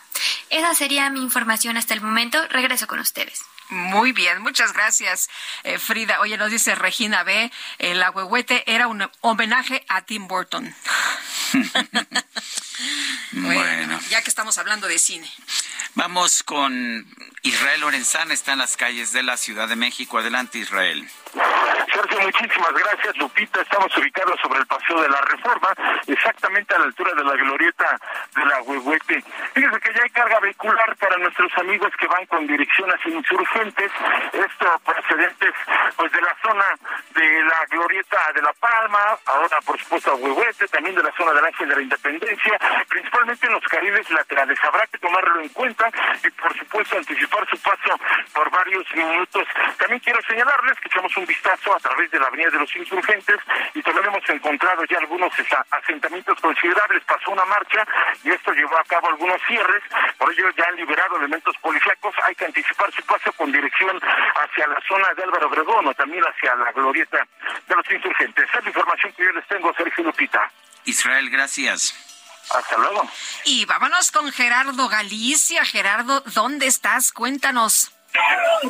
Esa 0.49 0.73
sería 0.73 1.09
mi 1.09 1.22
información 1.22 1.77
hasta 1.77 1.93
el 1.93 2.01
momento. 2.01 2.39
Regreso 2.49 2.88
con 2.88 2.99
ustedes. 2.99 3.41
Muy 3.69 4.11
bien, 4.11 4.41
muchas 4.41 4.73
gracias, 4.73 5.29
eh, 5.63 5.79
Frida. 5.79 6.19
Oye, 6.21 6.37
nos 6.37 6.51
dice 6.51 6.75
Regina 6.75 7.23
B. 7.23 7.51
El 7.79 8.01
agüehuete 8.03 8.63
era 8.71 8.87
un 8.87 9.09
homenaje 9.21 9.83
a 9.87 10.03
Tim 10.03 10.27
Burton. 10.27 10.75
bueno, 13.31 13.99
ya 14.09 14.21
que 14.21 14.29
estamos 14.29 14.57
hablando 14.57 14.87
de 14.87 14.99
cine. 14.99 15.29
Vamos 15.95 16.43
con 16.43 17.07
Israel 17.41 17.81
Lorenzana, 17.81 18.33
está 18.33 18.53
en 18.53 18.59
las 18.59 18.77
calles 18.77 19.11
de 19.13 19.23
la 19.23 19.37
Ciudad 19.37 19.67
de 19.67 19.75
México. 19.75 20.17
Adelante, 20.17 20.59
Israel. 20.59 21.09
Sergio, 21.35 22.21
muchísimas 22.21 22.73
gracias, 22.73 23.17
Lupita. 23.17 23.61
Estamos 23.61 23.97
ubicados 23.97 24.39
sobre 24.41 24.59
el 24.59 24.65
Paseo 24.65 25.01
de 25.01 25.09
la 25.09 25.21
Reforma, 25.21 25.73
exactamente 26.07 26.73
a 26.73 26.79
la 26.79 26.85
altura 26.85 27.13
de 27.13 27.23
la 27.23 27.33
glorieta 27.33 27.99
de 28.35 28.45
la 28.45 28.61
Huehuete. 28.61 29.23
Fíjense 29.53 29.79
que 29.79 29.93
ya 29.93 30.03
hay 30.03 30.09
carga 30.09 30.39
vehicular 30.39 30.95
para 30.97 31.17
nuestros 31.17 31.51
amigos 31.57 31.91
que 31.99 32.07
van 32.07 32.25
con 32.27 32.47
dirección 32.47 32.89
hacia 32.89 33.11
insurgentes, 33.11 33.91
esto 34.33 34.81
procedentes 34.85 35.53
pues 35.95 36.11
de 36.11 36.21
la 36.21 36.35
zona 36.41 36.65
de 37.13 37.43
la 37.43 37.65
glorieta 37.69 38.17
de 38.33 38.41
La 38.41 38.53
Palma, 38.53 39.17
ahora 39.25 39.57
por 39.65 39.79
supuesto 39.79 40.11
a 40.11 40.15
Huehuete, 40.15 40.67
también 40.67 40.95
de 40.95 41.03
la 41.03 41.11
zona 41.17 41.33
del 41.33 41.45
Ángel 41.45 41.69
de 41.69 41.75
la 41.75 41.81
Independencia, 41.81 42.59
principalmente 42.87 43.47
en 43.47 43.53
los 43.53 43.63
carriles 43.63 44.09
laterales. 44.11 44.59
Habrá 44.63 44.85
que 44.87 44.97
tomarlo 44.97 45.41
en 45.41 45.49
cuenta 45.49 45.89
y 46.23 46.29
por 46.31 46.57
supuesto 46.57 46.97
anticipar 46.97 47.47
su 47.49 47.57
paso 47.59 47.99
por 48.33 48.49
varios 48.49 48.85
minutos. 48.95 49.47
También 49.77 49.99
quiero 49.99 50.21
señalarles 50.23 50.79
que 50.79 50.87
echamos 50.87 51.15
un 51.17 51.24
vistazo 51.26 51.76
a 51.76 51.80
través 51.80 52.10
de 52.11 52.19
la 52.19 52.27
Avenida 52.27 52.49
de 52.49 52.60
los 52.60 52.76
Insurgentes 52.76 53.38
y 53.73 53.81
también 53.81 54.07
hemos 54.07 54.30
encontrado 54.30 54.84
ya 54.85 54.97
algunos 54.97 55.31
asentamientos 55.72 56.39
considerables. 56.39 57.03
Pasó 57.03 57.31
una 57.31 57.45
marcha 57.45 57.85
y 58.23 58.31
esto 58.31 58.52
llevó 58.53 58.77
a 58.77 58.84
cabo 58.84 59.10
algunos 59.10 59.41
cierres, 59.47 59.84
por 60.18 60.31
ello 60.31 60.49
ya 60.57 60.65
han 60.65 60.76
liberado 60.76 61.18
elementos 61.18 61.56
policíacos. 61.61 62.14
Hay 62.23 62.35
que 62.35 62.45
anticipar 62.45 62.91
su 62.93 63.02
paso 63.03 63.31
con 63.34 63.52
dirección 63.52 63.99
hacia 63.99 64.68
la 64.68 64.80
zona 64.88 65.07
de 65.15 65.23
Álvaro 65.23 65.47
Obregón 65.47 65.88
o 65.88 65.93
también 65.93 66.23
hacia 66.23 66.56
la 66.56 66.72
glorieta 66.72 67.27
de 67.68 67.76
los 67.76 67.91
insurgentes. 67.91 68.49
Esa 68.49 68.60
es 68.60 68.64
la 68.64 68.69
información 68.69 69.14
que 69.14 69.23
yo 69.26 69.31
les 69.31 69.47
tengo, 69.47 69.73
Sergio 69.73 70.03
Lupita. 70.03 70.52
Israel, 70.85 71.30
gracias. 71.30 71.93
Hasta 72.53 72.77
luego. 72.77 73.10
Y 73.45 73.65
vámonos 73.65 74.11
con 74.11 74.31
Gerardo 74.31 74.88
Galicia. 74.88 75.65
Gerardo, 75.65 76.22
¿dónde 76.22 76.68
estás? 76.68 77.11
Cuéntanos. 77.11 77.94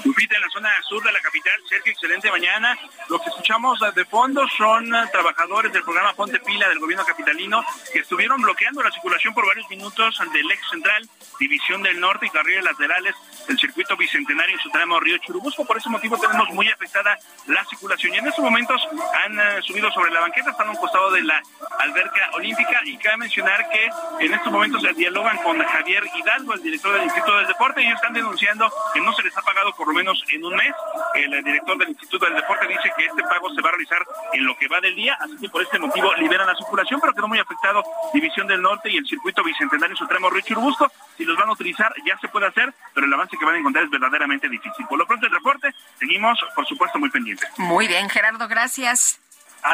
Lupita, 0.03 0.35
en 0.35 0.41
la 0.41 0.49
zona 0.49 0.69
sur 0.88 1.03
de 1.03 1.11
la 1.11 1.19
capital, 1.22 1.53
Sergio, 1.67 1.91
excelente 1.91 2.30
mañana. 2.31 2.77
Lo 3.09 3.19
que 3.19 3.30
escuchamos 3.30 3.80
de 3.93 4.05
fondo 4.05 4.45
son 4.57 4.89
trabajadores 5.11 5.72
del 5.72 5.84
programa 5.84 6.13
Ponte 6.13 6.39
Pila 6.39 6.67
del 6.69 6.80
gobierno 6.80 7.05
capitalino 7.05 7.63
que 7.91 7.99
estuvieron 7.99 8.41
bloqueando 8.41 8.81
la 8.81 8.91
circulación 8.91 9.34
por 9.34 9.45
varios 9.45 9.69
minutos 9.69 10.19
del 10.34 10.51
ex 10.51 10.69
central, 10.69 11.07
División 11.39 11.81
del 11.84 11.99
Norte 11.99 12.26
y 12.26 12.30
carriles 12.30 12.63
laterales 12.63 13.15
del 13.47 13.57
circuito 13.57 13.95
bicentenario 13.95 14.55
en 14.55 14.61
su 14.61 14.69
tramo 14.69 14.99
Río 14.99 15.17
Churubusco. 15.19 15.65
Por 15.65 15.77
ese 15.77 15.89
motivo 15.89 16.17
tenemos 16.17 16.49
muy 16.49 16.69
afectada 16.69 17.17
la 17.47 17.63
circulación 17.65 18.13
y 18.13 18.17
en 18.17 18.27
estos 18.27 18.43
momentos 18.43 18.81
han 19.23 19.39
eh, 19.39 19.61
subido 19.61 19.91
sobre 19.91 20.11
la 20.11 20.22
banqueta, 20.22 20.51
están 20.51 20.67
a 20.67 20.72
un 20.72 20.77
costado 20.77 21.11
de 21.11 21.23
la 21.23 21.41
alberca 21.80 22.30
olímpica 22.34 22.81
y 22.85 22.97
cabe 22.97 23.17
mencionar 23.17 23.69
que 23.69 23.89
en 24.26 24.34
estos 24.34 24.51
momentos 24.51 24.81
se 24.81 24.93
dialogan 24.93 25.38
con 25.38 25.61
Javier 25.63 26.03
Hidalgo, 26.15 26.53
el 26.53 26.61
director 26.61 26.93
del 26.93 27.03
Instituto 27.03 27.38
del 27.38 27.47
Deporte, 27.47 27.81
y 27.81 27.85
ellos 27.85 27.95
están 27.95 28.13
denunciando 28.13 28.72
que 28.93 29.01
no 29.01 29.13
se 29.13 29.23
les 29.23 29.35
ha 29.36 29.41
pagado 29.41 29.74
por 29.76 29.88
lo 29.88 29.94
menos 29.94 30.24
en 30.32 30.44
un 30.44 30.56
mes. 30.56 30.74
El 31.16 31.44
director 31.44 31.78
del 31.78 31.90
Instituto 31.90 32.26
del 32.26 32.36
Deporte 32.36 32.68
dice 32.68 32.91
que 32.98 33.06
este 33.06 33.24
pago 33.24 33.53
se 33.53 33.62
va 33.62 33.70
a 33.70 33.72
realizar 33.72 34.06
en 34.34 34.45
lo 34.45 34.56
que 34.57 34.68
va 34.68 34.80
del 34.82 34.95
día, 34.95 35.18
así 35.20 35.38
que 35.38 35.49
por 35.49 35.62
este 35.62 35.80
motivo 35.80 36.14
liberan 36.16 36.48
la 36.48 36.56
circulación, 36.56 36.99
pero 36.99 37.14
quedó 37.14 37.28
muy 37.28 37.40
afectado 37.40 37.84
División 38.14 38.48
del 38.48 38.62
Norte 38.62 38.90
y 38.90 38.98
el 38.98 39.06
circuito 39.06 39.44
bicentenario 39.44 39.95
Supremo 39.95 40.30
Río 40.30 40.41
Churubusco. 40.41 40.91
Si 41.18 41.24
los 41.24 41.38
van 41.38 41.49
a 41.49 41.53
utilizar, 41.53 41.94
ya 42.06 42.18
se 42.20 42.28
puede 42.28 42.48
hacer, 42.48 42.74
pero 42.94 43.06
el 43.06 43.14
avance 43.14 43.38
que 43.38 43.45
van 43.45 43.56
a 43.56 43.60
encontrar 43.60 43.86
es 43.86 43.90
verdaderamente 43.90 44.49
difícil. 44.49 44.86
Por 44.88 44.98
lo 44.98 45.06
pronto 45.06 45.26
el 45.26 45.32
reporte, 45.32 45.74
seguimos, 45.99 46.40
por 46.56 46.66
supuesto, 46.66 46.99
muy 46.99 47.10
pendientes. 47.10 47.49
Muy 47.57 47.88
bien, 47.88 48.10
Gerardo, 48.10 48.48
gracias. 48.48 49.24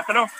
Luego. 0.08 0.32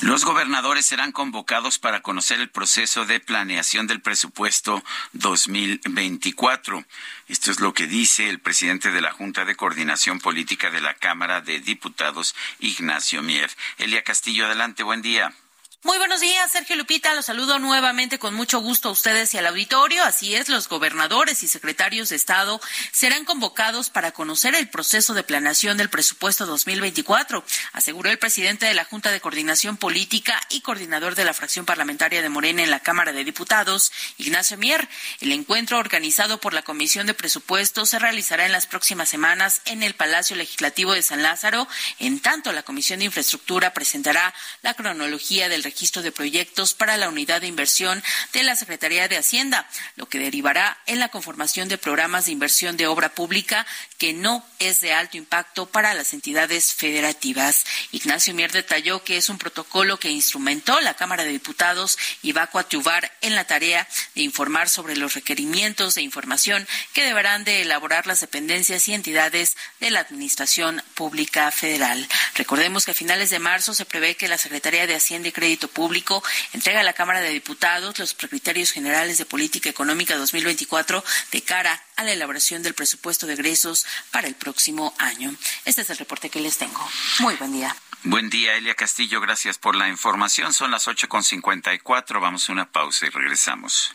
Los 0.00 0.24
gobernadores 0.24 0.86
serán 0.86 1.12
convocados 1.12 1.78
para 1.78 2.00
conocer 2.00 2.40
el 2.40 2.50
proceso 2.50 3.04
de 3.04 3.20
planeación 3.20 3.86
del 3.86 4.00
presupuesto 4.00 4.82
2024. 5.12 6.84
Esto 7.28 7.50
es 7.50 7.60
lo 7.60 7.72
que 7.72 7.86
dice 7.86 8.28
el 8.28 8.40
presidente 8.40 8.90
de 8.90 9.00
la 9.00 9.12
Junta 9.12 9.44
de 9.44 9.54
Coordinación 9.54 10.18
Política 10.18 10.70
de 10.70 10.80
la 10.80 10.94
Cámara 10.94 11.40
de 11.40 11.60
Diputados, 11.60 12.34
Ignacio 12.58 13.22
Mier. 13.22 13.50
Elia 13.78 14.02
Castillo, 14.02 14.46
adelante, 14.46 14.82
buen 14.82 15.02
día. 15.02 15.32
Muy 15.84 15.98
buenos 15.98 16.20
días, 16.20 16.52
Sergio 16.52 16.76
Lupita. 16.76 17.12
Los 17.12 17.26
saludo 17.26 17.58
nuevamente 17.58 18.20
con 18.20 18.34
mucho 18.34 18.60
gusto 18.60 18.88
a 18.88 18.92
ustedes 18.92 19.34
y 19.34 19.38
al 19.38 19.48
auditorio. 19.48 20.04
Así 20.04 20.36
es, 20.36 20.48
los 20.48 20.68
gobernadores 20.68 21.42
y 21.42 21.48
secretarios 21.48 22.10
de 22.10 22.14
Estado 22.14 22.60
serán 22.92 23.24
convocados 23.24 23.90
para 23.90 24.12
conocer 24.12 24.54
el 24.54 24.68
proceso 24.68 25.12
de 25.12 25.24
planeación 25.24 25.76
del 25.76 25.90
presupuesto 25.90 26.46
2024, 26.46 27.44
aseguró 27.72 28.10
el 28.10 28.20
presidente 28.20 28.66
de 28.66 28.74
la 28.74 28.84
Junta 28.84 29.10
de 29.10 29.20
Coordinación 29.20 29.76
Política 29.76 30.40
y 30.50 30.60
coordinador 30.60 31.16
de 31.16 31.24
la 31.24 31.34
fracción 31.34 31.66
parlamentaria 31.66 32.22
de 32.22 32.28
Morena 32.28 32.62
en 32.62 32.70
la 32.70 32.78
Cámara 32.78 33.12
de 33.12 33.24
Diputados, 33.24 33.90
Ignacio 34.18 34.56
Mier. 34.58 34.88
El 35.20 35.32
encuentro 35.32 35.78
organizado 35.78 36.38
por 36.38 36.54
la 36.54 36.62
Comisión 36.62 37.08
de 37.08 37.14
Presupuestos 37.14 37.90
se 37.90 37.98
realizará 37.98 38.46
en 38.46 38.52
las 38.52 38.68
próximas 38.68 39.08
semanas 39.08 39.62
en 39.64 39.82
el 39.82 39.96
Palacio 39.96 40.36
Legislativo 40.36 40.92
de 40.92 41.02
San 41.02 41.24
Lázaro. 41.24 41.66
En 41.98 42.20
tanto, 42.20 42.52
la 42.52 42.62
Comisión 42.62 43.00
de 43.00 43.06
Infraestructura 43.06 43.74
presentará 43.74 44.32
la 44.62 44.74
cronología 44.74 45.48
del 45.48 45.71
registro 45.72 46.02
de 46.02 46.12
proyectos 46.12 46.74
para 46.74 46.98
la 46.98 47.08
unidad 47.08 47.40
de 47.40 47.46
inversión 47.46 48.02
de 48.34 48.42
la 48.42 48.56
Secretaría 48.56 49.08
de 49.08 49.16
Hacienda, 49.16 49.66
lo 49.96 50.06
que 50.06 50.18
derivará 50.18 50.78
en 50.86 50.98
la 50.98 51.08
conformación 51.08 51.68
de 51.68 51.78
programas 51.78 52.26
de 52.26 52.32
inversión 52.32 52.76
de 52.76 52.86
obra 52.86 53.14
pública 53.14 53.66
que 53.96 54.12
no 54.12 54.44
es 54.58 54.80
de 54.80 54.92
alto 54.92 55.16
impacto 55.16 55.66
para 55.66 55.94
las 55.94 56.12
entidades 56.12 56.74
federativas. 56.74 57.64
Ignacio 57.90 58.34
Mier 58.34 58.52
detalló 58.52 59.02
que 59.02 59.16
es 59.16 59.30
un 59.30 59.38
protocolo 59.38 59.98
que 59.98 60.10
instrumentó 60.10 60.78
la 60.80 60.94
Cámara 60.94 61.24
de 61.24 61.30
Diputados 61.30 61.96
y 62.20 62.32
va 62.32 62.42
a 62.42 62.46
coadyuvar 62.48 63.10
en 63.22 63.34
la 63.34 63.46
tarea 63.46 63.88
de 64.14 64.22
informar 64.22 64.68
sobre 64.68 64.96
los 64.96 65.14
requerimientos 65.14 65.94
de 65.94 66.02
información 66.02 66.66
que 66.92 67.04
deberán 67.04 67.44
de 67.44 67.62
elaborar 67.62 68.06
las 68.06 68.20
dependencias 68.20 68.88
y 68.88 68.94
entidades 68.94 69.56
de 69.80 69.90
la 69.90 70.00
Administración 70.00 70.82
Pública 70.94 71.50
Federal. 71.50 72.06
Recordemos 72.34 72.84
que 72.84 72.90
a 72.90 72.94
finales 72.94 73.30
de 73.30 73.38
marzo 73.38 73.72
se 73.72 73.86
prevé 73.86 74.16
que 74.16 74.28
la 74.28 74.36
Secretaría 74.36 74.86
de 74.86 74.96
Hacienda 74.96 75.28
y 75.28 75.32
Crédito 75.32 75.61
Público 75.68 76.22
entrega 76.52 76.80
a 76.80 76.84
la 76.84 76.92
Cámara 76.92 77.20
de 77.20 77.30
Diputados 77.30 77.98
los 77.98 78.14
criterios 78.14 78.72
generales 78.72 79.18
de 79.18 79.24
política 79.24 79.68
económica 79.68 80.16
2024 80.16 81.04
de 81.30 81.42
cara 81.42 81.82
a 81.96 82.04
la 82.04 82.12
elaboración 82.12 82.62
del 82.62 82.74
presupuesto 82.74 83.26
de 83.26 83.34
egresos 83.34 83.86
para 84.10 84.26
el 84.26 84.34
próximo 84.34 84.94
año. 84.98 85.34
Este 85.64 85.82
es 85.82 85.90
el 85.90 85.98
reporte 85.98 86.30
que 86.30 86.40
les 86.40 86.58
tengo. 86.58 86.88
Muy 87.20 87.34
buen 87.36 87.52
día. 87.52 87.76
Buen 88.04 88.30
día, 88.30 88.56
Elia 88.56 88.74
Castillo. 88.74 89.20
Gracias 89.20 89.58
por 89.58 89.76
la 89.76 89.88
información. 89.88 90.52
Son 90.52 90.72
las 90.72 90.88
8.54. 90.88 92.20
Vamos 92.20 92.48
a 92.48 92.52
una 92.52 92.68
pausa 92.70 93.06
y 93.06 93.10
regresamos. 93.10 93.94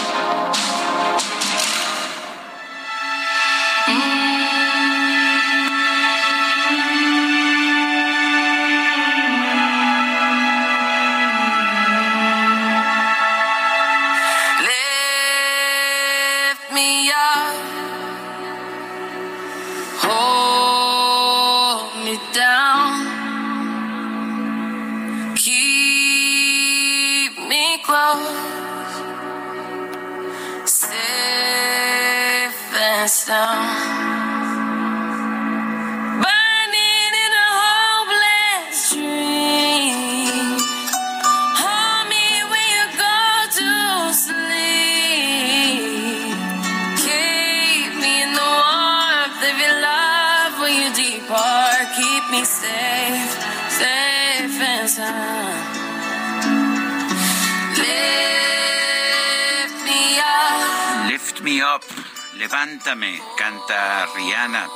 Levántame, 62.61 63.19
canta 63.37 64.05
Rihanna. 64.15 64.69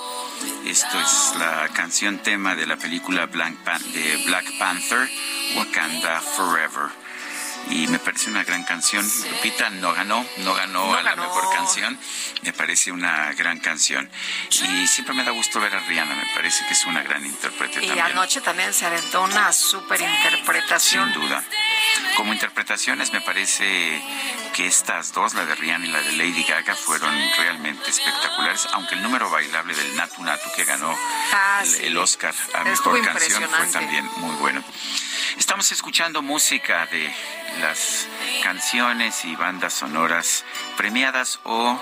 Esto 0.66 1.00
es 1.00 1.34
la 1.38 1.70
canción 1.70 2.18
tema 2.18 2.56
de 2.56 2.66
la 2.66 2.78
película 2.78 3.28
Black, 3.28 3.54
de 3.94 4.24
Black 4.26 4.58
Panther, 4.58 5.08
Wakanda 5.56 6.20
Forever. 6.20 7.05
Y 7.70 7.88
me 7.88 8.00
parece 8.00 8.30
una 8.30 8.44
gran 8.44 8.64
canción. 8.64 9.06
Lupita 9.32 9.70
no 9.70 9.94
ganó, 9.94 10.26
no 10.38 10.54
ganó 10.54 10.86
No 10.88 10.96
a 10.96 11.02
la 11.02 11.16
mejor 11.16 11.54
canción. 11.54 12.00
Me 12.44 12.54
parece 12.54 12.92
una 12.92 13.34
gran 13.34 13.60
canción. 13.60 14.10
Y 14.52 14.88
siempre 14.88 15.14
me 15.16 15.24
da 15.24 15.32
gusto 15.32 15.60
ver 15.60 15.76
a 15.76 15.80
Rihanna, 15.82 16.16
me 16.16 16.28
parece 16.36 16.66
que 16.68 16.74
es 16.74 16.86
una 16.86 17.02
gran 17.04 17.26
intérprete 17.26 17.84
Y 17.84 17.88
también. 17.88 18.06
anoche 18.06 18.42
también 18.42 18.74
se 18.74 18.86
aventó 18.86 19.24
una 19.24 19.52
súper 19.52 20.00
interpretación. 20.02 21.12
Sin 21.12 21.22
duda. 21.22 21.44
Como 22.16 22.32
interpretaciones 22.34 23.12
me 23.12 23.22
parece 23.22 24.02
que 24.54 24.68
estas 24.68 25.12
dos, 25.12 25.34
la 25.34 25.46
de 25.46 25.56
Rihanna 25.56 25.86
y 25.86 25.92
la 25.92 26.02
de 26.02 26.12
Lady 26.14 26.44
Gaga, 26.44 26.76
fueron 26.76 27.14
realmente 27.38 27.90
espectaculares, 27.90 28.68
aunque 28.74 28.96
el 28.96 29.04
número 29.04 29.30
bailable 29.30 29.76
del 29.76 29.96
Natu 29.98 30.24
Natu 30.24 30.50
que 30.56 30.64
ganó 30.64 30.98
Ah, 31.34 31.60
el, 31.64 31.70
sí. 31.70 31.84
el 31.86 31.98
Oscar 31.98 32.34
a 32.54 32.70
Estuvo 32.70 32.94
Mejor 32.94 33.14
Canción 33.20 33.50
fue 33.50 33.68
también 33.68 34.10
muy 34.18 34.36
bueno. 34.36 34.64
Estamos 35.38 35.70
escuchando 35.74 36.22
música 36.22 36.86
de 36.88 37.14
las 37.62 38.08
canciones 38.44 39.26
y 39.26 39.36
bandas 39.36 39.74
sonoras 39.74 40.46
premiadas 40.78 41.40
o 41.44 41.80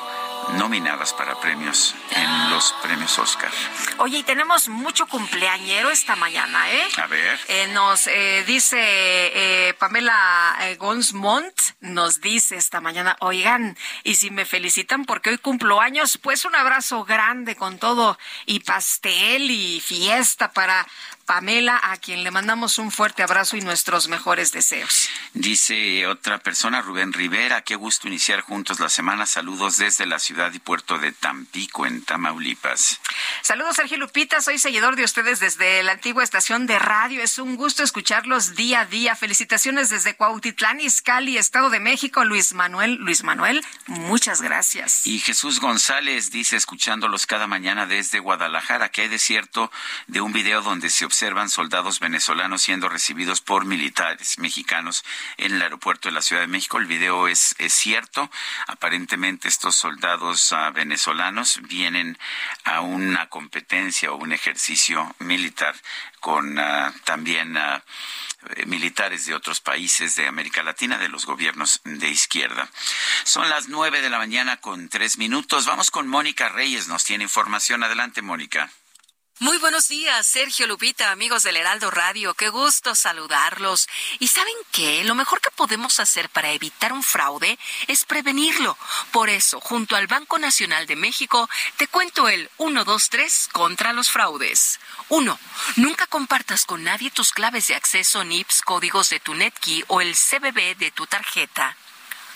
nominadas 0.58 1.14
para 1.14 1.40
premios 1.40 1.96
en 2.12 2.50
los 2.50 2.74
premios 2.84 3.18
Oscar. 3.18 3.52
Oye, 3.98 4.20
y 4.20 4.24
tenemos 4.24 4.68
mucho 4.68 5.08
cumpleañero 5.08 5.90
esta 5.90 6.16
mañana, 6.16 6.72
¿eh? 6.72 6.88
A 6.98 7.08
ver. 7.08 7.40
Eh, 7.48 7.68
nos 7.74 8.08
eh, 8.08 8.44
dice 8.46 8.78
eh, 8.80 9.74
Pamela 9.76 10.58
eh, 10.62 10.76
Gonsmont, 10.76 11.54
nos 11.80 12.22
dice 12.22 12.56
esta 12.58 12.82
mañana, 12.82 13.16
oigan, 13.20 13.78
y 14.04 14.16
si 14.16 14.32
me 14.32 14.46
felicitan 14.46 15.06
porque 15.06 15.30
hoy 15.30 15.38
cumplo 15.38 15.80
años, 15.80 16.18
pues 16.22 16.46
un 16.46 16.56
abrazo 16.56 17.04
grande 17.04 17.56
con 17.56 17.78
todo 17.78 18.18
y 18.46 18.60
pastel 18.60 19.50
y 19.50 19.80
fiesta 19.80 20.52
para 20.52 20.86
Pamela, 21.26 21.80
a 21.82 21.98
quien 21.98 22.24
le 22.24 22.32
mandamos 22.32 22.78
un 22.78 22.92
fuerte 22.92 23.24
abrazo 23.24 23.58
y 23.58 23.62
nuestros 23.62 24.08
mejores 24.08 24.52
deseos. 24.52 25.10
Dice 25.34 26.06
otra 26.08 26.40
persona, 26.40 26.82
Rubén 26.82 27.14
Rivera, 27.14 27.62
qué 27.62 27.76
gusto 27.76 28.08
iniciar 28.08 28.42
juntos 28.42 28.80
la 28.80 28.90
semana. 28.90 29.26
Saludos 29.26 29.78
desde 29.78 30.06
la 30.06 30.20
ciudad 30.20 30.54
y 30.54 30.60
puerto 30.60 30.98
de 30.98 31.12
Tampico, 31.12 31.86
en 31.86 32.04
Tamaulipas. 32.04 33.00
Saludos, 33.42 33.76
Sergio 33.76 33.98
Lupita. 33.98 34.42
Soy 34.42 34.60
seguidor 34.60 34.96
de 34.96 35.04
ustedes 35.04 35.40
desde 35.40 35.82
la 35.84 35.94
antigua 35.94 36.24
estación 36.24 36.68
de 36.68 36.80
radio. 36.80 37.22
Es 37.22 37.40
un 37.40 37.56
gusto 37.56 37.84
escucharlos 37.84 38.56
día 38.56 38.82
a 38.82 38.86
día. 38.86 39.16
Felicitaciones 39.16 39.90
desde 39.90 40.16
Cuautitlán, 40.16 40.82
Izcalli, 40.82 41.38
Estado 41.38 41.70
de 41.70 41.80
México. 41.80 42.24
Luis 42.26 42.54
Manuel, 42.54 42.96
Luis 42.96 43.24
Manuel, 43.24 43.66
muchas 43.88 44.42
gracias. 44.42 45.08
Y 45.08 45.20
Jesús 45.20 45.60
González 45.60 46.32
dice, 46.32 46.56
escuchándolos 46.56 47.26
cada 47.26 47.48
mañana 47.48 47.86
desde 47.86 48.20
Guadalajara, 48.20 48.90
que 48.90 49.02
hay 49.02 49.08
de 49.08 49.20
cierto 49.20 49.72
de 50.08 50.22
un 50.22 50.34
video 50.34 50.62
donde 50.62 50.90
se 50.90 51.06
observan 51.14 51.48
soldados 51.48 52.00
venezolanos 52.00 52.64
siendo 52.64 52.90
recibidos 52.90 53.40
por 53.40 53.66
militares 53.66 54.40
mexicanos 54.40 55.06
en 55.38 55.54
el 55.54 55.62
aeropuerto 55.62 56.10
de 56.10 56.16
la 56.16 56.24
Ciudad 56.24 56.42
de 56.42 56.48
México. 56.48 56.80
El 56.80 56.88
video 56.88 57.28
es, 57.28 57.54
es 57.60 57.72
cierto. 57.72 58.32
Aparentemente 58.66 59.48
estos 59.48 59.76
soldados 59.76 60.52
uh, 60.52 60.74
venezolanos 60.74 61.60
vienen 61.62 62.18
a 62.64 62.82
una 62.82 63.30
competencia 63.30 64.12
o 64.12 64.16
un 64.16 64.34
ejercicio 64.34 65.16
militar 65.20 65.76
con 66.20 66.58
uh, 66.58 66.92
también 67.04 67.58
uh, 67.58 68.66
militares 68.66 69.28
de 69.28 69.36
otros 69.36 69.62
países 69.62 70.16
de 70.16 70.28
América 70.28 70.64
Latina, 70.64 70.98
de 70.98 71.10
los 71.10 71.28
gobiernos 71.28 71.80
de 71.84 72.10
izquierda. 72.10 72.68
Son 73.24 73.48
las 73.52 73.70
nueve 73.70 74.02
de 74.02 74.10
la 74.10 74.18
mañana 74.18 74.58
con 74.58 74.90
tres 74.90 75.20
minutos. 75.20 75.68
Vamos 75.68 75.92
con 75.92 76.08
Mónica 76.08 76.50
Reyes. 76.50 76.88
Nos 76.88 77.04
tiene 77.04 77.26
información. 77.26 77.84
Adelante, 77.84 78.24
Mónica. 78.24 78.72
Muy 79.44 79.58
buenos 79.58 79.90
días, 79.90 80.26
Sergio 80.26 80.68
Lupita, 80.68 81.12
amigos 81.12 81.44
del 81.44 81.58
Heraldo 81.58 81.92
Radio. 81.92 82.34
Qué 82.34 82.48
gusto 82.48 82.96
saludarlos. 82.96 83.90
¿Y 84.20 84.30
saben 84.30 84.54
qué? 84.72 85.04
Lo 85.04 85.16
mejor 85.16 85.42
que 85.42 85.52
podemos 85.52 86.00
hacer 86.00 86.30
para 86.30 86.54
evitar 86.54 86.94
un 86.94 87.04
fraude 87.04 87.60
es 87.88 88.06
prevenirlo. 88.06 88.78
Por 89.12 89.28
eso, 89.28 89.60
junto 89.60 89.98
al 89.98 90.08
Banco 90.08 90.40
Nacional 90.40 90.88
de 90.88 90.96
México, 90.96 91.50
te 91.76 91.90
cuento 91.90 92.30
el 92.30 92.50
123 92.56 93.50
contra 93.52 93.92
los 93.92 94.10
fraudes. 94.10 94.80
1. 95.10 95.38
Nunca 95.76 96.08
compartas 96.08 96.64
con 96.64 96.86
nadie 96.86 97.12
tus 97.12 97.34
claves 97.34 97.68
de 97.68 97.76
acceso 97.76 98.24
NIPS, 98.24 98.62
códigos 98.62 99.10
de 99.10 99.20
tu 99.20 99.34
NetKey 99.34 99.84
o 99.90 100.00
el 100.00 100.16
CBB 100.16 100.78
de 100.78 100.92
tu 100.92 101.06
tarjeta. 101.06 101.76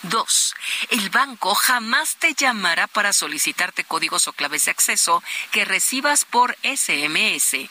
2. 0.03 0.55
El 0.89 1.09
banco 1.09 1.55
jamás 1.55 2.15
te 2.17 2.33
llamará 2.33 2.87
para 2.87 3.13
solicitarte 3.13 3.83
códigos 3.83 4.27
o 4.27 4.33
claves 4.33 4.65
de 4.65 4.71
acceso 4.71 5.23
que 5.51 5.65
recibas 5.65 6.25
por 6.25 6.57
SMS. 6.63 7.69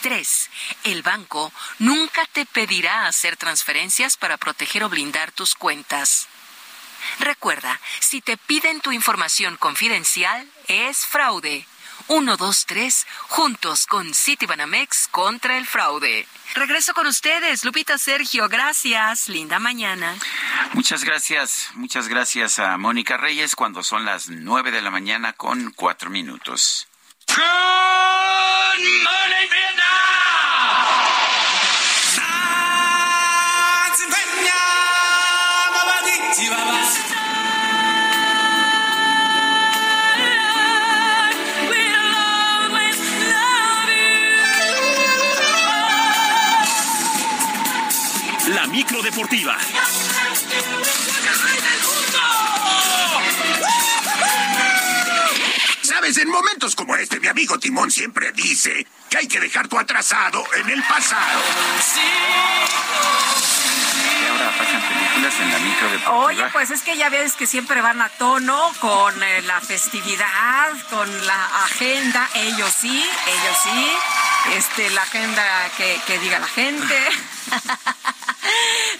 3. 0.00 0.50
El 0.84 1.02
banco 1.02 1.52
nunca 1.78 2.26
te 2.32 2.44
pedirá 2.46 3.06
hacer 3.06 3.36
transferencias 3.36 4.16
para 4.16 4.36
proteger 4.36 4.84
o 4.84 4.88
blindar 4.88 5.32
tus 5.32 5.54
cuentas. 5.54 6.28
Recuerda, 7.20 7.80
si 8.00 8.20
te 8.20 8.36
piden 8.36 8.80
tu 8.80 8.92
información 8.92 9.56
confidencial, 9.56 10.48
es 10.68 11.06
fraude. 11.06 11.66
1, 12.08 12.36
2, 12.36 12.66
3, 12.66 13.06
juntos 13.28 13.86
con 13.86 14.12
Citibanamex 14.12 15.08
contra 15.10 15.56
el 15.56 15.66
fraude. 15.66 16.26
Regreso 16.54 16.94
con 16.94 17.06
ustedes, 17.08 17.64
Lupita 17.64 17.98
Sergio, 17.98 18.48
gracias, 18.48 19.28
linda 19.28 19.58
mañana. 19.58 20.16
Muchas 20.72 21.02
gracias, 21.02 21.70
muchas 21.74 22.06
gracias 22.06 22.60
a 22.60 22.78
Mónica 22.78 23.16
Reyes 23.16 23.56
cuando 23.56 23.82
son 23.82 24.04
las 24.04 24.28
9 24.28 24.70
de 24.70 24.80
la 24.80 24.90
mañana 24.90 25.32
con 25.32 25.72
4 25.72 26.10
minutos. 26.10 26.86
Good 27.26 27.42
morning, 29.02 29.04
La 34.24 34.53
deportiva. 49.14 49.56
Sabes, 55.82 56.18
en 56.18 56.28
momentos 56.28 56.74
como 56.74 56.96
este, 56.96 57.20
mi 57.20 57.28
amigo 57.28 57.58
Timón 57.58 57.90
siempre 57.90 58.32
dice 58.32 58.86
que 59.08 59.18
hay 59.18 59.28
que 59.28 59.38
dejar 59.38 59.68
tu 59.68 59.78
atrasado 59.78 60.44
en 60.56 60.68
el 60.68 60.82
pasado. 60.82 61.42
Y 64.20 64.26
ahora 64.26 64.58
pasan 64.58 64.82
películas 64.82 65.34
en 65.40 65.52
la 65.52 65.58
micro. 65.58 66.16
Oye, 66.16 66.44
pues 66.52 66.70
es 66.70 66.82
que 66.82 66.96
ya 66.96 67.08
ves 67.08 67.34
que 67.34 67.46
siempre 67.46 67.80
van 67.80 68.00
a 68.00 68.08
tono 68.08 68.72
con 68.80 69.22
eh, 69.22 69.42
la 69.42 69.60
festividad, 69.60 70.72
con 70.90 71.26
la 71.26 71.64
agenda, 71.64 72.28
ellos 72.34 72.74
sí, 72.76 73.08
ellos 73.26 73.56
sí, 73.62 73.92
este, 74.56 74.90
la 74.90 75.02
agenda 75.02 75.70
que, 75.76 76.00
que 76.06 76.18
diga 76.18 76.40
la 76.40 76.48
gente. 76.48 76.98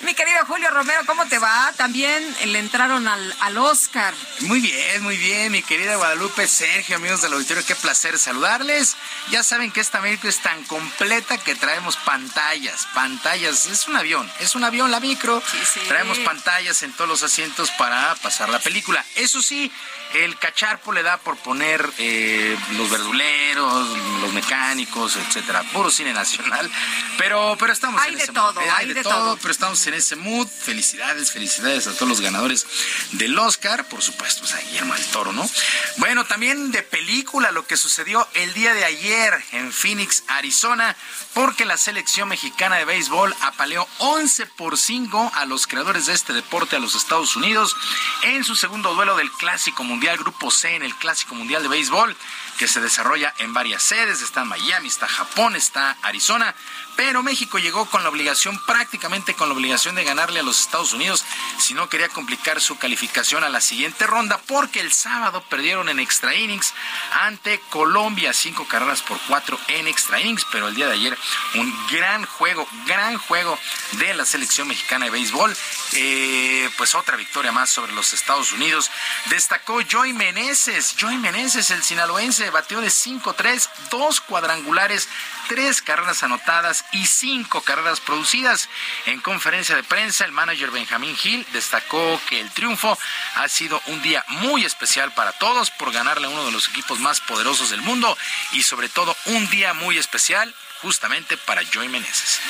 Mi 0.03 0.15
querido 0.15 0.45
Julio 0.47 0.71
Romero, 0.71 1.01
¿cómo 1.07 1.27
te 1.27 1.39
va? 1.39 1.73
También 1.77 2.23
le 2.47 2.59
entraron 2.59 3.09
al, 3.09 3.37
al 3.41 3.57
Oscar. 3.59 4.13
Muy 4.41 4.61
bien, 4.61 5.03
muy 5.03 5.17
bien, 5.17 5.53
mi 5.53 5.63
querida 5.63 5.97
Guadalupe, 5.97 6.47
Sergio, 6.47 6.97
amigos 6.97 7.23
del 7.23 7.33
auditorio, 7.33 7.65
qué 7.65 7.75
placer 7.75 8.19
saludarles. 8.19 8.97
Ya 9.31 9.43
saben 9.43 9.71
que 9.71 9.81
esta 9.81 10.01
micro 10.01 10.29
es 10.29 10.39
tan 10.41 10.63
completa 10.65 11.39
que 11.39 11.55
traemos 11.55 11.97
pantallas, 11.97 12.87
pantallas, 12.95 13.67
es 13.67 13.89
un 13.89 13.97
avión, 13.97 14.31
es 14.41 14.55
un 14.55 14.65
avión 14.65 14.91
la 14.91 15.01
micro. 15.01 15.43
Traemos 15.89 16.19
pantallas 16.19 16.83
en 16.83 16.93
todos 16.93 17.09
los 17.09 17.23
asientos 17.23 17.71
para 17.73 18.15
pasar 18.17 18.49
la 18.51 18.59
película. 18.59 19.05
Eso 19.15 19.41
sí, 19.41 19.73
el 20.15 20.39
cacharpo 20.39 20.93
le 20.93 21.03
da 21.03 21.17
por 21.19 21.37
poner 21.39 21.91
eh, 21.99 22.57
los 22.77 22.91
verduleros, 22.91 23.89
los 24.21 24.33
mecánicos, 24.33 25.17
etcétera, 25.17 25.63
puro 25.73 25.91
cine 25.91 26.13
nacional. 26.13 26.71
Pero, 27.19 27.57
pero 27.59 27.73
estamos 27.73 28.01
Hay 28.03 28.13
en 28.13 28.19
de 28.19 28.25
ese 28.25 28.33
todo. 28.35 28.61
Eh, 28.61 28.71
hay 28.77 28.93
de 28.93 29.03
todo. 29.03 29.37
pero 29.39 29.53
estamos 29.53 29.87
en 29.87 29.95
ese 29.95 30.17
mood. 30.17 30.47
Felicidades, 30.47 31.33
felicidades 31.33 31.87
a 31.87 31.95
todos 31.95 32.09
los 32.09 32.21
ganadores 32.21 32.67
del 33.13 33.39
Oscar, 33.39 33.89
por 33.89 34.03
supuesto, 34.03 34.41
pues 34.41 34.55
a 34.55 34.59
Guillermo 34.59 34.95
del 34.95 35.05
Toro, 35.07 35.33
¿no? 35.33 35.49
Bueno, 35.97 36.25
también 36.27 36.71
de 36.71 36.83
película 36.83 37.51
lo 37.53 37.67
que 37.67 37.77
sucedió 37.77 38.27
el 38.35 38.53
día 38.53 38.75
de 38.75 38.85
ayer 38.85 39.43
en 39.53 39.73
Phoenix, 39.73 40.25
Arizona, 40.29 40.97
porque 41.33 41.65
la 41.65 41.77
selección 41.77 42.29
mexicana 42.29 42.77
de 42.77 42.85
béisbol 42.85 43.35
apaleó 43.41 43.89
11 43.99 44.47
por 44.47 44.77
5 44.77 45.33
a 45.35 45.47
los 45.47 45.67
creadores 45.67 46.07
de 46.07 46.13
este 46.13 46.33
deporte 46.33 46.77
a 46.77 46.81
los 46.81 46.95
Estados 46.95 47.37
Unidos 47.37 47.77
en 48.23 48.45
su 48.45 48.57
segundo 48.57 48.95
duelo 48.95 49.17
del 49.17 49.31
Clásico 49.33 49.85
Mundial 49.85 50.19
Grupo 50.19 50.51
C 50.51 50.75
en 50.75 50.83
el 50.83 50.95
Clásico 50.97 51.35
Mundial 51.35 51.63
de 51.63 51.69
Béisbol 51.69 52.17
que 52.59 52.69
se 52.69 52.81
desarrolla 52.81 53.35
en 53.39 53.53
varias 53.53 53.83
sedes, 53.83 54.23
está 54.23 54.45
Miami, 54.45 54.89
está 54.89 55.09
Japón, 55.09 55.57
está 55.57 55.97
Arizona, 56.03 56.55
pero 56.97 57.23
México 57.23 57.59
llegó 57.59 57.87
con 57.87 58.03
la 58.03 58.09
obligación, 58.09 58.59
prácticamente 58.67 59.35
con 59.35 59.49
la 59.49 59.55
obligación 59.55 59.95
de 59.95 60.05
ganarle 60.05 60.41
a 60.41 60.43
los 60.43 60.61
Estados 60.61 60.93
Unidos 60.93 61.25
si 61.59 61.75
no 61.75 61.89
quería 61.89 62.09
complicar 62.09 62.61
su 62.61 62.77
calificación 62.79 63.45
a 63.45 63.49
la 63.49 63.61
siguiente 63.61 64.07
ronda, 64.07 64.41
porque 64.47 64.81
el 64.81 64.93
sábado 64.93 65.43
perdieron 65.49 65.89
en 65.89 65.99
extra 65.99 66.35
innings 66.35 66.75
ante 67.13 67.61
Colombia, 67.71 68.33
cinco 68.33 68.67
carreras 68.67 69.03
por 69.03 69.19
cuatro 69.29 69.59
en 69.69 69.89
extra 69.89 70.21
innings, 70.21 70.47
pero 70.51 70.69
el 70.69 70.75
día 70.75 70.87
de 70.87 70.95
ayer 70.95 71.19
un 71.55 71.87
gran 71.91 72.25
juego, 72.25 72.67
gran 72.87 73.19
juego 73.19 73.59
de 73.93 74.15
la 74.15 74.25
selección 74.25 74.69
mexicana 74.69 75.07
de 75.07 75.11
béisbol, 75.11 75.57
eh, 75.93 76.71
pues 76.77 76.95
otra 76.95 77.17
victoria 77.17 77.53
más 77.53 77.71
sobre 77.71 77.93
los 77.93 78.13
Estados 78.13 78.53
Unidos. 78.53 78.91
Destacó 79.27 79.81
Joy 79.83 80.13
Meneses, 80.13 80.95
Joy 80.97 81.17
Meneses, 81.19 81.71
el 81.71 81.83
sinaloense, 81.83 82.51
batió 82.51 82.81
de 82.81 82.89
5-3, 82.89 83.69
dos 83.91 84.21
cuadrangulares, 84.21 85.09
tres 85.49 85.83
carreras 85.83 86.23
anotadas 86.23 86.84
y 86.93 87.07
cinco 87.07 87.61
carreras 87.63 88.01
producidas. 88.01 88.69
En 89.07 89.21
conferencia 89.21 89.77
de 89.77 89.83
prensa, 89.83 90.25
el 90.25 90.33
manager 90.33 90.71
Benjamín 90.71 91.17
Gil 91.17 91.47
destacó 91.53 92.21
que 92.29 92.41
el 92.41 92.51
triunfo 92.51 92.99
ha 93.37 93.49
sido 93.49 93.81
un 93.87 94.03
día 94.03 94.25
muy 94.29 94.65
especial 94.65 95.13
para 95.13 95.33
todos 95.33 95.71
por 95.71 95.93
ganarle 95.93 96.27
a 96.27 96.31
uno 96.31 96.45
de 96.47 96.53
los 96.53 96.69
equipos 96.69 96.99
más 97.01 97.21
poderosos 97.21 97.71
del 97.71 97.83
mundo 97.83 98.17
y 98.53 98.63
sobre 98.63 98.89
todo 98.89 99.17
un 99.27 99.49
día 99.51 99.75
muy 99.75 99.99
especial 99.99 100.55
justamente 100.83 101.37
para 101.37 101.63
Joy 101.63 101.89
Meneses. 101.89 102.41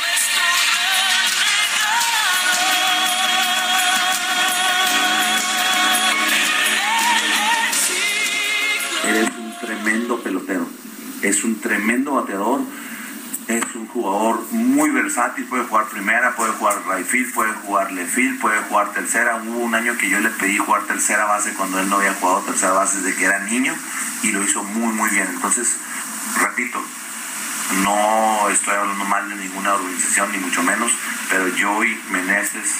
Eres 9.06 9.28
un 9.36 9.58
tremendo 9.60 10.18
pelotero, 10.20 10.66
es 11.22 11.44
un 11.44 11.60
tremendo 11.60 12.12
bateador, 12.12 12.60
es 13.48 13.74
un 13.74 13.86
jugador 13.88 14.40
muy 14.52 14.90
versátil, 14.90 15.44
puede 15.46 15.64
jugar 15.64 15.86
primera, 15.86 16.34
puede 16.34 16.52
jugar 16.52 16.82
right 16.88 17.06
field, 17.06 17.34
puede 17.34 17.52
jugar 17.52 17.92
left 17.92 18.14
field, 18.14 18.40
puede 18.40 18.58
jugar 18.62 18.92
tercera. 18.92 19.36
Hubo 19.36 19.58
un 19.58 19.74
año 19.74 19.96
que 19.98 20.08
yo 20.08 20.18
le 20.20 20.30
pedí 20.30 20.56
jugar 20.56 20.84
tercera 20.84 21.26
base 21.26 21.52
cuando 21.54 21.78
él 21.78 21.88
no 21.88 21.96
había 21.96 22.14
jugado 22.14 22.40
tercera 22.40 22.72
base 22.72 23.00
desde 23.00 23.16
que 23.16 23.24
era 23.24 23.40
niño 23.40 23.74
y 24.22 24.32
lo 24.32 24.42
hizo 24.42 24.62
muy 24.62 24.92
muy 24.94 25.10
bien. 25.10 25.28
Entonces, 25.28 25.76
repito, 26.40 26.82
No 27.82 28.48
estoy 28.50 28.74
hablando 28.74 29.04
mal 29.06 29.28
de 29.28 29.36
ninguna 29.36 29.74
organización, 29.74 30.30
ni 30.32 30.38
mucho 30.38 30.62
menos, 30.62 30.92
pero 31.30 31.46
Joey 31.58 31.98
Meneses 32.10 32.76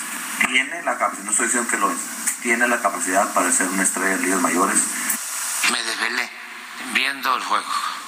tiene 0.47 0.83
la 0.83 0.99
capacidad, 0.99 1.25
no 1.25 1.31
estoy 1.31 1.47
diciendo 1.47 1.71
que 1.71 1.79
lo 1.79 1.91
es, 1.91 1.99
tiene 2.43 2.69
la 2.69 2.81
capacidad 2.81 3.33
para 3.33 3.51
ser 3.51 3.69
una 3.69 3.83
estrella 3.83 4.17
de 4.19 4.23
ligas 4.23 4.41
mayores. 4.43 4.79
Me 5.73 5.83
desvelé 5.83 6.31
viendo 6.93 7.35
el 7.35 7.43
juego. 7.43 8.04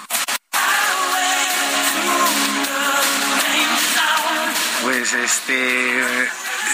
Pues 5.08 5.22
este 5.22 6.02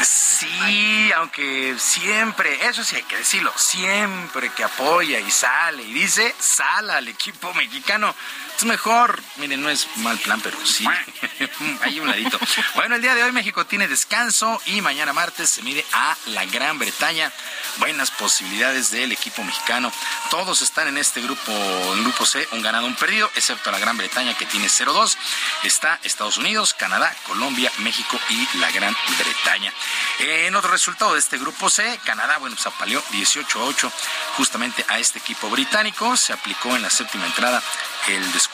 sí, 0.04 1.12
aunque 1.12 1.74
siempre, 1.76 2.66
eso 2.66 2.82
sí 2.82 2.96
hay 2.96 3.02
que 3.02 3.18
decirlo, 3.18 3.52
siempre 3.56 4.48
que 4.56 4.64
apoya 4.64 5.20
y 5.20 5.30
sale 5.30 5.82
y 5.82 5.92
dice, 5.92 6.34
sala 6.38 6.96
al 6.96 7.08
equipo 7.08 7.52
mexicano, 7.52 8.14
es 8.62 8.66
mejor. 8.66 9.20
Miren, 9.38 9.60
no 9.60 9.68
es 9.68 9.88
mal 9.96 10.16
plan, 10.18 10.40
pero 10.40 10.56
sí, 10.64 10.86
hay 11.82 11.98
un 11.98 12.08
ladito. 12.08 12.38
Bueno, 12.76 12.94
el 12.94 13.02
día 13.02 13.14
de 13.14 13.24
hoy 13.24 13.32
México 13.32 13.66
tiene 13.66 13.88
descanso 13.88 14.60
y 14.66 14.80
mañana 14.80 15.12
martes 15.12 15.50
se 15.50 15.62
mide 15.62 15.84
a 15.92 16.16
la 16.26 16.44
Gran 16.46 16.78
Bretaña. 16.78 17.32
Buenas 17.78 18.10
posibilidades 18.12 18.90
del 18.90 19.10
equipo 19.10 19.42
mexicano. 19.42 19.90
Todos 20.30 20.62
están 20.62 20.86
en 20.86 20.98
este 20.98 21.20
grupo, 21.22 21.50
en 21.50 22.04
grupo 22.04 22.24
C, 22.24 22.46
un 22.52 22.62
ganado, 22.62 22.86
un 22.86 22.94
perdido, 22.94 23.30
excepto 23.34 23.70
la 23.72 23.78
Gran 23.78 23.96
Bretaña 23.96 24.36
que 24.36 24.46
tiene 24.46 24.66
0-2. 24.66 25.16
Está 25.64 25.98
Estados 26.04 26.36
Unidos, 26.36 26.74
Canadá, 26.74 27.14
Colombia, 27.26 27.72
México 27.78 28.18
y 28.28 28.58
la 28.58 28.70
Gran 28.70 28.94
Bretaña. 29.18 29.72
En 30.20 30.54
otro 30.54 30.70
resultado 30.70 31.14
de 31.14 31.18
este 31.18 31.38
grupo 31.38 31.68
C, 31.68 31.98
Canadá, 32.04 32.38
bueno, 32.38 32.56
se 32.56 32.68
apaleó 32.68 33.02
18-8 33.10 33.90
justamente 34.36 34.84
a 34.88 34.98
este 34.98 35.18
equipo 35.18 35.50
británico. 35.50 36.16
Se 36.16 36.32
aplicó 36.32 36.76
en 36.76 36.82
la 36.82 36.90
séptima 36.90 37.26
entrada 37.26 37.62
el 38.08 38.32
descuento, 38.32 38.51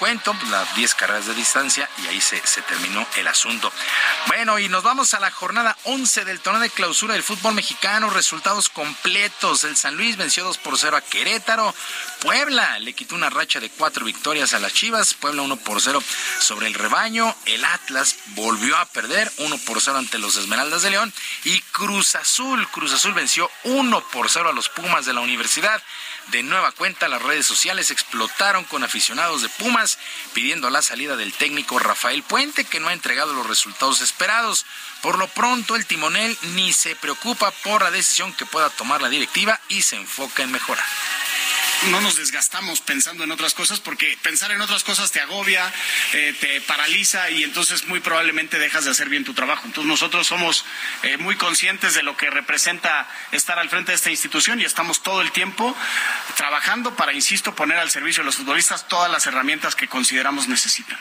las 0.51 0.77
10 0.77 0.95
carreras 0.95 1.27
de 1.27 1.35
distancia 1.35 1.89
y 2.03 2.07
ahí 2.07 2.21
se, 2.21 2.41
se, 2.47 2.63
terminó 2.63 3.07
el 3.17 3.27
asunto. 3.27 3.71
Bueno, 4.29 4.59
y 4.59 4.69
nos 4.69 4.83
vamos 4.83 5.13
a 5.13 5.21
la 5.21 5.31
jornada 5.31 5.77
11 5.85 6.25
del 6.25 6.41
torneo 6.41 6.63
de 6.63 6.71
clausura 6.71 7.15
del 7.15 7.23
fútbol 7.23 7.55
mexicano. 7.55 8.09
Resultados 8.09 8.69
completos. 8.69 9.65
El 9.65 9.77
San 9.77 9.97
Luis 9.97 10.17
venció 10.17 10.45
2 10.45 10.59
por 10.59 10.79
0 10.79 10.97
a 10.97 11.01
Querétaro. 11.01 11.75
Puebla 12.21 12.79
le 12.79 12.95
quitó 12.95 13.17
una 13.17 13.29
racha 13.29 13.61
de 13.61 13.71
cuatro 13.71 14.05
victorias 14.05 14.55
a 14.55 14.61
las 14.61 14.73
Chivas. 14.73 15.15
Puebla 15.15 15.43
1 15.43 15.57
por 15.57 15.81
0 15.81 16.03
sobre 16.41 16.69
el 16.69 16.75
rebaño. 16.75 17.35
El 17.45 17.65
Atlas 17.65 18.17
volvió 18.29 18.77
a 18.77 18.87
perder 18.87 19.31
1 19.39 19.59
por 19.59 19.81
0 19.81 19.99
ante 19.99 20.19
los 20.19 20.37
Esmeraldas 20.37 20.83
de 20.83 20.91
León. 20.91 21.13
Y 21.45 21.61
Cruz 21.73 22.15
Azul, 22.15 22.69
Cruz 22.69 22.93
Azul 22.93 23.15
venció 23.15 23.51
1 23.65 24.01
por 24.13 24.31
0 24.31 24.49
a 24.49 24.53
los 24.53 24.69
Pumas 24.69 25.07
de 25.07 25.13
la 25.13 25.21
Universidad. 25.21 25.83
De 26.31 26.43
nueva 26.43 26.73
cuenta, 26.73 27.09
las 27.09 27.23
redes 27.23 27.47
sociales 27.47 27.91
explotaron 27.91 28.65
con 28.65 28.85
aficionados 28.85 29.41
de 29.41 29.49
Pumas 29.49 29.99
pidiendo 30.35 30.69
la 30.69 30.83
salida 30.83 31.17
del 31.17 31.33
técnico 31.33 31.79
Rafael 31.79 32.23
Puente, 32.23 32.65
que 32.65 32.81
no 32.81 32.89
ha 32.89 32.93
entregado 32.93 33.33
los 33.33 33.47
resultados 33.47 34.03
esperados. 34.03 34.67
Por 35.01 35.19
lo 35.19 35.27
pronto, 35.29 35.75
el 35.75 35.87
timonel 35.87 36.37
ni 36.55 36.73
se 36.75 36.97
preocupa 36.97 37.51
por 37.63 37.83
la 37.83 37.91
decisión 37.91 38.35
que 38.35 38.45
pueda 38.45 38.69
tomar 38.69 39.01
la 39.01 39.09
directiva 39.09 39.59
y 39.69 39.81
se 39.83 39.97
enfoca 39.97 40.43
en 40.43 40.53
mejorar 40.53 40.85
no 41.87 42.01
nos 42.01 42.17
desgastamos 42.17 42.81
pensando 42.81 43.25
en 43.25 43.31
otras 43.31 43.55
cosas 43.55 43.81
porque 43.81 44.19
pensar 44.23 44.51
en 44.51 44.61
otras 44.61 44.85
cosas 44.85 45.13
te 45.13 45.21
agobia, 45.21 45.73
eh, 46.13 46.35
te 46.41 46.61
paraliza 46.63 47.31
y 47.31 47.45
entonces 47.45 47.87
muy 47.87 48.01
probablemente 48.01 48.59
dejas 48.59 48.85
de 48.85 48.91
hacer 48.91 49.09
bien 49.09 49.25
tu 49.25 49.35
trabajo. 49.35 49.63
Entonces 49.65 49.89
nosotros 49.89 50.27
somos 50.27 50.65
eh, 51.03 51.17
muy 51.17 51.37
conscientes 51.37 51.95
de 51.95 52.03
lo 52.03 52.17
que 52.17 52.31
representa 52.31 53.09
estar 53.33 53.59
al 53.59 53.69
frente 53.69 53.93
de 53.93 53.97
esta 53.97 54.11
institución 54.11 54.61
y 54.61 54.65
estamos 54.65 55.03
todo 55.03 55.23
el 55.23 55.33
tiempo 55.33 55.77
trabajando 56.37 56.97
para, 56.97 57.13
insisto, 57.13 57.55
poner 57.55 57.79
al 57.79 57.91
servicio 57.91 58.23
de 58.23 58.27
los 58.27 58.37
futbolistas 58.37 58.89
todas 58.89 59.11
las 59.11 59.27
herramientas 59.27 59.75
que 59.75 59.89
consideramos 59.89 60.49
necesitan. 60.49 60.99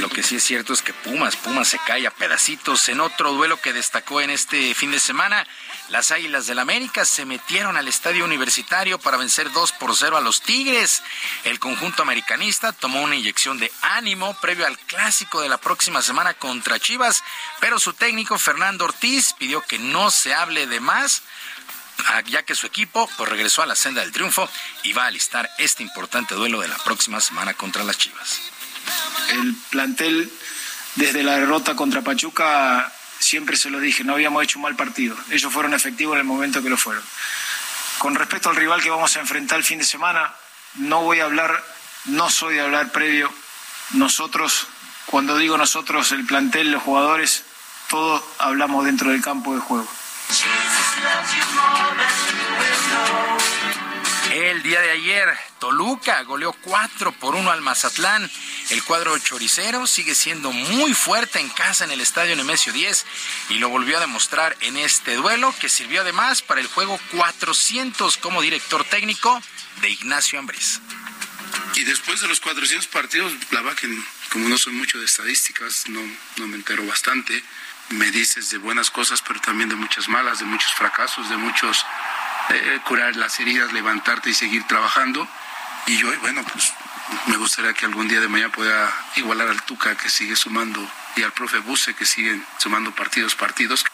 Lo 0.00 0.08
que 0.08 0.22
sí 0.22 0.36
es 0.36 0.44
cierto 0.44 0.72
es 0.72 0.80
que 0.80 0.94
Pumas, 0.94 1.36
Pumas 1.36 1.68
se 1.68 1.78
cae 1.78 2.06
a 2.06 2.10
pedacitos 2.10 2.88
en 2.88 3.00
otro 3.00 3.32
duelo 3.32 3.60
que 3.60 3.74
destacó 3.74 4.22
en 4.22 4.30
este 4.30 4.74
fin 4.74 4.90
de 4.90 4.98
semana. 4.98 5.46
Las 5.88 6.10
Águilas 6.10 6.46
del 6.46 6.58
América 6.58 7.04
se 7.04 7.26
metieron 7.26 7.76
al 7.76 7.86
estadio 7.86 8.24
universitario 8.24 8.98
para 8.98 9.18
vencer 9.18 9.52
2 9.52 9.72
por 9.72 9.94
0 9.94 10.16
a 10.16 10.20
los 10.20 10.40
Tigres. 10.40 11.02
El 11.44 11.58
conjunto 11.58 12.02
americanista 12.02 12.72
tomó 12.72 13.02
una 13.02 13.16
inyección 13.16 13.58
de 13.58 13.70
ánimo 13.82 14.34
previo 14.40 14.66
al 14.66 14.78
clásico 14.78 15.42
de 15.42 15.48
la 15.50 15.58
próxima 15.58 16.00
semana 16.00 16.32
contra 16.32 16.78
Chivas, 16.78 17.22
pero 17.60 17.78
su 17.78 17.92
técnico 17.92 18.38
Fernando 18.38 18.86
Ortiz 18.86 19.34
pidió 19.34 19.60
que 19.62 19.78
no 19.78 20.10
se 20.10 20.32
hable 20.32 20.66
de 20.66 20.80
más 20.80 21.22
ah, 22.06 22.22
ya 22.22 22.42
que 22.44 22.54
su 22.54 22.66
equipo 22.66 23.06
pues, 23.18 23.28
regresó 23.28 23.62
a 23.62 23.66
la 23.66 23.74
senda 23.74 24.00
del 24.00 24.12
triunfo 24.12 24.48
y 24.82 24.94
va 24.94 25.04
a 25.04 25.08
alistar 25.08 25.50
este 25.58 25.82
importante 25.82 26.34
duelo 26.34 26.60
de 26.60 26.68
la 26.68 26.78
próxima 26.78 27.20
semana 27.20 27.52
contra 27.52 27.84
las 27.84 27.98
Chivas. 27.98 28.40
El 29.30 29.54
plantel 29.70 30.30
desde 30.96 31.22
la 31.22 31.36
derrota 31.36 31.76
contra 31.76 32.02
Pachuca 32.02 32.92
siempre 33.18 33.56
se 33.56 33.70
lo 33.70 33.78
dije, 33.78 34.02
no 34.02 34.14
habíamos 34.14 34.42
hecho 34.42 34.58
un 34.58 34.62
mal 34.62 34.76
partido. 34.76 35.16
Ellos 35.30 35.52
fueron 35.52 35.74
efectivos 35.74 36.14
en 36.14 36.20
el 36.20 36.26
momento 36.26 36.62
que 36.62 36.70
lo 36.70 36.76
fueron. 36.76 37.02
Con 37.98 38.14
respecto 38.14 38.50
al 38.50 38.56
rival 38.56 38.82
que 38.82 38.90
vamos 38.90 39.16
a 39.16 39.20
enfrentar 39.20 39.58
el 39.58 39.64
fin 39.64 39.78
de 39.78 39.84
semana, 39.84 40.32
no 40.74 41.02
voy 41.02 41.20
a 41.20 41.24
hablar, 41.24 41.62
no 42.06 42.30
soy 42.30 42.54
de 42.54 42.62
hablar 42.62 42.92
previo. 42.92 43.32
Nosotros, 43.92 44.66
cuando 45.06 45.36
digo 45.36 45.56
nosotros, 45.58 46.12
el 46.12 46.24
plantel, 46.24 46.70
los 46.72 46.82
jugadores, 46.82 47.44
todos 47.88 48.22
hablamos 48.38 48.84
dentro 48.84 49.10
del 49.10 49.20
campo 49.20 49.54
de 49.54 49.60
juego. 49.60 49.88
El 54.30 54.62
día 54.62 54.80
de 54.80 54.92
ayer, 54.92 55.28
Toluca 55.58 56.22
goleó 56.22 56.52
4 56.52 57.10
por 57.10 57.34
1 57.34 57.50
al 57.50 57.62
Mazatlán. 57.62 58.30
El 58.70 58.84
cuadro 58.84 59.18
choricero 59.18 59.88
sigue 59.88 60.14
siendo 60.14 60.52
muy 60.52 60.94
fuerte 60.94 61.40
en 61.40 61.48
casa 61.48 61.84
en 61.84 61.90
el 61.90 62.00
estadio 62.00 62.36
Nemesio 62.36 62.72
10 62.72 63.06
y 63.48 63.54
lo 63.54 63.70
volvió 63.70 63.96
a 63.96 64.00
demostrar 64.00 64.56
en 64.60 64.76
este 64.76 65.16
duelo 65.16 65.52
que 65.58 65.68
sirvió 65.68 66.02
además 66.02 66.42
para 66.42 66.60
el 66.60 66.68
juego 66.68 67.00
400 67.10 68.18
como 68.18 68.40
director 68.40 68.84
técnico 68.84 69.42
de 69.80 69.90
Ignacio 69.90 70.38
Ambriz. 70.38 70.80
Y 71.74 71.82
después 71.82 72.20
de 72.20 72.28
los 72.28 72.38
400 72.38 72.86
partidos, 72.86 73.32
la 73.50 73.62
verdad 73.62 73.76
que 73.76 73.88
como 74.30 74.48
no 74.48 74.58
soy 74.58 74.74
mucho 74.74 75.00
de 75.00 75.06
estadísticas, 75.06 75.88
no, 75.88 76.00
no 76.36 76.46
me 76.46 76.54
entero 76.54 76.86
bastante. 76.86 77.42
Me 77.88 78.12
dices 78.12 78.50
de 78.50 78.58
buenas 78.58 78.92
cosas, 78.92 79.22
pero 79.26 79.40
también 79.40 79.68
de 79.68 79.74
muchas 79.74 80.08
malas, 80.08 80.38
de 80.38 80.44
muchos 80.44 80.72
fracasos, 80.74 81.28
de 81.28 81.36
muchos 81.36 81.84
eh, 82.48 82.80
curar 82.86 83.16
las 83.16 83.38
heridas, 83.40 83.72
levantarte 83.72 84.30
y 84.30 84.34
seguir 84.34 84.66
trabajando. 84.66 85.26
Y 85.86 85.96
yo, 85.98 86.08
bueno, 86.20 86.42
pues 86.52 86.72
me 87.26 87.36
gustaría 87.36 87.72
que 87.74 87.86
algún 87.86 88.08
día 88.08 88.20
de 88.20 88.28
mañana 88.28 88.52
pueda 88.52 88.92
igualar 89.16 89.48
al 89.48 89.62
Tuca 89.62 89.96
que 89.96 90.08
sigue 90.08 90.36
sumando 90.36 90.80
y 91.16 91.22
al 91.22 91.32
profe 91.32 91.58
Buse 91.58 91.94
que 91.94 92.06
siguen 92.06 92.44
sumando 92.58 92.92
partidos, 92.92 93.34
partidos. 93.34 93.84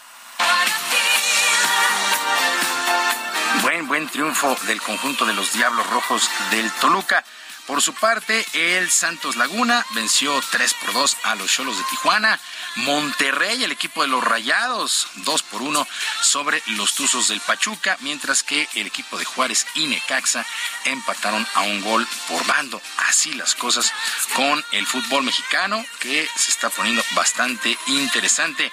Buen, 3.63 3.87
buen 3.89 4.09
triunfo 4.09 4.57
del 4.67 4.81
conjunto 4.81 5.27
de 5.27 5.35
los 5.35 5.53
Diablos 5.53 5.89
Rojos 5.91 6.31
del 6.51 6.71
Toluca. 6.73 7.25
Por 7.67 7.83
su 7.83 7.95
parte, 7.95 8.47
el 8.53 8.89
Santos 8.91 9.35
Laguna 9.35 9.85
venció 9.91 10.41
3 10.53 10.75
por 10.75 10.93
2 10.93 11.17
a 11.25 11.35
los 11.35 11.51
Cholos 11.51 11.77
de 11.77 11.85
Tijuana. 11.91 12.39
Monterrey, 12.77 13.65
el 13.65 13.73
equipo 13.73 14.03
de 14.03 14.09
los 14.09 14.23
Rayados, 14.23 15.09
2 15.17 15.43
por 15.43 15.63
1 15.63 15.89
sobre 16.21 16.63
los 16.77 16.95
Tuzos 16.95 17.27
del 17.27 17.41
Pachuca, 17.41 17.97
mientras 18.01 18.45
que 18.45 18.69
el 18.75 18.87
equipo 18.87 19.19
de 19.19 19.25
Juárez 19.25 19.67
y 19.75 19.87
Necaxa 19.87 20.47
empataron 20.85 21.45
a 21.55 21.63
un 21.63 21.83
gol 21.83 22.07
por 22.29 22.47
bando. 22.47 22.81
Así 23.09 23.33
las 23.35 23.57
cosas 23.57 23.93
con 24.35 24.65
el 24.71 24.87
fútbol 24.87 25.25
mexicano, 25.25 25.85
que 25.99 26.29
se 26.37 26.53
está 26.53 26.71
poniendo 26.71 27.03
bastante 27.17 27.77
interesante. 27.87 28.71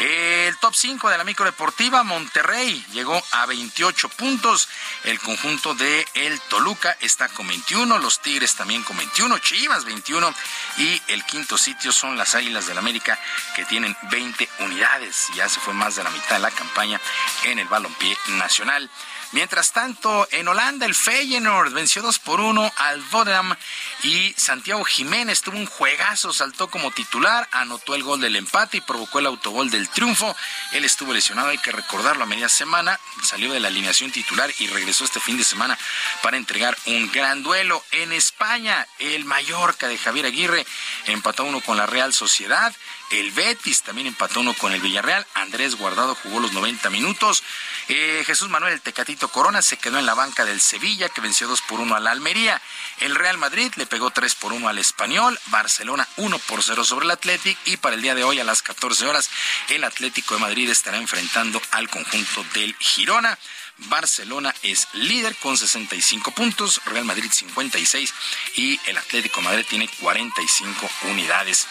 El 0.00 0.56
top 0.58 0.74
5 0.74 1.08
de 1.08 1.18
la 1.18 1.24
microdeportiva, 1.24 2.02
Monterrey 2.02 2.84
llegó 2.92 3.22
a 3.30 3.46
28 3.46 4.08
puntos. 4.08 4.68
El 5.04 5.20
conjunto 5.20 5.74
de 5.74 6.04
El 6.14 6.40
Toluca 6.42 6.96
está 7.00 7.28
con 7.28 7.46
21, 7.46 7.98
los 7.98 8.20
Tigres 8.20 8.56
también 8.56 8.82
con 8.82 8.96
21, 8.96 9.38
Chivas 9.38 9.84
21 9.84 10.34
y 10.78 11.00
el 11.08 11.24
quinto 11.24 11.56
sitio 11.56 11.92
son 11.92 12.16
las 12.16 12.34
Águilas 12.34 12.66
del 12.66 12.78
América 12.78 13.18
que 13.54 13.64
tienen 13.66 13.96
20 14.10 14.48
unidades. 14.60 15.28
Ya 15.34 15.48
se 15.48 15.60
fue 15.60 15.74
más 15.74 15.94
de 15.94 16.02
la 16.02 16.10
mitad 16.10 16.36
de 16.36 16.40
la 16.40 16.50
campaña 16.50 17.00
en 17.44 17.60
el 17.60 17.68
balompié 17.68 18.16
nacional. 18.30 18.90
Mientras 19.34 19.72
tanto, 19.72 20.28
en 20.30 20.46
Holanda 20.46 20.86
el 20.86 20.94
Feyenoord 20.94 21.72
venció 21.72 22.02
2 22.02 22.20
por 22.20 22.40
1 22.40 22.72
al 22.76 23.02
Vodam 23.10 23.56
y 24.04 24.32
Santiago 24.36 24.84
Jiménez 24.84 25.42
tuvo 25.42 25.56
un 25.56 25.66
juegazo, 25.66 26.32
saltó 26.32 26.68
como 26.68 26.92
titular, 26.92 27.48
anotó 27.50 27.96
el 27.96 28.04
gol 28.04 28.20
del 28.20 28.36
empate 28.36 28.76
y 28.76 28.80
provocó 28.80 29.18
el 29.18 29.26
autogol 29.26 29.70
del 29.70 29.88
triunfo. 29.88 30.36
Él 30.70 30.84
estuvo 30.84 31.12
lesionado, 31.12 31.48
hay 31.48 31.58
que 31.58 31.72
recordarlo 31.72 32.22
a 32.22 32.28
media 32.28 32.48
semana, 32.48 33.00
salió 33.24 33.52
de 33.52 33.58
la 33.58 33.66
alineación 33.66 34.12
titular 34.12 34.52
y 34.60 34.68
regresó 34.68 35.04
este 35.04 35.18
fin 35.18 35.36
de 35.36 35.42
semana 35.42 35.76
para 36.22 36.36
entregar 36.36 36.78
un 36.86 37.10
gran 37.10 37.42
duelo. 37.42 37.82
En 37.90 38.12
España, 38.12 38.86
el 39.00 39.24
Mallorca 39.24 39.88
de 39.88 39.98
Javier 39.98 40.26
Aguirre 40.26 40.64
empató 41.06 41.42
uno 41.42 41.60
con 41.60 41.76
la 41.76 41.86
Real 41.86 42.14
Sociedad. 42.14 42.72
El 43.14 43.30
Betis 43.30 43.82
también 43.82 44.08
empató 44.08 44.40
uno 44.40 44.54
con 44.54 44.72
el 44.72 44.80
Villarreal. 44.80 45.24
Andrés 45.34 45.76
Guardado 45.76 46.16
jugó 46.16 46.40
los 46.40 46.52
90 46.52 46.90
minutos. 46.90 47.44
Eh, 47.86 48.24
Jesús 48.26 48.48
Manuel 48.48 48.72
el 48.72 48.80
Tecatito 48.80 49.28
Corona 49.28 49.62
se 49.62 49.76
quedó 49.76 50.00
en 50.00 50.06
la 50.06 50.14
banca 50.14 50.44
del 50.44 50.60
Sevilla, 50.60 51.08
que 51.08 51.20
venció 51.20 51.46
2 51.46 51.62
por 51.62 51.78
1 51.78 51.94
a 51.94 52.00
la 52.00 52.10
Almería. 52.10 52.60
El 52.98 53.14
Real 53.14 53.38
Madrid 53.38 53.72
le 53.76 53.86
pegó 53.86 54.10
3 54.10 54.34
por 54.34 54.52
1 54.52 54.68
al 54.68 54.78
Español. 54.78 55.38
Barcelona 55.46 56.08
1 56.16 56.38
por 56.40 56.64
0 56.64 56.82
sobre 56.82 57.04
el 57.04 57.12
Athletic. 57.12 57.56
Y 57.66 57.76
para 57.76 57.94
el 57.94 58.02
día 58.02 58.16
de 58.16 58.24
hoy, 58.24 58.40
a 58.40 58.44
las 58.44 58.62
14 58.62 59.06
horas, 59.06 59.30
el 59.68 59.84
Atlético 59.84 60.34
de 60.34 60.40
Madrid 60.40 60.68
estará 60.68 60.96
enfrentando 60.96 61.62
al 61.70 61.88
conjunto 61.88 62.44
del 62.52 62.74
Girona. 62.80 63.38
Barcelona 63.76 64.54
es 64.62 64.86
líder 64.92 65.34
con 65.36 65.56
65 65.56 66.30
puntos, 66.30 66.80
Real 66.86 67.04
Madrid 67.04 67.30
56 67.30 68.14
y 68.56 68.80
el 68.86 68.96
Atlético 68.96 69.40
Madrid 69.42 69.66
tiene 69.68 69.88
45 70.00 70.90
unidades. 71.10 71.66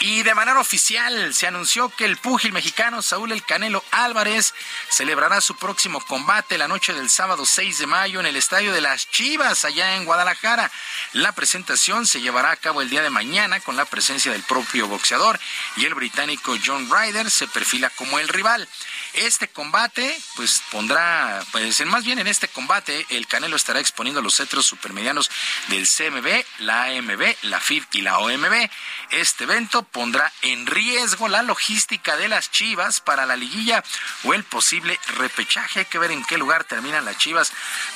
Y 0.00 0.22
de 0.22 0.34
manera 0.34 0.60
oficial 0.60 1.34
se 1.34 1.46
anunció 1.46 1.88
que 1.90 2.04
el 2.04 2.16
púgil 2.16 2.52
mexicano 2.52 3.02
Saúl 3.02 3.32
El 3.32 3.44
Canelo 3.44 3.84
Álvarez 3.90 4.54
celebrará 4.88 5.40
su 5.40 5.56
próximo 5.56 6.00
combate 6.00 6.58
la 6.58 6.68
noche 6.68 6.92
del 6.92 7.10
sábado 7.10 7.44
6 7.44 7.78
de 7.78 7.86
mayo 7.86 8.20
en 8.20 8.26
el 8.26 8.36
Estadio 8.36 8.72
de 8.72 8.80
las 8.80 9.10
Chivas 9.10 9.64
allá 9.64 9.96
en 9.96 10.04
Guadalajara. 10.04 10.70
La 11.12 11.32
presentación 11.32 12.06
se 12.06 12.20
llevará 12.20 12.52
a 12.52 12.56
cabo 12.56 12.82
el 12.82 12.90
día 12.90 13.02
de 13.02 13.10
mañana 13.10 13.60
con 13.60 13.76
la 13.76 13.84
presencia 13.84 14.32
del 14.32 14.42
propio 14.42 14.86
boxeador 14.86 15.38
y 15.76 15.84
el 15.84 15.94
británico 15.94 16.56
John 16.64 16.88
Ryder 16.90 17.30
se 17.30 17.48
perfila 17.48 17.90
como 17.90 18.18
el 18.18 18.28
rival. 18.28 18.68
Este 19.14 19.48
combate, 19.48 20.16
pues 20.36 20.62
pondrá, 20.70 21.44
pues 21.52 21.84
más 21.86 22.04
bien 22.04 22.18
en 22.18 22.26
este 22.26 22.48
combate, 22.48 23.06
el 23.10 23.26
Canelo 23.26 23.56
estará 23.56 23.80
exponiendo 23.80 24.22
los 24.22 24.36
cetros 24.36 24.66
supermedianos 24.66 25.30
del 25.68 25.86
CMB, 25.88 26.44
la 26.60 26.84
AMB, 26.84 27.34
la 27.42 27.60
FIB 27.60 27.84
y 27.92 28.00
la 28.02 28.18
OMB. 28.18 28.70
Este 29.10 29.44
evento 29.44 29.82
pondrá 29.82 30.32
en 30.42 30.66
riesgo 30.66 31.28
la 31.28 31.42
logística 31.42 32.16
de 32.16 32.28
las 32.28 32.50
Chivas 32.50 33.00
para 33.00 33.26
la 33.26 33.36
liguilla 33.36 33.82
o 34.24 34.34
el 34.34 34.44
posible 34.44 34.98
repechaje. 35.16 35.80
Hay 35.80 35.86
que 35.86 35.98
ver 35.98 36.10
en 36.10 36.24
qué 36.24 36.38
lugar 36.38 36.64
terminan 36.64 37.04
las 37.04 37.18
Chivas 37.18 37.52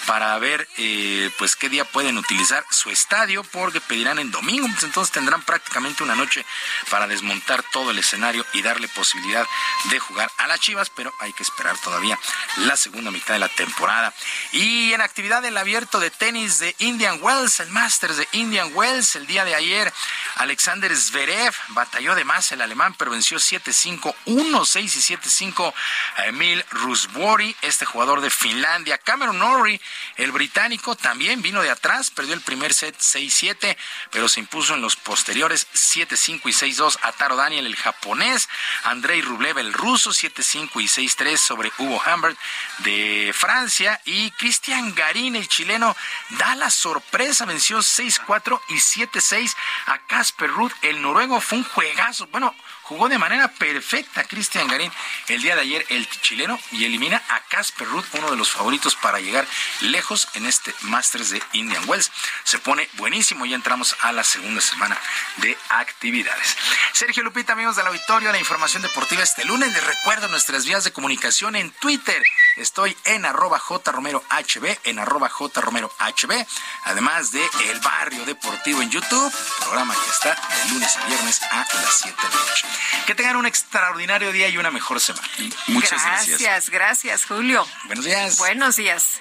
para 0.07 0.39
ver, 0.39 0.69
eh, 0.79 1.31
pues 1.39 1.57
qué 1.57 1.69
día 1.69 1.85
pueden 1.85 2.19
utilizar 2.19 2.65
su 2.71 2.91
estadio, 2.91 3.45
porque 3.45 3.81
pedirán 3.81 4.19
en 4.19 4.31
domingo, 4.31 4.69
pues 4.69 4.85
entonces 4.85 5.13
tendrán 5.13 5.43
prácticamente 5.43 6.03
una 6.03 6.15
noche 6.15 6.45
para 6.91 7.07
desmontar 7.07 7.63
todo 7.73 7.91
el 7.91 7.99
escenario 7.99 8.45
y 8.53 8.63
darle 8.63 8.89
posibilidad 8.89 9.47
de 9.91 9.99
jugar 9.99 10.31
a 10.39 10.47
las 10.47 10.61
Chivas 10.61 10.91
pero 10.91 11.13
hay 11.21 11.33
que 11.33 11.43
esperar 11.43 11.77
todavía 11.79 12.19
la 12.59 12.77
segunda 12.77 13.11
mitad 13.11 13.35
de 13.35 13.41
la 13.43 13.49
temporada. 13.49 14.15
Y 14.53 14.93
en 14.93 15.01
actividad 15.01 15.43
del 15.43 15.59
abierto 15.59 15.99
de 15.99 16.11
tenis 16.11 16.61
de 16.61 16.77
Indian 16.79 17.19
Wells, 17.21 17.59
el 17.59 17.71
Masters 17.71 18.17
de 18.17 18.29
Indian 18.33 18.71
Wells, 18.73 19.17
el 19.17 19.27
día 19.27 19.45
de 19.45 19.57
ayer, 19.57 19.93
Alexander 20.37 20.95
Zverev 20.95 21.53
batalló 21.69 22.15
de 22.15 22.25
más 22.25 22.53
el 22.53 22.61
alemán, 22.61 22.95
pero 22.97 23.11
venció 23.11 23.39
7-5, 23.39 24.15
1-6 24.27 24.83
y 24.85 25.17
7-5 25.17 25.75
a 26.19 26.27
Emil 26.27 26.65
Rusbori, 26.71 27.57
este 27.63 27.85
jugador 27.85 28.21
de 28.21 28.31
Finlandia. 28.31 28.97
Cameron 28.99 29.41
Norrie, 29.41 29.81
el 30.17 30.31
británico, 30.31 30.95
también 30.95 31.43
vino 31.43 31.63
de 31.63 31.71
atrás, 31.71 32.13
perdió 32.13 32.35
el 32.35 32.43
primer 32.43 32.73
set 32.73 32.97
6-7, 32.97 33.77
pero 34.13 34.29
se 34.29 34.39
impuso 34.39 34.75
en 34.75 34.83
los 34.83 34.95
posteriores 34.95 35.67
7-5 35.75 36.43
y 36.45 36.75
6-2 36.75 36.99
a 37.03 37.11
Taro 37.11 37.35
Daniel, 37.35 37.67
el 37.67 37.75
japonés, 37.75 38.49
Andrei 38.85 39.21
Rublev, 39.21 39.59
el 39.59 39.73
ruso, 39.73 40.11
7-5 40.11 40.81
y 40.81 40.87
6-3 40.87 41.37
sobre 41.37 41.73
Hugo 41.79 42.01
Humbert 42.07 42.39
de 42.79 43.32
Francia 43.33 44.01
y 44.05 44.31
Cristian 44.33 44.95
Garín, 44.95 45.37
el 45.37 45.49
chileno, 45.49 45.97
da 46.31 46.55
la 46.55 46.71
sorpresa, 46.71 47.45
venció 47.45 47.79
6-4 47.79 48.61
y 48.69 48.75
7-6 48.75 49.55
a 49.87 49.99
Casper 50.07 50.51
Ruth, 50.51 50.73
el 50.83 51.03
noruego, 51.03 51.41
fue 51.41 51.59
un 51.59 51.65
juegazo, 51.65 52.27
bueno, 52.29 52.55
jugó 52.93 53.09
de 53.09 53.17
manera 53.17 53.49
perfecta 53.49 54.25
Cristian 54.25 54.69
Garín 54.69 54.93
el 55.29 55.41
día 55.41 55.55
de 55.55 55.63
ayer 55.63 55.87
el 55.89 56.07
chileno 56.21 56.61
y 56.73 56.85
elimina 56.85 57.23
a 57.31 57.41
Casper 57.49 57.89
Ruth, 57.89 58.05
uno 58.13 58.31
de 58.31 58.37
los 58.37 58.51
favoritos 58.51 58.97
para 58.97 59.19
llegar 59.19 59.47
lejos 59.81 60.29
en 60.35 60.45
este 60.45 60.75
Masters 60.83 61.31
de 61.31 61.43
Indian 61.53 61.83
Wells. 61.89 62.13
Se 62.45 62.59
pone 62.59 62.89
buenísimo, 62.95 63.47
ya 63.47 63.57
entramos 63.57 63.97
a 64.01 64.13
la 64.13 64.25
segunda 64.25 64.61
semana 64.61 64.99
de 65.39 65.57
actividades. 65.71 66.57
Sergio 66.93 67.23
Lupita, 67.23 67.55
amigos 67.55 67.77
del 67.77 67.87
auditorio, 67.87 68.31
la 68.31 68.39
información 68.39 68.83
deportiva 68.83 69.23
este 69.23 69.47
lunes. 69.47 69.73
Les 69.73 69.87
recuerdo 69.87 70.29
nuestras 70.29 70.67
vías 70.67 70.85
de 70.85 70.93
comunicación 70.93 71.57
en 71.57 71.71
Twitter. 71.71 72.23
Estoy 72.57 72.95
en 73.07 73.25
arroba 73.25 73.59
jromerohb, 73.59 74.79
en 74.85 74.99
arroba 74.99 75.31
jromerohb, 75.31 76.47
además 76.85 77.33
de 77.33 77.43
El 77.71 77.81
Barrio 77.81 78.27
Deportivo 78.27 78.83
en 78.83 78.91
YouTube, 78.91 79.33
programa 79.61 79.95
que 79.95 80.11
está 80.11 80.35
de 80.35 80.73
lunes 80.73 80.95
a 80.97 81.07
viernes 81.07 81.43
a 81.43 81.57
las 81.57 81.99
7 82.03 82.17
de 82.17 82.29
la 82.29 82.45
noche. 82.45 82.67
Que 83.07 83.15
tengan 83.15 83.37
un 83.37 83.47
extraordinario 83.47 84.33
día 84.33 84.49
y 84.49 84.59
una 84.59 84.71
mejor 84.71 85.01
semana. 85.01 85.27
Muchas 85.69 86.05
gracias. 86.05 86.41
Gracias, 86.41 86.71
gracias, 86.71 87.25
Julio. 87.25 87.67
Buenos 87.85 88.05
días. 88.05 88.39
Buenos 88.39 88.77
días. 88.77 89.21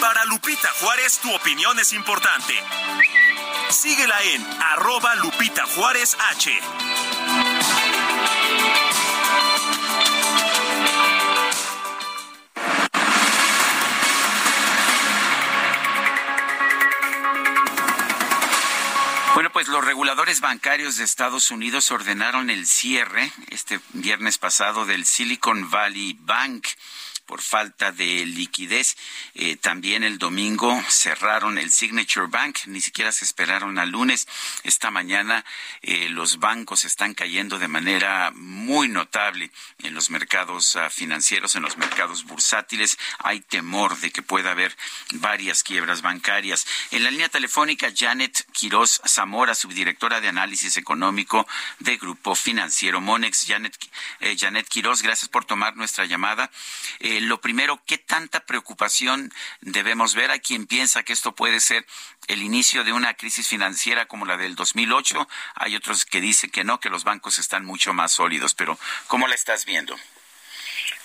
Para 0.00 0.24
Lupita 0.26 0.68
Juárez, 0.80 1.18
tu 1.18 1.34
opinión 1.34 1.78
es 1.78 1.92
importante. 1.92 2.54
Síguela 3.70 4.22
en 4.22 4.46
arroba 4.62 5.14
Lupita 5.16 5.64
Juárez 5.66 6.16
H. 6.30 6.60
Pues 19.52 19.68
los 19.68 19.84
reguladores 19.84 20.40
bancarios 20.40 20.96
de 20.96 21.04
Estados 21.04 21.50
Unidos 21.50 21.90
ordenaron 21.90 22.48
el 22.48 22.66
cierre 22.66 23.30
este 23.48 23.80
viernes 23.92 24.38
pasado 24.38 24.86
del 24.86 25.04
Silicon 25.04 25.68
Valley 25.70 26.16
Bank 26.20 26.66
por 27.26 27.40
falta 27.40 27.92
de 27.92 28.26
liquidez. 28.26 28.96
Eh, 29.34 29.56
también 29.56 30.04
el 30.04 30.18
domingo 30.18 30.82
cerraron 30.88 31.58
el 31.58 31.70
Signature 31.70 32.26
Bank, 32.26 32.58
ni 32.66 32.80
siquiera 32.80 33.12
se 33.12 33.24
esperaron 33.24 33.78
al 33.78 33.90
lunes. 33.90 34.26
Esta 34.64 34.90
mañana 34.90 35.44
eh, 35.80 36.08
los 36.08 36.38
bancos 36.38 36.84
están 36.84 37.14
cayendo 37.14 37.58
de 37.58 37.68
manera 37.68 38.30
muy 38.34 38.88
notable 38.88 39.50
en 39.82 39.94
los 39.94 40.10
mercados 40.10 40.74
uh, 40.76 40.90
financieros, 40.90 41.56
en 41.56 41.62
los 41.62 41.76
mercados 41.76 42.24
bursátiles. 42.24 42.98
Hay 43.18 43.40
temor 43.40 43.98
de 43.98 44.10
que 44.10 44.22
pueda 44.22 44.52
haber 44.52 44.76
varias 45.12 45.62
quiebras 45.62 46.02
bancarias. 46.02 46.66
En 46.90 47.04
la 47.04 47.10
línea 47.10 47.28
telefónica, 47.28 47.92
Janet 47.94 48.46
Quiroz 48.52 49.00
Zamora, 49.06 49.54
subdirectora 49.54 50.20
de 50.20 50.28
análisis 50.28 50.76
económico 50.76 51.46
de 51.78 51.96
Grupo 51.96 52.34
Financiero 52.34 53.00
Monex. 53.00 53.46
Janet, 53.46 53.76
eh, 54.20 54.36
Janet 54.38 54.68
Quiroz, 54.68 55.02
gracias 55.02 55.28
por 55.28 55.44
tomar 55.44 55.76
nuestra 55.76 56.04
llamada. 56.04 56.50
Eh, 57.00 57.11
lo 57.20 57.40
primero, 57.40 57.80
¿qué 57.86 57.98
tanta 57.98 58.40
preocupación 58.40 59.32
debemos 59.60 60.14
ver? 60.14 60.22
a 60.30 60.38
quien 60.38 60.66
piensa 60.66 61.02
que 61.02 61.12
esto 61.12 61.34
puede 61.34 61.60
ser 61.60 61.86
el 62.28 62.42
inicio 62.42 62.84
de 62.84 62.92
una 62.92 63.14
crisis 63.14 63.48
financiera 63.48 64.06
como 64.06 64.24
la 64.24 64.36
del 64.36 64.54
2008. 64.54 65.28
Hay 65.54 65.76
otros 65.76 66.04
que 66.04 66.20
dicen 66.20 66.50
que 66.50 66.64
no, 66.64 66.80
que 66.80 66.90
los 66.90 67.04
bancos 67.04 67.38
están 67.38 67.64
mucho 67.64 67.92
más 67.92 68.12
sólidos. 68.12 68.54
Pero, 68.54 68.78
¿cómo 69.06 69.28
la 69.28 69.34
estás 69.34 69.64
viendo? 69.64 69.96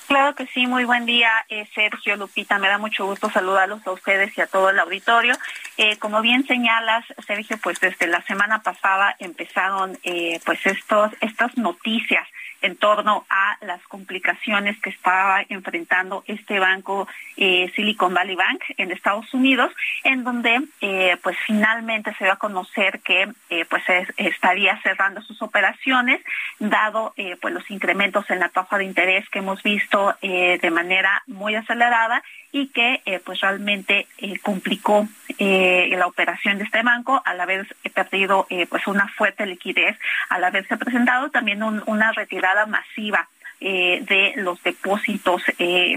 Claro 0.07 0.35
que 0.35 0.47
sí, 0.47 0.67
muy 0.67 0.85
buen 0.85 1.05
día, 1.05 1.29
eh, 1.49 1.67
Sergio 1.75 2.15
Lupita. 2.15 2.57
Me 2.59 2.69
da 2.69 2.77
mucho 2.77 3.05
gusto 3.05 3.29
saludarlos 3.29 3.85
a 3.85 3.91
ustedes 3.91 4.37
y 4.37 4.41
a 4.41 4.47
todo 4.47 4.69
el 4.69 4.79
auditorio. 4.79 5.35
Eh, 5.75 5.97
como 5.97 6.21
bien 6.21 6.47
señalas, 6.47 7.03
Sergio, 7.25 7.57
pues 7.57 7.81
desde 7.81 8.07
la 8.07 8.21
semana 8.21 8.61
pasada 8.61 9.17
empezaron 9.19 9.99
eh, 10.03 10.39
pues 10.45 10.65
estos 10.65 11.11
estas 11.19 11.57
noticias 11.57 12.25
en 12.61 12.75
torno 12.75 13.25
a 13.29 13.57
las 13.61 13.81
complicaciones 13.87 14.79
que 14.81 14.89
estaba 14.89 15.43
enfrentando 15.49 16.23
este 16.27 16.59
banco 16.59 17.07
eh, 17.35 17.71
Silicon 17.75 18.13
Valley 18.13 18.35
Bank 18.35 18.61
en 18.77 18.91
Estados 18.91 19.33
Unidos, 19.33 19.71
en 20.03 20.23
donde 20.23 20.61
eh, 20.81 21.17
pues 21.21 21.37
finalmente 21.45 22.13
se 22.17 22.25
va 22.25 22.33
a 22.33 22.37
conocer 22.37 22.99
que 23.01 23.29
eh, 23.49 23.65
pues 23.69 23.83
estaría 24.17 24.79
cerrando 24.81 25.21
sus 25.21 25.41
operaciones, 25.41 26.21
dado 26.59 27.13
pues 27.41 27.53
los 27.53 27.69
incrementos 27.69 28.29
en 28.29 28.39
la 28.39 28.49
tasa 28.49 28.77
de 28.77 28.85
interés 28.85 29.27
que 29.29 29.39
hemos 29.39 29.61
visto 29.63 30.15
de 30.21 30.71
manera 30.71 31.23
muy 31.27 31.55
acelerada 31.55 32.23
y 32.51 32.67
que 32.67 33.01
pues 33.25 33.41
realmente 33.41 34.07
complicó 34.41 35.07
la 35.39 36.07
operación 36.07 36.57
de 36.57 36.63
este 36.63 36.81
banco 36.81 37.21
al 37.25 37.39
haber 37.39 37.67
perdido 37.93 38.47
pues 38.69 38.87
una 38.87 39.07
fuerte 39.09 39.45
liquidez, 39.45 39.97
al 40.29 40.43
haberse 40.43 40.77
presentado 40.77 41.29
también 41.29 41.61
una 41.63 42.11
retirada 42.13 42.65
masiva 42.65 43.27
de 43.59 44.33
los 44.37 44.61
depósitos 44.63 45.41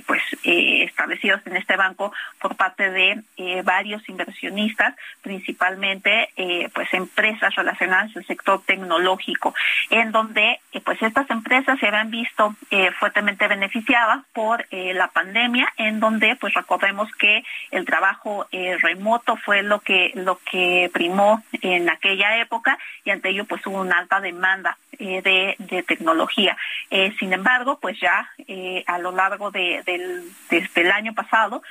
pues 0.06 0.22
establecidos 0.42 1.40
en 1.46 1.56
este 1.56 1.76
banco 1.76 2.12
por 2.40 2.56
parte 2.56 2.90
de 2.90 3.62
varios 3.62 4.08
inversionistas, 4.08 4.94
principalmente 5.22 6.30
pues 6.74 6.92
empresas 6.94 7.54
relacionadas 7.54 8.16
al 8.16 8.24
sector 8.26 8.62
tecnológico, 8.64 9.54
en 9.90 10.10
donde 10.12 10.60
pues 10.84 11.02
estas 11.02 11.28
empresas 11.30 11.78
se 11.78 11.88
habían 11.88 12.10
visto 12.10 12.54
fuertemente 12.98 13.46
beneficiadas 13.46 14.24
por 14.32 14.66
la 14.70 15.08
pandemia, 15.08 15.72
en 15.76 16.00
donde 16.00 16.36
pues 16.36 16.54
recordemos 16.54 17.08
que 17.18 17.42
el 17.70 17.84
trabajo 17.84 18.48
remoto 18.50 19.36
fue 19.36 19.62
lo 19.62 19.80
que 19.80 20.12
lo 20.14 20.38
que 20.50 20.90
primó 20.92 21.42
en 21.62 21.88
aquella 21.90 22.38
época 22.38 22.78
y 23.04 23.10
ante 23.10 23.30
ello 23.30 23.44
pues 23.44 23.66
hubo 23.66 23.80
una 23.80 23.98
alta 23.98 24.20
demanda 24.20 24.78
eh, 24.98 25.22
de, 25.22 25.82
tecnología. 25.84 26.56
Eh, 26.90 27.14
sin 27.18 27.32
embargo, 27.32 27.49
pues 27.80 27.98
ya 28.00 28.28
eh, 28.46 28.84
a 28.86 28.98
lo 28.98 29.12
largo 29.12 29.50
de, 29.50 29.82
del, 29.84 30.24
desde 30.50 30.82
el 30.82 30.90
año 30.90 31.14
pasado, 31.14 31.62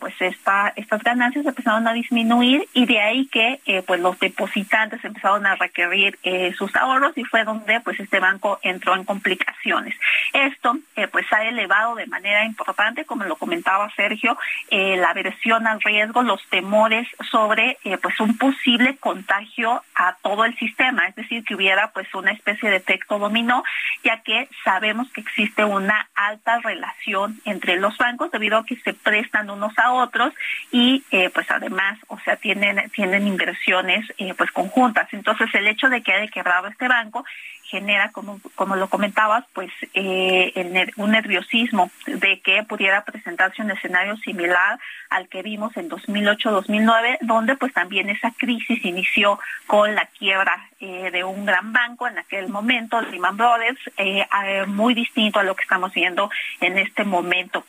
pues 0.00 0.14
esta, 0.20 0.72
estas 0.74 1.00
ganancias 1.04 1.46
empezaron 1.46 1.86
a 1.86 1.92
disminuir 1.92 2.66
y 2.72 2.86
de 2.86 3.00
ahí 3.00 3.26
que 3.26 3.60
pues 3.86 4.00
los 4.00 4.18
depositantes 4.18 5.04
empezaron 5.04 5.46
a 5.46 5.54
requerir 5.54 6.18
sus 6.58 6.74
ahorros 6.74 7.16
y 7.16 7.22
fue 7.22 7.44
donde 7.44 7.78
pues 7.82 8.00
este 8.00 8.18
banco 8.18 8.58
entró 8.62 8.96
en 8.96 9.04
complicaciones. 9.04 9.94
Esto 10.32 10.76
pues 11.12 11.32
ha 11.32 11.44
elevado 11.44 11.94
de 11.94 12.06
manera 12.06 12.44
importante, 12.44 13.04
como 13.04 13.26
lo 13.26 13.36
comentaba 13.36 13.88
Sergio, 13.94 14.36
la 14.72 15.10
aversión 15.10 15.68
al 15.68 15.80
riesgo, 15.80 16.22
los 16.22 16.44
temores 16.48 17.06
sobre 17.30 17.78
pues 18.02 18.18
un 18.18 18.36
posible 18.36 18.96
contagio 18.96 19.84
a 19.94 20.16
todo 20.20 20.44
el 20.46 20.56
sistema, 20.58 21.06
es 21.06 21.14
decir, 21.14 21.44
que 21.44 21.54
hubiera 21.54 21.92
pues 21.92 22.12
una 22.12 22.32
especie 22.32 22.70
de 22.70 22.76
efecto 22.76 23.20
dominó, 23.20 23.62
ya 24.02 24.20
que 24.22 24.48
sabemos 24.64 25.10
que 25.12 25.20
existe 25.26 25.64
una 25.64 26.08
alta 26.14 26.60
relación 26.60 27.40
entre 27.44 27.76
los 27.76 27.96
bancos 27.98 28.30
debido 28.30 28.58
a 28.58 28.64
que 28.64 28.76
se 28.76 28.94
prestan 28.94 29.50
unos 29.50 29.76
a 29.78 29.92
otros 29.92 30.32
y 30.70 31.04
eh, 31.10 31.30
pues 31.30 31.50
además, 31.50 31.98
o 32.08 32.18
sea, 32.20 32.36
tienen 32.36 32.90
tienen 32.90 33.26
inversiones 33.26 34.06
eh, 34.18 34.34
pues 34.34 34.50
conjuntas. 34.50 35.08
Entonces, 35.12 35.48
el 35.54 35.66
hecho 35.66 35.88
de 35.88 36.02
que 36.02 36.12
haya 36.12 36.30
quebrado 36.30 36.68
este 36.68 36.88
banco 36.88 37.24
genera, 37.68 38.12
como, 38.12 38.40
como 38.54 38.76
lo 38.76 38.88
comentabas, 38.88 39.44
pues 39.52 39.70
eh, 39.94 40.92
un 40.96 41.10
nerviosismo 41.10 41.90
de 42.06 42.40
que 42.40 42.62
pudiera 42.62 43.04
presentarse 43.04 43.62
un 43.62 43.70
escenario 43.70 44.16
similar 44.18 44.78
al 45.10 45.28
que 45.28 45.42
vimos 45.42 45.76
en 45.76 45.90
2008-2009, 45.90 47.18
donde 47.22 47.56
pues 47.56 47.72
también 47.72 48.08
esa 48.10 48.32
crisis 48.36 48.84
inició 48.84 49.38
con 49.66 49.94
la 49.94 50.06
quiebra 50.06 50.68
eh, 50.80 51.10
de 51.10 51.24
un 51.24 51.44
gran 51.44 51.72
banco 51.72 52.06
en 52.06 52.18
aquel 52.18 52.48
momento, 52.48 53.00
Lehman 53.00 53.36
Brothers, 53.36 53.80
eh, 53.96 54.26
muy 54.66 54.94
distinto 54.94 55.40
a 55.40 55.42
lo 55.42 55.54
que 55.56 55.62
estamos 55.62 55.92
viendo 55.92 56.30
en 56.60 56.78
este 56.78 57.04
momento. 57.04 57.64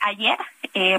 ayer, 0.00 0.38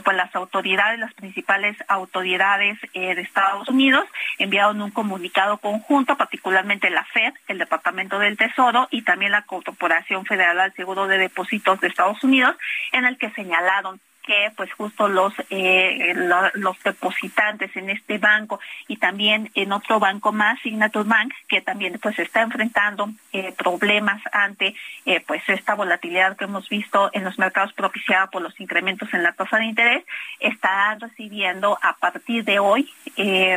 pues 0.03 0.17
las 0.17 0.33
autoridades, 0.35 0.99
las 0.99 1.13
principales 1.13 1.77
autoridades 1.87 2.77
de 2.93 3.21
Estados 3.21 3.67
Unidos 3.69 4.05
enviaron 4.37 4.81
un 4.81 4.91
comunicado 4.91 5.57
conjunto, 5.57 6.17
particularmente 6.17 6.89
la 6.89 7.03
Fed, 7.05 7.33
el 7.47 7.57
Departamento 7.57 8.19
de 8.19 8.24
del 8.25 8.37
Tesoro 8.37 8.87
y 8.91 9.03
también 9.03 9.31
la 9.31 9.43
Corporación 9.43 10.25
Federal 10.25 10.59
al 10.59 10.73
Seguro 10.73 11.07
de 11.07 11.17
Depósitos 11.17 11.79
de 11.79 11.87
Estados 11.87 12.23
Unidos, 12.23 12.55
en 12.91 13.05
el 13.05 13.17
que 13.17 13.31
señalaron 13.31 14.01
que 14.25 14.51
pues 14.55 14.73
justo 14.73 15.07
los 15.07 15.33
eh, 15.49 16.13
los 16.55 16.83
depositantes 16.83 17.75
en 17.75 17.89
este 17.89 18.17
banco 18.17 18.59
y 18.87 18.97
también 18.97 19.51
en 19.55 19.71
otro 19.71 19.99
banco 19.99 20.31
más 20.31 20.59
Signature 20.61 21.07
Bank 21.07 21.33
que 21.47 21.61
también 21.61 21.99
pues 22.01 22.17
está 22.19 22.41
enfrentando 22.41 23.09
eh, 23.31 23.53
problemas 23.57 24.21
ante 24.31 24.75
eh, 25.05 25.23
pues 25.25 25.43
esta 25.47 25.75
volatilidad 25.75 26.35
que 26.35 26.45
hemos 26.45 26.67
visto 26.69 27.09
en 27.13 27.23
los 27.23 27.37
mercados 27.37 27.73
propiciada 27.73 28.27
por 28.27 28.41
los 28.41 28.59
incrementos 28.59 29.13
en 29.13 29.23
la 29.23 29.33
tasa 29.33 29.57
de 29.57 29.65
interés 29.65 30.03
estarán 30.39 30.99
recibiendo 30.99 31.77
a 31.81 31.95
partir 31.97 32.43
de 32.43 32.59
hoy 32.59 32.91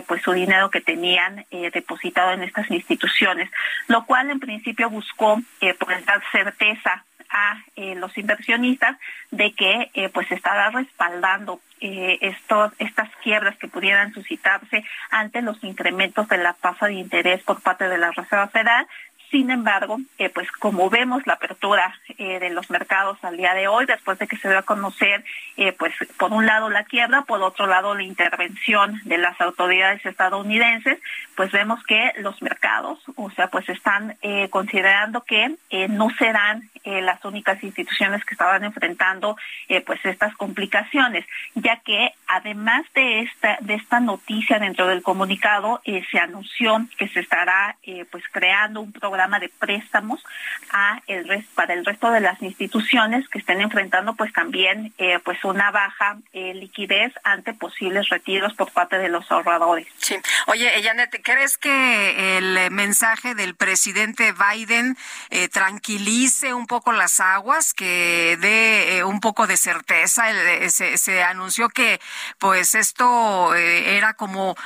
pues 0.07 0.23
su 0.23 0.33
dinero 0.33 0.71
que 0.71 0.81
tenían 0.81 1.45
depositado 1.51 2.33
en 2.33 2.43
estas 2.43 2.71
instituciones 2.71 3.51
lo 3.89 4.05
cual 4.05 4.31
en 4.31 4.39
principio 4.39 4.91
buscó 4.91 5.41
pues 5.59 6.07
dar 6.07 6.23
certeza 6.31 7.05
a 7.31 7.63
eh, 7.77 7.95
los 7.95 8.17
inversionistas 8.17 8.97
de 9.31 9.53
que 9.53 9.91
eh, 9.95 10.09
pues 10.09 10.31
estará 10.31 10.71
respaldando 10.71 11.61
eh, 11.81 12.19
estos, 12.23 12.73
estas 12.79 13.09
quiebras 13.23 13.57
que 13.57 13.69
pudieran 13.69 14.13
suscitarse 14.13 14.85
ante 15.11 15.43
los 15.43 15.63
incrementos 15.63 16.29
de 16.29 16.39
la 16.39 16.55
tasa 16.55 16.87
de 16.87 16.95
interés 16.95 17.43
por 17.43 17.61
parte 17.61 17.89
de 17.89 17.99
la 17.99 18.11
Reserva 18.11 18.49
Federal, 18.49 18.87
sin 19.31 19.51
embargo, 19.51 19.99
eh, 20.17 20.31
pues 20.31 20.51
como 20.53 20.89
vemos 20.89 21.27
la 21.27 21.35
apertura 21.35 21.95
de 22.17 22.49
los 22.51 22.71
mercados 22.71 23.19
al 23.23 23.37
día 23.37 23.53
de 23.53 23.69
hoy, 23.69 23.85
después 23.85 24.19
de 24.19 24.27
que 24.27 24.39
se 24.39 24.49
dio 24.49 24.59
a 24.59 24.63
conocer, 24.63 25.23
pues 25.79 25.95
por 26.17 26.33
un 26.33 26.47
lado 26.47 26.71
la 26.71 26.85
quiebra, 26.85 27.23
por 27.23 27.43
otro 27.43 27.67
lado 27.67 27.95
la 27.95 28.03
intervención 28.03 28.99
de 29.05 29.19
las 29.19 29.39
autoridades 29.41 30.05
estadounidenses, 30.05 30.99
pues 31.39 31.53
vemos 31.53 31.79
que 31.85 32.11
los 32.17 32.43
mercados, 32.43 32.99
o 33.15 33.31
sea, 33.31 33.47
pues 33.47 33.69
están 33.69 34.17
considerando 34.51 35.23
que 35.23 35.55
no 35.89 36.11
serán 36.19 36.69
las 36.85 37.25
únicas 37.25 37.63
instituciones 37.63 38.25
que 38.25 38.35
estaban 38.35 38.65
enfrentando 38.65 39.37
pues 39.87 40.05
estas 40.05 40.35
complicaciones, 40.35 41.25
ya 41.55 41.77
que 41.77 42.13
además 42.27 42.83
de 42.93 43.21
esta 43.21 43.59
de 43.61 43.75
esta 43.75 44.01
noticia 44.01 44.59
dentro 44.59 44.89
del 44.89 45.05
comunicado 45.05 45.81
se 46.11 46.19
anunció 46.19 46.85
que 46.97 47.07
se 47.07 47.21
estará 47.21 47.77
pues 48.11 48.25
creando 48.33 48.81
un 48.81 48.93
programa 48.93 49.39
de 49.39 49.49
préstamos 49.49 50.21
a 50.73 51.01
el 51.07 51.29
para 51.55 51.75
el 51.75 51.85
resto 51.85 52.11
de 52.11 52.21
las 52.21 52.43
instituciones 52.43 53.29
que 53.29 53.39
estén 53.39 53.61
enfrentando 53.61 54.15
pues 54.15 54.33
también 54.33 54.93
eh, 54.99 55.19
pues 55.25 55.43
una 55.45 55.71
baja 55.71 56.19
eh, 56.33 56.55
liquidez 56.55 57.13
ante 57.25 57.55
posibles 57.55 58.09
retiros 58.09 58.55
por 58.55 58.73
parte 58.73 58.99
de 58.99 59.09
los 59.09 59.31
ahorradores. 59.31 59.87
Sí. 59.99 60.17
Oye, 60.47 60.71
Janet, 60.83 61.21
¿crees 61.29 61.59
que 61.59 62.39
el 62.39 62.71
mensaje 62.71 63.35
del 63.35 63.55
presidente 63.55 64.33
Biden 64.33 64.97
eh, 65.29 65.49
tranquilice 65.49 66.55
un 66.55 66.67
poco 66.67 66.93
las 66.93 67.21
aguas, 67.21 67.75
que 67.75 68.39
dé 68.41 69.05
un 69.05 69.21
poco 69.21 69.47
de 69.47 69.59
certeza? 69.59 70.25
se, 70.71 71.23
anunció 71.23 71.69
que 71.69 72.01
pues 72.39 72.75
esto 72.75 73.55
era 73.55 74.15
como 74.15 74.57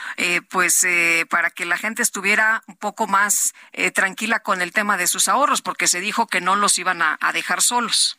pues 0.51 0.87
para 1.29 1.51
que 1.51 1.65
la 1.65 1.77
gente 1.77 2.03
estuviera 2.03 2.63
un 2.69 2.77
poco 2.77 3.09
más 3.09 3.55
tranquila 3.95 4.39
con 4.41 4.63
el 4.63 4.73
tema 4.73 4.97
de 4.97 5.09
sus 5.09 5.27
ahorros, 5.27 5.63
porque 5.63 5.89
se 5.89 6.01
dijo 6.01 6.29
que 6.29 6.41
no 6.41 6.55
los 6.55 6.79
iban 6.79 7.03
a, 7.03 7.19
dejar 7.33 7.61
solos. 7.61 8.19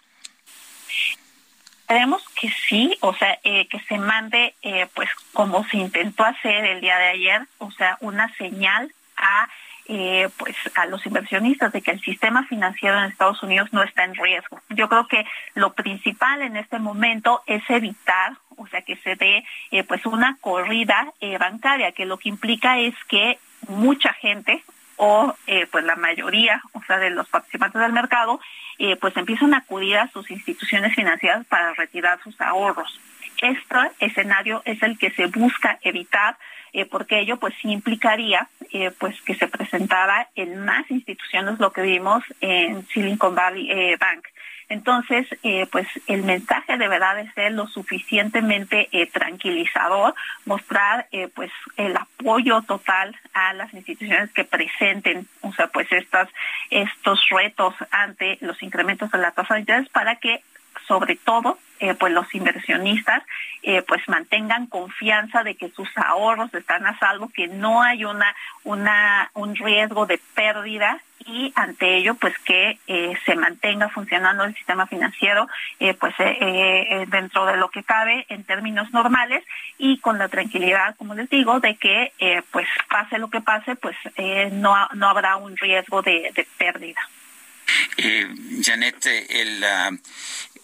Creemos 1.94 2.28
que 2.30 2.49
sí, 2.68 2.98
o 3.02 3.14
sea, 3.14 3.38
eh, 3.44 3.68
que 3.68 3.80
se 3.82 3.99
mande, 3.99 4.56
eh, 4.64 4.88
pues 4.95 5.11
como 5.32 5.64
se 5.65 5.78
intentó 5.78 6.24
hacer 6.24 6.65
el 6.65 6.82
día 6.82 6.98
de 6.98 7.10
ayer, 7.10 7.41
o 7.60 7.70
sea, 7.70 7.99
una 8.02 8.34
señal 8.34 8.91
a 9.15 9.48
eh, 9.86 10.28
pues 10.38 10.56
a 10.74 10.88
los 10.88 11.06
inversionistas 11.06 11.72
de 11.72 11.84
que 11.84 11.91
el 11.91 12.02
sistema 12.02 12.48
financiero 12.48 12.98
en 12.98 13.11
Estados 13.11 13.44
Unidos 13.44 13.72
no 13.74 13.84
está 13.84 14.06
en 14.06 14.15
riesgo. 14.15 14.60
Yo 14.70 14.90
creo 14.90 15.07
que 15.07 15.24
lo 15.53 15.74
principal 15.74 16.41
en 16.41 16.57
este 16.57 16.80
momento 16.80 17.44
es 17.45 17.61
evitar, 17.70 18.38
o 18.57 18.65
sea, 18.65 18.82
que 18.82 18.95
se 18.95 19.15
dé 19.15 19.45
pues 19.88 20.03
una 20.07 20.38
corrida 20.41 21.14
bancaria, 21.40 21.91
que 21.91 22.07
lo 22.07 22.18
que 22.18 22.30
implica 22.30 22.80
es 22.80 22.95
que 23.07 23.38
mucha 23.68 24.14
gente, 24.14 24.64
o 24.95 25.36
pues 25.70 25.84
la 25.84 25.95
mayoría, 25.95 26.60
o 26.72 26.82
sea, 26.86 26.98
de 26.98 27.11
los 27.11 27.30
participantes 27.30 27.80
del 27.80 27.94
mercado, 27.94 28.40
eh, 28.80 28.95
pues 28.95 29.16
empiezan 29.18 29.54
a 29.54 29.58
acudir 29.58 29.98
a 29.98 30.08
sus 30.10 30.30
instituciones 30.32 30.95
financieras 30.95 31.45
para 31.48 31.74
retirar 31.74 32.20
sus 32.24 32.40
ahorros. 32.41 33.00
Este 33.41 33.76
escenario 34.00 34.62
es 34.66 34.82
el 34.84 34.98
que 34.98 35.12
se 35.12 35.28
busca 35.28 35.80
evitar 35.82 36.38
eh, 36.72 36.86
porque 36.86 37.20
ello 37.20 37.38
pues 37.38 37.54
sí 37.62 37.72
implicaría 37.72 38.48
pues 38.98 39.22
que 39.22 39.36
se 39.36 39.48
presentara 39.48 40.30
en 40.34 40.66
más 40.66 40.90
instituciones 40.90 41.60
lo 41.60 41.72
que 41.72 41.84
vimos 41.84 42.24
en 42.41 42.84
Silicon 42.88 43.36
Valley 43.36 43.95
Bank. 43.98 44.26
Entonces, 44.74 45.28
eh, 45.44 45.68
pues 45.72 45.88
el 46.08 46.24
mensaje 46.24 46.78
deberá 46.78 47.14
de 47.14 47.32
ser 47.34 47.52
lo 47.52 47.68
suficientemente 47.68 48.90
eh, 48.91 49.06
tranquilizador, 49.06 50.16
mostrar 50.45 51.08
eh, 51.12 51.28
pues 51.28 51.52
el 51.78 51.95
apoyo 51.95 52.64
total 52.64 53.16
a 53.36 53.54
las 53.54 53.72
instituciones 53.72 54.32
que 54.32 54.45
presenten, 54.45 55.28
o 55.41 55.54
sea, 55.54 55.68
pues 55.68 55.88
estos 55.91 57.30
retos 57.30 57.76
ante 57.91 58.40
los 58.41 58.64
incrementos 58.64 59.12
de 59.12 59.20
la 59.20 59.30
tasa 59.30 59.54
de 59.54 59.60
interés 59.60 59.90
para 59.90 60.16
que 60.16 60.41
sobre 60.88 61.15
todo 61.15 61.57
pues 61.99 62.14
los 62.14 62.34
inversionistas 62.34 63.23
pues 63.88 64.07
mantengan 64.07 64.68
confianza 64.68 65.43
de 65.43 65.55
que 65.55 65.69
sus 65.72 65.89
ahorros 65.97 66.53
están 66.53 66.85
a 66.85 66.97
salvo, 66.97 67.27
que 67.27 67.49
no 67.49 67.81
hay 67.81 68.05
una, 68.05 68.34
una 68.64 69.30
un 69.34 69.53
riesgo 69.53 70.05
de 70.05 70.18
pérdida 70.34 71.01
y 71.26 71.53
ante 71.55 71.97
ello 71.97 72.15
pues 72.15 72.38
que 72.39 72.80
eh, 72.88 73.14
se 73.26 73.35
mantenga 73.35 73.89
funcionando 73.89 74.43
el 74.43 74.55
sistema 74.55 74.88
financiero 74.88 75.47
eh, 75.80 75.93
pues 75.93 76.14
eh, 76.19 77.05
dentro 77.07 77.45
de 77.45 77.57
lo 77.57 77.69
que 77.69 77.84
cabe 77.84 78.26
en 78.30 78.43
términos 78.43 78.91
normales 78.91 79.43
y 79.77 79.99
con 79.99 80.18
la 80.18 80.27
tranquilidad 80.30 80.95
como 80.97 81.15
les 81.15 81.30
digo 81.30 81.60
de 81.60 81.76
que 81.76 82.14
pues 82.51 82.68
pase 82.89 83.18
lo 83.18 83.30
que 83.30 83.41
pase 83.41 83.76
pues 83.76 83.95
no, 84.51 84.76
no 84.93 85.10
habrá 85.10 85.38
un 85.38 85.55
riesgo 85.57 86.01
de, 86.01 86.47
pérdida. 86.57 87.01
Eh, 87.97 88.27
Janet, 88.61 89.05
el, 89.30 89.64
ah, 89.64 89.91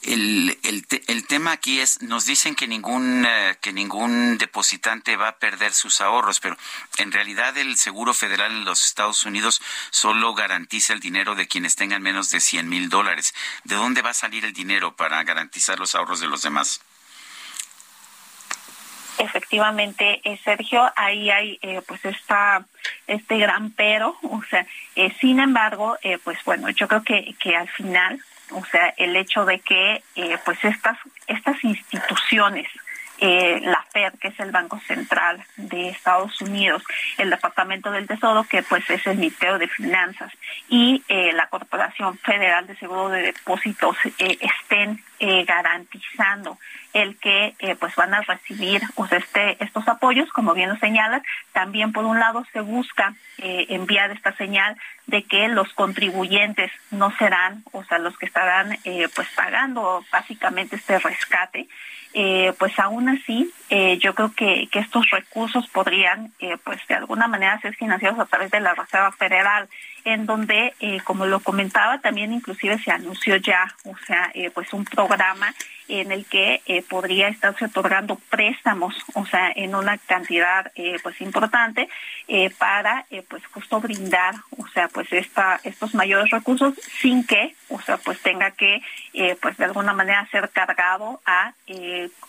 el, 0.03 0.57
el, 0.63 0.85
el, 1.07 1.27
tema 1.27 1.51
aquí 1.51 1.79
es, 1.81 2.01
nos 2.01 2.25
dicen 2.25 2.55
que 2.55 2.67
ningún, 2.67 3.25
eh, 3.25 3.57
que 3.61 3.73
ningún 3.73 4.37
depositante 4.37 5.17
va 5.17 5.29
a 5.29 5.37
perder 5.37 5.73
sus 5.73 5.99
ahorros, 5.99 6.39
pero 6.39 6.57
en 6.97 7.11
realidad 7.11 7.57
el 7.57 7.75
Seguro 7.77 8.13
Federal 8.13 8.51
en 8.51 8.65
los 8.65 8.85
Estados 8.85 9.25
Unidos 9.25 9.61
solo 9.89 10.33
garantiza 10.33 10.93
el 10.93 11.01
dinero 11.01 11.35
de 11.35 11.47
quienes 11.47 11.75
tengan 11.75 12.01
menos 12.01 12.29
de 12.29 12.39
100 12.39 12.69
mil 12.69 12.89
dólares. 12.89 13.33
¿De 13.65 13.75
dónde 13.75 14.01
va 14.01 14.11
a 14.11 14.13
salir 14.13 14.45
el 14.45 14.53
dinero 14.53 14.95
para 14.95 15.23
garantizar 15.23 15.77
los 15.79 15.95
ahorros 15.95 16.21
de 16.21 16.27
los 16.27 16.43
demás? 16.43 16.81
Efectivamente, 19.17 20.21
eh, 20.23 20.39
Sergio, 20.45 20.89
ahí 20.95 21.29
hay 21.29 21.59
eh, 21.61 21.81
pues 21.85 22.05
esta 22.05 22.65
este 23.05 23.37
gran 23.37 23.71
pero, 23.71 24.17
o 24.23 24.41
sea, 24.49 24.65
sin 25.19 25.41
embargo, 25.41 25.97
pues 26.23 26.39
bueno, 26.45 26.69
yo 26.69 26.87
creo 26.87 27.03
que, 27.03 27.35
que 27.37 27.55
al 27.55 27.67
final 27.67 28.23
o 28.51 28.63
sea, 28.65 28.93
el 28.97 29.15
hecho 29.15 29.45
de 29.45 29.59
que 29.59 30.03
eh, 30.15 30.37
pues 30.43 30.63
estas, 30.63 30.97
estas 31.27 31.63
instituciones, 31.63 32.67
eh, 33.21 33.59
la 33.61 33.85
Fed, 33.91 34.13
que 34.19 34.29
es 34.29 34.39
el 34.39 34.51
Banco 34.51 34.79
Central 34.87 35.43
de 35.57 35.89
Estados 35.89 36.39
Unidos, 36.41 36.83
el 37.17 37.29
Departamento 37.29 37.91
del 37.91 38.07
Tesoro, 38.07 38.45
que 38.45 38.63
pues 38.63 38.89
es 38.89 39.05
el 39.07 39.17
Ministerio 39.17 39.57
de 39.57 39.67
Finanzas, 39.67 40.31
y 40.69 41.03
eh, 41.09 41.33
la 41.33 41.47
Corporación 41.47 42.17
Federal 42.19 42.65
de 42.65 42.77
Seguro 42.77 43.09
de 43.09 43.23
Depósitos 43.23 43.97
estén 44.17 45.03
garantizando 45.45 46.57
el 46.93 47.17
que 47.17 47.55
pues 47.79 47.95
van 47.95 48.13
a 48.13 48.21
recibir 48.21 48.81
sea, 49.07 49.19
este, 49.19 49.63
estos 49.63 49.87
apoyos, 49.87 50.29
como 50.31 50.53
bien 50.53 50.69
lo 50.69 50.77
señalas, 50.77 51.21
también 51.53 51.91
por 51.91 52.05
un 52.05 52.19
lado 52.19 52.45
se 52.51 52.61
busca 52.61 53.15
enviar 53.37 54.11
esta 54.11 54.35
señal 54.35 54.75
de 55.09 55.23
que 55.23 55.47
los 55.47 55.73
contribuyentes 55.73 56.71
no 56.91 57.11
serán, 57.17 57.63
o 57.71 57.83
sea, 57.83 57.97
los 57.97 58.17
que 58.17 58.27
estarán 58.27 58.77
eh, 58.83 59.07
pues 59.15 59.27
pagando 59.35 60.03
básicamente 60.11 60.75
este 60.75 60.99
rescate, 60.99 61.67
eh, 62.13 62.53
pues 62.57 62.77
aún 62.79 63.09
así 63.09 63.51
eh, 63.69 63.97
yo 63.99 64.15
creo 64.15 64.33
que, 64.33 64.67
que, 64.71 64.79
estos 64.79 65.09
recursos 65.11 65.67
podrían 65.67 66.31
pues 66.63 66.79
de 66.87 66.95
alguna 66.95 67.27
manera 67.27 67.59
ser 67.61 67.75
financiados 67.75 68.19
a 68.19 68.25
través 68.25 68.49
de 68.49 68.59
la 68.59 68.73
Reserva 68.73 69.11
Federal 69.11 69.69
en 70.13 70.25
donde, 70.25 70.73
eh, 70.79 70.99
como 71.03 71.25
lo 71.25 71.39
comentaba, 71.39 71.99
también 71.99 72.33
inclusive 72.33 72.79
se 72.79 72.91
anunció 72.91 73.35
ya, 73.35 73.75
o 73.85 73.95
sea, 74.07 74.31
eh, 74.33 74.49
pues 74.49 74.73
un 74.73 74.83
programa 74.83 75.53
en 75.87 76.11
el 76.11 76.25
que 76.25 76.61
eh, 76.67 76.83
podría 76.83 77.29
estarse 77.29 77.65
otorgando 77.65 78.15
préstamos, 78.29 78.95
o 79.13 79.25
sea, 79.25 79.51
en 79.55 79.73
una 79.73 79.97
cantidad 79.97 80.71
pues 81.01 81.19
importante 81.19 81.89
para 82.59 83.07
pues 83.27 83.43
justo 83.47 83.81
brindar, 83.81 84.35
o 84.55 84.67
sea, 84.67 84.87
pues 84.87 85.11
esta 85.11 85.59
estos 85.63 85.95
mayores 85.95 86.29
recursos 86.29 86.75
sin 87.01 87.25
que, 87.25 87.55
o 87.69 87.81
sea, 87.81 87.97
pues 87.97 88.21
tenga 88.21 88.51
que 88.51 88.83
pues 89.41 89.57
de 89.57 89.65
alguna 89.65 89.93
manera 89.93 90.27
ser 90.29 90.51
cargado 90.51 91.21
a 91.25 91.53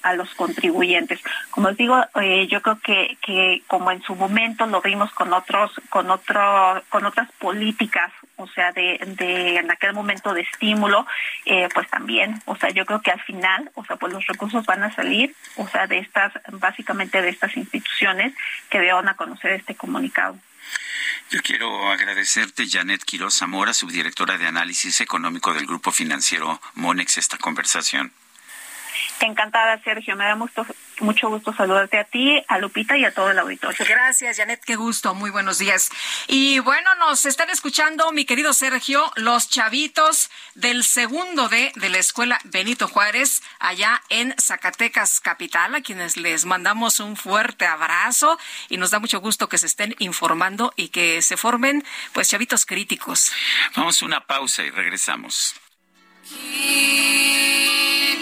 a 0.03 0.15
los 0.15 0.35
contribuyentes. 0.37 1.21
Como 1.51 1.69
les 1.69 1.77
digo, 1.77 2.03
yo 2.49 2.63
creo 2.63 2.81
que 2.81 3.19
que 3.21 3.63
como 3.67 3.91
en 3.91 4.03
su 4.03 4.15
momento 4.15 4.67
lo 4.67 4.81
vimos 4.81 5.13
con 5.13 5.35
otros 5.35 5.71
con 5.91 6.11
otro 6.11 6.83
con 6.89 7.05
otras 7.05 7.31
políticas 7.33 7.70
políticas, 7.71 8.13
o 8.37 8.47
sea, 8.49 8.73
de, 8.73 8.99
de 9.19 9.57
en 9.57 9.71
aquel 9.71 9.93
momento 9.93 10.35
de 10.35 10.43
estímulo, 10.43 11.07
eh, 11.45 11.69
pues 11.73 11.89
también, 11.89 12.41
o 12.47 12.57
sea, 12.57 12.71
yo 12.71 12.85
creo 12.85 13.01
que 13.01 13.11
al 13.11 13.21
final, 13.21 13.71
o 13.75 13.85
sea, 13.85 13.97
pues 13.97 14.13
los 14.13 14.27
recursos 14.27 14.65
van 14.67 14.83
a 14.83 14.95
salir, 14.95 15.35
o 15.57 15.69
sea, 15.69 15.87
de 15.87 15.99
estas, 15.99 16.33
básicamente 16.53 17.23
de 17.23 17.29
estas 17.29 17.57
instituciones 17.57 18.35
que 18.69 18.81
dieron 18.81 19.09
a 19.09 19.15
conocer 19.15 19.53
este 19.53 19.75
comunicado. 19.75 20.37
Yo 21.31 21.41
quiero 21.43 21.91
agradecerte, 21.91 22.69
Janet 22.69 23.05
Quiroz 23.05 23.39
Zamora, 23.39 23.73
subdirectora 23.73 24.37
de 24.37 24.49
análisis 24.49 25.01
económico 25.01 25.55
del 25.55 25.67
Grupo 25.67 25.93
Financiero 25.93 26.61
Monex, 26.75 27.19
esta 27.19 27.39
conversación. 27.39 28.13
Encantada, 29.21 29.83
Sergio. 29.83 30.17
Me 30.17 30.25
da 30.25 30.35
mucho, 30.37 30.67
mucho 31.01 31.29
gusto 31.29 31.53
saludarte 31.53 31.99
a 31.99 32.05
ti, 32.05 32.43
a 32.49 32.59
Lupita 32.59 32.97
y 32.97 33.05
a 33.05 33.13
todo 33.13 33.31
el 33.31 33.39
auditorio. 33.39 33.85
Gracias, 33.89 34.37
Janet. 34.37 34.63
Qué 34.65 34.77
gusto. 34.77 35.15
Muy 35.15 35.31
buenos 35.31 35.59
días. 35.59 35.91
Y 36.27 36.59
bueno, 36.61 36.95
nos 36.97 37.27
están 37.27 37.51
escuchando, 37.51 38.11
mi 38.13 38.25
querido 38.25 38.53
Sergio, 38.53 39.11
los 39.17 39.49
chavitos 39.49 40.31
del 40.55 40.85
segundo 40.85 41.49
D 41.49 41.73
de 41.75 41.89
la 41.89 41.99
Escuela 41.99 42.39
Benito 42.45 42.89
Juárez, 42.89 43.43
allá 43.59 44.03
en 44.09 44.35
Zacatecas 44.41 45.21
Capital, 45.21 45.75
a 45.75 45.83
quienes 45.83 46.17
les 46.17 46.45
mandamos 46.45 47.01
un 47.01 47.17
fuerte 47.17 47.67
abrazo 47.67 48.39
y 48.69 48.77
nos 48.77 48.91
da 48.91 48.99
mucho 48.99 49.21
gusto 49.21 49.49
que 49.49 49.59
se 49.59 49.67
estén 49.67 49.95
informando 49.99 50.73
y 50.77 50.89
que 50.89 51.23
se 51.23 51.37
formen, 51.37 51.85
pues, 52.13 52.29
chavitos 52.29 52.67
críticos. 52.67 53.33
Vamos 53.77 54.03
a 54.03 54.07
una 54.07 54.27
pausa 54.27 54.63
y 54.63 54.71
regresamos. 54.71 55.55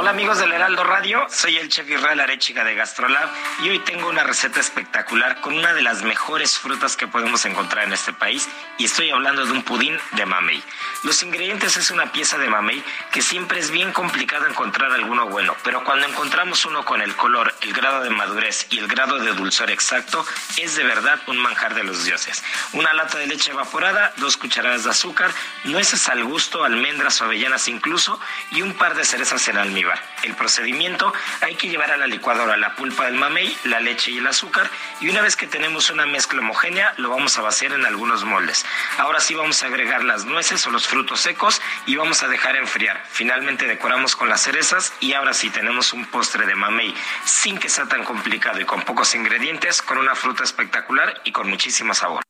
Hola 0.00 0.12
amigos 0.12 0.38
del 0.38 0.50
Heraldo 0.50 0.82
Radio, 0.82 1.26
soy 1.28 1.58
el 1.58 1.68
chef 1.68 1.90
Israel 1.90 2.20
Arechiga 2.20 2.64
de 2.64 2.74
Gastrolab 2.74 3.28
y 3.62 3.68
hoy 3.68 3.80
tengo 3.80 4.08
una 4.08 4.24
receta 4.24 4.58
espectacular 4.58 5.42
con 5.42 5.52
una 5.52 5.74
de 5.74 5.82
las 5.82 6.04
mejores 6.04 6.58
frutas 6.58 6.96
que 6.96 7.06
podemos 7.06 7.44
encontrar 7.44 7.84
en 7.84 7.92
este 7.92 8.14
país 8.14 8.48
y 8.78 8.86
estoy 8.86 9.10
hablando 9.10 9.44
de 9.44 9.52
un 9.52 9.62
pudín 9.62 9.98
de 10.12 10.24
mamey. 10.24 10.64
Los 11.02 11.22
ingredientes 11.22 11.76
es 11.76 11.90
una 11.90 12.12
pieza 12.12 12.38
de 12.38 12.48
mamey 12.48 12.82
que 13.12 13.20
siempre 13.20 13.60
es 13.60 13.70
bien 13.70 13.92
complicado 13.92 14.46
encontrar 14.46 14.90
alguno 14.90 15.28
bueno, 15.28 15.54
pero 15.64 15.84
cuando 15.84 16.06
encontramos 16.06 16.64
uno 16.64 16.82
con 16.82 17.02
el 17.02 17.14
color, 17.14 17.54
el 17.60 17.74
grado 17.74 18.02
de 18.02 18.08
madurez 18.08 18.68
y 18.70 18.78
el 18.78 18.88
grado 18.88 19.18
de 19.18 19.34
dulzor 19.34 19.70
exacto, 19.70 20.24
es 20.56 20.76
de 20.76 20.84
verdad 20.84 21.20
un 21.26 21.36
manjar 21.36 21.74
de 21.74 21.84
los 21.84 22.06
dioses. 22.06 22.42
Una 22.72 22.94
lata 22.94 23.18
de 23.18 23.26
leche 23.26 23.50
evaporada, 23.50 24.14
dos 24.16 24.38
cucharadas 24.38 24.84
de 24.84 24.90
azúcar, 24.90 25.30
nueces 25.64 26.08
al 26.08 26.24
gusto, 26.24 26.64
almendras 26.64 27.20
o 27.20 27.26
avellanas 27.26 27.68
incluso 27.68 28.18
y 28.52 28.62
un 28.62 28.72
par 28.72 28.94
de 28.94 29.04
cerezas 29.04 29.46
en 29.48 29.58
almíbar. 29.58 29.89
El 30.22 30.34
procedimiento, 30.34 31.12
hay 31.40 31.54
que 31.54 31.68
llevar 31.68 31.90
a 31.90 31.96
la 31.96 32.06
licuadora 32.06 32.56
la 32.56 32.74
pulpa 32.76 33.06
del 33.06 33.14
mamey, 33.14 33.56
la 33.64 33.80
leche 33.80 34.10
y 34.10 34.18
el 34.18 34.26
azúcar 34.26 34.70
y 35.00 35.08
una 35.08 35.22
vez 35.22 35.36
que 35.36 35.46
tenemos 35.46 35.90
una 35.90 36.06
mezcla 36.06 36.40
homogénea 36.40 36.94
lo 36.96 37.10
vamos 37.10 37.38
a 37.38 37.42
vaciar 37.42 37.72
en 37.72 37.86
algunos 37.86 38.24
moldes. 38.24 38.64
Ahora 38.98 39.20
sí 39.20 39.34
vamos 39.34 39.62
a 39.62 39.66
agregar 39.66 40.04
las 40.04 40.24
nueces 40.24 40.66
o 40.66 40.70
los 40.70 40.86
frutos 40.86 41.20
secos 41.20 41.60
y 41.86 41.96
vamos 41.96 42.22
a 42.22 42.28
dejar 42.28 42.56
enfriar. 42.56 43.02
Finalmente 43.10 43.66
decoramos 43.66 44.16
con 44.16 44.28
las 44.28 44.42
cerezas 44.42 44.92
y 45.00 45.14
ahora 45.14 45.34
sí 45.34 45.50
tenemos 45.50 45.92
un 45.92 46.06
postre 46.06 46.46
de 46.46 46.54
mamey 46.54 46.94
sin 47.24 47.58
que 47.58 47.68
sea 47.68 47.86
tan 47.86 48.04
complicado 48.04 48.60
y 48.60 48.64
con 48.64 48.82
pocos 48.82 49.14
ingredientes, 49.14 49.82
con 49.82 49.98
una 49.98 50.14
fruta 50.14 50.44
espectacular 50.44 51.20
y 51.24 51.32
con 51.32 51.48
muchísimo 51.48 51.94
sabor. 51.94 52.22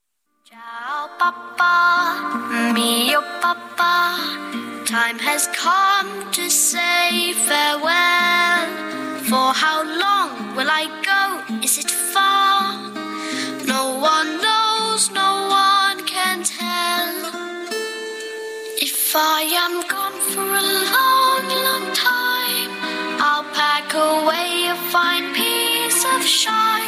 Chao, 0.44 1.16
papá, 1.18 2.14
mío 2.74 3.22
papá. 3.40 4.16
Time 4.90 5.20
has 5.20 5.46
come 5.54 6.32
to 6.32 6.50
say 6.50 7.32
farewell. 7.32 8.66
For 9.30 9.48
how 9.62 9.84
long 9.84 10.56
will 10.56 10.68
I 10.68 10.84
go? 11.10 11.22
Is 11.62 11.78
it 11.78 11.88
far? 11.88 12.90
No 13.74 13.84
one 14.12 14.30
knows, 14.46 15.08
no 15.12 15.30
one 15.46 16.04
can 16.06 16.42
tell. 16.42 17.14
If 18.88 19.14
I 19.14 19.42
am 19.64 19.74
gone 19.94 20.18
for 20.32 20.48
a 20.62 20.66
long, 20.96 21.42
long 21.66 21.86
time, 21.94 22.72
I'll 23.28 23.48
pack 23.54 23.94
away 23.94 24.74
a 24.74 24.76
fine 24.90 25.32
piece 25.32 26.04
of 26.16 26.26
shine. 26.26 26.79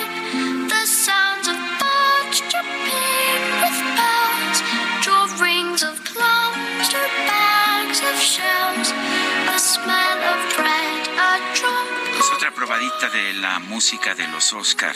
Probadita 12.64 13.08
de 13.08 13.32
la 13.34 13.58
música 13.58 14.14
de 14.14 14.28
los 14.28 14.52
Oscar. 14.52 14.94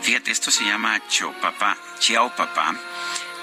Fíjate, 0.00 0.30
esto 0.30 0.52
se 0.52 0.62
llama 0.62 1.02
Chopapa, 1.08 1.76
Chiao 1.98 2.32
Papá 2.36 2.72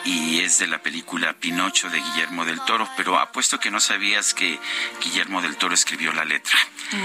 y 0.06 0.39
es 0.39 0.60
de 0.60 0.68
la 0.68 0.81
película 0.81 1.34
Pinocho 1.34 1.89
de 1.89 1.99
Guillermo 1.99 2.45
del 2.45 2.61
Toro, 2.61 2.88
pero 2.95 3.19
apuesto 3.19 3.60
que 3.60 3.69
no 3.69 3.81
sabías 3.81 4.34
que 4.34 4.57
Guillermo 5.03 5.41
del 5.41 5.57
Toro 5.57 5.73
escribió 5.73 6.14
la 6.14 6.23
letra. 6.23 6.57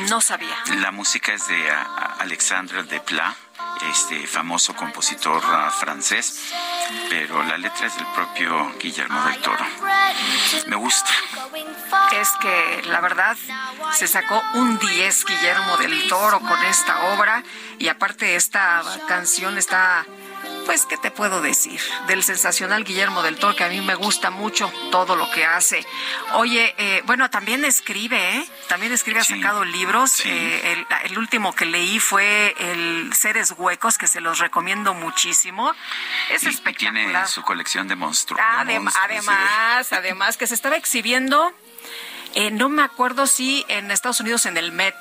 No 0.09 0.21
sabía. 0.21 0.57
La 0.77 0.93
música 0.93 1.33
es 1.33 1.49
de 1.49 1.69
Alexandre 2.21 2.85
Desplat 2.85 3.35
este 3.91 4.27
famoso 4.27 4.75
compositor 4.75 5.43
uh, 5.43 5.71
francés, 5.71 6.53
pero 7.09 7.43
la 7.43 7.59
letra 7.59 7.87
es 7.87 7.97
del 7.97 8.07
propio 8.15 8.73
Guillermo 8.79 9.23
del 9.25 9.39
Toro. 9.41 9.65
Me 10.67 10.77
gusta. 10.77 11.11
Es 12.13 12.31
que 12.41 12.83
la 12.89 13.01
verdad 13.01 13.37
se 13.93 14.07
sacó 14.07 14.43
un 14.55 14.79
10 14.79 15.25
Guillermo 15.25 15.77
del 15.79 16.09
Toro 16.09 16.41
con 16.41 16.63
esta 16.65 17.15
obra 17.15 17.43
y 17.79 17.89
aparte 17.89 18.37
esta 18.37 18.83
canción 19.09 19.59
está 19.59 20.07
pues, 20.65 20.87
¿qué 20.87 20.97
te 20.97 21.11
puedo 21.11 21.41
decir? 21.41 21.81
Del 22.07 22.23
sensacional 22.23 22.85
Guillermo 22.85 23.23
del 23.23 23.37
Toro, 23.37 23.55
que 23.55 23.65
a 23.65 23.69
mí 23.69 23.81
me 23.81 23.95
gusta 23.95 24.31
mucho 24.31 24.73
todo 24.91 25.17
lo 25.17 25.31
que 25.31 25.45
hace. 25.45 25.85
Oye, 26.35 26.75
eh, 26.79 27.03
bueno, 27.07 27.31
también 27.31 27.65
escribe, 27.65 28.37
¿eh? 28.37 28.47
También 28.69 28.93
escribe, 28.93 29.21
ha 29.21 29.25
sacado 29.25 29.65
libros. 29.65 30.23
Eh, 30.25 30.85
el, 31.05 31.19
último 31.19 31.55
que 31.55 31.67
leí 31.67 31.99
fue 31.99 32.55
el 32.59 33.13
Seres 33.15 33.55
Huecos, 33.57 33.99
que 33.99 34.07
se 34.07 34.21
los 34.21 34.39
recomiendo 34.39 34.95
muchísimo. 34.95 35.75
Es 36.31 36.45
espectacular. 36.45 36.73
Tiene 36.73 37.27
su 37.27 37.43
colección 37.43 37.89
de 37.89 37.97
monstruos. 37.97 38.41
además, 38.43 38.95
además, 39.93 40.37
que 40.37 40.47
se 40.47 40.55
estaba 40.55 40.77
exhibiendo 40.77 41.53
eh, 42.35 42.51
no 42.51 42.69
me 42.69 42.83
acuerdo 42.83 43.27
si 43.27 43.65
en 43.69 43.91
Estados 43.91 44.21
Unidos 44.21 44.47
en 44.47 44.57
el 44.57 44.73
Met, 44.73 44.95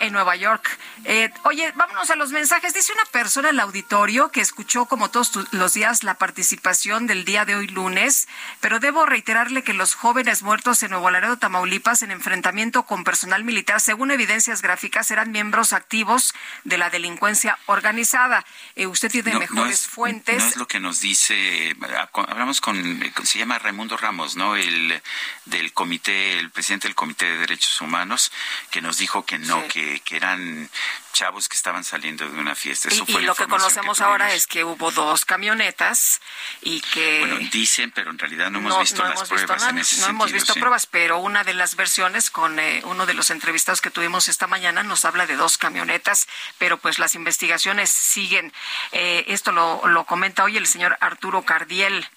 en 0.00 0.12
Nueva 0.12 0.36
York. 0.36 0.78
Eh, 1.04 1.30
oye, 1.44 1.72
vámonos 1.76 2.10
a 2.10 2.16
los 2.16 2.30
mensajes. 2.30 2.74
Dice 2.74 2.92
una 2.92 3.04
persona 3.06 3.48
en 3.48 3.54
el 3.54 3.60
auditorio 3.60 4.30
que 4.30 4.40
escuchó 4.40 4.86
como 4.86 5.10
todos 5.10 5.32
los 5.52 5.74
días 5.74 6.02
la 6.02 6.14
participación 6.14 7.06
del 7.06 7.24
día 7.24 7.44
de 7.44 7.54
hoy 7.54 7.68
lunes, 7.68 8.28
pero 8.60 8.80
debo 8.80 9.06
reiterarle 9.06 9.62
que 9.62 9.74
los 9.74 9.94
jóvenes 9.94 10.42
muertos 10.42 10.82
en 10.82 10.90
Nuevo 10.90 11.10
Laredo, 11.10 11.38
Tamaulipas, 11.38 12.02
en 12.02 12.10
enfrentamiento 12.10 12.82
con 12.84 13.04
personal 13.04 13.44
militar, 13.44 13.80
según 13.80 14.10
evidencias 14.10 14.62
gráficas, 14.62 15.10
eran 15.10 15.30
miembros 15.32 15.72
activos 15.72 16.34
de 16.64 16.78
la 16.78 16.90
delincuencia 16.90 17.58
organizada. 17.66 18.44
Eh, 18.76 18.86
usted 18.86 19.10
tiene 19.10 19.38
mejores 19.38 19.86
fuentes. 19.86 20.38
No 20.38 20.48
es 20.48 20.56
lo 20.56 20.66
que 20.66 20.80
nos 20.80 21.00
dice, 21.00 21.76
hablamos 22.12 22.60
con, 22.60 23.00
se 23.24 23.38
llama 23.38 23.58
Raimundo 23.58 23.96
Ramos, 23.96 24.36
¿no? 24.36 24.56
El 24.56 25.00
del 25.46 25.72
comité 25.72 26.39
el 26.40 26.50
presidente 26.50 26.88
del 26.88 26.94
Comité 26.94 27.26
de 27.26 27.38
Derechos 27.38 27.80
Humanos, 27.80 28.32
que 28.70 28.80
nos 28.80 28.98
dijo 28.98 29.24
que 29.24 29.38
no, 29.38 29.66
que, 29.68 30.00
que 30.00 30.16
eran 30.16 30.68
chavos 31.12 31.48
que 31.48 31.56
estaban 31.56 31.84
saliendo 31.84 32.28
de 32.28 32.38
una 32.38 32.54
fiesta. 32.54 32.88
Eso 32.88 33.04
y, 33.06 33.12
lo 33.22 33.34
que 33.34 33.46
conocemos 33.46 34.00
ahora 34.00 34.32
es 34.32 34.46
que 34.46 34.64
hubo 34.64 34.90
dos 34.90 35.24
camionetas 35.24 36.20
y 36.62 36.80
que... 36.80 37.20
Bueno, 37.20 37.48
dicen, 37.50 37.90
pero 37.90 38.10
en 38.10 38.18
realidad 38.18 38.50
no 38.50 38.58
hemos 38.58 38.78
visto 38.80 39.04
las 39.04 39.28
pruebas 39.28 39.68
en 39.68 39.78
ese 39.78 40.00
No 40.00 40.08
hemos 40.08 40.32
visto 40.32 40.54
pruebas, 40.54 40.86
pero 40.86 41.18
una 41.18 41.44
de 41.44 41.54
las 41.54 41.76
versiones 41.76 42.30
con 42.30 42.58
eh, 42.58 42.82
uno 42.84 43.06
de 43.06 43.14
los 43.14 43.30
entrevistados 43.30 43.80
que 43.80 43.90
tuvimos 43.90 44.28
esta 44.28 44.46
mañana 44.46 44.82
nos 44.82 45.04
habla 45.04 45.26
de 45.26 45.36
dos 45.36 45.58
camionetas, 45.58 46.28
pero 46.58 46.78
pues 46.78 46.98
las 46.98 47.14
investigaciones 47.14 47.90
siguen. 47.90 48.52
Eh, 48.92 49.24
esto 49.28 49.52
lo, 49.52 49.86
lo 49.86 50.04
comenta 50.04 50.44
hoy 50.44 50.56
el 50.56 50.66
señor 50.66 50.96
Arturo 51.00 51.42
Cardiel. 51.42 52.08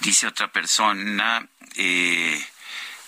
Dice 0.00 0.26
otra 0.26 0.50
persona, 0.50 1.46
eh, 1.76 2.44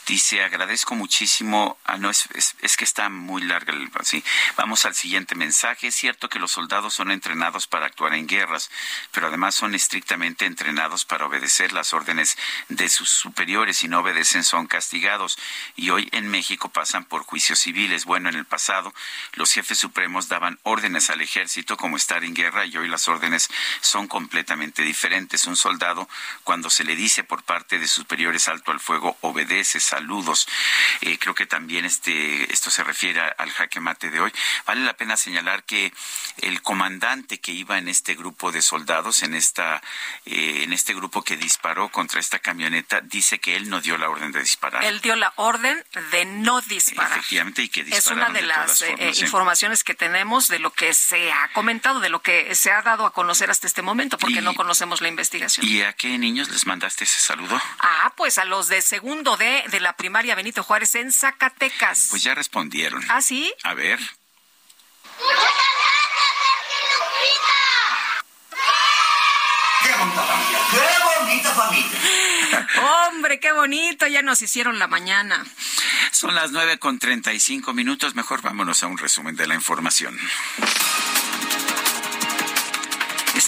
Dice, 0.06 0.42
agradezco 0.42 0.94
muchísimo. 0.94 1.78
Ah, 1.84 1.96
no, 1.96 2.10
es, 2.10 2.28
es, 2.60 2.76
que 2.76 2.84
está 2.84 3.08
muy 3.08 3.42
larga. 3.42 3.72
El, 3.72 3.90
sí. 4.02 4.22
Vamos 4.56 4.84
al 4.84 4.94
siguiente 4.94 5.34
mensaje. 5.34 5.88
Es 5.88 5.94
cierto 5.94 6.28
que 6.28 6.38
los 6.38 6.50
soldados 6.50 6.92
son 6.92 7.10
entrenados 7.10 7.66
para 7.66 7.86
actuar 7.86 8.14
en 8.14 8.26
guerras, 8.26 8.70
pero 9.12 9.28
además 9.28 9.54
son 9.54 9.74
estrictamente 9.74 10.44
entrenados 10.44 11.04
para 11.04 11.26
obedecer 11.26 11.72
las 11.72 11.94
órdenes 11.94 12.36
de 12.68 12.88
sus 12.88 13.08
superiores. 13.08 13.78
Si 13.78 13.88
no 13.88 14.00
obedecen, 14.00 14.44
son 14.44 14.66
castigados. 14.66 15.38
Y 15.74 15.90
hoy 15.90 16.08
en 16.12 16.28
México 16.28 16.68
pasan 16.68 17.04
por 17.06 17.22
juicios 17.22 17.60
civiles. 17.60 18.04
Bueno, 18.04 18.28
en 18.28 18.36
el 18.36 18.44
pasado, 18.44 18.94
los 19.32 19.52
jefes 19.52 19.78
supremos 19.78 20.28
daban 20.28 20.58
órdenes 20.64 21.10
al 21.10 21.22
ejército 21.22 21.76
como 21.76 21.96
estar 21.96 22.24
en 22.24 22.34
guerra 22.34 22.66
y 22.66 22.76
hoy 22.76 22.88
las 22.88 23.08
órdenes 23.08 23.48
son 23.80 24.06
completamente 24.06 24.82
diferentes. 24.82 25.46
Un 25.46 25.56
soldado, 25.56 26.08
cuando 26.42 26.68
se 26.68 26.84
le 26.84 26.94
dice 26.96 27.24
por 27.24 27.42
parte 27.42 27.78
de 27.78 27.88
superiores 27.88 28.48
alto 28.48 28.70
al 28.70 28.80
fuego, 28.80 29.16
obedece, 29.20 29.80
saludos. 29.94 30.48
Eh, 31.02 31.18
creo 31.18 31.34
que 31.34 31.46
también 31.46 31.84
este, 31.84 32.52
esto 32.52 32.70
se 32.70 32.82
refiere 32.82 33.20
al 33.20 33.50
jaque 33.50 33.78
mate 33.78 34.10
de 34.10 34.20
hoy. 34.20 34.32
Vale 34.66 34.80
la 34.80 34.94
pena 34.94 35.16
señalar 35.16 35.62
que 35.62 35.92
el 36.38 36.62
comandante 36.62 37.38
que 37.38 37.52
iba 37.52 37.78
en 37.78 37.88
este 37.88 38.14
grupo 38.14 38.50
de 38.50 38.60
soldados, 38.60 39.22
en, 39.22 39.34
esta, 39.34 39.80
eh, 40.26 40.62
en 40.64 40.72
este 40.72 40.94
grupo 40.94 41.22
que 41.22 41.36
disparó 41.36 41.90
contra 41.90 42.18
esta 42.18 42.40
camioneta, 42.40 43.00
dice 43.02 43.38
que 43.38 43.54
él 43.54 43.70
no 43.70 43.80
dio 43.80 43.96
la 43.96 44.08
orden 44.08 44.32
de 44.32 44.40
disparar. 44.40 44.82
Él 44.82 45.00
dio 45.00 45.14
la 45.14 45.32
orden 45.36 45.84
de 46.10 46.24
no 46.24 46.60
disparar. 46.62 47.12
Efectivamente, 47.12 47.62
y 47.62 47.68
que 47.68 47.82
Es 47.82 48.08
una 48.08 48.30
de, 48.30 48.42
las 48.42 48.82
eh, 48.82 49.12
informaciones 49.20 49.84
que 49.84 49.94
tenemos 49.94 50.48
de 50.48 50.58
lo 50.58 50.72
que 50.72 50.92
se 50.92 51.30
ha 51.30 51.48
comentado, 51.52 52.00
de 52.00 52.08
lo 52.08 52.20
que 52.20 52.52
se 52.56 52.72
ha 52.72 52.82
dado 52.82 53.06
a 53.06 53.12
conocer 53.12 53.48
hasta 53.50 53.68
este 53.68 53.82
momento, 53.82 54.18
porque 54.18 54.40
no 54.40 54.54
conocemos 54.54 55.00
la 55.00 55.08
investigación. 55.08 55.64
¿Y 55.66 55.82
a 55.82 55.92
qué 55.92 56.18
niños 56.18 56.48
les 56.50 56.66
mandaste 56.66 57.04
ese 57.04 57.20
saludo? 57.20 57.60
Ah, 57.78 58.12
pues 58.16 58.38
a 58.38 58.44
los 58.44 58.66
de 58.66 58.82
segundo 58.82 59.36
D 59.36 59.64
de 59.68 59.83
la 59.84 59.94
primaria 59.96 60.34
Benito 60.34 60.64
Juárez 60.64 60.96
en 60.96 61.12
Zacatecas. 61.12 62.08
Pues 62.10 62.22
ya 62.22 62.34
respondieron. 62.34 63.04
¿Ah, 63.08 63.22
sí? 63.22 63.54
A 63.62 63.74
ver. 63.74 64.00
Muchas 65.20 65.36
gracias, 65.46 66.34
¡Qué 69.80 69.92
bonita! 69.92 70.24
¡Qué 70.70 71.20
bonita 71.20 71.50
familia! 71.50 71.98
Hombre, 73.08 73.38
qué 73.38 73.52
bonito, 73.52 74.06
ya 74.06 74.22
nos 74.22 74.42
hicieron 74.42 74.78
la 74.78 74.88
mañana. 74.88 75.44
Son 76.10 76.34
las 76.34 76.50
nueve 76.50 76.78
con 76.78 76.98
treinta 76.98 77.32
y 77.32 77.40
cinco 77.40 77.74
minutos, 77.74 78.14
mejor 78.14 78.40
vámonos 78.40 78.82
a 78.82 78.86
un 78.86 78.96
resumen 78.98 79.36
de 79.36 79.46
la 79.46 79.54
información. 79.54 80.18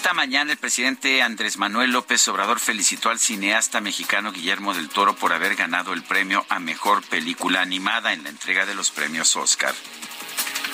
Esta 0.07 0.15
mañana 0.15 0.53
el 0.53 0.59
presidente 0.59 1.21
Andrés 1.21 1.57
Manuel 1.57 1.91
López 1.91 2.29
Obrador 2.29 2.61
felicitó 2.61 3.11
al 3.11 3.19
cineasta 3.19 3.81
mexicano 3.81 4.31
Guillermo 4.31 4.73
del 4.73 4.89
Toro 4.89 5.17
por 5.17 5.33
haber 5.33 5.57
ganado 5.57 5.93
el 5.93 6.05
premio 6.05 6.47
a 6.49 6.61
mejor 6.61 7.03
película 7.03 7.61
animada 7.61 8.13
en 8.13 8.23
la 8.23 8.29
entrega 8.29 8.65
de 8.67 8.77
los 8.77 8.93
premios 8.93 9.35
Oscar. 9.35 9.75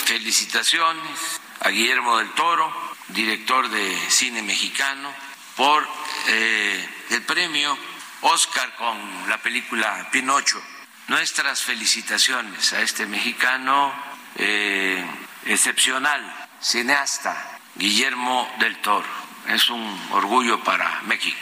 Felicitaciones 0.05 1.41
a 1.61 1.71
Guillermo 1.71 2.19
del 2.19 2.31
Toro, 2.33 2.71
director 3.09 3.71
de 3.71 3.97
cine 4.11 4.43
mexicano, 4.43 5.11
por 5.57 5.89
eh, 6.29 6.87
el 7.09 7.23
premio 7.23 7.79
Oscar 8.21 8.77
con 8.77 9.31
la 9.31 9.39
película 9.39 10.11
Pinocho. 10.13 10.63
Nuestras 11.09 11.63
felicitaciones 11.63 12.75
a 12.75 12.83
este 12.83 13.07
mexicano 13.07 13.95
eh, 14.37 15.03
excepcional, 15.47 16.21
cineasta, 16.61 17.61
Guillermo 17.77 18.47
del 18.59 18.77
Toro. 18.83 19.22
Es 19.49 19.69
un 19.71 20.09
orgullo 20.13 20.63
para 20.63 21.03
México. 21.03 21.39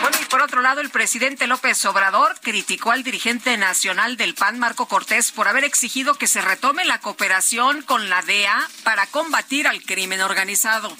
Bueno, 0.00 0.16
y 0.20 0.24
por 0.24 0.42
otro 0.42 0.62
lado, 0.62 0.80
el 0.80 0.90
presidente 0.90 1.46
López 1.46 1.84
Obrador 1.84 2.34
criticó 2.40 2.90
al 2.90 3.04
dirigente 3.04 3.56
nacional 3.56 4.16
del 4.16 4.34
PAN, 4.34 4.58
Marco 4.58 4.86
Cortés, 4.86 5.30
por 5.30 5.46
haber 5.46 5.62
exigido 5.62 6.14
que 6.14 6.26
se 6.26 6.40
retome 6.40 6.84
la 6.84 6.98
cooperación 6.98 7.82
con 7.82 8.08
la 8.08 8.20
DEA 8.22 8.68
para 8.82 9.06
combatir 9.06 9.68
al 9.68 9.82
crimen 9.82 10.20
organizado. 10.20 10.96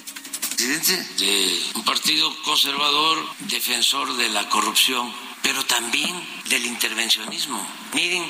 Presidente 0.57 0.97
de 1.19 1.63
un 1.75 1.85
partido 1.85 2.33
conservador, 2.45 3.19
defensor 3.41 4.17
de 4.17 4.29
la 4.29 4.49
corrupción, 4.49 5.13
pero 5.43 5.65
también 5.67 6.15
del 6.45 6.65
intervencionismo. 6.65 7.67
Miren 7.95 8.25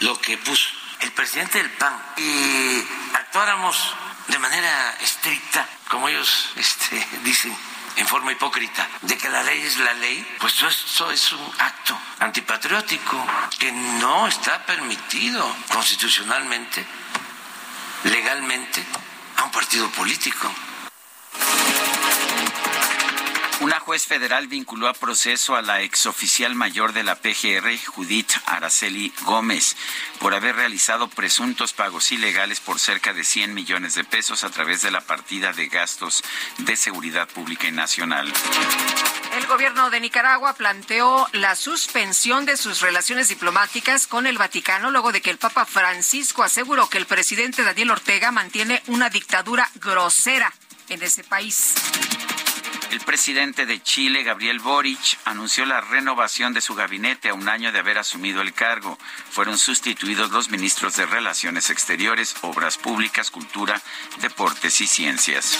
lo 0.00 0.20
que 0.20 0.38
puso 0.38 0.68
el 1.02 1.12
presidente 1.12 1.58
del 1.58 1.70
PAN. 1.70 1.96
Y 2.16 2.82
actuáramos 3.14 3.76
de 4.26 4.38
manera 4.40 4.96
estricta, 5.00 5.68
como 5.88 6.08
ellos 6.08 6.50
este, 6.56 7.06
dicen, 7.22 7.56
en 7.96 8.06
forma 8.06 8.32
hipócrita, 8.32 8.88
de 9.02 9.16
que 9.16 9.28
la 9.28 9.42
ley 9.42 9.60
es 9.62 9.78
la 9.78 9.94
ley, 9.94 10.36
pues 10.38 10.54
eso 10.62 11.10
es 11.10 11.32
un 11.32 11.52
acto 11.58 11.98
antipatriótico 12.18 13.26
que 13.58 13.72
no 13.72 14.26
está 14.28 14.64
permitido 14.66 15.56
constitucionalmente, 15.72 16.84
legalmente, 18.04 18.84
a 19.36 19.44
un 19.44 19.50
partido 19.50 19.88
político. 19.90 20.50
Una 23.60 23.80
juez 23.80 24.04
federal 24.06 24.48
vinculó 24.48 24.86
a 24.86 24.92
proceso 24.92 25.56
a 25.56 25.62
la 25.62 25.80
exoficial 25.80 26.54
mayor 26.54 26.92
de 26.92 27.02
la 27.02 27.14
PGR, 27.14 27.78
Judith 27.86 28.32
Araceli 28.44 29.14
Gómez, 29.22 29.76
por 30.18 30.34
haber 30.34 30.56
realizado 30.56 31.08
presuntos 31.08 31.72
pagos 31.72 32.12
ilegales 32.12 32.60
por 32.60 32.78
cerca 32.78 33.14
de 33.14 33.24
100 33.24 33.54
millones 33.54 33.94
de 33.94 34.04
pesos 34.04 34.44
a 34.44 34.50
través 34.50 34.82
de 34.82 34.90
la 34.90 35.00
partida 35.00 35.54
de 35.54 35.68
gastos 35.68 36.22
de 36.58 36.76
seguridad 36.76 37.28
pública 37.28 37.66
y 37.66 37.72
nacional. 37.72 38.30
El 39.38 39.46
gobierno 39.46 39.88
de 39.88 40.00
Nicaragua 40.00 40.52
planteó 40.52 41.26
la 41.32 41.56
suspensión 41.56 42.44
de 42.44 42.58
sus 42.58 42.82
relaciones 42.82 43.28
diplomáticas 43.28 44.06
con 44.06 44.26
el 44.26 44.36
Vaticano 44.36 44.90
luego 44.90 45.12
de 45.12 45.22
que 45.22 45.30
el 45.30 45.38
Papa 45.38 45.64
Francisco 45.64 46.42
aseguró 46.42 46.90
que 46.90 46.98
el 46.98 47.06
presidente 47.06 47.64
Daniel 47.64 47.92
Ortega 47.92 48.30
mantiene 48.32 48.82
una 48.88 49.08
dictadura 49.08 49.70
grosera 49.76 50.52
en 50.90 51.02
ese 51.02 51.24
país. 51.24 51.74
El 52.90 53.00
presidente 53.00 53.66
de 53.66 53.82
Chile, 53.82 54.22
Gabriel 54.22 54.60
Boric, 54.60 55.18
anunció 55.24 55.66
la 55.66 55.80
renovación 55.80 56.52
de 56.52 56.60
su 56.60 56.74
gabinete 56.74 57.28
a 57.28 57.34
un 57.34 57.48
año 57.48 57.72
de 57.72 57.80
haber 57.80 57.98
asumido 57.98 58.42
el 58.42 58.52
cargo. 58.52 58.96
Fueron 59.30 59.58
sustituidos 59.58 60.30
los 60.30 60.50
ministros 60.50 60.96
de 60.96 61.04
Relaciones 61.04 61.70
Exteriores, 61.70 62.36
Obras 62.42 62.76
Públicas, 62.78 63.30
Cultura, 63.30 63.80
Deportes 64.20 64.80
y 64.80 64.86
Ciencias. 64.86 65.58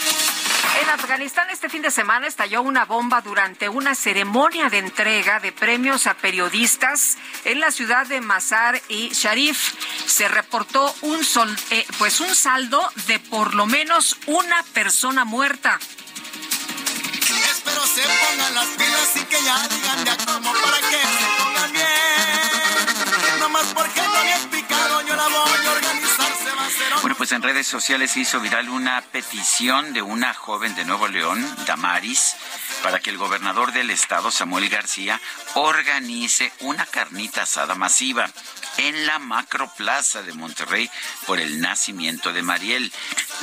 En 0.80 0.88
Afganistán 0.90 1.50
este 1.50 1.68
fin 1.68 1.82
de 1.82 1.90
semana 1.90 2.26
estalló 2.26 2.62
una 2.62 2.84
bomba 2.84 3.20
durante 3.22 3.68
una 3.68 3.94
ceremonia 3.94 4.68
de 4.68 4.78
entrega 4.78 5.40
de 5.40 5.50
premios 5.50 6.06
a 6.06 6.14
periodistas 6.14 7.18
en 7.44 7.60
la 7.60 7.72
ciudad 7.72 8.06
de 8.06 8.20
Mazar 8.20 8.80
y 8.88 9.08
Sharif. 9.08 9.74
Se 10.06 10.28
reportó 10.28 10.94
un, 11.02 11.20
eh, 11.70 11.86
pues 11.98 12.20
un 12.20 12.34
saldo 12.34 12.88
de 13.06 13.18
por 13.18 13.54
lo 13.54 13.66
menos 13.66 14.16
una 14.26 14.62
persona 14.74 15.24
muerta. 15.24 15.78
Espero 17.76 17.94
se 17.94 18.08
pongan 18.08 18.54
las 18.54 18.68
pilas 18.68 19.16
y 19.16 19.24
que 19.24 19.44
ya 19.44 19.68
digan 19.68 20.04
de 20.04 20.16
como 20.24 20.50
para 20.50 20.78
que 20.78 20.96
se 20.96 21.42
pongan 21.42 21.72
bien. 21.72 23.38
No 23.38 23.48
más 23.50 23.66
porque 23.74 24.00
no 24.00 24.14
había 24.14 24.36
explicado, 24.36 25.02
yo 25.02 25.14
la 25.14 25.28
voy 25.28 25.66
a 25.66 25.72
organizar, 25.72 26.32
se 26.42 26.50
va 26.52 26.62
a 26.62 26.66
hacer. 26.66 26.86
Bueno, 27.02 27.16
pues 27.16 27.32
en 27.32 27.42
redes 27.42 27.66
sociales 27.66 28.12
se 28.12 28.20
hizo 28.20 28.40
viral 28.40 28.70
una 28.70 29.02
petición 29.02 29.92
de 29.92 30.00
una 30.00 30.32
joven 30.32 30.74
de 30.74 30.86
Nuevo 30.86 31.06
León, 31.08 31.54
Damaris, 31.66 32.36
para 32.82 33.00
que 33.00 33.10
el 33.10 33.18
gobernador 33.18 33.72
del 33.72 33.90
estado, 33.90 34.30
Samuel 34.30 34.70
García, 34.70 35.20
organice 35.54 36.50
una 36.60 36.86
carnita 36.86 37.42
asada 37.42 37.74
masiva 37.74 38.30
en 38.78 39.06
la 39.06 39.18
macroplaza 39.18 40.22
de 40.22 40.32
Monterrey 40.32 40.90
por 41.26 41.40
el 41.40 41.60
nacimiento 41.60 42.32
de 42.32 42.42
Mariel, 42.42 42.92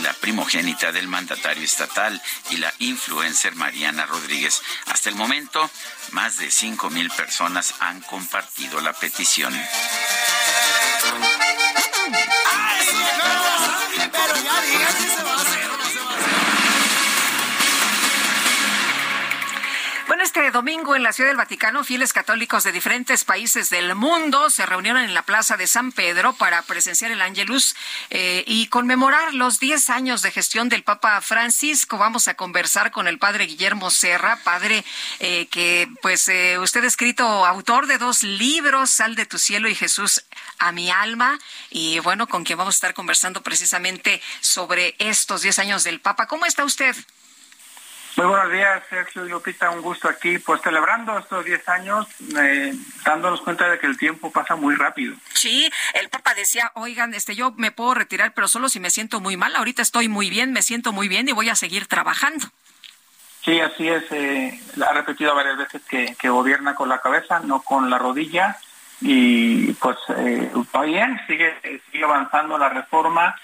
la 0.01 0.13
primogénita 0.13 0.91
del 0.91 1.07
mandatario 1.07 1.63
estatal 1.63 2.21
y 2.49 2.57
la 2.57 2.73
influencer 2.79 3.55
Mariana 3.55 4.05
Rodríguez. 4.05 4.61
Hasta 4.87 5.09
el 5.09 5.15
momento, 5.15 5.69
más 6.11 6.37
de 6.37 6.51
5 6.51 6.89
mil 6.89 7.09
personas 7.11 7.73
han 7.79 8.01
compartido 8.01 8.81
la 8.81 8.93
petición. 8.93 9.53
Ya 14.73 15.22
Bueno, 20.05 20.23
este 20.23 20.51
domingo 20.51 20.97
en 20.97 21.03
la 21.03 21.13
Ciudad 21.13 21.29
del 21.29 21.37
Vaticano, 21.37 21.81
fieles 21.85 22.11
católicos 22.11 22.65
de 22.65 22.73
diferentes 22.73 23.23
países 23.23 23.69
del 23.69 23.95
mundo 23.95 24.49
se 24.49 24.65
reunieron 24.65 25.01
en 25.01 25.13
la 25.13 25.21
Plaza 25.21 25.55
de 25.55 25.65
San 25.65 25.93
Pedro 25.93 26.33
para 26.33 26.61
presenciar 26.63 27.11
el 27.11 27.21
Ángelus 27.21 27.73
eh, 28.09 28.43
y 28.45 28.67
conmemorar 28.67 29.33
los 29.33 29.61
10 29.61 29.89
años 29.89 30.21
de 30.21 30.31
gestión 30.31 30.67
del 30.67 30.83
Papa 30.83 31.21
Francisco. 31.21 31.97
Vamos 31.97 32.27
a 32.27 32.33
conversar 32.33 32.91
con 32.91 33.07
el 33.07 33.17
padre 33.17 33.45
Guillermo 33.45 33.89
Serra, 33.91 34.39
padre 34.43 34.83
eh, 35.19 35.47
que, 35.47 35.87
pues, 36.01 36.27
eh, 36.27 36.59
usted 36.59 36.83
ha 36.83 36.87
escrito, 36.87 37.23
autor 37.23 37.87
de 37.87 37.97
dos 37.97 38.23
libros, 38.23 38.89
Sal 38.89 39.15
de 39.15 39.25
tu 39.25 39.37
cielo 39.37 39.69
y 39.69 39.75
Jesús 39.75 40.25
a 40.59 40.73
mi 40.73 40.91
alma, 40.91 41.39
y 41.69 41.99
bueno, 41.99 42.27
con 42.27 42.43
quien 42.43 42.57
vamos 42.57 42.75
a 42.75 42.77
estar 42.77 42.93
conversando 42.93 43.41
precisamente 43.41 44.21
sobre 44.41 44.95
estos 44.99 45.43
10 45.43 45.59
años 45.59 45.85
del 45.85 46.01
Papa. 46.01 46.27
¿Cómo 46.27 46.45
está 46.45 46.65
usted? 46.65 46.93
Muy 48.15 48.27
buenos 48.27 48.51
días, 48.51 48.83
Sergio 48.89 49.25
y 49.25 49.29
Lupita, 49.29 49.71
un 49.71 49.81
gusto 49.81 50.07
aquí, 50.07 50.37
pues 50.37 50.61
celebrando 50.61 51.17
estos 51.17 51.43
10 51.43 51.67
años, 51.67 52.07
eh, 52.39 52.71
dándonos 53.03 53.41
cuenta 53.41 53.67
de 53.67 53.79
que 53.79 53.87
el 53.87 53.97
tiempo 53.97 54.31
pasa 54.31 54.55
muy 54.55 54.75
rápido. 54.75 55.15
Sí, 55.33 55.67
el 55.95 56.09
Papa 56.09 56.35
decía, 56.35 56.71
oigan, 56.75 57.15
este, 57.15 57.33
yo 57.33 57.53
me 57.57 57.71
puedo 57.71 57.95
retirar, 57.95 58.33
pero 58.35 58.47
solo 58.47 58.69
si 58.69 58.79
me 58.79 58.91
siento 58.91 59.19
muy 59.19 59.35
mal. 59.35 59.55
Ahorita 59.55 59.81
estoy 59.81 60.09
muy 60.09 60.29
bien, 60.29 60.53
me 60.53 60.61
siento 60.61 60.91
muy 60.91 61.07
bien 61.07 61.27
y 61.27 61.31
voy 61.31 61.49
a 61.49 61.55
seguir 61.55 61.87
trabajando. 61.87 62.45
Sí, 63.43 63.59
así 63.59 63.89
es, 63.89 64.03
eh, 64.11 64.61
ha 64.87 64.93
repetido 64.93 65.33
varias 65.33 65.57
veces 65.57 65.81
que, 65.89 66.15
que 66.17 66.29
gobierna 66.29 66.75
con 66.75 66.89
la 66.89 67.01
cabeza, 67.01 67.39
no 67.39 67.63
con 67.63 67.89
la 67.89 67.97
rodilla, 67.97 68.57
y 69.01 69.73
pues 69.73 69.97
eh, 70.17 70.51
va 70.73 70.83
bien, 70.83 71.19
sigue, 71.25 71.81
sigue 71.91 72.03
avanzando 72.03 72.59
la 72.59 72.69
reforma 72.69 73.35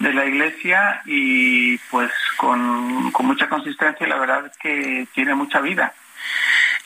de 0.00 0.14
la 0.14 0.24
iglesia 0.24 1.02
y 1.04 1.78
pues 1.90 2.10
con, 2.36 3.12
con 3.12 3.26
mucha 3.26 3.48
consistencia 3.48 4.06
y 4.06 4.10
la 4.10 4.18
verdad 4.18 4.46
es 4.46 4.56
que 4.56 5.06
tiene 5.14 5.34
mucha 5.34 5.60
vida. 5.60 5.94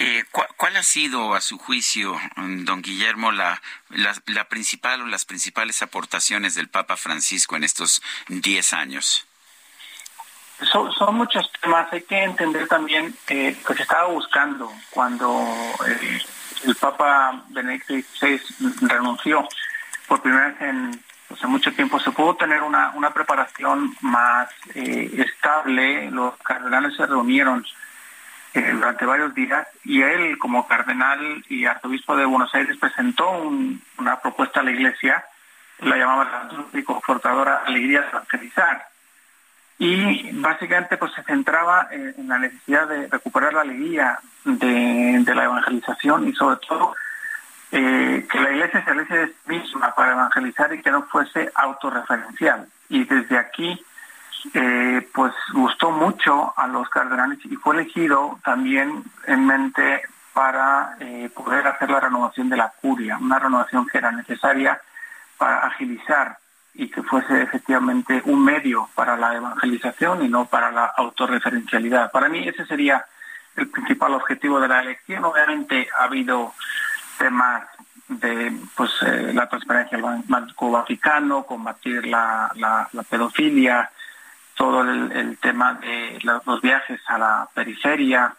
Eh, 0.00 0.24
¿cuál, 0.32 0.48
cuál 0.56 0.76
ha 0.76 0.82
sido, 0.82 1.34
a 1.34 1.40
su 1.40 1.56
juicio, 1.56 2.20
mm, 2.34 2.64
don 2.64 2.82
Guillermo, 2.82 3.30
la, 3.30 3.62
la, 3.90 4.12
la 4.26 4.48
principal 4.48 5.02
o 5.02 5.06
las 5.06 5.24
principales 5.24 5.80
aportaciones 5.82 6.56
del 6.56 6.68
Papa 6.68 6.96
Francisco 6.96 7.54
en 7.54 7.62
estos 7.62 8.02
10 8.28 8.72
años? 8.72 9.26
Son, 10.72 10.92
son 10.92 11.14
muchos 11.14 11.50
temas, 11.60 11.92
hay 11.92 12.02
que 12.02 12.22
entender 12.22 12.66
también 12.66 13.14
eh, 13.28 13.56
que 13.66 13.74
se 13.74 13.82
estaba 13.82 14.08
buscando 14.08 14.72
cuando 14.90 15.46
eh, 15.86 16.20
el 16.64 16.74
Papa 16.74 17.44
Benedicto 17.48 17.94
XVI 17.94 18.40
renunció 18.82 19.48
por 20.08 20.20
primera 20.20 20.48
vez 20.48 20.60
en 20.62 21.04
en 21.30 21.50
mucho 21.50 21.72
tiempo. 21.72 21.98
Se 22.00 22.10
pudo 22.10 22.34
tener 22.36 22.62
una, 22.62 22.90
una 22.94 23.10
preparación 23.10 23.94
más 24.00 24.48
eh, 24.74 25.10
estable, 25.18 26.10
los 26.10 26.36
cardenales 26.38 26.94
se 26.96 27.06
reunieron 27.06 27.64
eh, 28.54 28.70
durante 28.72 29.04
varios 29.04 29.34
días 29.34 29.66
y 29.84 30.00
él 30.02 30.38
como 30.38 30.66
cardenal 30.66 31.44
y 31.48 31.64
arzobispo 31.66 32.16
de 32.16 32.24
Buenos 32.24 32.54
Aires 32.54 32.76
presentó 32.78 33.30
un- 33.32 33.82
una 33.98 34.20
propuesta 34.20 34.60
a 34.60 34.62
la 34.62 34.70
iglesia, 34.70 35.24
la 35.80 35.96
llamaba 35.96 36.48
la 36.72 36.82
confortadora 36.84 37.62
alegría 37.66 38.02
de 38.02 38.08
evangelizar. 38.08 38.86
Y 39.76 40.30
básicamente 40.40 40.96
pues 40.96 41.12
se 41.14 41.24
centraba 41.24 41.88
en, 41.90 42.14
en 42.16 42.28
la 42.28 42.38
necesidad 42.38 42.86
de 42.86 43.08
recuperar 43.08 43.52
la 43.54 43.62
alegría 43.62 44.20
de 44.44 45.34
la 45.34 45.44
evangelización 45.44 46.28
y 46.28 46.32
sobre 46.34 46.58
todo 46.66 46.94
eh, 47.76 48.24
que 48.30 48.38
la 48.38 48.52
iglesia 48.52 48.84
se 48.84 48.92
realice 48.92 49.16
de 49.16 49.26
sí 49.26 49.34
misma 49.46 49.92
para 49.96 50.12
evangelizar 50.12 50.72
y 50.72 50.80
que 50.80 50.92
no 50.92 51.02
fuese 51.02 51.50
autorreferencial. 51.56 52.68
Y 52.88 53.02
desde 53.02 53.36
aquí, 53.36 53.84
eh, 54.52 55.08
pues 55.12 55.34
gustó 55.52 55.90
mucho 55.90 56.54
a 56.56 56.68
los 56.68 56.88
cardenales 56.88 57.40
y 57.44 57.56
fue 57.56 57.74
elegido 57.74 58.38
también 58.44 59.02
en 59.26 59.44
mente 59.44 60.02
para 60.32 60.96
eh, 61.00 61.28
poder 61.34 61.66
hacer 61.66 61.90
la 61.90 61.98
renovación 61.98 62.48
de 62.48 62.58
la 62.58 62.72
curia, 62.80 63.18
una 63.18 63.40
renovación 63.40 63.88
que 63.88 63.98
era 63.98 64.12
necesaria 64.12 64.80
para 65.36 65.66
agilizar 65.66 66.38
y 66.74 66.88
que 66.88 67.02
fuese 67.02 67.42
efectivamente 67.42 68.22
un 68.26 68.44
medio 68.44 68.88
para 68.94 69.16
la 69.16 69.34
evangelización 69.34 70.24
y 70.24 70.28
no 70.28 70.44
para 70.44 70.70
la 70.70 70.84
autorreferencialidad. 70.96 72.12
Para 72.12 72.28
mí 72.28 72.46
ese 72.46 72.66
sería 72.66 73.04
el 73.56 73.68
principal 73.68 74.14
objetivo 74.14 74.60
de 74.60 74.68
la 74.68 74.80
elección. 74.80 75.24
Obviamente 75.24 75.88
ha 75.98 76.04
habido 76.04 76.54
temas 77.18 77.64
de 78.08 78.52
pues 78.76 78.90
eh, 79.02 79.32
la 79.32 79.48
transparencia 79.48 79.96
del 79.96 80.22
Banco 80.26 80.70
Vaticano, 80.70 81.44
combatir 81.44 82.06
la, 82.06 82.50
la, 82.56 83.02
pedofilia, 83.08 83.90
todo 84.54 84.82
el, 84.82 85.38
tema 85.38 85.74
de 85.74 86.18
los 86.22 86.60
viajes 86.60 87.00
a 87.08 87.18
la 87.18 87.48
periferia, 87.54 88.34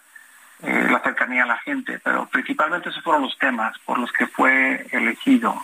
eh, 0.62 0.86
la 0.90 1.00
cercanía 1.00 1.44
a 1.44 1.46
la 1.46 1.58
gente, 1.58 2.00
pero 2.02 2.26
principalmente 2.26 2.88
esos 2.88 3.02
fueron 3.02 3.22
los 3.22 3.36
temas 3.38 3.76
por 3.80 3.98
los 3.98 4.12
que 4.12 4.26
fue 4.26 4.86
elegido. 4.92 5.56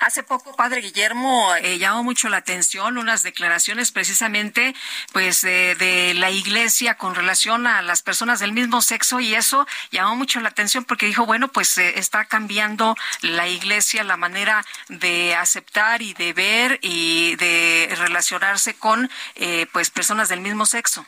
Hace 0.00 0.22
poco, 0.22 0.54
padre 0.56 0.80
Guillermo, 0.80 1.54
eh, 1.56 1.78
llamó 1.78 2.02
mucho 2.02 2.28
la 2.28 2.38
atención 2.38 2.98
unas 2.98 3.22
declaraciones 3.22 3.92
precisamente, 3.92 4.74
pues, 5.12 5.40
de, 5.40 5.74
de 5.76 6.14
la 6.14 6.30
Iglesia 6.30 6.96
con 6.96 7.14
relación 7.14 7.66
a 7.66 7.82
las 7.82 8.02
personas 8.02 8.40
del 8.40 8.52
mismo 8.52 8.82
sexo 8.82 9.20
y 9.20 9.34
eso 9.34 9.66
llamó 9.90 10.16
mucho 10.16 10.40
la 10.40 10.48
atención 10.48 10.84
porque 10.84 11.06
dijo, 11.06 11.26
bueno, 11.26 11.48
pues 11.48 11.76
eh, 11.78 11.98
está 11.98 12.24
cambiando 12.24 12.96
la 13.22 13.48
Iglesia 13.48 14.04
la 14.04 14.16
manera 14.16 14.64
de 14.88 15.34
aceptar 15.34 16.02
y 16.02 16.14
de 16.14 16.32
ver 16.32 16.78
y 16.82 17.36
de 17.36 17.94
relacionarse 17.96 18.74
con, 18.74 19.10
eh, 19.36 19.66
pues, 19.72 19.90
personas 19.90 20.28
del 20.28 20.40
mismo 20.40 20.66
sexo. 20.66 21.06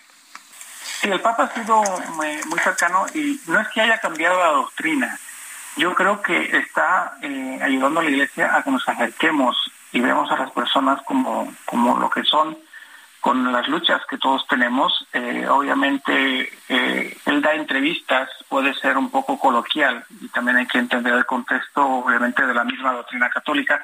Sí, 1.00 1.08
el 1.08 1.20
Papa 1.20 1.44
ha 1.44 1.54
sido 1.54 1.82
muy, 2.14 2.42
muy 2.46 2.58
cercano 2.60 3.06
y 3.12 3.40
no 3.46 3.60
es 3.60 3.68
que 3.68 3.80
haya 3.82 3.98
cambiado 3.98 4.38
la 4.38 4.48
doctrina. 4.48 5.18
Yo 5.76 5.94
creo 5.94 6.22
que 6.22 6.56
está 6.56 7.18
eh, 7.20 7.58
ayudando 7.62 8.00
a 8.00 8.04
la 8.04 8.10
Iglesia 8.10 8.56
a 8.56 8.62
que 8.62 8.70
nos 8.70 8.88
acerquemos 8.88 9.70
y 9.92 10.00
vemos 10.00 10.30
a 10.30 10.38
las 10.38 10.50
personas 10.50 11.02
como, 11.02 11.52
como 11.66 11.98
lo 11.98 12.08
que 12.08 12.24
son, 12.24 12.56
con 13.20 13.52
las 13.52 13.68
luchas 13.68 14.00
que 14.08 14.16
todos 14.16 14.46
tenemos. 14.46 15.06
Eh, 15.12 15.46
obviamente, 15.48 16.50
eh, 16.70 17.18
él 17.26 17.42
da 17.42 17.54
entrevistas, 17.54 18.30
puede 18.48 18.72
ser 18.74 18.96
un 18.96 19.10
poco 19.10 19.38
coloquial 19.38 20.02
y 20.20 20.28
también 20.28 20.56
hay 20.56 20.66
que 20.66 20.78
entender 20.78 21.12
el 21.12 21.26
contexto, 21.26 21.84
obviamente, 21.84 22.46
de 22.46 22.54
la 22.54 22.64
misma 22.64 22.92
doctrina 22.92 23.28
católica, 23.28 23.82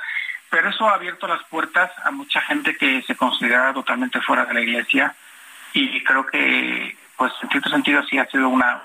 pero 0.49 0.71
eso 0.71 0.89
ha 0.89 0.95
abierto 0.95 1.27
las 1.27 1.43
puertas 1.45 1.91
a 2.05 2.11
mucha 2.11 2.41
gente 2.41 2.75
que 2.77 3.03
se 3.03 3.17
considera 3.17 3.73
totalmente 3.75 4.21
fuera 4.23 4.47
de 4.47 4.55
la 4.55 4.61
iglesia 4.63 5.15
y 5.75 6.03
creo 6.05 6.25
que 6.27 6.97
pues 7.17 7.33
en 7.43 7.49
cierto 7.51 7.71
sentido 7.71 8.03
sí 8.05 8.19
ha 8.19 8.27
sido 8.27 8.49
una, 8.49 8.83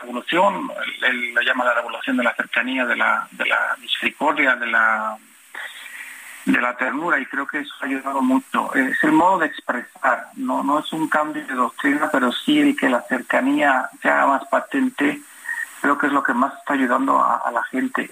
revolución, 0.00 0.70
él, 1.02 1.34
lo 1.34 1.42
llama 1.42 1.64
la 1.64 1.74
revolución 1.74 2.16
de 2.16 2.24
la 2.24 2.34
cercanía, 2.34 2.86
de 2.86 2.96
la, 2.96 3.26
de 3.30 3.46
la 3.46 3.76
misericordia, 3.80 4.56
de 4.56 4.66
la 4.66 5.18
de 6.44 6.60
la 6.60 6.76
ternura 6.76 7.20
y 7.20 7.26
creo 7.26 7.46
que 7.46 7.60
eso 7.60 7.72
ha 7.80 7.86
ayudado 7.86 8.20
mucho. 8.20 8.74
Es 8.74 9.02
el 9.02 9.12
modo 9.12 9.38
de 9.38 9.46
expresar, 9.46 10.28
no, 10.34 10.62
no 10.62 10.80
es 10.80 10.92
un 10.92 11.08
cambio 11.08 11.46
de 11.46 11.54
doctrina, 11.54 12.08
pero 12.10 12.32
sí 12.32 12.60
de 12.60 12.74
que 12.74 12.88
la 12.88 13.02
cercanía 13.02 13.88
sea 14.00 14.26
más 14.26 14.42
patente, 14.48 15.20
creo 15.80 15.98
que 15.98 16.06
es 16.06 16.12
lo 16.12 16.22
que 16.22 16.34
más 16.34 16.52
está 16.58 16.74
ayudando 16.74 17.22
a, 17.22 17.50
la 17.52 17.62
gente. 17.64 18.10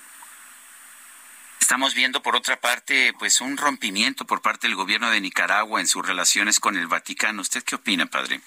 Estamos 1.60 1.94
viendo, 1.94 2.22
por 2.22 2.36
otra 2.36 2.56
parte, 2.56 3.12
pues 3.18 3.40
un 3.40 3.56
rompimiento 3.56 4.24
por 4.26 4.42
parte 4.42 4.66
del 4.66 4.76
gobierno 4.76 5.10
de 5.10 5.20
Nicaragua 5.20 5.80
en 5.80 5.86
sus 5.86 6.06
relaciones 6.06 6.58
con 6.58 6.76
el 6.76 6.88
Vaticano. 6.88 7.42
¿Usted 7.42 7.62
qué 7.62 7.76
opina, 7.76 8.06
padre? 8.06 8.40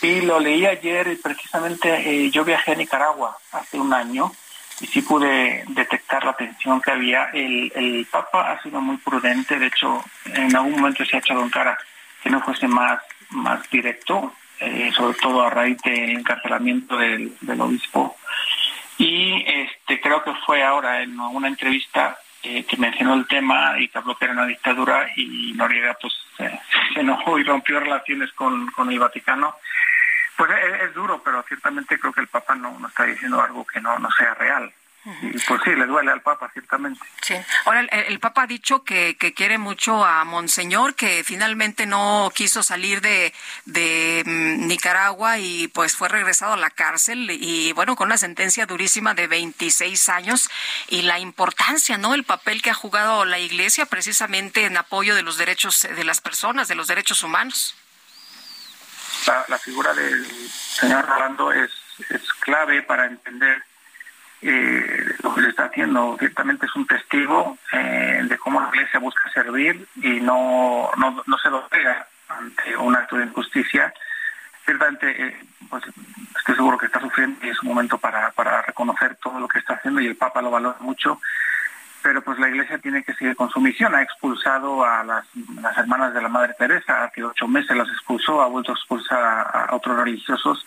Sí, 0.00 0.20
lo 0.20 0.38
leí 0.38 0.66
ayer 0.66 1.18
precisamente 1.22 1.88
eh, 1.88 2.30
yo 2.30 2.44
viajé 2.44 2.72
a 2.72 2.76
Nicaragua 2.76 3.38
hace 3.52 3.78
un 3.78 3.94
año 3.94 4.30
y 4.80 4.86
sí 4.86 5.00
pude 5.00 5.64
detectar 5.68 6.22
la 6.24 6.34
tensión 6.34 6.80
que 6.82 6.90
había. 6.90 7.30
El, 7.32 8.06
Papa 8.10 8.52
ha 8.52 8.62
sido 8.62 8.80
muy 8.80 8.98
prudente, 8.98 9.58
de 9.58 9.66
hecho, 9.66 10.04
en 10.26 10.54
algún 10.54 10.72
momento 10.72 11.04
se 11.04 11.16
ha 11.16 11.20
echado 11.20 11.42
en 11.42 11.50
cara 11.50 11.78
que 12.22 12.28
no 12.30 12.42
fuese 12.42 12.68
más, 12.68 13.00
más 13.30 13.68
directo, 13.70 14.34
eh, 14.60 14.90
sobre 14.94 15.14
todo 15.18 15.42
a 15.42 15.50
raíz 15.50 15.78
del 15.82 16.10
encarcelamiento 16.10 16.96
del, 16.96 17.32
obispo. 17.58 18.16
Y 18.98 19.44
este 19.46 20.00
creo 20.00 20.22
que 20.22 20.34
fue 20.44 20.62
ahora 20.62 21.02
en 21.02 21.18
una 21.18 21.48
entrevista 21.48 22.18
que 22.68 22.76
mencionó 22.76 23.14
el 23.14 23.26
tema 23.26 23.78
y 23.78 23.88
que 23.88 23.98
habló 23.98 24.16
que 24.16 24.24
era 24.26 24.34
una 24.34 24.46
dictadura 24.46 25.08
y 25.16 25.52
Noriega 25.54 25.96
pues 26.00 26.12
se 26.36 27.00
enojó 27.00 27.38
y 27.38 27.44
rompió 27.44 27.80
relaciones 27.80 28.32
con, 28.32 28.66
con 28.70 28.90
el 28.90 28.98
Vaticano 28.98 29.56
pues 30.36 30.50
es, 30.82 30.94
duro, 30.94 31.22
pero 31.24 31.42
ciertamente 31.48 31.98
creo 31.98 32.12
que 32.12 32.20
el 32.20 32.28
Papa 32.28 32.54
no, 32.54 32.78
no 32.78 32.88
está 32.88 33.04
diciendo 33.04 33.40
algo 33.40 33.64
que 33.66 33.80
no, 33.80 33.98
no 33.98 34.10
sea 34.10 34.34
real. 34.34 34.70
Y 35.22 35.38
pues 35.38 35.60
sí, 35.64 35.70
le 35.70 35.86
duele 35.86 36.10
al 36.10 36.20
Papa, 36.20 36.50
ciertamente. 36.52 37.00
Sí. 37.22 37.34
Ahora, 37.64 37.80
el, 37.80 38.18
Papa 38.18 38.42
ha 38.42 38.46
dicho 38.46 38.82
que, 38.82 39.16
que, 39.16 39.34
quiere 39.34 39.56
mucho 39.56 40.04
a 40.04 40.24
Monseñor, 40.24 40.94
que 40.94 41.22
finalmente 41.24 41.86
no 41.86 42.32
quiso 42.34 42.62
salir 42.62 43.00
de, 43.00 43.32
de 43.66 44.24
mm, 44.26 44.66
Nicaragua 44.66 45.38
y 45.38 45.68
pues 45.68 45.96
fue 45.96 46.08
regresado 46.08 46.54
a 46.54 46.56
la 46.56 46.70
cárcel 46.70 47.30
y 47.30 47.72
bueno, 47.72 47.94
con 47.94 48.06
una 48.06 48.18
sentencia 48.18 48.66
durísima 48.66 49.14
de 49.14 49.28
26 49.28 50.08
años 50.08 50.50
y 50.88 51.02
la 51.02 51.20
importancia, 51.20 51.98
¿no? 51.98 52.14
El 52.14 52.24
papel 52.24 52.60
que 52.60 52.70
ha 52.70 52.74
jugado 52.74 53.24
la 53.24 53.38
Iglesia 53.38 53.86
precisamente 53.86 54.64
en 54.64 54.76
apoyo 54.76 55.14
de 55.14 55.22
los 55.22 55.38
derechos 55.38 55.82
de 55.82 56.04
las 56.04 56.20
personas, 56.20 56.68
de 56.68 56.74
los 56.74 56.88
derechos 56.88 57.22
humanos 57.22 57.76
la, 59.48 59.58
figura 59.58 59.92
del 59.94 60.24
señor 60.50 61.06
Rolando 61.06 61.52
es, 61.52 61.70
es 62.10 62.22
clave 62.40 62.82
para 62.82 63.06
entender 63.06 63.62
eh, 64.42 65.14
lo 65.22 65.34
que 65.34 65.42
se 65.42 65.48
está 65.48 65.64
haciendo. 65.64 66.16
Ciertamente 66.18 66.66
es 66.66 66.76
un 66.76 66.86
testigo 66.86 67.58
eh, 67.72 68.22
de 68.28 68.38
cómo 68.38 68.60
la 68.60 68.68
Iglesia 68.68 69.00
busca 69.00 69.30
servir 69.30 69.86
y 69.96 70.20
no, 70.20 70.90
no, 70.96 71.22
no 71.26 71.38
se 71.38 71.48
pega 71.70 72.06
ante 72.28 72.76
un 72.76 72.96
acto 72.96 73.16
de 73.16 73.24
injusticia. 73.24 73.92
Ciertamente, 74.64 75.26
eh, 75.26 75.36
pues, 75.68 75.84
estoy 76.38 76.54
seguro 76.54 76.78
que 76.78 76.86
está 76.86 77.00
sufriendo 77.00 77.44
y 77.46 77.50
es 77.50 77.62
un 77.62 77.68
momento 77.68 77.98
para, 77.98 78.30
para 78.32 78.62
reconocer 78.62 79.16
todo 79.16 79.38
lo 79.38 79.48
que 79.48 79.58
está 79.58 79.74
haciendo 79.74 80.00
y 80.00 80.06
el 80.06 80.16
Papa 80.16 80.42
lo 80.42 80.50
valora 80.50 80.78
mucho 80.80 81.20
pero 82.06 82.22
pues 82.22 82.38
la 82.38 82.48
Iglesia 82.48 82.78
tiene 82.78 83.02
que 83.02 83.14
seguir 83.14 83.34
con 83.34 83.50
su 83.50 83.60
misión. 83.60 83.92
Ha 83.92 84.00
expulsado 84.00 84.84
a 84.84 85.02
las, 85.02 85.26
hermanas 85.76 86.14
de 86.14 86.22
la 86.22 86.28
Madre 86.28 86.54
Teresa, 86.56 87.02
hace 87.02 87.24
ocho 87.24 87.48
meses 87.48 87.76
las 87.76 87.88
expulsó, 87.88 88.40
ha 88.40 88.46
vuelto 88.46 88.70
a 88.70 88.76
expulsar 88.76 89.18
a, 89.20 89.74
otros 89.74 89.96
religiosos 89.96 90.64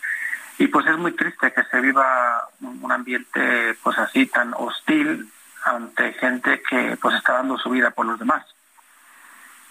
y 0.60 0.68
pues 0.68 0.86
es 0.86 0.98
muy 0.98 1.12
triste 1.12 1.52
que 1.54 1.64
se 1.64 1.80
viva 1.80 2.46
un, 2.60 2.92
ambiente 2.92 3.74
pues 3.82 3.96
así 3.98 4.26
tan 4.26 4.52
hostil 4.54 5.26
ante 5.64 6.12
gente 6.12 6.62
que 6.68 6.98
pues 7.00 7.16
está 7.16 7.32
dando 7.34 7.56
su 7.56 7.70
vida 7.70 7.90
por 7.90 8.04
los 8.04 8.18
demás 8.18 8.44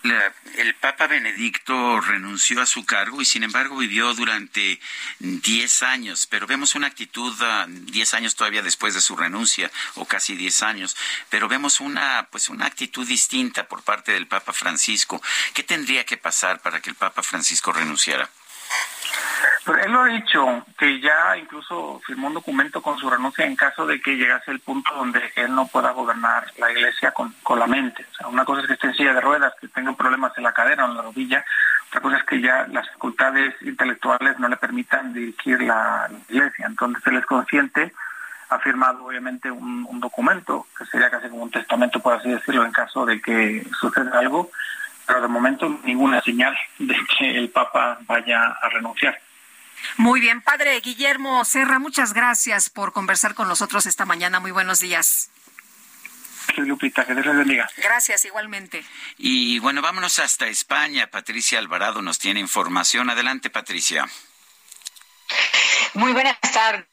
el 0.01 0.75
Papa 0.75 1.07
Benedicto 1.07 1.99
renunció 1.99 2.61
a 2.61 2.65
su 2.65 2.85
cargo 2.85 3.21
y 3.21 3.25
sin 3.25 3.43
embargo 3.43 3.77
vivió 3.77 4.13
durante 4.13 4.79
10 5.19 5.83
años, 5.83 6.25
pero 6.25 6.47
vemos 6.47 6.75
una 6.75 6.87
actitud, 6.87 7.33
10 7.67 8.13
ah, 8.13 8.17
años 8.17 8.35
todavía 8.35 8.61
después 8.61 8.93
de 8.93 9.01
su 9.01 9.17
renuncia, 9.17 9.69
o 9.95 10.05
casi 10.05 10.37
10 10.37 10.63
años, 10.63 10.95
pero 11.29 11.49
vemos 11.49 11.81
una, 11.81 12.29
pues 12.31 12.47
una 12.49 12.65
actitud 12.65 13.05
distinta 13.05 13.67
por 13.67 13.83
parte 13.83 14.13
del 14.13 14.27
Papa 14.27 14.53
Francisco. 14.53 15.21
¿Qué 15.53 15.63
tendría 15.63 16.05
que 16.05 16.17
pasar 16.17 16.61
para 16.61 16.79
que 16.79 16.89
el 16.89 16.95
Papa 16.95 17.21
Francisco 17.21 17.73
renunciara? 17.73 18.29
Pero 19.65 19.83
él 19.83 19.91
lo 19.91 20.01
ha 20.01 20.07
dicho, 20.07 20.65
que 20.77 20.99
ya 20.99 21.37
incluso 21.37 22.01
firmó 22.05 22.27
un 22.27 22.33
documento 22.33 22.81
con 22.81 22.97
su 22.97 23.09
renuncia 23.09 23.45
en 23.45 23.55
caso 23.55 23.85
de 23.85 24.01
que 24.01 24.15
llegase 24.15 24.51
el 24.51 24.61
punto 24.61 24.93
donde 24.95 25.21
él 25.35 25.53
no 25.53 25.67
pueda 25.67 25.91
gobernar 25.91 26.51
la 26.57 26.71
iglesia 26.71 27.11
con, 27.11 27.33
con 27.43 27.59
la 27.59 27.67
mente. 27.67 28.05
O 28.11 28.15
sea, 28.15 28.27
una 28.29 28.45
cosa 28.45 28.61
es 28.61 28.67
que 28.67 28.73
esté 28.73 28.87
en 28.87 28.95
silla 28.95 29.13
de 29.13 29.21
ruedas, 29.21 29.53
que 29.61 29.67
tenga 29.67 29.93
problemas 29.93 30.35
en 30.37 30.43
la 30.43 30.53
cadera 30.53 30.85
o 30.85 30.89
en 30.89 30.95
la 30.95 31.03
rodilla, 31.03 31.45
otra 31.89 32.01
cosa 32.01 32.17
es 32.17 32.23
que 32.23 32.41
ya 32.41 32.67
las 32.67 32.89
facultades 32.89 33.55
intelectuales 33.61 34.39
no 34.39 34.47
le 34.47 34.57
permitan 34.57 35.13
dirigir 35.13 35.61
la, 35.61 36.09
iglesia. 36.29 36.65
Entonces 36.65 37.05
él 37.05 37.17
es 37.17 37.25
consciente, 37.25 37.93
ha 38.49 38.59
firmado 38.59 39.05
obviamente 39.05 39.51
un 39.51 39.99
documento, 39.99 40.65
que 40.77 40.85
sería 40.85 41.11
casi 41.11 41.29
como 41.29 41.43
un 41.43 41.51
testamento, 41.51 41.99
por 41.99 42.13
así 42.13 42.29
decirlo, 42.29 42.65
en 42.65 42.71
caso 42.71 43.05
de 43.05 43.21
que 43.21 43.67
suceda 43.79 44.17
algo, 44.17 44.49
pero 45.09 45.21
de 45.21 45.27
momento 45.27 45.67
ninguna 45.83 46.21
señal 46.21 46.55
de 46.77 46.95
que 47.17 47.35
el 47.35 47.49
Papa 47.49 47.97
vaya 48.01 48.45
a 48.61 48.69
renunciar. 48.69 49.19
Muy 49.97 50.19
bien, 50.19 50.41
padre 50.41 50.79
Guillermo 50.81 51.43
Serra, 51.45 51.79
muchas 51.79 52.13
gracias 52.13 52.69
por 52.69 52.93
conversar 52.93 53.33
con 53.33 53.47
nosotros 53.47 53.87
esta 53.87 54.05
mañana. 54.05 54.39
Muy 54.39 54.51
buenos 54.51 54.79
días. 54.79 55.31
Lupita, 56.57 57.05
que 57.05 57.13
Dios 57.13 57.25
les 57.25 57.37
bendiga. 57.37 57.69
Gracias, 57.77 58.25
igualmente. 58.25 58.83
Y 59.17 59.59
bueno, 59.59 59.81
vámonos 59.81 60.19
hasta 60.19 60.47
España. 60.47 61.07
Patricia 61.07 61.57
Alvarado 61.57 62.01
nos 62.01 62.19
tiene 62.19 62.39
información. 62.39 63.09
Adelante, 63.09 63.49
Patricia. 63.49 64.07
Muy 65.93 66.11
buenas 66.11 66.39
tardes. 66.41 66.85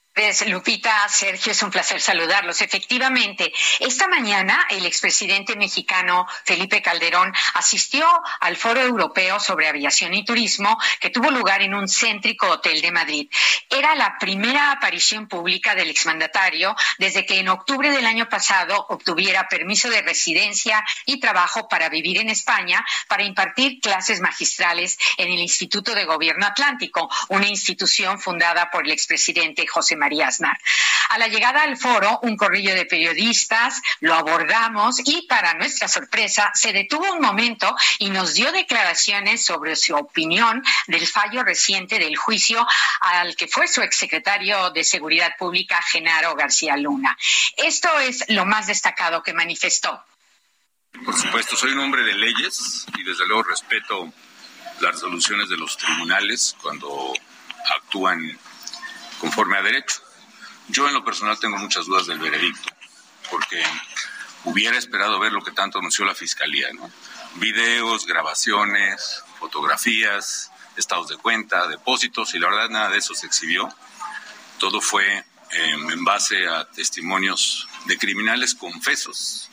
Lupita, 0.46 1.06
Sergio, 1.10 1.52
es 1.52 1.62
un 1.62 1.70
placer 1.70 2.00
saludarlos. 2.00 2.62
Efectivamente, 2.62 3.52
esta 3.80 4.08
mañana 4.08 4.66
el 4.70 4.86
expresidente 4.86 5.56
mexicano 5.56 6.26
Felipe 6.42 6.80
Calderón 6.80 7.34
asistió 7.52 8.08
al 8.40 8.56
Foro 8.56 8.80
Europeo 8.80 9.38
sobre 9.38 9.68
Aviación 9.68 10.14
y 10.14 10.24
Turismo 10.24 10.78
que 11.00 11.10
tuvo 11.10 11.30
lugar 11.30 11.60
en 11.60 11.74
un 11.74 11.86
céntrico 11.86 12.48
hotel 12.48 12.80
de 12.80 12.92
Madrid. 12.92 13.30
Era 13.68 13.94
la 13.94 14.16
primera 14.18 14.72
aparición 14.72 15.28
pública 15.28 15.74
del 15.74 15.90
exmandatario 15.90 16.74
desde 16.96 17.26
que 17.26 17.38
en 17.38 17.50
octubre 17.50 17.90
del 17.90 18.06
año 18.06 18.26
pasado 18.26 18.86
obtuviera 18.88 19.48
permiso 19.48 19.90
de 19.90 20.00
residencia 20.00 20.82
y 21.04 21.20
trabajo 21.20 21.68
para 21.68 21.90
vivir 21.90 22.16
en 22.16 22.30
España 22.30 22.82
para 23.08 23.22
impartir 23.22 23.80
clases 23.80 24.22
magistrales 24.22 24.96
en 25.18 25.30
el 25.30 25.40
Instituto 25.40 25.94
de 25.94 26.06
Gobierno 26.06 26.46
Atlántico, 26.46 27.10
una 27.28 27.48
institución 27.48 28.18
fundada 28.18 28.70
por 28.70 28.86
el 28.86 28.92
expresidente 28.92 29.66
José 29.66 29.94
María 29.94 30.05
María 30.06 30.28
A 31.08 31.18
la 31.18 31.26
llegada 31.26 31.62
al 31.62 31.76
foro, 31.76 32.20
un 32.22 32.36
corrillo 32.36 32.76
de 32.76 32.86
periodistas 32.86 33.82
lo 33.98 34.14
abordamos 34.14 35.00
y 35.04 35.26
para 35.26 35.54
nuestra 35.54 35.88
sorpresa 35.88 36.52
se 36.54 36.72
detuvo 36.72 37.12
un 37.12 37.20
momento 37.20 37.74
y 37.98 38.10
nos 38.10 38.34
dio 38.34 38.52
declaraciones 38.52 39.44
sobre 39.44 39.74
su 39.74 39.96
opinión 39.96 40.62
del 40.86 41.08
fallo 41.08 41.42
reciente 41.42 41.98
del 41.98 42.16
juicio 42.16 42.64
al 43.00 43.34
que 43.34 43.48
fue 43.48 43.66
su 43.66 43.82
exsecretario 43.82 44.70
de 44.70 44.84
Seguridad 44.84 45.32
Pública, 45.36 45.82
Genaro 45.82 46.36
García 46.36 46.76
Luna. 46.76 47.18
Esto 47.56 47.88
es 47.98 48.24
lo 48.28 48.46
más 48.46 48.68
destacado 48.68 49.24
que 49.24 49.34
manifestó. 49.34 50.04
Por 51.04 51.18
supuesto, 51.18 51.56
soy 51.56 51.72
un 51.72 51.80
hombre 51.80 52.04
de 52.04 52.14
leyes 52.14 52.86
y 52.96 53.02
desde 53.02 53.26
luego 53.26 53.42
respeto 53.42 54.12
las 54.80 54.92
resoluciones 54.92 55.48
de 55.48 55.56
los 55.56 55.76
tribunales 55.76 56.54
cuando 56.62 57.12
actúan 57.74 58.38
conforme 59.20 59.56
a 59.56 59.62
derecho. 59.62 60.00
Yo 60.68 60.88
en 60.88 60.94
lo 60.94 61.04
personal 61.04 61.38
tengo 61.38 61.56
muchas 61.58 61.86
dudas 61.86 62.06
del 62.06 62.18
veredicto, 62.18 62.68
porque 63.30 63.62
hubiera 64.44 64.76
esperado 64.76 65.18
ver 65.18 65.32
lo 65.32 65.42
que 65.42 65.52
tanto 65.52 65.78
anunció 65.78 66.04
la 66.04 66.14
Fiscalía, 66.14 66.68
¿no? 66.72 66.90
Videos, 67.36 68.06
grabaciones, 68.06 69.22
fotografías, 69.38 70.50
estados 70.76 71.08
de 71.08 71.16
cuenta, 71.16 71.68
depósitos, 71.68 72.34
y 72.34 72.38
la 72.38 72.48
verdad 72.48 72.68
nada 72.68 72.90
de 72.90 72.98
eso 72.98 73.14
se 73.14 73.26
exhibió. 73.26 73.68
Todo 74.58 74.80
fue 74.80 75.24
em, 75.50 75.90
en 75.90 76.04
base 76.04 76.48
a 76.48 76.64
testimonios 76.70 77.68
de 77.84 77.98
criminales 77.98 78.54
confesos 78.54 79.50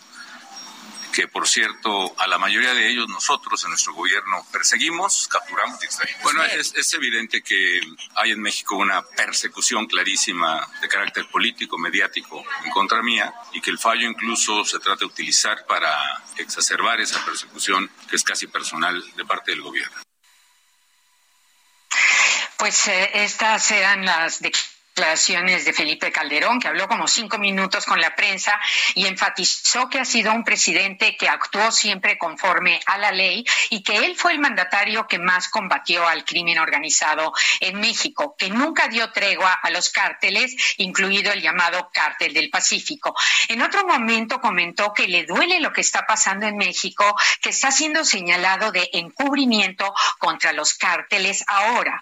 que 1.14 1.27
por 1.27 1.48
cierto 1.48 2.14
a 2.19 2.27
la 2.27 2.38
mayoría 2.38 2.74
de 2.74 2.90
ellos 2.90 3.08
nosotros 3.08 3.64
en 3.64 3.69
nuestro 3.69 3.93
gobierno 3.93 4.45
perseguimos, 4.51 5.27
capturamos 5.30 5.82
y 5.82 5.85
extraditamos. 5.85 6.24
Bueno, 6.24 6.43
es, 6.43 6.74
es 6.75 6.93
evidente 6.93 7.42
que 7.42 7.80
hay 8.16 8.32
en 8.32 8.42
México 8.42 8.75
una 8.75 9.01
persecución 9.03 9.85
clarísima 9.85 10.67
de 10.82 10.90
carácter 10.90 11.30
político, 11.30 11.77
mediático 11.77 12.43
en 12.66 12.72
contra 12.72 13.01
mía 13.01 13.33
y 13.53 13.61
que 13.61 13.69
el 13.69 13.80
fallo 13.80 14.09
incluso 14.09 14.66
se 14.66 14.80
trata 14.80 15.01
de 15.01 15.06
utilizar 15.06 15.66
para 15.67 16.24
exacerbar 16.38 17.00
esa 17.00 17.24
persecución 17.24 17.90
que 18.09 18.16
es 18.16 18.24
casi 18.24 18.48
personal 18.48 19.03
de 19.16 19.25
parte 19.25 19.51
del 19.51 19.61
gobierno. 19.61 19.95
Pues 22.58 22.88
eh, 22.88 23.09
estas 23.14 23.72
eran 23.72 24.06
las 24.06 24.40
declaraciones 24.40 24.73
de 24.95 25.73
Felipe 25.73 26.11
Calderón, 26.11 26.59
que 26.59 26.67
habló 26.67 26.88
como 26.88 27.07
cinco 27.07 27.39
minutos 27.39 27.85
con 27.85 27.99
la 27.99 28.15
prensa 28.15 28.59
y 28.93 29.07
enfatizó 29.07 29.89
que 29.89 29.99
ha 29.99 30.05
sido 30.05 30.31
un 30.31 30.43
presidente 30.43 31.17
que 31.17 31.27
actuó 31.27 31.72
siempre 31.72 32.19
conforme 32.19 32.80
a 32.85 32.99
la 32.99 33.11
ley 33.11 33.43
y 33.72 33.81
que 33.81 33.97
él 33.97 34.15
fue 34.15 34.33
el 34.33 34.39
mandatario 34.39 35.07
que 35.07 35.17
más 35.17 35.49
combatió 35.49 36.07
al 36.07 36.23
crimen 36.25 36.59
organizado 36.59 37.33
en 37.59 37.80
México, 37.80 38.35
que 38.38 38.51
nunca 38.51 38.88
dio 38.88 39.11
tregua 39.11 39.53
a 39.53 39.72
los 39.72 39.89
cárteles, 39.89 40.55
incluido 40.77 41.31
el 41.31 41.41
llamado 41.41 41.89
cártel 41.91 42.33
del 42.33 42.51
Pacífico. 42.51 43.15
En 43.47 43.63
otro 43.63 43.88
momento 43.88 44.39
comentó 44.41 44.93
que 44.93 45.07
le 45.07 45.25
duele 45.25 45.59
lo 45.59 45.73
que 45.73 45.81
está 45.81 46.05
pasando 46.05 46.45
en 46.45 46.55
México, 46.55 47.15
que 47.41 47.49
está 47.49 47.72
siendo 47.72 48.05
señalado 48.05 48.72
de 48.72 48.88
encubrimiento 48.93 49.91
contra 50.19 50.53
los 50.53 50.75
cárteles 50.75 51.43
ahora. 51.47 51.99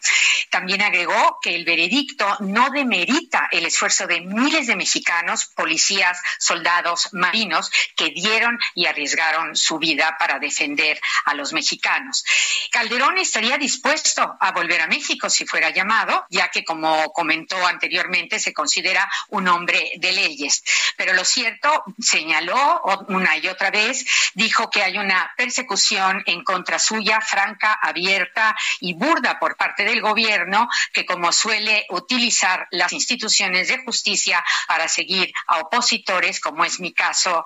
También 0.50 0.82
agregó 0.82 1.40
que 1.42 1.56
el 1.56 1.64
veredicto 1.64 2.36
no 2.42 2.70
demerita 2.82 3.48
el 3.52 3.66
esfuerzo 3.66 4.08
de 4.08 4.22
miles 4.22 4.66
de 4.68 4.76
mexicanos, 4.76 5.46
policías, 5.56 6.20
soldados, 6.40 7.10
marinos, 7.12 7.72
que 7.96 8.10
dieron 8.10 8.58
y 8.74 8.88
arriesgaron 8.88 9.56
su 9.56 9.78
vida 9.78 10.16
para 10.18 10.40
defender 10.40 11.00
a 11.26 11.36
los 11.36 11.54
mexicanos. 11.54 12.24
Calderón 12.72 13.18
estaría 13.20 13.58
dispuesto 13.58 14.38
a 14.40 14.52
volver 14.52 14.82
a 14.82 14.88
México 14.88 15.30
si 15.30 15.46
fuera 15.46 15.70
llamado, 15.70 16.26
ya 16.30 16.50
que, 16.50 16.64
como 16.64 17.12
comentó 17.14 17.56
anteriormente, 17.68 18.40
se 18.40 18.54
considera 18.54 19.10
un 19.30 19.48
hombre 19.48 19.92
de 19.98 20.12
leyes. 20.12 20.64
Pero 20.98 21.14
lo 21.14 21.24
cierto, 21.24 21.84
señaló 22.00 22.82
una 23.10 23.38
y 23.38 23.48
otra 23.48 23.70
vez, 23.70 24.06
dijo 24.34 24.70
que 24.70 24.82
hay 24.82 24.98
una 24.98 25.32
persecución 25.38 26.24
en 26.26 26.44
contra 26.44 26.80
suya, 26.80 27.22
franca, 27.22 27.74
abierta 27.74 28.56
y 28.80 28.94
burda 28.94 29.38
por 29.40 29.56
parte 29.56 29.84
del 29.84 30.02
gobierno, 30.02 30.68
que 30.94 31.06
como 31.06 31.32
suele 31.32 31.86
utilizar 31.90 32.68
las 32.72 32.94
instituciones 32.94 33.68
de 33.68 33.84
justicia 33.84 34.44
para 34.68 34.88
seguir 34.88 35.32
a 35.48 35.60
opositores, 35.60 36.40
como 36.40 36.66
es 36.66 36.80
mi 36.80 36.94
caso, 36.94 37.46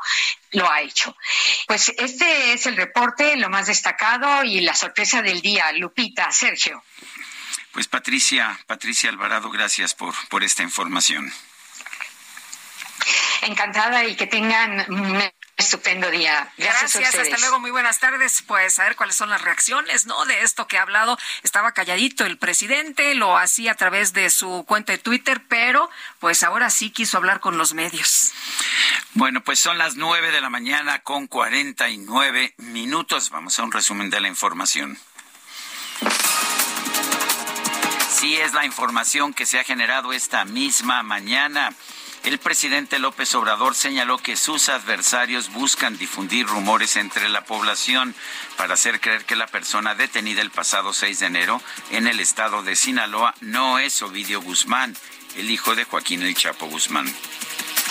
lo 0.52 0.70
ha 0.70 0.82
hecho. 0.82 1.16
Pues 1.68 1.90
este 1.98 2.54
es 2.54 2.66
el 2.66 2.78
reporte, 2.78 3.36
lo 3.36 3.50
más 3.50 3.68
destacado 3.68 4.44
y 4.44 4.62
la 4.62 4.76
sorpresa 4.76 5.22
del 5.22 5.42
día. 5.42 5.72
Lupita, 5.74 6.32
Sergio. 6.32 6.84
Pues 7.72 7.88
Patricia, 7.88 8.58
Patricia 8.68 9.10
Alvarado, 9.10 9.50
gracias 9.50 9.94
por, 9.94 10.14
por 10.30 10.44
esta 10.44 10.64
información. 10.64 11.32
Encantada 13.42 14.06
y 14.06 14.16
que 14.16 14.28
tengan 14.28 14.86
estupendo 15.58 16.10
día. 16.12 16.52
Gracias, 16.58 16.96
Gracias 16.98 17.24
hasta 17.24 17.38
luego, 17.38 17.60
muy 17.60 17.72
buenas 17.72 18.00
tardes. 18.00 18.44
Pues 18.46 18.78
a 18.80 18.84
ver 18.84 18.96
cuáles 18.96 19.16
son 19.16 19.30
las 19.30 19.42
reacciones, 19.42 20.06
¿no? 20.06 20.26
De 20.26 20.42
esto 20.42 20.68
que 20.68 20.78
ha 20.78 20.82
hablado. 20.82 21.18
Estaba 21.44 21.72
calladito 21.72 22.26
el 22.26 22.38
presidente, 22.38 23.16
lo 23.16 23.38
hacía 23.38 23.72
a 23.72 23.76
través 23.76 24.14
de 24.14 24.30
su 24.30 24.66
cuenta 24.68 24.92
de 24.92 24.98
Twitter, 24.98 25.42
pero 25.48 25.90
pues 26.20 26.44
ahora 26.44 26.70
sí 26.70 26.90
quiso 26.90 27.18
hablar 27.18 27.40
con 27.40 27.58
los 27.58 27.74
medios. 27.74 28.32
Bueno, 29.14 29.42
pues 29.42 29.60
son 29.60 29.78
las 29.78 29.96
nueve 29.96 30.32
de 30.32 30.42
la 30.42 30.50
mañana 30.50 31.00
con 31.00 31.28
cuarenta 31.28 31.90
y 31.90 31.98
nueve 31.98 32.54
minutos. 32.58 33.30
Vamos 33.30 33.58
a 33.60 33.64
un 33.64 33.72
resumen 33.72 34.10
de 34.10 34.20
la 34.20 34.28
información. 34.28 35.00
Sí 38.10 38.38
es 38.38 38.54
la 38.54 38.66
información 38.66 39.34
que 39.34 39.46
se 39.46 39.60
ha 39.60 39.64
generado 39.64 40.12
esta 40.12 40.46
misma 40.46 41.04
mañana. 41.04 41.74
El 42.26 42.40
presidente 42.40 42.98
López 42.98 43.36
Obrador 43.36 43.76
señaló 43.76 44.18
que 44.18 44.36
sus 44.36 44.70
adversarios 44.70 45.52
buscan 45.52 45.96
difundir 45.96 46.48
rumores 46.48 46.96
entre 46.96 47.30
la 47.30 47.46
población 47.46 48.16
para 48.58 48.74
hacer 48.74 49.00
creer 49.00 49.26
que 49.26 49.36
la 49.36 49.46
persona 49.46 49.94
detenida 49.94 50.42
el 50.42 50.50
pasado 50.50 50.92
6 50.92 51.20
de 51.20 51.26
enero 51.28 51.62
en 51.92 52.08
el 52.08 52.20
estado 52.20 52.64
de 52.64 52.76
Sinaloa 52.76 53.36
no 53.42 53.78
es 53.78 54.02
Ovidio 54.02 54.42
Guzmán, 54.42 54.98
el 55.36 55.52
hijo 55.52 55.76
de 55.76 55.84
Joaquín 55.84 56.24
El 56.24 56.34
Chapo 56.34 56.66
Guzmán. 56.66 57.06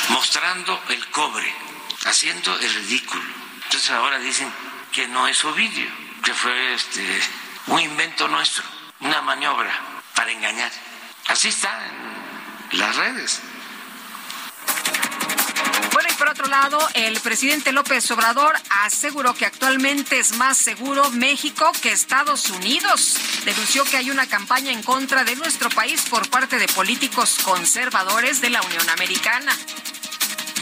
Mostrando 0.08 0.82
el 0.88 1.06
cobre, 1.10 1.54
haciendo 2.04 2.58
el 2.58 2.74
ridículo. 2.74 3.22
Entonces 3.66 3.90
ahora 3.90 4.18
dicen 4.18 4.52
que 4.90 5.06
no 5.06 5.28
es 5.28 5.44
Ovidio, 5.44 5.88
que 6.24 6.34
fue 6.34 6.74
este, 6.74 7.20
un 7.68 7.78
invento 7.78 8.26
nuestro, 8.26 8.64
una 8.98 9.22
maniobra 9.22 9.72
para 10.16 10.32
engañar. 10.32 10.72
Así 11.28 11.46
está 11.46 11.70
en 12.72 12.78
las 12.80 12.96
redes. 12.96 13.40
Bueno, 15.92 16.08
y 16.10 16.14
por 16.14 16.28
otro 16.28 16.46
lado, 16.46 16.78
el 16.94 17.20
presidente 17.20 17.70
López 17.70 18.10
Obrador 18.10 18.52
aseguró 18.82 19.32
que 19.34 19.46
actualmente 19.46 20.18
es 20.18 20.36
más 20.36 20.58
seguro 20.58 21.10
México 21.12 21.70
que 21.80 21.92
Estados 21.92 22.50
Unidos. 22.50 23.16
Denunció 23.44 23.84
que 23.84 23.96
hay 23.96 24.10
una 24.10 24.26
campaña 24.26 24.72
en 24.72 24.82
contra 24.82 25.22
de 25.22 25.36
nuestro 25.36 25.70
país 25.70 26.02
por 26.10 26.28
parte 26.30 26.58
de 26.58 26.66
políticos 26.68 27.38
conservadores 27.44 28.40
de 28.40 28.50
la 28.50 28.60
Unión 28.62 28.88
Americana. 28.90 29.56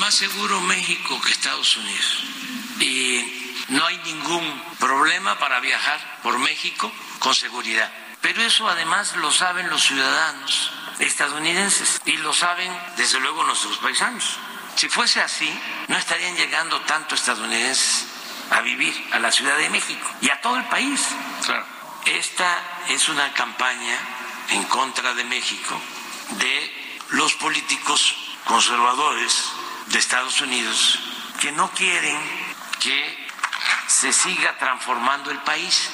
Más 0.00 0.14
seguro 0.14 0.60
México 0.60 1.20
que 1.24 1.32
Estados 1.32 1.76
Unidos. 1.78 2.24
Y 2.80 3.42
no 3.68 3.86
hay 3.86 3.96
ningún 4.04 4.62
problema 4.78 5.38
para 5.38 5.60
viajar 5.60 6.20
por 6.22 6.38
México 6.38 6.92
con 7.20 7.34
seguridad. 7.34 7.90
Pero 8.20 8.42
eso 8.42 8.68
además 8.68 9.16
lo 9.16 9.32
saben 9.32 9.70
los 9.70 9.82
ciudadanos 9.82 10.70
estadounidenses 11.06 12.00
y 12.04 12.16
lo 12.18 12.32
saben 12.32 12.72
desde 12.96 13.20
luego 13.20 13.44
nuestros 13.44 13.78
paisanos. 13.78 14.38
Si 14.76 14.88
fuese 14.88 15.20
así, 15.20 15.52
no 15.88 15.96
estarían 15.96 16.36
llegando 16.36 16.80
tanto 16.82 17.14
estadounidenses 17.14 18.06
a 18.50 18.60
vivir 18.60 18.94
a 19.12 19.18
la 19.18 19.30
Ciudad 19.30 19.56
de 19.58 19.70
México 19.70 20.06
y 20.20 20.30
a 20.30 20.40
todo 20.40 20.56
el 20.56 20.64
país. 20.64 21.00
Esta 22.06 22.62
es 22.88 23.08
una 23.08 23.32
campaña 23.32 23.96
en 24.50 24.64
contra 24.64 25.14
de 25.14 25.24
México 25.24 25.80
de 26.30 26.96
los 27.10 27.34
políticos 27.34 28.16
conservadores 28.44 29.52
de 29.86 29.98
Estados 29.98 30.40
Unidos 30.40 30.98
que 31.40 31.52
no 31.52 31.70
quieren 31.72 32.18
que 32.80 33.28
se 33.86 34.12
siga 34.12 34.56
transformando 34.58 35.30
el 35.30 35.38
país. 35.38 35.90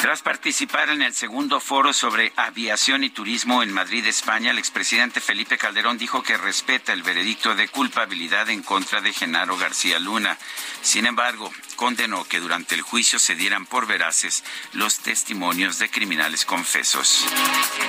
Tras 0.00 0.22
participar 0.22 0.90
en 0.90 1.02
el 1.02 1.12
segundo 1.12 1.58
foro 1.58 1.92
sobre 1.92 2.32
aviación 2.36 3.02
y 3.02 3.10
turismo 3.10 3.64
en 3.64 3.72
Madrid, 3.72 4.06
España, 4.06 4.52
el 4.52 4.58
expresidente 4.58 5.20
Felipe 5.20 5.58
Calderón 5.58 5.98
dijo 5.98 6.22
que 6.22 6.36
respeta 6.36 6.92
el 6.92 7.02
veredicto 7.02 7.56
de 7.56 7.66
culpabilidad 7.66 8.48
en 8.48 8.62
contra 8.62 9.00
de 9.00 9.12
Genaro 9.12 9.58
García 9.58 9.98
Luna. 9.98 10.38
Sin 10.82 11.04
embargo, 11.04 11.52
condenó 11.74 12.22
que 12.24 12.38
durante 12.38 12.76
el 12.76 12.82
juicio 12.82 13.18
se 13.18 13.34
dieran 13.34 13.66
por 13.66 13.88
veraces 13.88 14.44
los 14.72 15.00
testimonios 15.00 15.80
de 15.80 15.90
criminales 15.90 16.44
confesos. 16.44 17.26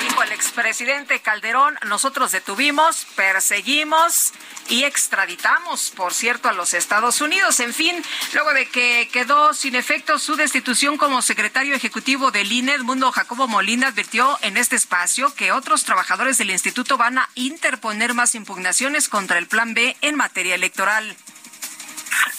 Dijo 0.02 0.24
el 0.24 0.32
expresidente 0.32 1.20
Calderón, 1.20 1.78
nosotros 1.86 2.32
detuvimos, 2.32 3.06
perseguimos 3.16 4.34
y 4.68 4.84
extraditamos, 4.84 5.92
por 5.96 6.16
cierto, 6.16 6.50
a 6.50 6.54
los 6.54 6.74
Estados 6.74 7.22
Unidos. 7.22 7.60
En 7.60 7.74
fin, 7.74 8.04
luego 8.34 8.52
de 8.54 8.68
que 8.68 9.10
quedó 9.14 9.54
sin 9.54 9.76
efecto 9.76 10.18
su 10.18 10.36
destitución 10.36 10.98
como 10.98 11.22
secretario 11.22 11.76
ejecutivo 11.76 11.99
del 12.00 12.52
INE, 12.52 12.76
Edmundo 12.76 13.12
Jacobo 13.12 13.48
Molina 13.48 13.88
advirtió 13.88 14.38
en 14.42 14.56
este 14.56 14.78
espacio 14.78 15.36
que 15.36 15.52
otros 15.52 15.84
trabajadores 15.84 16.38
del 16.38 16.50
instituto 16.50 16.98
van 16.98 17.18
a 17.18 17.28
interponer 17.36 18.14
más 18.14 18.36
impugnaciones 18.36 19.10
contra 19.10 19.38
el 19.38 19.48
Plan 19.48 19.74
B 19.74 19.98
en 20.00 20.16
materia 20.16 20.56
electoral. 20.56 21.16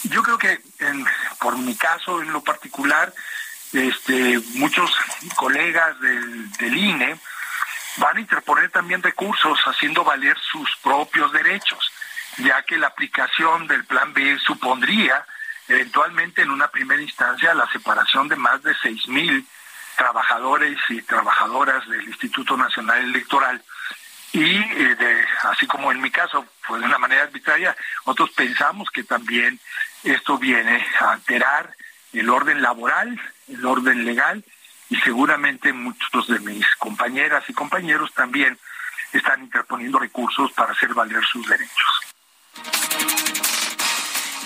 Yo 0.03 0.23
creo 0.23 0.39
que 0.39 0.59
en, 0.79 1.05
por 1.39 1.57
mi 1.59 1.75
caso 1.75 2.23
en 2.23 2.33
lo 2.33 2.43
particular, 2.43 3.13
este, 3.71 4.39
muchos 4.55 4.91
colegas 5.35 5.99
del, 5.99 6.51
del 6.53 6.77
INE 6.77 7.19
van 7.97 8.17
a 8.17 8.21
interponer 8.21 8.71
también 8.71 9.03
recursos 9.03 9.59
haciendo 9.65 10.03
valer 10.03 10.37
sus 10.51 10.67
propios 10.81 11.31
derechos, 11.33 11.91
ya 12.39 12.63
que 12.63 12.79
la 12.79 12.87
aplicación 12.87 13.67
del 13.67 13.85
Plan 13.85 14.11
B 14.11 14.39
supondría 14.39 15.23
eventualmente 15.71 16.41
en 16.41 16.51
una 16.51 16.67
primera 16.67 17.01
instancia 17.01 17.53
la 17.53 17.69
separación 17.71 18.27
de 18.27 18.35
más 18.35 18.61
de 18.63 18.73
seis 18.81 19.07
mil 19.07 19.45
trabajadores 19.95 20.77
y 20.89 21.01
trabajadoras 21.01 21.87
del 21.87 22.03
Instituto 22.03 22.57
Nacional 22.57 23.03
Electoral 23.03 23.61
y 24.33 24.55
eh, 24.55 25.25
así 25.43 25.67
como 25.67 25.91
en 25.91 26.01
mi 26.01 26.09
caso 26.09 26.45
fue 26.61 26.79
de 26.79 26.85
una 26.85 26.97
manera 26.97 27.23
arbitraria, 27.23 27.75
nosotros 28.05 28.31
pensamos 28.31 28.89
que 28.89 29.03
también 29.03 29.59
esto 30.03 30.37
viene 30.37 30.85
a 30.99 31.13
alterar 31.13 31.75
el 32.13 32.29
orden 32.29 32.61
laboral, 32.61 33.19
el 33.49 33.65
orden 33.65 34.05
legal 34.05 34.43
y 34.89 34.95
seguramente 34.97 35.73
muchos 35.73 36.27
de 36.27 36.39
mis 36.39 36.65
compañeras 36.75 37.43
y 37.49 37.53
compañeros 37.53 38.13
también 38.13 38.57
están 39.11 39.41
interponiendo 39.43 39.99
recursos 39.99 40.51
para 40.53 40.71
hacer 40.71 40.93
valer 40.93 41.23
sus 41.25 41.47
derechos. 41.47 42.10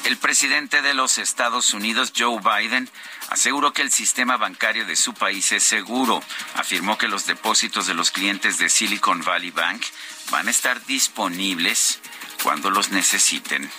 El 0.06 0.18
presidente 0.18 0.84
de 0.84 0.94
los 0.94 1.18
Estados 1.18 1.74
Unidos, 1.74 2.14
Joe 2.16 2.40
Biden, 2.40 2.88
aseguró 3.30 3.74
que 3.74 3.82
el 3.82 3.92
sistema 3.92 4.38
bancario 4.38 4.86
de 4.86 4.96
su 4.96 5.16
país 5.16 5.52
es 5.52 5.64
seguro. 5.64 6.22
Afirmó 6.54 7.00
que 7.00 7.08
los 7.08 7.26
depósitos 7.26 7.88
de 7.88 7.96
los 7.96 8.12
clientes 8.12 8.60
de 8.60 8.70
Silicon 8.70 9.24
Valley 9.24 9.50
Bank 9.50 9.82
van 10.30 10.48
a 10.48 10.52
estar 10.52 10.86
disponibles 10.86 12.00
cuando 12.44 12.70
los 12.70 12.90
necesiten 12.90 13.72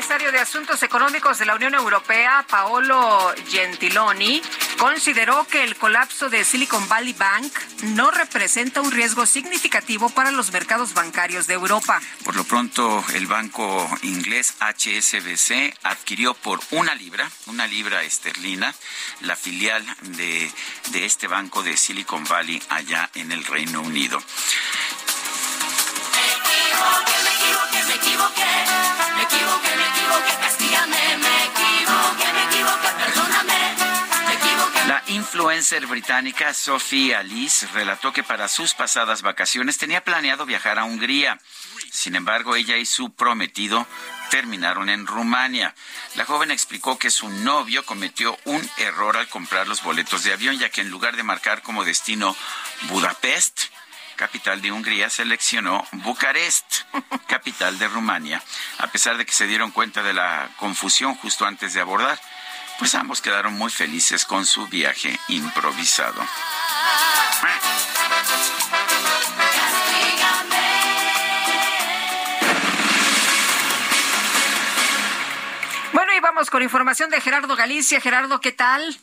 comisario 0.00 0.32
de 0.32 0.38
Asuntos 0.38 0.82
Económicos 0.82 1.38
de 1.38 1.44
la 1.44 1.54
Unión 1.54 1.74
Europea, 1.74 2.46
Paolo 2.48 3.34
Gentiloni, 3.50 4.40
consideró 4.78 5.46
que 5.46 5.62
el 5.62 5.76
colapso 5.76 6.30
de 6.30 6.42
Silicon 6.42 6.88
Valley 6.88 7.12
Bank 7.12 7.52
no 7.82 8.10
representa 8.10 8.80
un 8.80 8.92
riesgo 8.92 9.26
significativo 9.26 10.08
para 10.08 10.30
los 10.30 10.52
mercados 10.52 10.94
bancarios 10.94 11.46
de 11.46 11.52
Europa. 11.52 12.00
Por 12.24 12.34
lo 12.34 12.44
pronto, 12.44 13.04
el 13.12 13.26
banco 13.26 13.90
inglés 14.00 14.54
HSBC 14.60 15.76
adquirió 15.82 16.32
por 16.32 16.60
una 16.70 16.94
libra, 16.94 17.30
una 17.44 17.66
libra 17.66 18.02
esterlina, 18.02 18.74
la 19.20 19.36
filial 19.36 19.84
de, 20.16 20.50
de 20.92 21.04
este 21.04 21.26
banco 21.26 21.62
de 21.62 21.76
Silicon 21.76 22.24
Valley 22.24 22.62
allá 22.70 23.10
en 23.16 23.32
el 23.32 23.44
Reino 23.44 23.82
Unido. 23.82 24.18
Me 26.14 26.32
equivoqué, 26.32 27.12
me 27.22 27.34
equivoqué, 27.34 27.84
me 27.84 27.94
equivoqué, 27.96 28.99
La 34.86 35.04
influencer 35.06 35.86
británica 35.86 36.52
Sophie 36.52 37.14
Alice 37.14 37.66
relató 37.68 38.12
que 38.12 38.24
para 38.24 38.48
sus 38.48 38.74
pasadas 38.74 39.22
vacaciones 39.22 39.78
tenía 39.78 40.02
planeado 40.02 40.46
viajar 40.46 40.80
a 40.80 40.84
Hungría. 40.84 41.38
Sin 41.92 42.16
embargo, 42.16 42.56
ella 42.56 42.76
y 42.76 42.84
su 42.86 43.14
prometido 43.14 43.86
terminaron 44.30 44.88
en 44.88 45.06
Rumania. 45.06 45.74
La 46.16 46.24
joven 46.24 46.50
explicó 46.50 46.98
que 46.98 47.10
su 47.10 47.28
novio 47.28 47.84
cometió 47.84 48.36
un 48.46 48.68
error 48.78 49.16
al 49.16 49.28
comprar 49.28 49.68
los 49.68 49.82
boletos 49.82 50.24
de 50.24 50.32
avión, 50.32 50.58
ya 50.58 50.70
que 50.70 50.80
en 50.80 50.90
lugar 50.90 51.14
de 51.14 51.22
marcar 51.22 51.62
como 51.62 51.84
destino 51.84 52.34
Budapest, 52.88 53.66
capital 54.20 54.60
de 54.60 54.70
Hungría, 54.70 55.08
seleccionó 55.08 55.82
Bucarest, 55.92 56.82
capital 57.26 57.78
de 57.78 57.88
Rumania. 57.88 58.42
A 58.76 58.88
pesar 58.88 59.16
de 59.16 59.24
que 59.24 59.32
se 59.32 59.46
dieron 59.46 59.70
cuenta 59.70 60.02
de 60.02 60.12
la 60.12 60.50
confusión 60.58 61.14
justo 61.14 61.46
antes 61.46 61.72
de 61.72 61.80
abordar, 61.80 62.20
pues 62.78 62.94
ambos 62.94 63.22
quedaron 63.22 63.54
muy 63.54 63.70
felices 63.70 64.26
con 64.26 64.44
su 64.44 64.66
viaje 64.66 65.18
improvisado. 65.28 66.20
Bueno, 75.94 76.12
y 76.14 76.20
vamos 76.20 76.50
con 76.50 76.62
información 76.62 77.08
de 77.08 77.22
Gerardo 77.22 77.56
Galicia. 77.56 78.02
Gerardo, 78.02 78.38
¿qué 78.42 78.52
tal? 78.52 79.00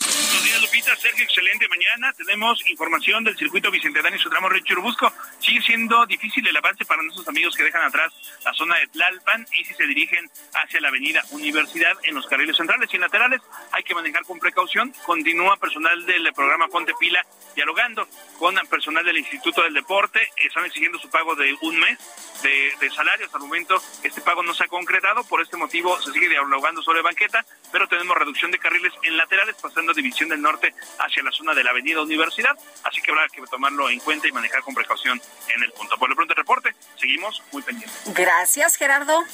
Buenos 0.00 0.44
días, 0.44 0.60
Lupita. 0.62 0.96
Sergio, 0.96 1.24
excelente 1.24 1.68
mañana. 1.68 2.12
Tenemos 2.14 2.62
información 2.70 3.22
del 3.24 3.36
circuito 3.36 3.70
Bicentenario 3.70 4.16
y 4.16 4.22
su 4.22 4.30
tramo 4.30 4.48
Río 4.48 4.64
Churubusco. 4.64 5.12
Sigue 5.38 5.60
siendo 5.60 6.06
difícil 6.06 6.46
el 6.46 6.56
avance 6.56 6.84
para 6.84 7.02
nuestros 7.02 7.28
amigos 7.28 7.54
que 7.54 7.64
dejan 7.64 7.82
atrás 7.82 8.12
la 8.44 8.52
zona 8.54 8.78
de 8.78 8.86
Tlalpan 8.88 9.46
y 9.58 9.64
si 9.64 9.74
se 9.74 9.86
dirigen 9.86 10.30
hacia 10.54 10.80
la 10.80 10.88
avenida 10.88 11.22
Universidad 11.30 11.92
en 12.04 12.14
los 12.14 12.26
carriles 12.26 12.56
centrales 12.56 12.88
y 12.92 12.98
laterales. 12.98 13.42
Hay 13.72 13.82
que 13.82 13.94
manejar 13.94 14.24
con 14.24 14.38
precaución. 14.38 14.94
Continúa 15.04 15.56
personal 15.58 16.06
del 16.06 16.32
programa 16.32 16.68
Ponte 16.68 16.94
Pila 16.98 17.24
dialogando 17.54 18.08
con 18.38 18.56
personal 18.68 19.04
del 19.04 19.18
Instituto 19.18 19.62
del 19.62 19.74
Deporte. 19.74 20.20
Están 20.36 20.64
exigiendo 20.64 20.98
su 20.98 21.10
pago 21.10 21.34
de 21.34 21.54
un 21.60 21.78
mes 21.78 21.98
de, 22.42 22.72
de 22.80 22.90
salario. 22.90 23.26
Hasta 23.26 23.38
el 23.38 23.44
momento 23.44 23.82
este 24.02 24.20
pago 24.22 24.42
no 24.42 24.54
se 24.54 24.64
ha 24.64 24.68
concretado. 24.68 25.24
Por 25.24 25.42
este 25.42 25.56
motivo 25.56 26.00
se 26.00 26.12
sigue 26.12 26.28
dialogando 26.28 26.82
sobre 26.82 27.02
banqueta, 27.02 27.44
pero 27.70 27.86
tenemos 27.88 28.16
reducción 28.16 28.50
de 28.50 28.58
carriles 28.58 28.92
en 29.02 29.16
laterales 29.16 29.56
pasando 29.60 29.89
División 29.94 30.28
del 30.28 30.40
Norte 30.40 30.74
hacia 30.98 31.22
la 31.22 31.30
zona 31.30 31.54
de 31.54 31.64
la 31.64 31.70
Avenida 31.70 32.02
Universidad, 32.02 32.56
así 32.84 33.00
que 33.00 33.10
habrá 33.10 33.28
que 33.28 33.42
tomarlo 33.50 33.88
en 33.90 34.00
cuenta 34.00 34.28
y 34.28 34.32
manejar 34.32 34.62
con 34.62 34.74
precaución 34.74 35.20
en 35.54 35.62
el 35.62 35.72
punto. 35.72 35.96
Por 35.98 36.08
lo 36.08 36.16
pronto 36.16 36.32
el 36.32 36.38
reporte, 36.38 36.74
seguimos 36.96 37.42
muy 37.52 37.62
pendientes. 37.62 38.02
Gracias, 38.14 38.76
Gerardo. 38.76 39.24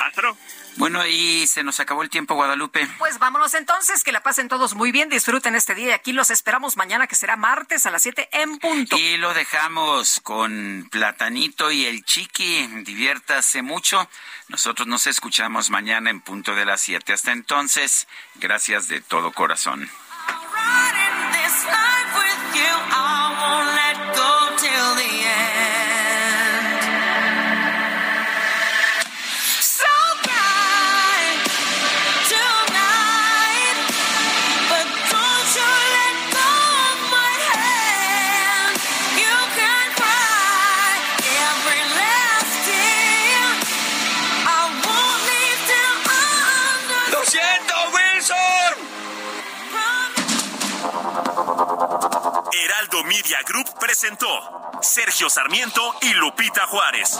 Hasta 0.00 0.22
luego. 0.22 0.36
Bueno, 0.76 1.06
y 1.06 1.46
se 1.46 1.62
nos 1.62 1.78
acabó 1.80 2.02
el 2.02 2.10
tiempo, 2.10 2.34
Guadalupe. 2.34 2.86
Pues 2.98 3.18
vámonos 3.18 3.54
entonces, 3.54 4.02
que 4.02 4.12
la 4.12 4.22
pasen 4.22 4.48
todos 4.48 4.74
muy 4.74 4.92
bien, 4.92 5.08
disfruten 5.08 5.54
este 5.54 5.74
día 5.74 5.88
y 5.88 5.92
aquí 5.92 6.12
los 6.12 6.30
esperamos 6.30 6.76
mañana, 6.76 7.06
que 7.06 7.14
será 7.14 7.36
martes 7.36 7.86
a 7.86 7.90
las 7.90 8.02
7 8.02 8.28
en 8.32 8.58
punto. 8.58 8.96
Y 8.96 9.16
lo 9.16 9.32
dejamos 9.34 10.20
con 10.20 10.88
Platanito 10.90 11.70
y 11.70 11.86
el 11.86 12.04
Chiqui, 12.04 12.66
diviértase 12.84 13.62
mucho. 13.62 14.08
Nosotros 14.48 14.86
nos 14.88 15.06
escuchamos 15.06 15.70
mañana 15.70 16.10
en 16.10 16.20
punto 16.20 16.54
de 16.54 16.64
las 16.64 16.80
7. 16.80 17.12
Hasta 17.12 17.32
entonces, 17.32 18.08
gracias 18.36 18.88
de 18.88 19.00
todo 19.00 19.32
corazón. 19.32 19.88
Media 53.34 53.48
Group 53.48 53.78
presentó 53.80 54.28
Sergio 54.80 55.28
Sarmiento 55.28 55.80
y 56.02 56.14
Lupita 56.14 56.66
Juárez. 56.68 57.18